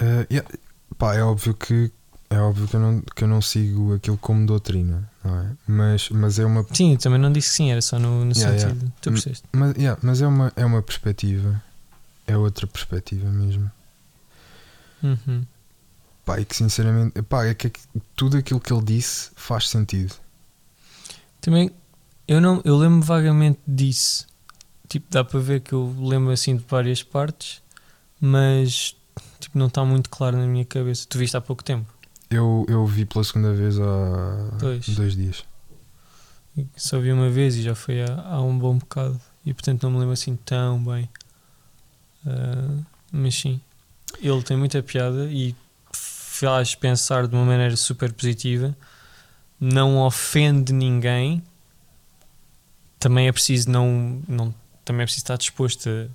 Uh, 0.00 0.26
yeah, 0.30 0.48
pá, 0.96 1.14
é 1.14 1.22
óbvio 1.22 1.54
que 1.54 1.90
é 2.30 2.38
óbvio 2.38 2.68
que 2.68 2.76
eu 2.76 2.80
não, 2.80 3.00
que 3.00 3.24
eu 3.24 3.28
não 3.28 3.40
sigo 3.40 3.94
aquilo 3.94 4.18
como 4.18 4.46
doutrina, 4.46 5.10
não 5.28 5.38
é? 5.40 5.50
Mas, 5.66 6.08
mas 6.10 6.38
é 6.38 6.44
uma 6.44 6.64
Sim, 6.72 6.92
eu 6.92 6.98
também 6.98 7.18
não 7.20 7.32
disse 7.32 7.50
sim, 7.50 7.70
era 7.70 7.80
só 7.82 7.98
no, 7.98 8.24
no 8.24 8.32
Yeah, 8.36 8.58
sentido. 8.58 8.92
Tu 9.00 9.10
Hum, 9.10 9.12
percebeste? 9.12 9.44
mas, 9.52 9.76
yeah, 9.76 9.98
mas 10.02 10.20
é 10.22 10.26
uma 10.26 10.52
é 10.56 10.64
uma 10.64 10.82
perspectiva, 10.82 11.62
é 12.26 12.36
outra 12.36 12.66
perspectiva 12.66 13.28
mesmo. 13.30 13.70
Uhum. 15.02 15.44
Pá, 16.24 16.40
e 16.40 16.44
que 16.44 16.54
sinceramente, 16.56 17.22
pá, 17.22 17.46
é 17.46 17.54
que 17.54 17.72
tudo 18.14 18.36
aquilo 18.36 18.60
que 18.60 18.72
ele 18.72 18.82
disse 18.84 19.30
faz 19.36 19.68
sentido. 19.68 20.14
Também, 21.40 21.70
eu 22.26 22.40
não, 22.40 22.60
eu 22.64 22.76
lembro 22.76 23.00
vagamente 23.00 23.60
disso. 23.66 24.26
Tipo, 24.88 25.06
dá 25.10 25.22
para 25.24 25.38
ver 25.40 25.60
que 25.60 25.72
eu 25.72 25.94
lembro 26.00 26.30
assim 26.32 26.56
de 26.56 26.64
várias 26.68 27.02
partes, 27.02 27.62
mas 28.20 28.94
tipo, 29.38 29.58
não 29.58 29.66
está 29.68 29.84
muito 29.84 30.10
claro 30.10 30.36
na 30.36 30.46
minha 30.46 30.64
cabeça. 30.64 31.06
Tu 31.08 31.18
viste 31.18 31.36
há 31.36 31.40
pouco 31.40 31.62
tempo. 31.62 31.86
Eu, 32.30 32.66
eu 32.68 32.84
vi 32.86 33.04
pela 33.06 33.24
segunda 33.24 33.52
vez 33.54 33.78
há 33.80 34.58
Pois. 34.60 34.88
dois 34.90 35.16
dias. 35.16 35.44
Só 36.76 36.98
vi 36.98 37.12
uma 37.12 37.30
vez 37.30 37.56
e 37.56 37.62
já 37.62 37.74
foi 37.74 38.02
há, 38.02 38.20
há 38.26 38.40
um 38.42 38.58
bom 38.58 38.76
bocado. 38.78 39.18
E 39.46 39.54
portanto 39.54 39.84
não 39.84 39.92
me 39.92 39.98
lembro 39.98 40.12
assim 40.12 40.36
tão 40.36 40.82
bem. 40.84 41.08
Ah, 42.26 42.78
mas 43.12 43.34
sim, 43.34 43.60
ele 44.20 44.42
tem 44.42 44.56
muita 44.56 44.82
piada 44.82 45.24
e 45.30 45.54
faz 45.92 46.74
pensar 46.74 47.26
de 47.26 47.34
uma 47.34 47.44
maneira 47.44 47.76
super 47.76 48.12
positiva. 48.12 48.76
Não 49.60 49.98
ofende 50.04 50.72
ninguém. 50.72 51.42
Também 52.98 53.28
é 53.28 53.32
preciso 53.32 53.70
não, 53.70 54.20
não 54.28 54.54
também 54.84 55.02
é 55.02 55.06
preciso 55.06 55.24
estar 55.24 55.36
disposto 55.36 55.88
a 55.88 56.08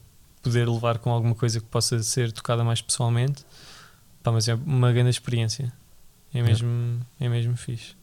poder 0.44 0.68
levar 0.68 0.98
com 1.00 1.10
alguma 1.10 1.34
coisa 1.34 1.60
que 1.60 1.66
possa 1.66 2.02
ser 2.04 2.32
tocada 2.32 2.64
mais 2.64 2.82
pessoalmente. 2.82 3.46
Pá, 4.22 4.32
mas 4.32 4.48
é 4.48 4.54
uma 4.56 4.92
grande 4.92 5.10
experiência. 5.10 5.72
É 6.34 6.42
mesmo, 6.42 7.00
é 7.20 7.30
mesmo 7.30 7.56
fixe. 7.56 7.96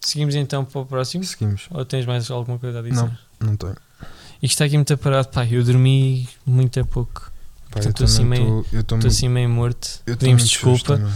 Seguimos 0.00 0.34
então 0.34 0.64
para 0.64 0.80
o 0.80 0.86
próximo. 0.86 1.24
Seguimos. 1.24 1.62
Ou 1.70 1.84
tens 1.84 2.06
mais 2.06 2.30
alguma 2.30 2.58
coisa 2.58 2.78
a 2.80 2.82
dizer? 2.82 2.94
Não. 2.94 3.16
Não 3.40 3.56
tenho. 3.56 3.76
Isto 4.42 4.54
está 4.54 4.64
aqui 4.64 4.76
muito 4.76 4.96
parado, 4.98 5.28
pá. 5.28 5.44
Eu 5.46 5.62
dormi 5.64 6.28
muito 6.44 6.78
a 6.80 6.84
pouco. 6.84 7.30
Pá, 7.70 7.80
Portanto, 7.80 8.00
eu 8.00 8.04
assim 8.04 8.24
meio- 8.24 8.44
tô- 8.70 8.78
estou 8.78 8.98
Estou 8.98 9.08
assim 9.08 9.28
meio 9.28 9.48
morto. 9.48 10.00
eu 10.06 10.16
Pedimos 10.16 10.48
desculpa. 10.48 10.96
também. 10.98 11.12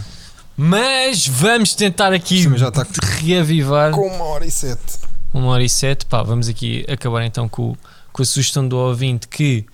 Mas 0.55 1.27
vamos 1.27 1.75
tentar 1.75 2.11
aqui 2.13 2.43
Sim, 2.43 2.57
já 2.57 2.69
está 2.69 2.85
reavivar 3.19 3.91
com 3.91 4.07
uma 4.07 4.23
hora 4.25 4.45
e 4.45 4.49
sete. 4.51 4.97
uma 5.33 5.47
hora 5.49 5.63
e 5.63 5.69
sete. 5.69 6.05
Pá, 6.05 6.23
vamos 6.23 6.47
aqui 6.47 6.83
acabar 6.89 7.23
então 7.25 7.47
com, 7.47 7.75
com 8.11 8.21
a 8.21 8.25
sugestão 8.25 8.67
do 8.67 8.75
ouvinte 8.75 9.27
que 9.27 9.65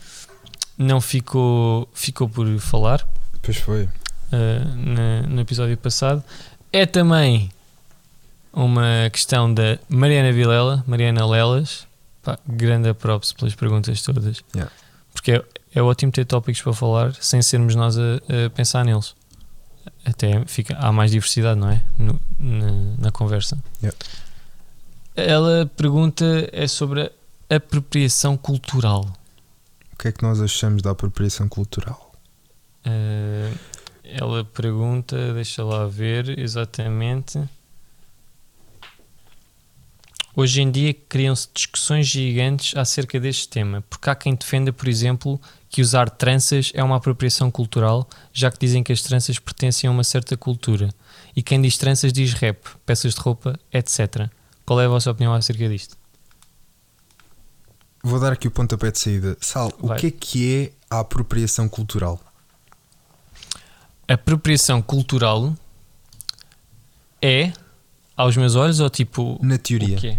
não 0.77 0.99
ficou, 0.99 1.87
ficou 1.93 2.27
por 2.27 2.45
falar 2.59 3.07
Pois 3.41 3.57
foi. 3.57 3.87
Uh, 4.33 4.75
na- 4.75 5.21
no 5.27 5.39
episódio 5.41 5.77
passado. 5.77 6.23
É 6.71 6.85
também 6.85 7.51
uma 8.51 9.09
questão 9.11 9.53
da 9.53 9.77
Mariana 9.87 10.31
Vilela, 10.31 10.83
Mariana 10.87 11.25
Lelas. 11.25 11.87
Pá, 12.21 12.37
grande 12.47 12.93
props 12.93 13.33
pelas 13.33 13.53
perguntas 13.53 14.01
todas. 14.01 14.41
Yeah. 14.55 14.71
Porque 15.13 15.31
é, 15.33 15.43
é 15.75 15.81
ótimo 15.81 16.11
ter 16.11 16.25
tópicos 16.25 16.61
para 16.61 16.73
falar 16.73 17.13
sem 17.15 17.41
sermos 17.41 17.75
nós 17.75 17.97
a, 17.97 18.01
a 18.45 18.49
pensar 18.49 18.85
neles. 18.85 19.13
Até 20.05 20.43
fica, 20.45 20.75
há 20.77 20.91
mais 20.91 21.11
diversidade, 21.11 21.59
não 21.59 21.69
é? 21.69 21.81
No- 21.97 22.19
na, 22.39 22.71
na 22.97 23.11
conversa. 23.11 23.57
Yeah. 23.81 23.97
Ela 25.15 25.69
pergunta 25.77 26.25
é 26.51 26.67
sobre 26.67 27.11
a 27.49 27.55
apropriação 27.55 28.35
cultural. 28.37 29.05
O 29.93 29.97
que 29.97 30.07
é 30.07 30.11
que 30.11 30.23
nós 30.23 30.41
achamos 30.41 30.81
da 30.81 30.91
apropriação 30.91 31.47
cultural? 31.47 32.13
Uh, 32.85 33.53
ela 34.03 34.43
pergunta, 34.43 35.33
deixa 35.33 35.63
lá 35.63 35.85
ver 35.87 36.37
exatamente. 36.37 37.39
Hoje 40.35 40.61
em 40.61 40.71
dia 40.71 40.93
criam-se 40.93 41.47
discussões 41.53 42.07
gigantes 42.07 42.75
acerca 42.75 43.19
deste 43.19 43.47
tema, 43.47 43.83
porque 43.87 44.09
há 44.09 44.15
quem 44.15 44.33
defenda, 44.33 44.73
por 44.73 44.87
exemplo, 44.87 45.39
que 45.69 45.81
usar 45.81 46.09
tranças 46.09 46.71
é 46.73 46.83
uma 46.83 46.95
apropriação 46.95 47.51
cultural, 47.51 48.07
já 48.33 48.49
que 48.51 48.57
dizem 48.59 48.83
que 48.83 48.91
as 48.91 49.01
tranças 49.01 49.37
pertencem 49.37 49.87
a 49.87 49.91
uma 49.91 50.03
certa 50.03 50.35
cultura. 50.35 50.89
E 51.35 51.43
quem 51.43 51.61
diz 51.61 51.77
tranças 51.77 52.11
diz 52.11 52.33
rap, 52.33 52.57
peças 52.83 53.13
de 53.13 53.21
roupa, 53.21 53.59
etc. 53.71 54.27
Qual 54.65 54.81
é 54.81 54.85
a 54.85 54.89
vossa 54.89 55.11
opinião 55.11 55.33
acerca 55.33 55.69
disto? 55.69 55.95
Vou 58.03 58.19
dar 58.19 58.33
aqui 58.33 58.47
o 58.47 58.51
pontapé 58.51 58.91
de 58.91 58.99
saída. 58.99 59.37
Sal, 59.39 59.71
Vai. 59.79 59.97
o 59.97 59.99
que 59.99 60.07
é 60.07 60.11
que 60.11 60.55
é 60.55 60.71
a 60.89 60.99
apropriação 60.99 61.69
cultural? 61.69 62.19
Apropriação 64.07 64.81
cultural 64.81 65.55
é, 67.21 67.53
aos 68.17 68.35
meus 68.35 68.55
olhos, 68.55 68.79
ou 68.79 68.89
tipo. 68.89 69.39
Na 69.41 69.57
teoria. 69.57 69.97
O 69.97 69.99
quê? 69.99 70.17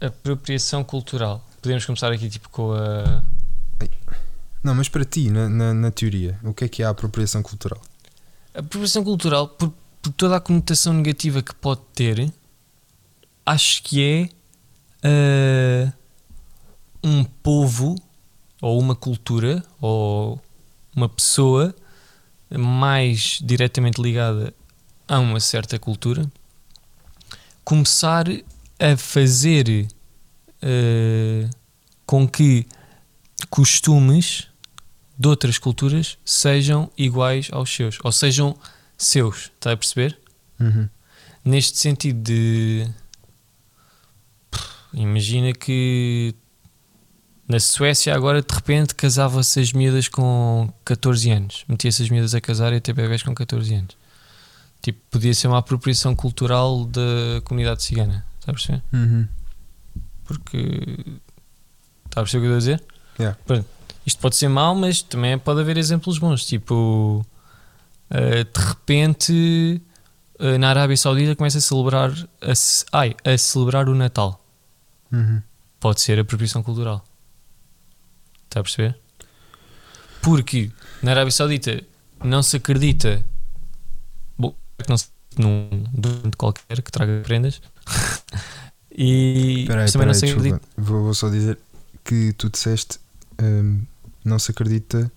Apropriação 0.00 0.82
cultural. 0.82 1.44
Podemos 1.60 1.84
começar 1.84 2.12
aqui 2.12 2.28
tipo 2.28 2.48
com 2.48 2.72
a. 2.72 3.22
Não, 4.62 4.74
mas 4.74 4.88
para 4.88 5.04
ti, 5.04 5.28
na, 5.28 5.48
na, 5.48 5.74
na 5.74 5.90
teoria, 5.90 6.38
o 6.42 6.54
que 6.54 6.64
é 6.64 6.68
que 6.68 6.82
é 6.82 6.86
a 6.86 6.90
apropriação 6.90 7.42
cultural? 7.42 7.80
A 8.54 8.60
apropriação 8.60 9.04
cultural, 9.04 9.48
por, 9.48 9.70
por 10.00 10.12
toda 10.12 10.36
a 10.36 10.40
conotação 10.40 10.94
negativa 10.94 11.42
que 11.42 11.54
pode 11.54 11.82
ter, 11.94 12.32
acho 13.44 13.82
que 13.82 14.02
é 14.02 14.28
ah, 15.04 15.92
um 17.02 17.22
povo, 17.24 17.94
ou 18.62 18.80
uma 18.80 18.96
cultura, 18.96 19.62
ou 19.78 20.40
uma 20.96 21.10
pessoa 21.10 21.74
mais 22.58 23.38
diretamente 23.42 24.00
ligada 24.00 24.54
a 25.06 25.18
uma 25.18 25.40
certa 25.40 25.78
cultura, 25.78 26.30
começar 27.64 28.26
a 28.78 28.96
fazer 28.96 29.86
ah, 30.62 31.50
com 32.06 32.26
que 32.26 32.66
costumes 33.50 34.48
de 35.18 35.28
outras 35.28 35.58
culturas 35.58 36.18
sejam 36.24 36.90
iguais 36.96 37.48
aos 37.52 37.70
seus, 37.70 37.98
ou 38.02 38.10
sejam 38.10 38.56
seus, 38.96 39.52
está 39.54 39.72
a 39.72 39.76
perceber? 39.76 40.18
Uhum. 40.58 40.88
Neste 41.44 41.78
sentido 41.78 42.20
de 42.22 42.88
imagina 44.92 45.52
que 45.52 46.34
Na 47.46 47.60
Suécia, 47.60 48.14
agora 48.14 48.40
de 48.40 48.54
repente 48.54 48.94
casava-se 48.94 49.60
as 49.60 49.72
miúdas 49.72 50.08
com 50.08 50.72
14 50.84 51.30
anos. 51.30 51.64
Metia-se 51.68 52.02
as 52.02 52.08
miúdas 52.08 52.34
a 52.34 52.40
casar 52.40 52.72
e 52.72 52.76
a 52.76 52.80
ter 52.80 52.94
bebés 52.94 53.22
com 53.22 53.34
14 53.34 53.74
anos. 53.74 53.96
Tipo, 54.80 54.98
podia 55.10 55.34
ser 55.34 55.48
uma 55.48 55.58
apropriação 55.58 56.14
cultural 56.14 56.84
da 56.86 57.40
comunidade 57.44 57.82
cigana. 57.82 58.24
Perceber? 58.44 58.82
Uhum. 58.92 59.28
Porque. 60.24 61.18
Perceber 62.10 62.46
o 62.46 62.48
que 62.48 62.52
eu 62.52 62.56
estou 62.56 62.56
a 62.56 62.58
dizer? 62.58 62.84
Yeah. 63.18 63.38
Pronto, 63.46 63.66
isto 64.06 64.20
pode 64.20 64.36
ser 64.36 64.48
mau, 64.48 64.74
mas 64.74 65.02
também 65.02 65.38
pode 65.38 65.60
haver 65.60 65.76
exemplos 65.76 66.18
bons. 66.18 66.44
Tipo, 66.44 67.24
eh, 68.10 68.44
de 68.44 68.60
repente, 68.60 69.82
eh, 70.38 70.58
na 70.58 70.70
Arábia 70.70 70.96
Saudita 70.96 71.34
começa 71.34 71.58
a 71.58 71.60
celebrar, 71.60 72.12
a, 72.40 72.52
ai, 72.98 73.16
a 73.24 73.36
celebrar 73.38 73.88
o 73.88 73.94
Natal. 73.94 74.42
Uhum. 75.10 75.42
Pode 75.80 76.00
ser 76.00 76.18
apropriação 76.18 76.62
cultural. 76.62 77.04
Está 78.54 78.60
a 78.60 78.62
perceber? 78.62 78.96
Porque 80.22 80.70
na 81.02 81.10
Arábia 81.10 81.32
Saudita 81.32 81.82
não 82.22 82.40
se 82.40 82.56
acredita. 82.56 83.20
Bom, 84.38 84.54
não 84.88 84.96
se 84.96 85.08
num 85.36 85.68
doente 85.92 86.36
qualquer 86.36 86.80
que 86.80 86.92
traga 86.92 87.20
prendas. 87.24 87.60
e 88.96 89.64
Peraí, 89.66 89.90
também 89.90 90.06
peraí, 90.06 90.06
não 90.06 90.14
se 90.14 90.26
acredita. 90.26 90.60
Vou, 90.76 91.02
vou 91.02 91.14
só 91.14 91.28
dizer 91.28 91.58
que 92.04 92.32
tu 92.34 92.48
disseste 92.48 93.00
hum, 93.42 93.82
não 94.24 94.38
se 94.38 94.52
acredita 94.52 95.10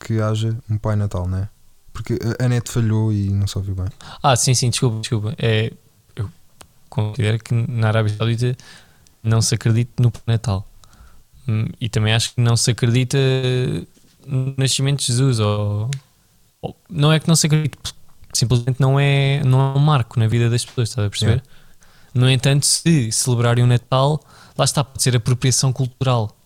que 0.00 0.18
haja 0.18 0.56
um 0.70 0.78
Pai 0.78 0.96
Natal, 0.96 1.28
não 1.28 1.36
é? 1.40 1.48
Porque 1.92 2.18
a- 2.40 2.48
net 2.48 2.70
falhou 2.70 3.12
e 3.12 3.28
não 3.28 3.46
se 3.46 3.58
ouviu 3.58 3.74
bem. 3.74 3.88
Ah, 4.22 4.34
sim, 4.34 4.54
sim, 4.54 4.70
desculpa, 4.70 5.00
desculpa. 5.00 5.34
É, 5.36 5.70
eu 6.16 6.30
considero 6.88 7.38
que 7.38 7.52
na 7.52 7.88
Arábia 7.88 8.16
Saudita 8.16 8.56
não 9.22 9.42
se 9.42 9.54
acredita 9.54 10.02
no 10.02 10.10
Natal. 10.26 10.66
Hum, 11.48 11.66
E 11.80 11.88
também 11.88 12.14
acho 12.14 12.34
que 12.34 12.40
não 12.40 12.56
se 12.56 12.70
acredita 12.70 13.18
no 14.26 14.54
nascimento 14.56 15.00
de 15.00 15.06
Jesus. 15.06 15.40
Ou, 15.40 15.90
ou- 16.60 16.76
não 16.88 17.12
é 17.12 17.20
que 17.20 17.28
não 17.28 17.36
se 17.36 17.46
acredite, 17.46 17.76
simplesmente 18.32 18.80
não 18.80 18.98
é, 18.98 19.42
não 19.44 19.60
é 19.74 19.78
um 19.78 19.80
marco 19.80 20.18
na 20.18 20.26
vida 20.28 20.48
das 20.50 20.64
pessoas, 20.64 20.88
estás 20.90 21.06
a 21.06 21.10
perceber? 21.10 21.42
No 22.14 22.28
entanto, 22.30 22.66
se 22.66 23.10
celebrarem 23.12 23.64
o 23.64 23.66
Natal, 23.66 24.20
lá 24.56 24.64
está, 24.64 24.84
pode 24.84 25.02
ser 25.02 25.16
apropriação 25.16 25.72
cultural. 25.72 26.36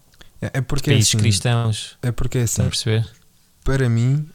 É, 0.40 0.58
é 0.58 0.60
porque 0.60 0.90
é 0.90 0.94
Países 0.94 1.10
assim, 1.10 1.18
cristãos, 1.18 1.96
é 2.02 2.12
porque 2.12 2.38
é 2.38 2.42
assim, 2.42 2.62
a 2.62 2.66
perceber? 2.66 3.06
para 3.64 3.88
mim 3.88 4.28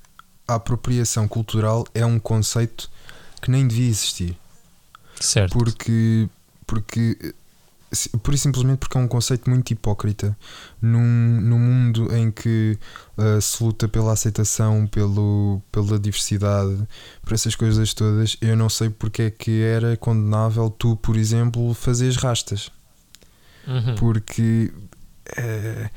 a 0.47 0.55
apropriação 0.55 1.27
cultural 1.27 1.85
é 1.93 2.05
um 2.05 2.19
conceito 2.19 2.89
que 3.41 3.49
nem 3.49 3.67
devia 3.67 3.87
existir. 3.89 4.37
Certo. 5.19 5.53
porque 5.57 6.27
porque 6.65 7.33
por 8.23 8.33
e 8.33 8.37
simplesmente 8.37 8.79
porque 8.79 8.97
é 8.97 9.01
um 9.01 9.07
conceito 9.07 9.49
muito 9.49 9.71
hipócrita. 9.71 10.35
Num, 10.81 11.41
num 11.41 11.59
mundo 11.59 12.15
em 12.15 12.31
que 12.31 12.77
ah, 13.17 13.39
se 13.41 13.63
luta 13.63 13.87
pela 13.87 14.13
aceitação 14.13 14.87
pelo, 14.87 15.61
pela 15.71 15.99
diversidade 15.99 16.87
por 17.23 17.33
essas 17.33 17.53
coisas 17.55 17.93
todas 17.93 18.37
eu 18.41 18.55
não 18.55 18.69
sei 18.69 18.89
porque 18.89 19.23
é 19.23 19.29
que 19.29 19.61
era 19.61 19.95
condenável 19.97 20.69
tu 20.69 20.95
por 20.95 21.15
exemplo 21.17 21.73
fazeres 21.73 22.15
rastas. 22.17 22.71
Uhum. 23.67 23.93
porque 23.95 24.73
é, 25.37 25.89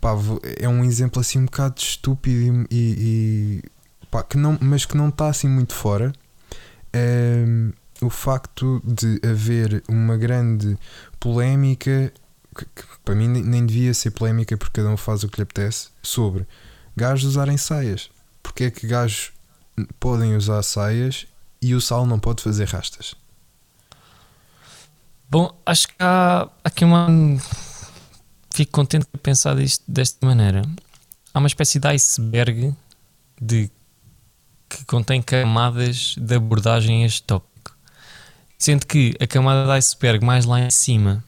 pá, 0.00 0.10
é 0.58 0.68
um 0.68 0.84
exemplo 0.84 1.20
assim 1.20 1.38
um 1.38 1.44
bocado 1.44 1.76
estúpido 1.78 2.66
e, 2.70 3.62
e- 3.62 3.62
pá, 4.10 4.22
que 4.22 4.36
não, 4.36 4.58
mas 4.60 4.84
que 4.84 4.96
não 4.96 5.08
está 5.08 5.28
assim 5.28 5.48
muito 5.48 5.72
fora. 5.74 6.12
É, 6.92 7.44
o 8.04 8.10
facto 8.10 8.82
de 8.84 9.20
haver 9.26 9.82
uma 9.88 10.16
grande 10.16 10.76
polémica 11.18 12.12
que, 12.56 12.64
que 12.64 12.82
para 13.04 13.14
mim 13.14 13.28
nem, 13.28 13.66
devia 13.66 13.92
ser 13.92 14.12
polémica 14.12 14.56
porque 14.56 14.80
cada 14.80 14.88
um 14.92 14.96
faz 14.96 15.24
o 15.24 15.28
que 15.28 15.38
lhe 15.38 15.42
apetece 15.42 15.88
sobre 16.02 16.46
gajos 16.96 17.30
usarem 17.30 17.56
saias 17.56 18.10
porque 18.42 18.64
é 18.64 18.70
que 18.70 18.86
gajos 18.86 19.32
podem 19.98 20.36
usar 20.36 20.62
saias 20.62 21.26
e 21.60 21.74
o 21.74 21.80
sal 21.80 22.06
não 22.06 22.18
pode 22.18 22.42
fazer 22.42 22.68
rastas 22.68 23.16
Bom, 25.34 25.52
acho 25.66 25.88
que 25.88 25.94
há 25.98 26.48
aqui 26.62 26.84
uma. 26.84 27.08
Fico 28.54 28.70
contente 28.70 29.08
de 29.12 29.18
pensar 29.18 29.56
disto 29.56 29.82
desta 29.88 30.24
maneira. 30.24 30.62
Há 31.32 31.38
uma 31.40 31.48
espécie 31.48 31.80
de 31.80 31.88
iceberg 31.88 32.72
de 33.40 33.68
que 34.68 34.84
contém 34.84 35.20
camadas 35.20 36.14
de 36.16 36.36
abordagem 36.36 37.02
a 37.02 37.06
este 37.06 37.24
tópico. 37.24 37.53
Sendo 38.64 38.86
que 38.86 39.14
a 39.20 39.26
camada 39.26 39.66
de 39.66 39.72
iceberg 39.72 40.24
mais 40.24 40.46
lá 40.46 40.58
em 40.58 40.70
cima 40.70 41.22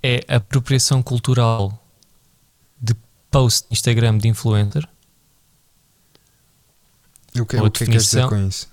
é 0.00 0.24
a 0.28 0.36
apropriação 0.36 1.02
cultural 1.02 1.84
de 2.80 2.94
post 3.28 3.66
Instagram 3.72 4.18
de 4.18 4.28
influencer. 4.28 4.88
o 7.36 7.44
que, 7.44 7.56
Ou 7.56 7.66
o 7.66 7.70
que 7.72 7.82
é 7.82 7.86
que 7.86 7.90
queres 7.90 8.04
dizer 8.04 8.28
com 8.28 8.36
isso? 8.46 8.68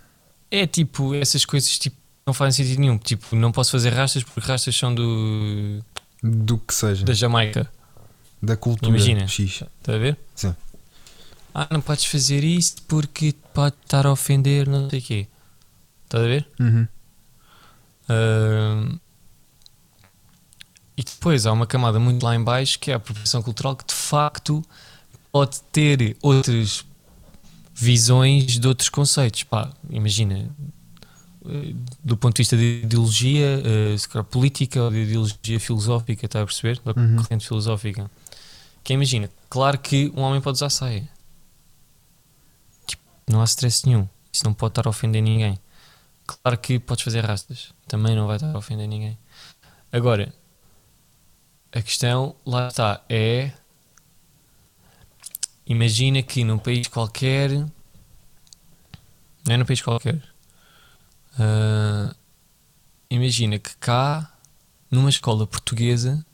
É 0.52 0.68
tipo, 0.68 1.16
essas 1.16 1.44
coisas 1.44 1.80
tipo, 1.80 1.98
não 2.24 2.36
fazem 2.36 2.64
sentido 2.64 2.82
nenhum. 2.82 3.00
Tipo, 3.00 3.36
não 3.36 3.52
posso 3.52 3.72
fazer 3.72 3.90
rastas 3.90 4.22
porque 4.22 4.42
rastas 4.42 4.76
são 4.76 4.94
do, 4.94 5.84
do 6.22 6.60
que 6.60 6.72
seja 6.72 7.04
da 7.04 7.14
Jamaica. 7.14 7.68
da 8.44 8.56
cultura 8.56 8.96
Imagina. 8.96 9.28
X. 9.28 9.64
Estás 9.80 9.96
a 9.96 9.98
ver? 9.98 10.20
Sim. 10.36 10.56
Ah, 11.52 11.68
não 11.72 11.82
podes 11.82 12.06
fazer 12.06 12.44
isto 12.44 12.84
porque 12.84 13.34
pode 13.56 13.76
estar 13.84 14.06
a 14.06 14.12
ofender, 14.12 14.70
não 14.70 14.88
sei 14.88 15.00
o 15.00 15.02
quê. 15.02 15.28
Estás 16.04 16.24
a 16.24 16.28
ver? 16.28 16.48
Uhum. 16.60 16.88
E 20.98 21.04
depois 21.04 21.46
há 21.46 21.52
uma 21.52 21.68
camada 21.68 22.00
muito 22.00 22.24
lá 22.24 22.36
em 22.36 22.44
baixo 22.44 22.80
que 22.80 22.90
é 22.90 22.94
a 22.94 22.98
apropriação 22.98 23.42
cultural 23.42 23.76
que 23.76 23.86
de 23.86 23.94
facto 23.94 24.64
pode 25.32 25.62
ter 25.72 26.16
outras 26.22 26.86
visões 27.74 28.58
de 28.58 28.66
outros 28.68 28.88
conceitos. 28.88 29.44
Pá, 29.44 29.70
imagina, 29.90 30.50
eh, 31.46 31.74
do 32.02 32.16
ponto 32.16 32.36
de 32.36 32.40
vista 32.40 32.56
de 32.56 32.84
ideologia, 32.84 33.62
eh, 33.66 33.98
se 33.98 34.08
calhar 34.08 34.24
política 34.24 34.82
ou 34.82 34.90
de 34.90 35.00
ideologia 35.00 35.60
filosófica, 35.60 36.26
está 36.26 36.42
a 36.42 36.46
perceber? 36.46 36.80
Da 36.86 36.94
Uhum. 36.96 37.18
corrente 37.18 37.46
filosófica. 37.46 38.10
Que 38.82 38.94
é, 38.94 38.96
imagina, 38.96 39.30
claro 39.50 39.78
que 39.78 40.10
um 40.16 40.22
homem 40.22 40.40
pode 40.40 40.56
usar 40.56 40.70
saia. 40.70 41.10
Tipo, 42.88 43.04
não 43.28 43.42
há 43.42 43.44
stress 43.44 43.86
nenhum. 43.86 44.08
Isso 44.32 44.46
não 44.46 44.54
pode 44.54 44.72
estar 44.72 44.88
a 44.88 44.90
ofender 44.90 45.22
ninguém. 45.22 45.60
Claro 46.26 46.58
que 46.58 46.80
podes 46.80 47.04
fazer 47.04 47.24
rastas. 47.24 47.74
Também 47.88 48.16
não 48.16 48.28
vai 48.28 48.38
estar 48.38 48.54
a 48.54 48.58
ofender 48.58 48.88
ninguém. 48.88 49.18
Agora, 49.92 50.34
a 51.72 51.82
questão, 51.82 52.36
lá 52.46 52.68
está, 52.68 53.04
é. 53.10 53.52
Imagina 55.66 56.22
que 56.24 56.44
num 56.44 56.58
país 56.58 56.88
qualquer. 56.88 57.52
Não 57.52 57.68
é 59.54 59.58
num 59.58 59.66
país 59.66 59.82
qualquer. 59.82 60.22
Ah, 61.38 62.16
imagina 63.10 63.60
que 63.60 63.76
cá, 63.78 64.32
numa 64.90 65.10
escola 65.10 65.46
portuguesa, 65.46 66.26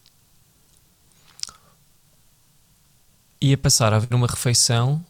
ia 3.42 3.58
passar 3.58 3.94
a 3.94 3.98
haver 3.98 4.14
uma 4.14 4.28
refeição 4.28 5.04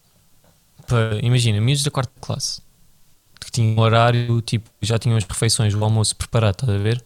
para, 0.87 1.19
imagina, 1.23 1.59
miúdos 1.61 1.83
da 1.83 1.91
quarta 1.91 2.13
classe 2.19 2.61
que 3.45 3.51
tinham 3.51 3.75
um 3.75 3.79
horário, 3.79 4.41
tipo, 4.41 4.69
já 4.81 4.97
tinham 4.99 5.17
as 5.17 5.23
refeições, 5.23 5.73
o 5.73 5.83
almoço 5.83 6.15
preparado, 6.15 6.53
estás 6.55 6.71
a 6.71 6.77
ver? 6.77 7.03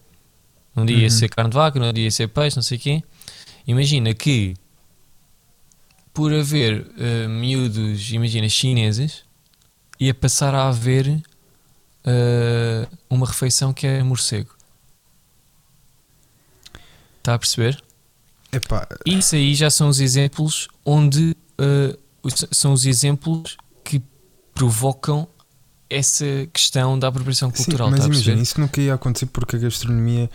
Um 0.76 0.86
dia 0.86 0.98
ia 0.98 1.04
Uhum. 1.06 1.10
ser 1.10 1.30
carne 1.30 1.50
de 1.52 1.56
vaca, 1.56 1.80
no 1.80 1.86
outro 1.86 1.96
dia 1.96 2.06
ia 2.06 2.12
ser 2.12 2.28
peixe, 2.28 2.56
não 2.58 2.64
sei 2.64 2.78
o 2.78 2.82
quê. 2.82 3.04
Imagina 3.66 4.14
que 4.14 4.56
por 6.14 6.34
haver 6.34 6.86
eh, 6.98 7.28
miúdos, 7.28 8.12
imagina, 8.12 8.48
chineses, 8.50 9.24
ia 10.00 10.14
passar 10.14 10.54
a 10.54 10.68
haver 10.68 11.22
eh, 12.06 12.88
uma 13.10 13.26
refeição 13.26 13.74
que 13.74 13.88
é 13.88 14.04
morcego. 14.04 14.54
Está 17.18 17.34
a 17.36 17.40
perceber? 17.40 17.82
Epá, 18.52 18.88
Isso 19.06 19.36
aí 19.36 19.56
já 19.56 19.70
são 19.70 19.90
os 19.90 20.00
exemplos 20.00 20.68
onde 20.86 21.36
os- 22.24 22.46
são 22.52 22.74
os 22.74 22.86
exemplos 22.86 23.58
que 23.84 24.02
provocam 24.54 25.28
essa 25.96 26.26
questão 26.54 26.98
da 27.00 27.08
apropriação 27.08 27.50
sim, 27.52 27.64
cultural. 27.64 27.90
mas 27.90 28.00
está 28.00 28.12
a 28.12 28.14
imagina, 28.14 28.42
isso 28.42 28.60
nunca 28.60 28.82
ia 28.82 28.94
acontecer 28.94 29.26
porque 29.28 29.56
a 29.56 29.60
gastronomia 29.60 30.30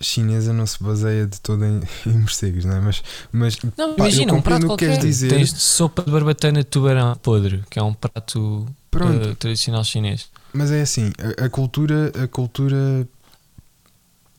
chinesa 0.00 0.52
não 0.52 0.66
se 0.66 0.82
baseia 0.82 1.26
de 1.26 1.40
toda 1.40 1.66
em, 1.66 1.80
em 2.06 2.18
morcegos, 2.18 2.64
não 2.64 2.76
é? 2.76 2.80
Mas, 2.80 3.02
mas 3.32 3.56
Não, 3.76 3.94
pá, 3.94 4.04
imagina, 4.04 4.32
eu 4.32 4.36
um 4.36 4.42
prato 4.42 4.66
qualquer. 4.66 4.86
queres 4.90 5.04
dizer. 5.04 5.30
Tens 5.30 5.50
sopa 5.52 6.02
de 6.02 6.10
barbatana 6.10 6.58
de 6.58 6.64
tubarão 6.66 7.16
podre, 7.16 7.64
que 7.70 7.78
é 7.78 7.82
um 7.82 7.94
prato 7.94 8.66
eh, 8.94 9.34
tradicional 9.38 9.82
chinês. 9.84 10.28
mas 10.52 10.70
é 10.70 10.82
assim, 10.82 11.12
a, 11.38 11.46
a 11.46 11.48
cultura, 11.48 12.12
a 12.22 12.28
cultura. 12.28 13.08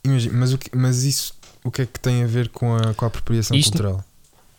Imagina, 0.03 0.37
mas, 0.37 0.53
o 0.53 0.57
que, 0.57 0.75
mas 0.75 1.03
isso 1.03 1.33
o 1.63 1.69
que 1.71 1.83
é 1.83 1.85
que 1.85 1.99
tem 1.99 2.23
a 2.23 2.27
ver 2.27 2.49
com 2.49 2.75
a, 2.75 2.93
com 2.93 3.05
a 3.05 3.07
apropriação 3.07 3.55
Isto- 3.55 3.71
cultural? 3.73 4.03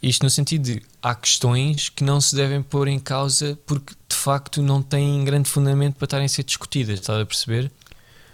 Isto 0.02 0.24
no 0.24 0.30
sentido 0.30 0.64
de 0.64 0.82
há 1.00 1.14
questões 1.14 1.88
que 1.88 2.02
não 2.02 2.20
se 2.20 2.34
devem 2.34 2.60
pôr 2.62 2.88
em 2.88 2.98
causa 2.98 3.56
porque 3.66 3.94
de 4.08 4.16
facto 4.16 4.60
não 4.60 4.82
têm 4.82 5.24
grande 5.24 5.48
fundamento 5.48 5.94
para 5.96 6.06
estarem 6.06 6.26
a 6.26 6.28
ser 6.28 6.42
discutidas, 6.42 6.98
estás 6.98 7.20
a 7.20 7.26
perceber? 7.26 7.70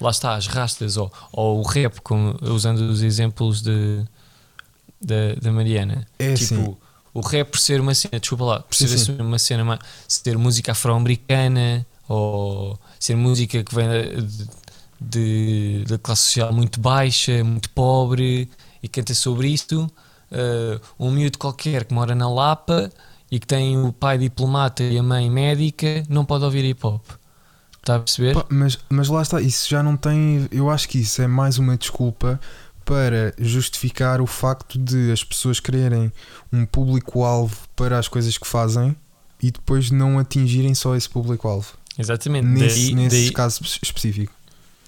Lá 0.01 0.11
está, 0.11 0.35
as 0.35 0.47
rastas 0.47 0.97
ou, 0.97 1.12
ou 1.32 1.59
o 1.59 1.62
rap, 1.62 2.01
como, 2.01 2.36
usando 2.43 2.78
os 2.81 3.03
exemplos 3.03 3.61
de, 3.61 4.05
da, 5.01 5.35
da 5.43 5.53
Mariana. 5.53 6.07
É 6.19 6.35
tipo, 6.35 6.55
assim. 6.55 6.77
o 7.12 7.20
rap 7.20 7.51
por 7.51 7.59
ser 7.59 7.81
uma 7.81 7.95
cena, 7.95 8.19
desculpa 8.20 8.45
lá, 8.45 8.61
por 8.61 8.74
Sim, 8.74 8.86
ser 8.86 8.99
sim. 8.99 9.12
assim 9.12 9.23
uma 9.23 9.39
cena, 9.39 9.65
ma- 9.65 9.78
ser 10.07 10.39
música 10.39 10.73
afro-americana 10.73 11.85
ou 12.09 12.78
ser 12.99 13.16
música 13.16 13.62
que 13.62 13.74
vem 13.74 13.86
de- 15.01 15.85
da 15.86 15.99
classe 15.99 16.23
social 16.23 16.53
muito 16.53 16.81
baixa, 16.81 17.43
muito 17.45 17.70
pobre 17.70 18.49
e 18.82 18.89
canta 18.89 19.15
sobre 19.15 19.49
isto. 19.49 19.90
Uh, 20.31 20.81
um 20.99 21.11
miúdo 21.11 21.39
qualquer 21.39 21.85
que 21.85 21.95
mora 21.95 22.15
na 22.15 22.29
Lapa 22.29 22.91
e 23.31 23.39
que 23.39 23.47
tem 23.47 23.79
o 23.79 23.93
pai 23.93 24.19
diplomata 24.19 24.83
e 24.83 24.99
a 24.99 25.03
mãe 25.03 25.31
médica 25.31 26.03
não 26.09 26.25
pode 26.25 26.45
ouvir 26.45 26.65
hip 26.65 26.87
hop. 26.87 27.03
Está 27.79 27.97
a 27.97 27.99
perceber? 28.01 28.35
Pá, 28.35 28.45
mas, 28.51 28.79
mas 28.89 29.09
lá 29.09 29.23
está, 29.23 29.41
isso 29.41 29.69
já 29.69 29.83
não 29.83 29.97
tem. 29.97 30.47
Eu 30.51 30.69
acho 30.69 30.89
que 30.89 30.99
isso 30.99 31.23
é 31.23 31.27
mais 31.27 31.59
uma 31.59 31.77
desculpa 31.77 32.39
para 32.85 33.35
justificar 33.39 34.21
o 34.21 34.27
facto 34.27 34.79
de 34.79 35.13
as 35.13 35.23
pessoas 35.23 35.61
quererem 35.61 36.13
um 36.53 36.65
público-alvo 36.65 37.57
para 37.77 37.99
as 37.99 38.09
coisas 38.09 38.37
que 38.37 38.47
fazem 38.47 38.97
e 39.43 39.51
depois 39.51 39.91
não 39.91 40.19
atingirem 40.19 40.75
só 40.75 40.97
esse 40.97 41.09
público-alvo. 41.09 41.75
Exatamente. 41.99 42.47
Nesse, 42.47 42.87
daí, 42.87 42.95
nesse 42.95 43.17
daí, 43.25 43.33
caso 43.33 43.63
específico. 43.83 44.33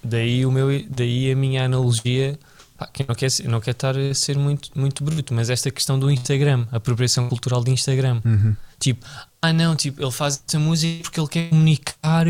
daí, 0.02 0.46
o 0.46 0.50
meu, 0.50 0.68
daí 0.88 1.30
a 1.30 1.36
minha 1.36 1.64
analogia. 1.64 2.38
Pá, 2.80 2.88
que 2.90 3.04
não 3.06 3.14
quer, 3.14 3.28
não 3.44 3.60
quer 3.60 3.72
estar 3.72 3.94
a 3.94 4.14
ser 4.14 4.38
muito, 4.38 4.70
muito 4.74 5.04
bruto, 5.04 5.34
mas 5.34 5.50
esta 5.50 5.70
questão 5.70 5.98
do 5.98 6.10
Instagram, 6.10 6.64
a 6.72 6.78
apropriação 6.78 7.28
cultural 7.28 7.62
de 7.62 7.70
Instagram. 7.70 8.22
Uhum. 8.24 8.56
Tipo, 8.78 9.04
ah 9.42 9.52
não, 9.52 9.76
tipo, 9.76 10.00
ele 10.02 10.10
faz 10.10 10.42
essa 10.48 10.58
música 10.58 11.02
porque 11.02 11.20
ele 11.20 11.28
quer 11.28 11.48
comunicar 11.50 12.24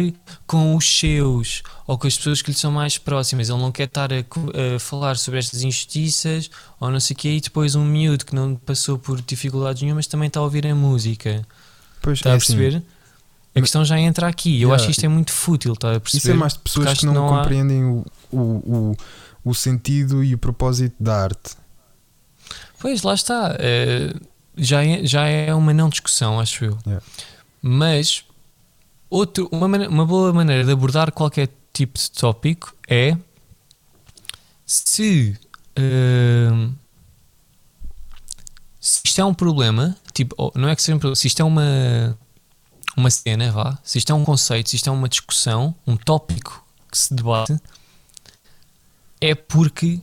com 0.48 0.74
os 0.74 0.84
seus 0.98 1.62
ou 1.86 1.96
com 1.96 2.08
as 2.08 2.16
pessoas 2.16 2.42
que 2.42 2.50
lhe 2.50 2.56
são 2.56 2.72
mais 2.72 2.98
próximas. 2.98 3.48
Ele 3.48 3.60
não 3.60 3.70
quer 3.70 3.84
estar 3.84 4.10
a, 4.12 4.16
a 4.16 4.78
falar 4.80 5.16
sobre 5.18 5.38
estas 5.38 5.62
injustiças 5.62 6.50
ou 6.80 6.90
não 6.90 6.98
sei 6.98 7.14
o 7.14 7.16
quê. 7.16 7.28
E 7.36 7.40
depois 7.40 7.76
um 7.76 7.84
miúdo 7.84 8.26
que 8.26 8.34
não 8.34 8.56
passou 8.56 8.98
por 8.98 9.22
dificuldades 9.22 9.80
nenhumas 9.82 10.08
também 10.08 10.26
está 10.26 10.40
a 10.40 10.42
ouvir 10.42 10.66
a 10.66 10.74
música. 10.74 11.46
Pois, 12.02 12.18
Está 12.18 12.30
é 12.30 12.32
a 12.32 12.36
assim, 12.38 12.56
perceber? 12.56 12.78
a 12.78 12.82
mas- 13.54 13.62
questão 13.62 13.84
já 13.84 14.00
entra 14.00 14.26
aqui. 14.26 14.54
Eu 14.60 14.70
Yeah. 14.70 14.74
acho 14.74 14.84
que 14.86 14.90
isto 14.90 15.04
é 15.04 15.08
muito 15.08 15.30
fútil, 15.32 15.74
está 15.74 15.94
a 15.94 16.00
perceber? 16.00 16.18
Isso 16.18 16.30
é 16.32 16.34
mais 16.34 16.54
de 16.54 16.58
pessoas 16.58 16.98
que 16.98 17.06
não, 17.06 17.14
não 17.14 17.34
há- 17.34 17.38
compreendem 17.42 17.84
o, 17.84 18.04
o, 18.32 18.38
o, 18.38 18.96
o 19.44 19.54
sentido 19.54 20.22
e 20.22 20.34
o 20.34 20.38
propósito 20.38 20.94
da 21.00 21.22
arte. 21.22 21.56
Pois, 22.78 23.02
lá 23.02 23.14
está. 23.14 23.56
Eh, 23.58 24.14
já, 24.56 24.84
é, 24.84 25.06
já 25.06 25.26
é 25.26 25.54
uma 25.54 25.72
não 25.72 25.88
discussão, 25.88 26.40
acho 26.40 26.64
eu. 26.64 26.78
Yeah. 26.86 27.04
Mas 27.62 28.24
outro, 29.08 29.48
uma, 29.52 29.66
uma 29.88 30.06
boa 30.06 30.32
maneira 30.32 30.64
de 30.64 30.72
abordar 30.72 31.12
qualquer 31.12 31.48
tipo 31.72 31.98
de 31.98 32.10
tópico 32.10 32.74
é 32.88 33.16
se, 34.64 35.38
eh, 35.76 36.68
se 38.80 39.02
isto 39.04 39.20
é 39.20 39.24
um 39.24 39.34
problema, 39.34 39.96
tipo, 40.12 40.52
não 40.54 40.68
é 40.68 40.76
que 40.76 40.82
seja 40.82 40.96
um 40.96 40.98
problema, 40.98 41.16
se 41.16 41.26
isto 41.26 41.40
é 41.40 41.44
uma, 41.44 42.18
uma 42.96 43.10
cena, 43.10 43.50
vá, 43.50 43.78
se 43.82 43.98
isto 43.98 44.10
é 44.12 44.14
um 44.14 44.24
conceito, 44.24 44.70
se 44.70 44.76
isto 44.76 44.88
é 44.88 44.92
uma 44.92 45.08
discussão, 45.08 45.74
um 45.86 45.96
tópico 45.96 46.64
que 46.90 46.96
se 46.96 47.12
debate, 47.12 47.60
é 49.20 49.34
porque 49.34 50.00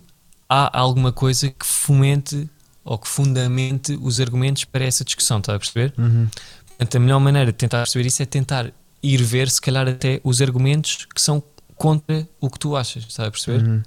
há 0.48 0.80
alguma 0.80 1.12
coisa 1.12 1.50
que 1.50 1.66
fomente 1.66 2.50
ou 2.84 2.98
que 2.98 3.08
fundamente 3.08 3.98
os 4.02 4.20
argumentos 4.20 4.64
para 4.64 4.86
essa 4.86 5.04
discussão, 5.04 5.40
está 5.40 5.56
a 5.56 5.60
perceber? 5.60 5.94
Uhum. 5.98 6.30
Portanto, 6.68 6.96
a 6.96 7.00
melhor 7.00 7.20
maneira 7.20 7.52
de 7.52 7.58
tentar 7.58 7.80
perceber 7.80 8.08
isso 8.08 8.22
é 8.24 8.26
tentar 8.26 8.72
ir 9.04 9.22
ver, 9.24 9.50
se 9.50 9.60
calhar, 9.60 9.88
até 9.88 10.22
os 10.24 10.42
argumentos 10.42 11.06
que 11.14 11.22
são 11.22 11.44
contra 11.76 12.28
o 12.40 12.50
que 12.50 12.58
tu 12.58 12.76
achas, 12.76 13.04
está 13.04 13.28
a 13.28 13.32
perceber? 13.32 13.62
Uhum. 13.62 13.84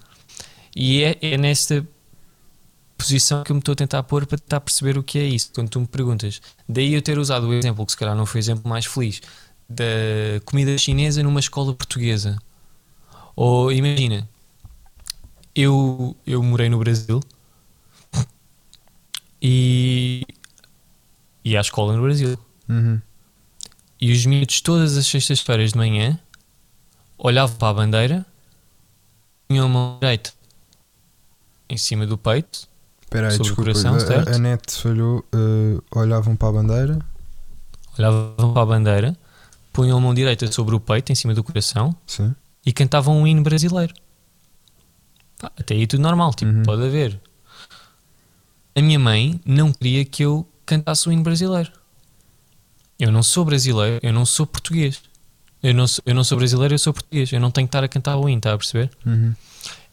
E 0.77 1.03
é, 1.03 1.19
é 1.21 1.39
nesta 1.39 1.87
posição 2.97 3.43
que 3.43 3.51
eu 3.51 3.55
me 3.55 3.61
estou 3.61 3.73
a 3.73 3.77
tentar 3.77 4.03
pôr 4.03 4.27
para 4.27 4.39
tentar 4.39 4.61
perceber 4.61 4.99
o 4.99 5.03
que 5.03 5.19
é 5.19 5.25
isso. 5.25 5.51
Quando 5.55 5.71
tu 5.71 5.81
me 5.81 5.87
perguntas, 5.87 6.41
daí 6.69 6.93
eu 6.93 7.01
ter 7.01 7.19
usado 7.19 7.49
o 7.49 7.55
exemplo, 7.55 7.85
que 7.87 7.93
se 7.93 7.99
calhar 7.99 8.15
não 8.15 8.27
foi 8.27 8.41
o 8.41 8.43
exemplo 8.43 8.69
mais 8.69 8.85
feliz, 8.85 9.23
da 9.69 9.85
comida 10.45 10.77
chinesa 10.77 11.23
numa 11.23 11.41
escola 11.41 11.73
portuguesa. 11.75 12.39
Ou 13.35 13.73
imagina, 13.73 14.29
eu, 15.55 16.17
eu 16.27 16.43
morei 16.43 16.69
no 16.69 16.79
Brasil 16.79 17.21
e, 19.43 20.27
e 21.45 21.57
à 21.57 21.61
escola 21.61 21.97
no 21.97 22.03
Brasil. 22.03 22.39
Uhum. 22.69 23.01
E 24.01 24.13
os 24.13 24.25
miúdos, 24.27 24.61
todas 24.61 24.97
as 24.97 25.07
sextas-feiras 25.07 25.73
de 25.73 25.79
manhã, 25.79 26.19
olhavam 27.19 27.57
para 27.57 27.69
a 27.69 27.75
bandeira, 27.75 28.27
punham 29.49 29.67
a 29.67 29.69
mão 29.69 29.99
direita 30.01 30.33
em 31.69 31.77
cima 31.77 32.07
do 32.07 32.17
peito, 32.19 32.69
Espera 33.03 33.27
aí, 33.29 33.33
Sobre 33.37 33.53
o 33.53 33.55
desculpa. 33.57 33.73
coração, 33.73 33.95
a- 33.97 34.01
certo? 34.01 34.29
a, 34.31 34.37
a 34.37 34.39
net 34.39 34.73
falhou. 34.73 35.25
uh, 35.35 35.83
olhavam 35.99 36.37
para 36.37 36.49
a 36.49 36.53
bandeira. 36.53 36.99
olhavam 37.99 38.53
para 38.55 38.63
a 38.63 38.67
bandeira, 38.67 39.17
punham 39.73 39.99
a 39.99 40.01
mão 40.01 40.15
direita 40.15 40.51
sobre 40.53 40.75
o 40.77 40.81
peito, 40.81 41.11
em 41.11 41.15
cima 41.17 41.35
do 41.35 41.43
coração, 41.43 41.95
Sim. 42.07 42.35
e 42.65 42.73
cantavam 42.73 43.21
um 43.21 43.27
hino 43.27 43.43
brasileiro. 43.43 43.93
Pá, 45.41 45.51
até 45.59 45.75
aí 45.75 45.87
tudo 45.87 46.03
normal, 46.03 46.33
tipo, 46.35 46.53
Uhum. 46.53 46.63
pode 46.63 46.85
haver. 46.85 47.19
A 48.77 48.81
minha 48.83 48.99
mãe 48.99 49.41
não 49.45 49.73
queria 49.73 50.05
que 50.05 50.23
eu 50.23 50.47
cantasse 50.65 51.09
o 51.09 51.13
hino 51.13 51.23
brasileiro. 51.23 51.73
Eu 52.99 53.11
não 53.11 53.23
sou 53.23 53.45
brasileiro, 53.45 53.99
eu 54.03 54.13
não 54.13 54.25
sou 54.27 54.47
português. 54.47 55.01
Eu 55.63 55.75
não 55.75 55.87
sou, 55.87 56.03
eu 56.07 56.15
não 56.15 56.23
sou 56.25 56.39
brasileiro, 56.39 56.75
eu 56.75 56.79
sou 56.79 56.93
português. 56.93 57.33
Eu 57.33 57.41
não 57.41 57.51
tenho 57.51 57.67
que 57.67 57.71
estar 57.71 57.83
a 57.83 57.89
cantar 57.89 58.17
o 58.17 58.29
hino, 58.29 58.39
está 58.39 58.53
a 58.53 58.59
perceber? 58.59 58.91
Uhum. 59.05 59.35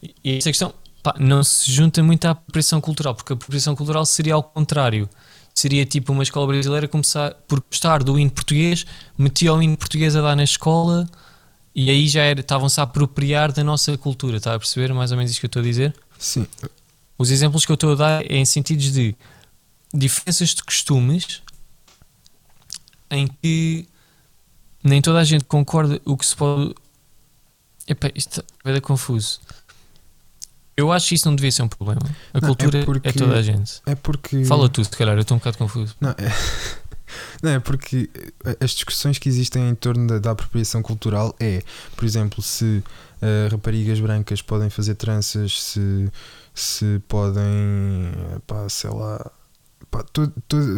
E 0.02 0.14
e 0.24 0.36
esta 0.36 0.50
questão 0.50 0.72
pá, 1.02 1.14
não 1.18 1.42
se 1.42 1.70
junta 1.72 2.02
muito 2.02 2.26
à 2.26 2.30
apropriação 2.32 2.80
cultural, 2.80 3.14
porque 3.14 3.32
a 3.32 3.36
apropriação 3.36 3.74
cultural 3.74 4.04
seria 4.06 4.34
ao 4.34 4.42
contrário. 4.42 5.08
Seria 5.54 5.84
tipo 5.84 6.12
uma 6.12 6.22
escola 6.22 6.46
brasileira 6.46 6.86
começar 6.86 7.34
por 7.48 7.60
gostar 7.60 8.04
do 8.04 8.16
hino 8.18 8.30
português, 8.30 8.86
metia 9.16 9.52
o 9.52 9.60
hino 9.62 9.76
português 9.76 10.14
a 10.14 10.20
dar 10.22 10.36
na 10.36 10.44
escola 10.44 11.08
e 11.80 11.90
aí 11.90 12.08
já 12.08 12.28
estavam-se 12.32 12.80
a 12.80 12.82
apropriar 12.82 13.52
da 13.52 13.62
nossa 13.62 13.96
cultura, 13.96 14.38
está 14.38 14.52
a 14.54 14.58
perceber 14.58 14.92
mais 14.92 15.12
ou 15.12 15.16
menos 15.16 15.30
isto 15.30 15.38
que 15.40 15.46
eu 15.46 15.48
estou 15.48 15.60
a 15.60 15.64
dizer? 15.64 15.94
Sim. 16.18 16.44
Os 17.16 17.30
exemplos 17.30 17.64
que 17.64 17.70
eu 17.70 17.74
estou 17.74 17.92
a 17.92 17.94
dar 17.94 18.24
é 18.24 18.36
em 18.36 18.44
sentidos 18.44 18.90
de 18.92 19.14
diferenças 19.94 20.50
de 20.50 20.64
costumes 20.64 21.40
em 23.10 23.28
que 23.28 23.86
nem 24.82 25.00
toda 25.00 25.20
a 25.20 25.24
gente 25.24 25.44
concorda 25.44 26.00
o 26.04 26.16
que 26.16 26.26
se 26.26 26.34
pode. 26.34 26.74
Epá, 27.86 28.10
isto 28.14 28.44
vai 28.64 28.72
dar 28.74 28.80
confuso. 28.80 29.40
Eu 30.76 30.90
acho 30.92 31.08
que 31.08 31.14
isso 31.14 31.28
não 31.28 31.36
devia 31.36 31.50
ser 31.52 31.62
um 31.62 31.68
problema. 31.68 32.00
A 32.34 32.40
Não, 32.40 32.48
é 32.50 32.54
cultura 32.54 32.78
é, 32.80 32.84
porque- 32.84 33.12
toda 33.12 33.36
a 33.36 33.42
gente. 33.42 33.80
É 33.86 33.94
porque. 33.94 34.44
Fala 34.44 34.68
tu, 34.68 34.82
se 34.84 34.90
calhar, 34.90 35.14
eu 35.16 35.20
estou 35.22 35.36
um 35.36 35.38
bocado 35.38 35.58
confuso. 35.58 35.94
Não, 36.00 36.10
é, 36.10 36.14
não, 37.42 37.50
é 37.52 37.60
porque 37.60 38.08
as 38.60 38.70
discussões 38.72 39.18
que 39.18 39.28
existem 39.28 39.68
em 39.68 39.74
torno 39.74 40.06
da, 40.06 40.18
da 40.18 40.30
apropriação 40.32 40.82
cultural 40.82 41.34
é, 41.40 41.62
por 41.96 42.04
exemplo, 42.04 42.42
se 42.42 42.82
eh, 43.20 43.48
raparigas 43.50 43.98
brancas 44.00 44.40
podem 44.42 44.70
fazer 44.70 44.94
tranças, 44.94 45.60
se, 45.60 46.08
se 46.54 47.00
podem, 47.08 48.12
pá, 48.46 48.68
sei 48.68 48.90
lá, 48.90 49.30
pá, 49.90 50.04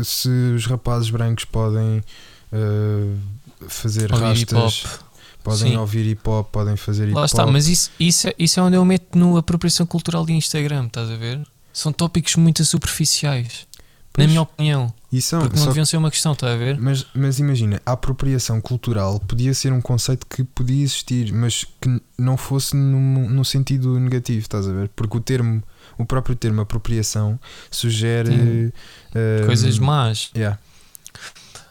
se 0.05 0.29
os 0.55 0.67
rapazes 0.67 1.11
brancos 1.11 1.45
podem 1.45 2.03
eh, 2.53 3.15
fazer 3.69 4.11
Ouvir 4.13 4.25
rastas, 4.25 5.01
podem 5.45 5.73
Sim. 5.73 5.77
ouvir 5.77 6.07
hip 6.07 6.29
hop, 6.29 6.51
podem 6.51 6.77
fazer 6.77 7.05
hip 7.09 7.15
Lá 7.15 7.23
hop. 7.23 7.27
está, 7.27 7.47
mas 7.47 7.69
isso, 7.69 7.91
isso, 8.01 8.29
é, 8.29 8.35
isso 8.39 8.59
é 8.59 8.63
onde 8.63 8.77
eu 8.77 8.85
meto 8.85 9.19
no 9.19 9.37
apropriação 9.37 9.85
cultural 9.85 10.25
de 10.25 10.33
Instagram, 10.33 10.87
estás 10.87 11.11
a 11.11 11.17
ver? 11.17 11.47
São 11.73 11.93
tópicos 11.93 12.37
muito 12.37 12.65
superficiais, 12.65 13.67
Pois, 14.13 14.27
na 14.27 14.29
minha 14.29 14.43
opinião. 14.43 14.93
E 15.13 15.21
são- 15.21 15.41
Porque 15.41 15.57
não 15.57 15.63
só 15.65 15.71
deviam 15.71 15.85
ser 15.85 15.97
uma 15.97 16.11
questão, 16.11 16.33
estás 16.33 16.53
a 16.53 16.57
ver? 16.57 16.79
Mas, 16.81 17.07
mas 17.15 17.39
imagina, 17.39 17.81
a 17.85 17.93
apropriação 17.93 18.61
cultural 18.61 19.19
podia 19.21 19.53
ser 19.55 19.73
um 19.73 19.81
conceito 19.81 20.27
que 20.27 20.45
podia 20.45 20.83
existir, 20.83 21.33
mas 21.33 21.65
que 21.81 22.01
não 22.19 22.37
fosse 22.37 22.77
no, 22.77 23.29
no 23.29 23.45
sentido 23.45 23.99
negativo, 23.99 24.41
estás 24.41 24.69
a 24.69 24.73
ver? 24.73 24.89
Porque 24.95 25.17
o 25.17 25.21
termo, 25.21 25.63
o 25.99 26.05
próprio 26.05 26.37
termo 26.37 26.61
apropriação 26.61 27.39
sugere 27.71 28.73
eh, 29.15 29.43
Coisas 29.47 29.79
más. 29.79 30.31
Yeah. 30.37 30.59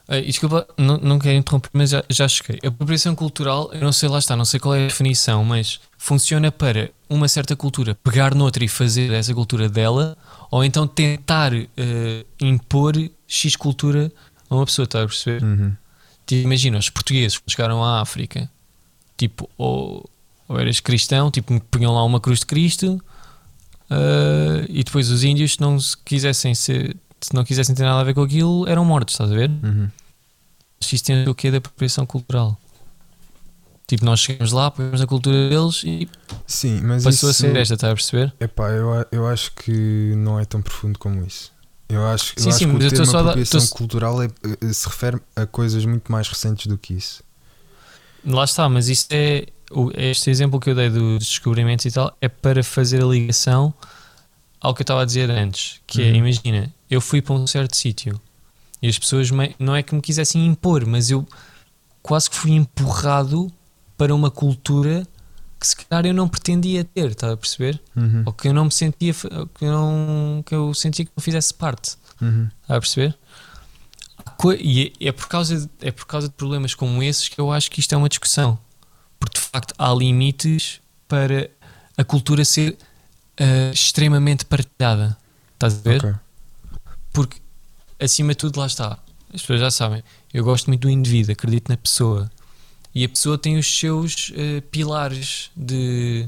Eh, 0.08 0.22
desculpa, 0.22 0.68
não, 0.78 0.98
não 0.98 1.20
quero 1.20 1.38
interromper, 1.38 1.70
mas 1.72 1.92
já, 1.92 2.04
já 2.10 2.28
cheguei. 2.28 2.60
A 2.64 2.68
apropriação 2.70 3.14
cultural, 3.16 3.70
eu 3.74 3.82
não 3.82 3.92
sei, 3.92 4.10
lá 4.10 4.18
está, 4.18 4.36
não 4.36 4.44
sei 4.46 4.60
qual 4.60 4.74
é 4.76 4.86
a 4.86 4.88
definição, 4.88 5.44
mas 5.46 5.80
funciona 5.98 6.52
para 6.52 6.90
uma 7.08 7.28
certa 7.28 7.56
cultura 7.56 7.96
pegar 8.04 8.34
noutra 8.34 8.64
e 8.64 8.68
fazer 8.68 9.12
essa 9.14 9.34
cultura 9.36 9.70
dela, 9.70 10.18
ou 10.50 10.64
então 10.64 10.88
tentar 10.88 11.54
eh, 11.54 12.26
impor 12.42 12.94
X 13.30 13.56
cultura 13.56 14.12
a 14.50 14.56
uma 14.56 14.66
pessoa, 14.66 14.84
está 14.84 15.04
a 15.04 15.08
perceber? 15.08 15.44
Uhum. 15.44 15.74
Tipo, 16.26 16.42
imagina, 16.42 16.78
os 16.78 16.90
portugueses 16.90 17.40
chegaram 17.48 17.84
à 17.84 18.02
África, 18.02 18.50
tipo, 19.16 19.50
ou, 19.58 20.10
ou 20.48 20.60
eras 20.60 20.80
cristão, 20.80 21.30
tipo, 21.32 21.58
punham 21.72 21.94
lá 21.94 22.04
uma 22.04 22.20
cruz 22.20 22.40
de 22.40 22.48
Cristo, 22.48 23.02
eh, 23.90 24.66
e 24.70 24.84
depois 24.84 25.10
os 25.10 25.24
índios, 25.24 25.54
se 25.54 25.62
não 25.62 25.80
se 25.80 25.96
quisessem 25.98 26.54
ser, 26.54 26.98
se 27.22 27.34
não 27.34 27.44
quisessem 27.44 27.76
ter 27.76 27.84
nada 27.84 28.02
a 28.02 28.04
ver 28.04 28.14
com 28.14 28.22
aquilo, 28.22 28.68
eram 28.68 28.84
mortos, 28.84 29.14
estás 29.14 29.32
a 29.32 29.36
ver? 29.36 29.50
Uhum. 29.50 29.90
Isto 30.82 31.06
tem 31.06 31.28
o 31.28 31.36
que 31.36 31.52
da 31.52 31.58
apropriação 31.58 32.06
cultural. 32.06 32.58
Tipo, 33.86 34.06
nós 34.06 34.20
chegamos 34.20 34.52
lá, 34.52 34.70
pegamos 34.70 35.02
a 35.02 35.08
cultura 35.08 35.50
deles 35.50 35.84
e 35.84 36.08
Sim, 36.46 36.82
mas 36.82 37.04
passou 37.04 37.32
isso, 37.32 37.46
a 37.46 37.50
ser 37.50 37.58
esta, 37.58 37.74
está 37.74 37.92
a 37.92 37.94
perceber? 37.96 38.34
Epá, 38.40 38.70
eu, 38.70 38.88
eu 39.12 39.28
acho 39.28 39.52
que 39.54 40.14
não 40.16 40.40
é 40.40 40.46
tão 40.46 40.62
profundo 40.62 40.98
como 41.00 41.26
isso. 41.26 41.52
Eu 41.90 42.06
acho, 42.06 42.34
eu 42.38 42.44
Sim, 42.44 42.50
acho 42.50 42.58
sim, 42.60 42.70
que 42.70 42.76
o 42.76 42.80
termo 42.90 43.18
apropriação 43.18 43.60
estou- 43.60 43.78
cultural 43.78 44.22
é, 44.22 44.28
eh, 44.62 44.72
se 44.74 44.88
refere 44.88 45.20
a 45.36 45.46
coisas 45.48 45.84
muito 45.86 46.12
mais 46.12 46.28
recentes 46.28 46.68
do 46.68 46.78
que 46.78 46.94
isso. 46.94 47.24
Lá 48.24 48.44
está, 48.44 48.70
mas 48.70 48.88
isto 48.90 49.12
é. 49.12 49.48
o- 49.72 49.92
Este 49.96 50.30
exemplo 50.30 50.60
que 50.60 50.70
eu 50.70 50.76
dei 50.76 50.90
dos 50.90 51.20
descobrimentos 51.28 51.86
e 51.86 51.92
tal 51.92 52.16
é 52.22 52.28
para 52.28 52.64
fazer 52.64 53.04
a 53.04 53.08
ligação 53.08 53.74
ao 54.62 54.74
que 54.74 54.82
eu 54.82 54.84
estava 54.84 55.02
a 55.02 55.06
dizer 55.06 55.30
antes. 55.32 55.80
Que 55.88 56.02
é, 56.04 56.10
Uhum. 56.12 56.16
imagina, 56.18 56.74
eu 56.90 57.00
fui 57.02 57.22
para 57.22 57.34
um 57.36 57.46
certo 57.48 57.76
sítio 57.76 58.20
e 58.82 58.88
as 58.88 58.98
pessoas 59.00 59.30
me- 59.32 59.56
não 59.60 59.76
é 59.76 59.82
que 59.84 59.94
me 59.96 60.02
quisessem 60.02 60.46
impor, 60.46 60.86
mas 60.86 61.10
eu 61.10 61.28
quase 62.04 62.30
que 62.30 62.36
fui 62.36 62.52
empurrado 62.52 63.52
para 63.98 64.14
uma 64.14 64.30
cultura 64.32 65.08
que 65.60 65.68
se 65.68 65.76
calhar 65.76 66.06
eu 66.06 66.14
não 66.14 66.28
pretendia 66.28 66.84
ter, 66.84 67.12
está 67.12 67.34
a 67.34 67.38
perceber? 67.38 67.82
Uhum. 67.96 68.24
Ou 68.26 68.34
que 68.34 68.48
eu 68.48 68.54
não 68.54 68.66
me 68.66 68.72
sentia, 68.72 69.14
que 69.14 69.66
eu, 69.66 69.72
não, 69.72 70.44
que 70.46 70.56
eu 70.56 70.74
sentia 70.74 71.06
que 71.06 71.12
não 71.16 71.22
fizesse 71.22 71.54
parte. 71.54 71.98
Uhum. 72.22 72.50
Está 72.62 72.78
a 72.78 72.80
perceber? 72.80 73.18
E 74.60 74.94
é, 75.02 75.08
é 75.08 75.12
por 75.12 75.28
causa 75.28 75.60
de, 75.60 75.70
é 75.82 75.92
por 75.92 76.06
causa 76.06 76.30
de 76.30 76.34
problemas 76.34 76.74
como 76.74 77.04
esses 77.04 77.28
que 77.28 77.40
eu 77.40 77.52
acho 77.52 77.70
que 77.70 77.80
isto 77.80 77.94
é 77.94 77.98
uma 77.98 78.08
discussão. 78.08 78.58
Porque 79.20 79.38
de 79.38 79.46
facto 79.46 79.74
há 79.78 79.94
limites 79.94 80.80
para 81.08 81.50
a 81.98 82.04
cultura 82.06 82.46
ser 82.46 82.78
ah, 83.38 83.72
extremamente 83.74 84.46
partilhada. 84.46 85.18
Estás 85.54 85.80
a 85.80 85.82
ver? 85.82 86.06
Ok. 86.06 86.16
Porque 87.12 87.38
acima 88.00 88.32
de 88.32 88.38
tudo 88.38 88.60
lá 88.60 88.68
está. 88.68 88.98
As 89.34 89.42
pessoas 89.42 89.60
já 89.60 89.72
sabem. 89.72 90.04
Eu 90.34 90.44
gosto 90.44 90.68
muito 90.68 90.82
do 90.82 90.90
indivíduo, 90.90 91.34
acredito 91.34 91.70
na 91.70 91.78
pessoa. 91.78 92.32
E 93.00 93.06
a 93.06 93.10
pessoa 93.10 93.38
tem 93.38 93.58
os 93.58 93.80
seus 93.80 94.34
ah, 94.36 94.62
pilares 94.70 95.52
de, 95.56 96.24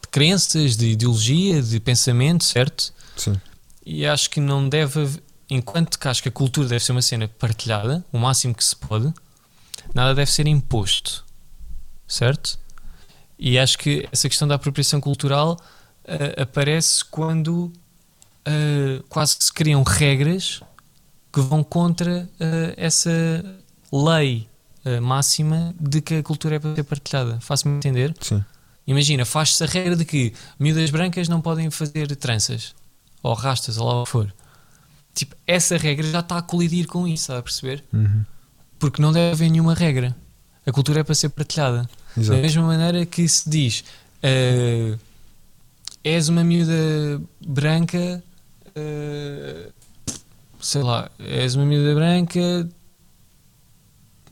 de 0.00 0.08
crenças, 0.12 0.76
de 0.76 0.90
ideologia, 0.92 1.60
de 1.60 1.80
pensamento, 1.80 2.44
certo? 2.44 2.94
Sim. 3.16 3.34
E 3.84 4.06
acho 4.06 4.30
que 4.30 4.38
não 4.38 4.68
deve, 4.68 5.00
haver- 5.00 5.22
enquanto 5.50 5.98
que 5.98 6.06
acho 6.06 6.22
que 6.22 6.28
a 6.28 6.32
cultura 6.32 6.68
deve 6.68 6.84
ser 6.84 6.92
uma 6.92 7.02
cena 7.02 7.26
partilhada, 7.26 8.04
o 8.12 8.18
máximo 8.18 8.54
que 8.54 8.62
se 8.62 8.76
pode, 8.76 9.12
nada 9.92 10.14
deve 10.14 10.30
ser 10.30 10.46
imposto, 10.46 11.24
certo? 12.06 12.60
E 13.36 13.58
acho 13.58 13.76
que 13.76 14.08
essa 14.12 14.28
questão 14.28 14.46
da 14.46 14.54
apropriação 14.54 15.00
cultural 15.00 15.58
ah, 16.06 16.42
aparece 16.42 17.04
quando 17.06 17.72
ah, 18.46 19.02
quase 19.08 19.36
que 19.36 19.42
se 19.42 19.52
criam 19.52 19.82
regras 19.82 20.60
que 21.32 21.40
vão 21.40 21.64
contra 21.64 22.30
essa 22.76 23.10
lei 23.92 24.48
ah, 24.84 25.00
máxima 25.00 25.74
de 25.80 26.00
que 26.00 26.16
a 26.16 26.22
cultura 26.22 26.56
é 26.56 26.58
para 26.58 26.74
ser 26.74 26.84
partilhada. 26.84 27.40
Faço-me 27.40 27.76
entender? 27.76 28.14
Sim. 28.20 28.44
Imagina, 28.86 29.24
faz-se 29.24 29.62
a 29.64 29.66
regra 29.66 29.96
de 29.96 30.04
que 30.04 30.34
miúdas 30.58 30.90
brancas 30.90 31.28
não 31.28 31.40
podem 31.40 31.70
fazer 31.70 32.14
tranças 32.16 32.74
ou 33.22 33.32
rastas, 33.32 33.78
ou 33.78 33.86
lá 33.86 34.02
o 34.02 34.04
que 34.04 34.10
for. 34.10 34.34
Tipo, 35.14 35.34
essa 35.46 35.78
regra 35.78 36.06
já 36.10 36.20
está 36.20 36.38
a 36.38 36.42
colidir 36.42 36.86
com 36.86 37.08
isso, 37.08 37.24
está 37.24 37.38
a 37.38 37.42
perceber? 37.42 37.82
Uhum. 37.92 38.24
Porque 38.78 39.00
não 39.00 39.12
deve 39.12 39.32
haver 39.32 39.50
nenhuma 39.50 39.72
regra. 39.74 40.14
A 40.66 40.72
cultura 40.72 41.00
é 41.00 41.02
para 41.02 41.14
ser 41.14 41.30
partilhada. 41.30 41.88
Da 42.16 42.22
Exato. 42.22 42.40
mesma 42.40 42.62
maneira 42.62 43.06
que 43.06 43.26
se 43.28 43.48
diz 43.48 43.84
ah, 44.22 44.98
és 46.02 46.28
uma 46.28 46.44
miúda 46.44 47.22
branca, 47.46 48.22
ah, 48.76 49.70
sei 50.60 50.82
lá, 50.82 51.10
és 51.18 51.54
uma 51.54 51.64
miúda 51.64 51.94
branca, 51.94 52.68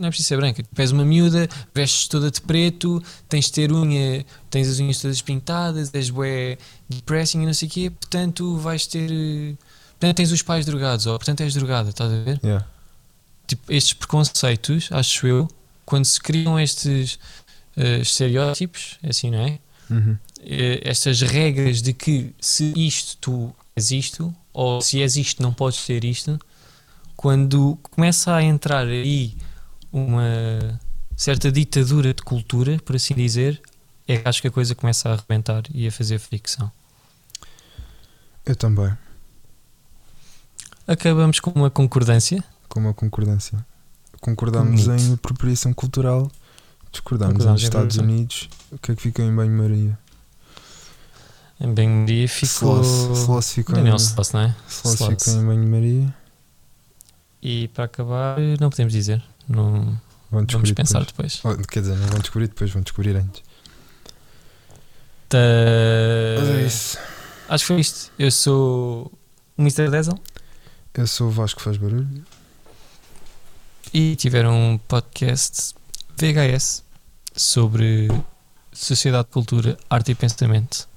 não 0.03 0.09
é 0.09 0.11
preciso 0.11 0.29
ser 0.29 0.37
branca, 0.37 0.63
tu 0.63 0.81
és 0.83 0.91
uma 0.91 1.05
miúda, 1.05 1.49
vestes 1.75 2.09
toda 2.09 2.31
de 2.31 2.41
preto, 2.43 3.03
tens 3.29 3.47
de 3.47 3.53
ter 3.53 3.73
unha, 3.73 4.25
tens 4.51 4.69
as 4.69 4.79
unhas 4.79 4.99
todas 5.01 5.23
pintadas, 5.23 5.91
és 5.95 6.11
bué 6.11 6.59
depressing 6.89 7.43
e 7.43 7.47
não 7.47 7.55
sei 7.55 7.69
o 7.69 7.71
quê, 7.71 7.91
portanto 7.91 8.57
vais 8.59 8.87
ter. 8.87 9.11
eh, 9.11 9.55
Portanto, 9.99 10.17
tens 10.17 10.33
os 10.33 10.43
pais 10.43 10.67
drogados, 10.67 11.07
ou 11.07 11.17
portanto 11.17 11.43
és 11.43 11.55
drogada, 11.55 11.91
estás 11.91 12.13
a 12.13 12.17
ver? 12.25 12.41
Yeah. 12.43 12.67
tipo, 13.47 13.73
estes 13.73 13.93
preconceitos, 13.93 14.89
acho 14.91 15.27
eu, 15.29 15.49
quando 15.87 16.05
se 16.05 16.21
criam 16.21 16.59
estes 16.59 17.21
eh, 17.77 17.99
estereótipos, 18.01 18.99
é 19.01 19.11
assim, 19.11 19.31
não 19.31 19.39
é? 19.39 19.59
Uhum. 19.89 20.19
Eh, 20.41 20.81
estas 20.83 21.21
regras 21.21 21.81
de 21.81 21.93
que 21.93 22.35
se 22.41 22.73
isto 22.77 23.17
tu 23.21 23.55
és 23.77 23.93
isto, 23.93 24.35
ou 24.53 24.81
se 24.81 25.01
és 25.01 25.17
isto 25.17 25.41
não 25.41 25.53
podes 25.53 25.79
ser 25.79 26.05
isto, 26.05 26.37
quando 27.17 27.79
começa 27.83 28.35
a 28.35 28.43
entrar 28.43 28.87
aí 28.89 29.37
uma 29.93 30.81
certa 31.17 31.53
ditadura 31.53 32.15
de 32.15 32.23
cultura, 32.23 32.79
por 32.85 32.97
assim 32.97 33.15
dizer, 33.15 33.61
é 34.09 34.17
que 34.17 34.29
acho 34.29 34.41
que 34.41 34.49
a 34.49 34.51
coisa 34.51 34.75
começa 34.75 35.09
a 35.09 35.13
arrebentar 35.13 35.63
e 35.73 35.87
a 35.87 35.93
fazer 35.93 36.19
fricção. 36.19 36.71
Eu 38.45 38.57
também. 38.57 38.93
Acabamos 40.87 41.39
com 41.39 41.51
uma 41.51 41.71
concordância. 41.71 42.43
Com 42.69 42.81
uma 42.81 42.95
concordância. 42.95 43.65
Concordamos 44.21 44.85
Bonito. 44.87 45.03
em 45.03 45.15
apropriação 45.15 45.73
cultural, 45.73 46.31
discordamos 46.91 47.35
Concordamos 47.35 47.63
nos 47.63 47.63
em 47.63 47.65
Estados 47.65 47.99
apropriação. 47.99 48.05
Unidos. 48.05 48.49
O 48.71 48.79
que 48.79 48.93
é 48.93 48.97
que 48.97 49.03
fica 49.03 49.23
em 49.23 49.35
banho-maria? 49.35 49.99
Em 51.61 51.73
banho-maria 51.73 52.29
ficou. 52.29 52.81
Sloss, 52.83 53.53
ficou 53.53 53.75
Daniel 53.75 53.95
em, 53.95 53.99
Sloss, 53.99 54.33
não 54.33 54.41
é? 54.41 54.57
Sloss 54.69 54.95
Sloss. 54.95 55.25
ficou 55.25 55.43
em 55.43 55.47
banho-maria. 55.47 56.15
E 57.41 57.69
para 57.69 57.85
acabar, 57.85 58.39
não 58.61 58.71
podemos 58.71 58.93
dizer. 58.93 59.23
Não, 59.49 59.99
Vão 60.31 60.47
vamos 60.51 60.73
pensar 60.73 61.05
depois. 61.05 61.37
depois. 61.37 61.67
Quer 61.67 61.81
dizer, 61.81 61.97
não 61.97 62.07
vão 62.09 62.21
descobrir 62.21 62.49
depois, 62.49 62.71
vão 62.71 62.83
descobrir 62.83 63.17
antes. 63.17 63.43
Tá- 65.29 65.39
Mas 66.41 66.49
é 66.49 66.67
isso. 66.67 66.99
Acho 67.49 67.65
que 67.65 67.69
foi 67.69 67.81
isto. 67.81 68.11
Eu 68.19 68.31
sou 68.31 69.13
o 69.57 69.63
Mr. 69.63 69.91
Diesel 69.91 70.19
Eu 70.95 71.07
sou 71.07 71.29
o 71.29 71.31
Vasco 71.31 71.59
que 71.59 71.65
faz 71.65 71.77
barulho. 71.77 72.25
e 73.93 74.17
tiveram 74.17 74.55
um 74.55 74.79
podcast 74.79 75.75
VHS 76.17 76.83
sobre 77.35 78.09
sociedade, 78.73 79.29
cultura, 79.31 79.77
arte 79.91 80.13
e 80.13 80.15
pensamento. 80.15 80.89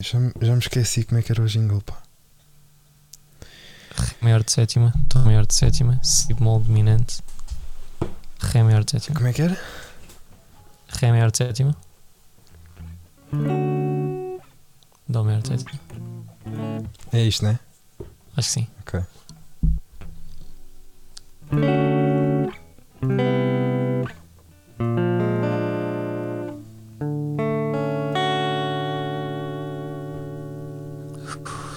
Já, 0.00 0.18
me- 0.18 0.32
já 0.40 0.52
me 0.52 0.58
esqueci 0.60 1.04
como 1.04 1.18
é 1.18 1.22
que 1.22 1.30
era 1.32 1.42
o 1.42 1.46
jingle, 1.46 1.80
pá. 1.82 2.00
Ré 3.96 4.14
maior 4.22 4.42
de 4.44 4.52
sétima, 4.52 4.94
Tom 5.08 5.24
maior 5.24 5.44
de 5.44 5.54
sétima, 5.54 5.98
Si 6.02 6.32
bemol 6.32 6.60
dominante, 6.60 7.18
Ré 8.40 8.62
maior 8.62 8.84
de 8.84 8.92
sétima, 8.92 9.16
Como 9.16 9.28
é 9.28 9.32
que 9.32 9.42
era? 9.42 9.58
Ré 10.88 11.10
maior 11.10 11.30
de 11.30 11.38
sétima, 11.38 11.76
Dó 15.08 15.24
maior 15.24 15.42
de 15.42 15.48
sétima. 15.48 15.80
É 17.12 17.20
isto, 17.22 17.44
né? 17.44 17.58
Acho 18.36 18.48
que 18.48 18.54
sim. 18.54 18.68
Ok. 18.82 19.00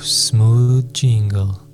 Smooth 0.02 0.92
jingle. 0.94 1.71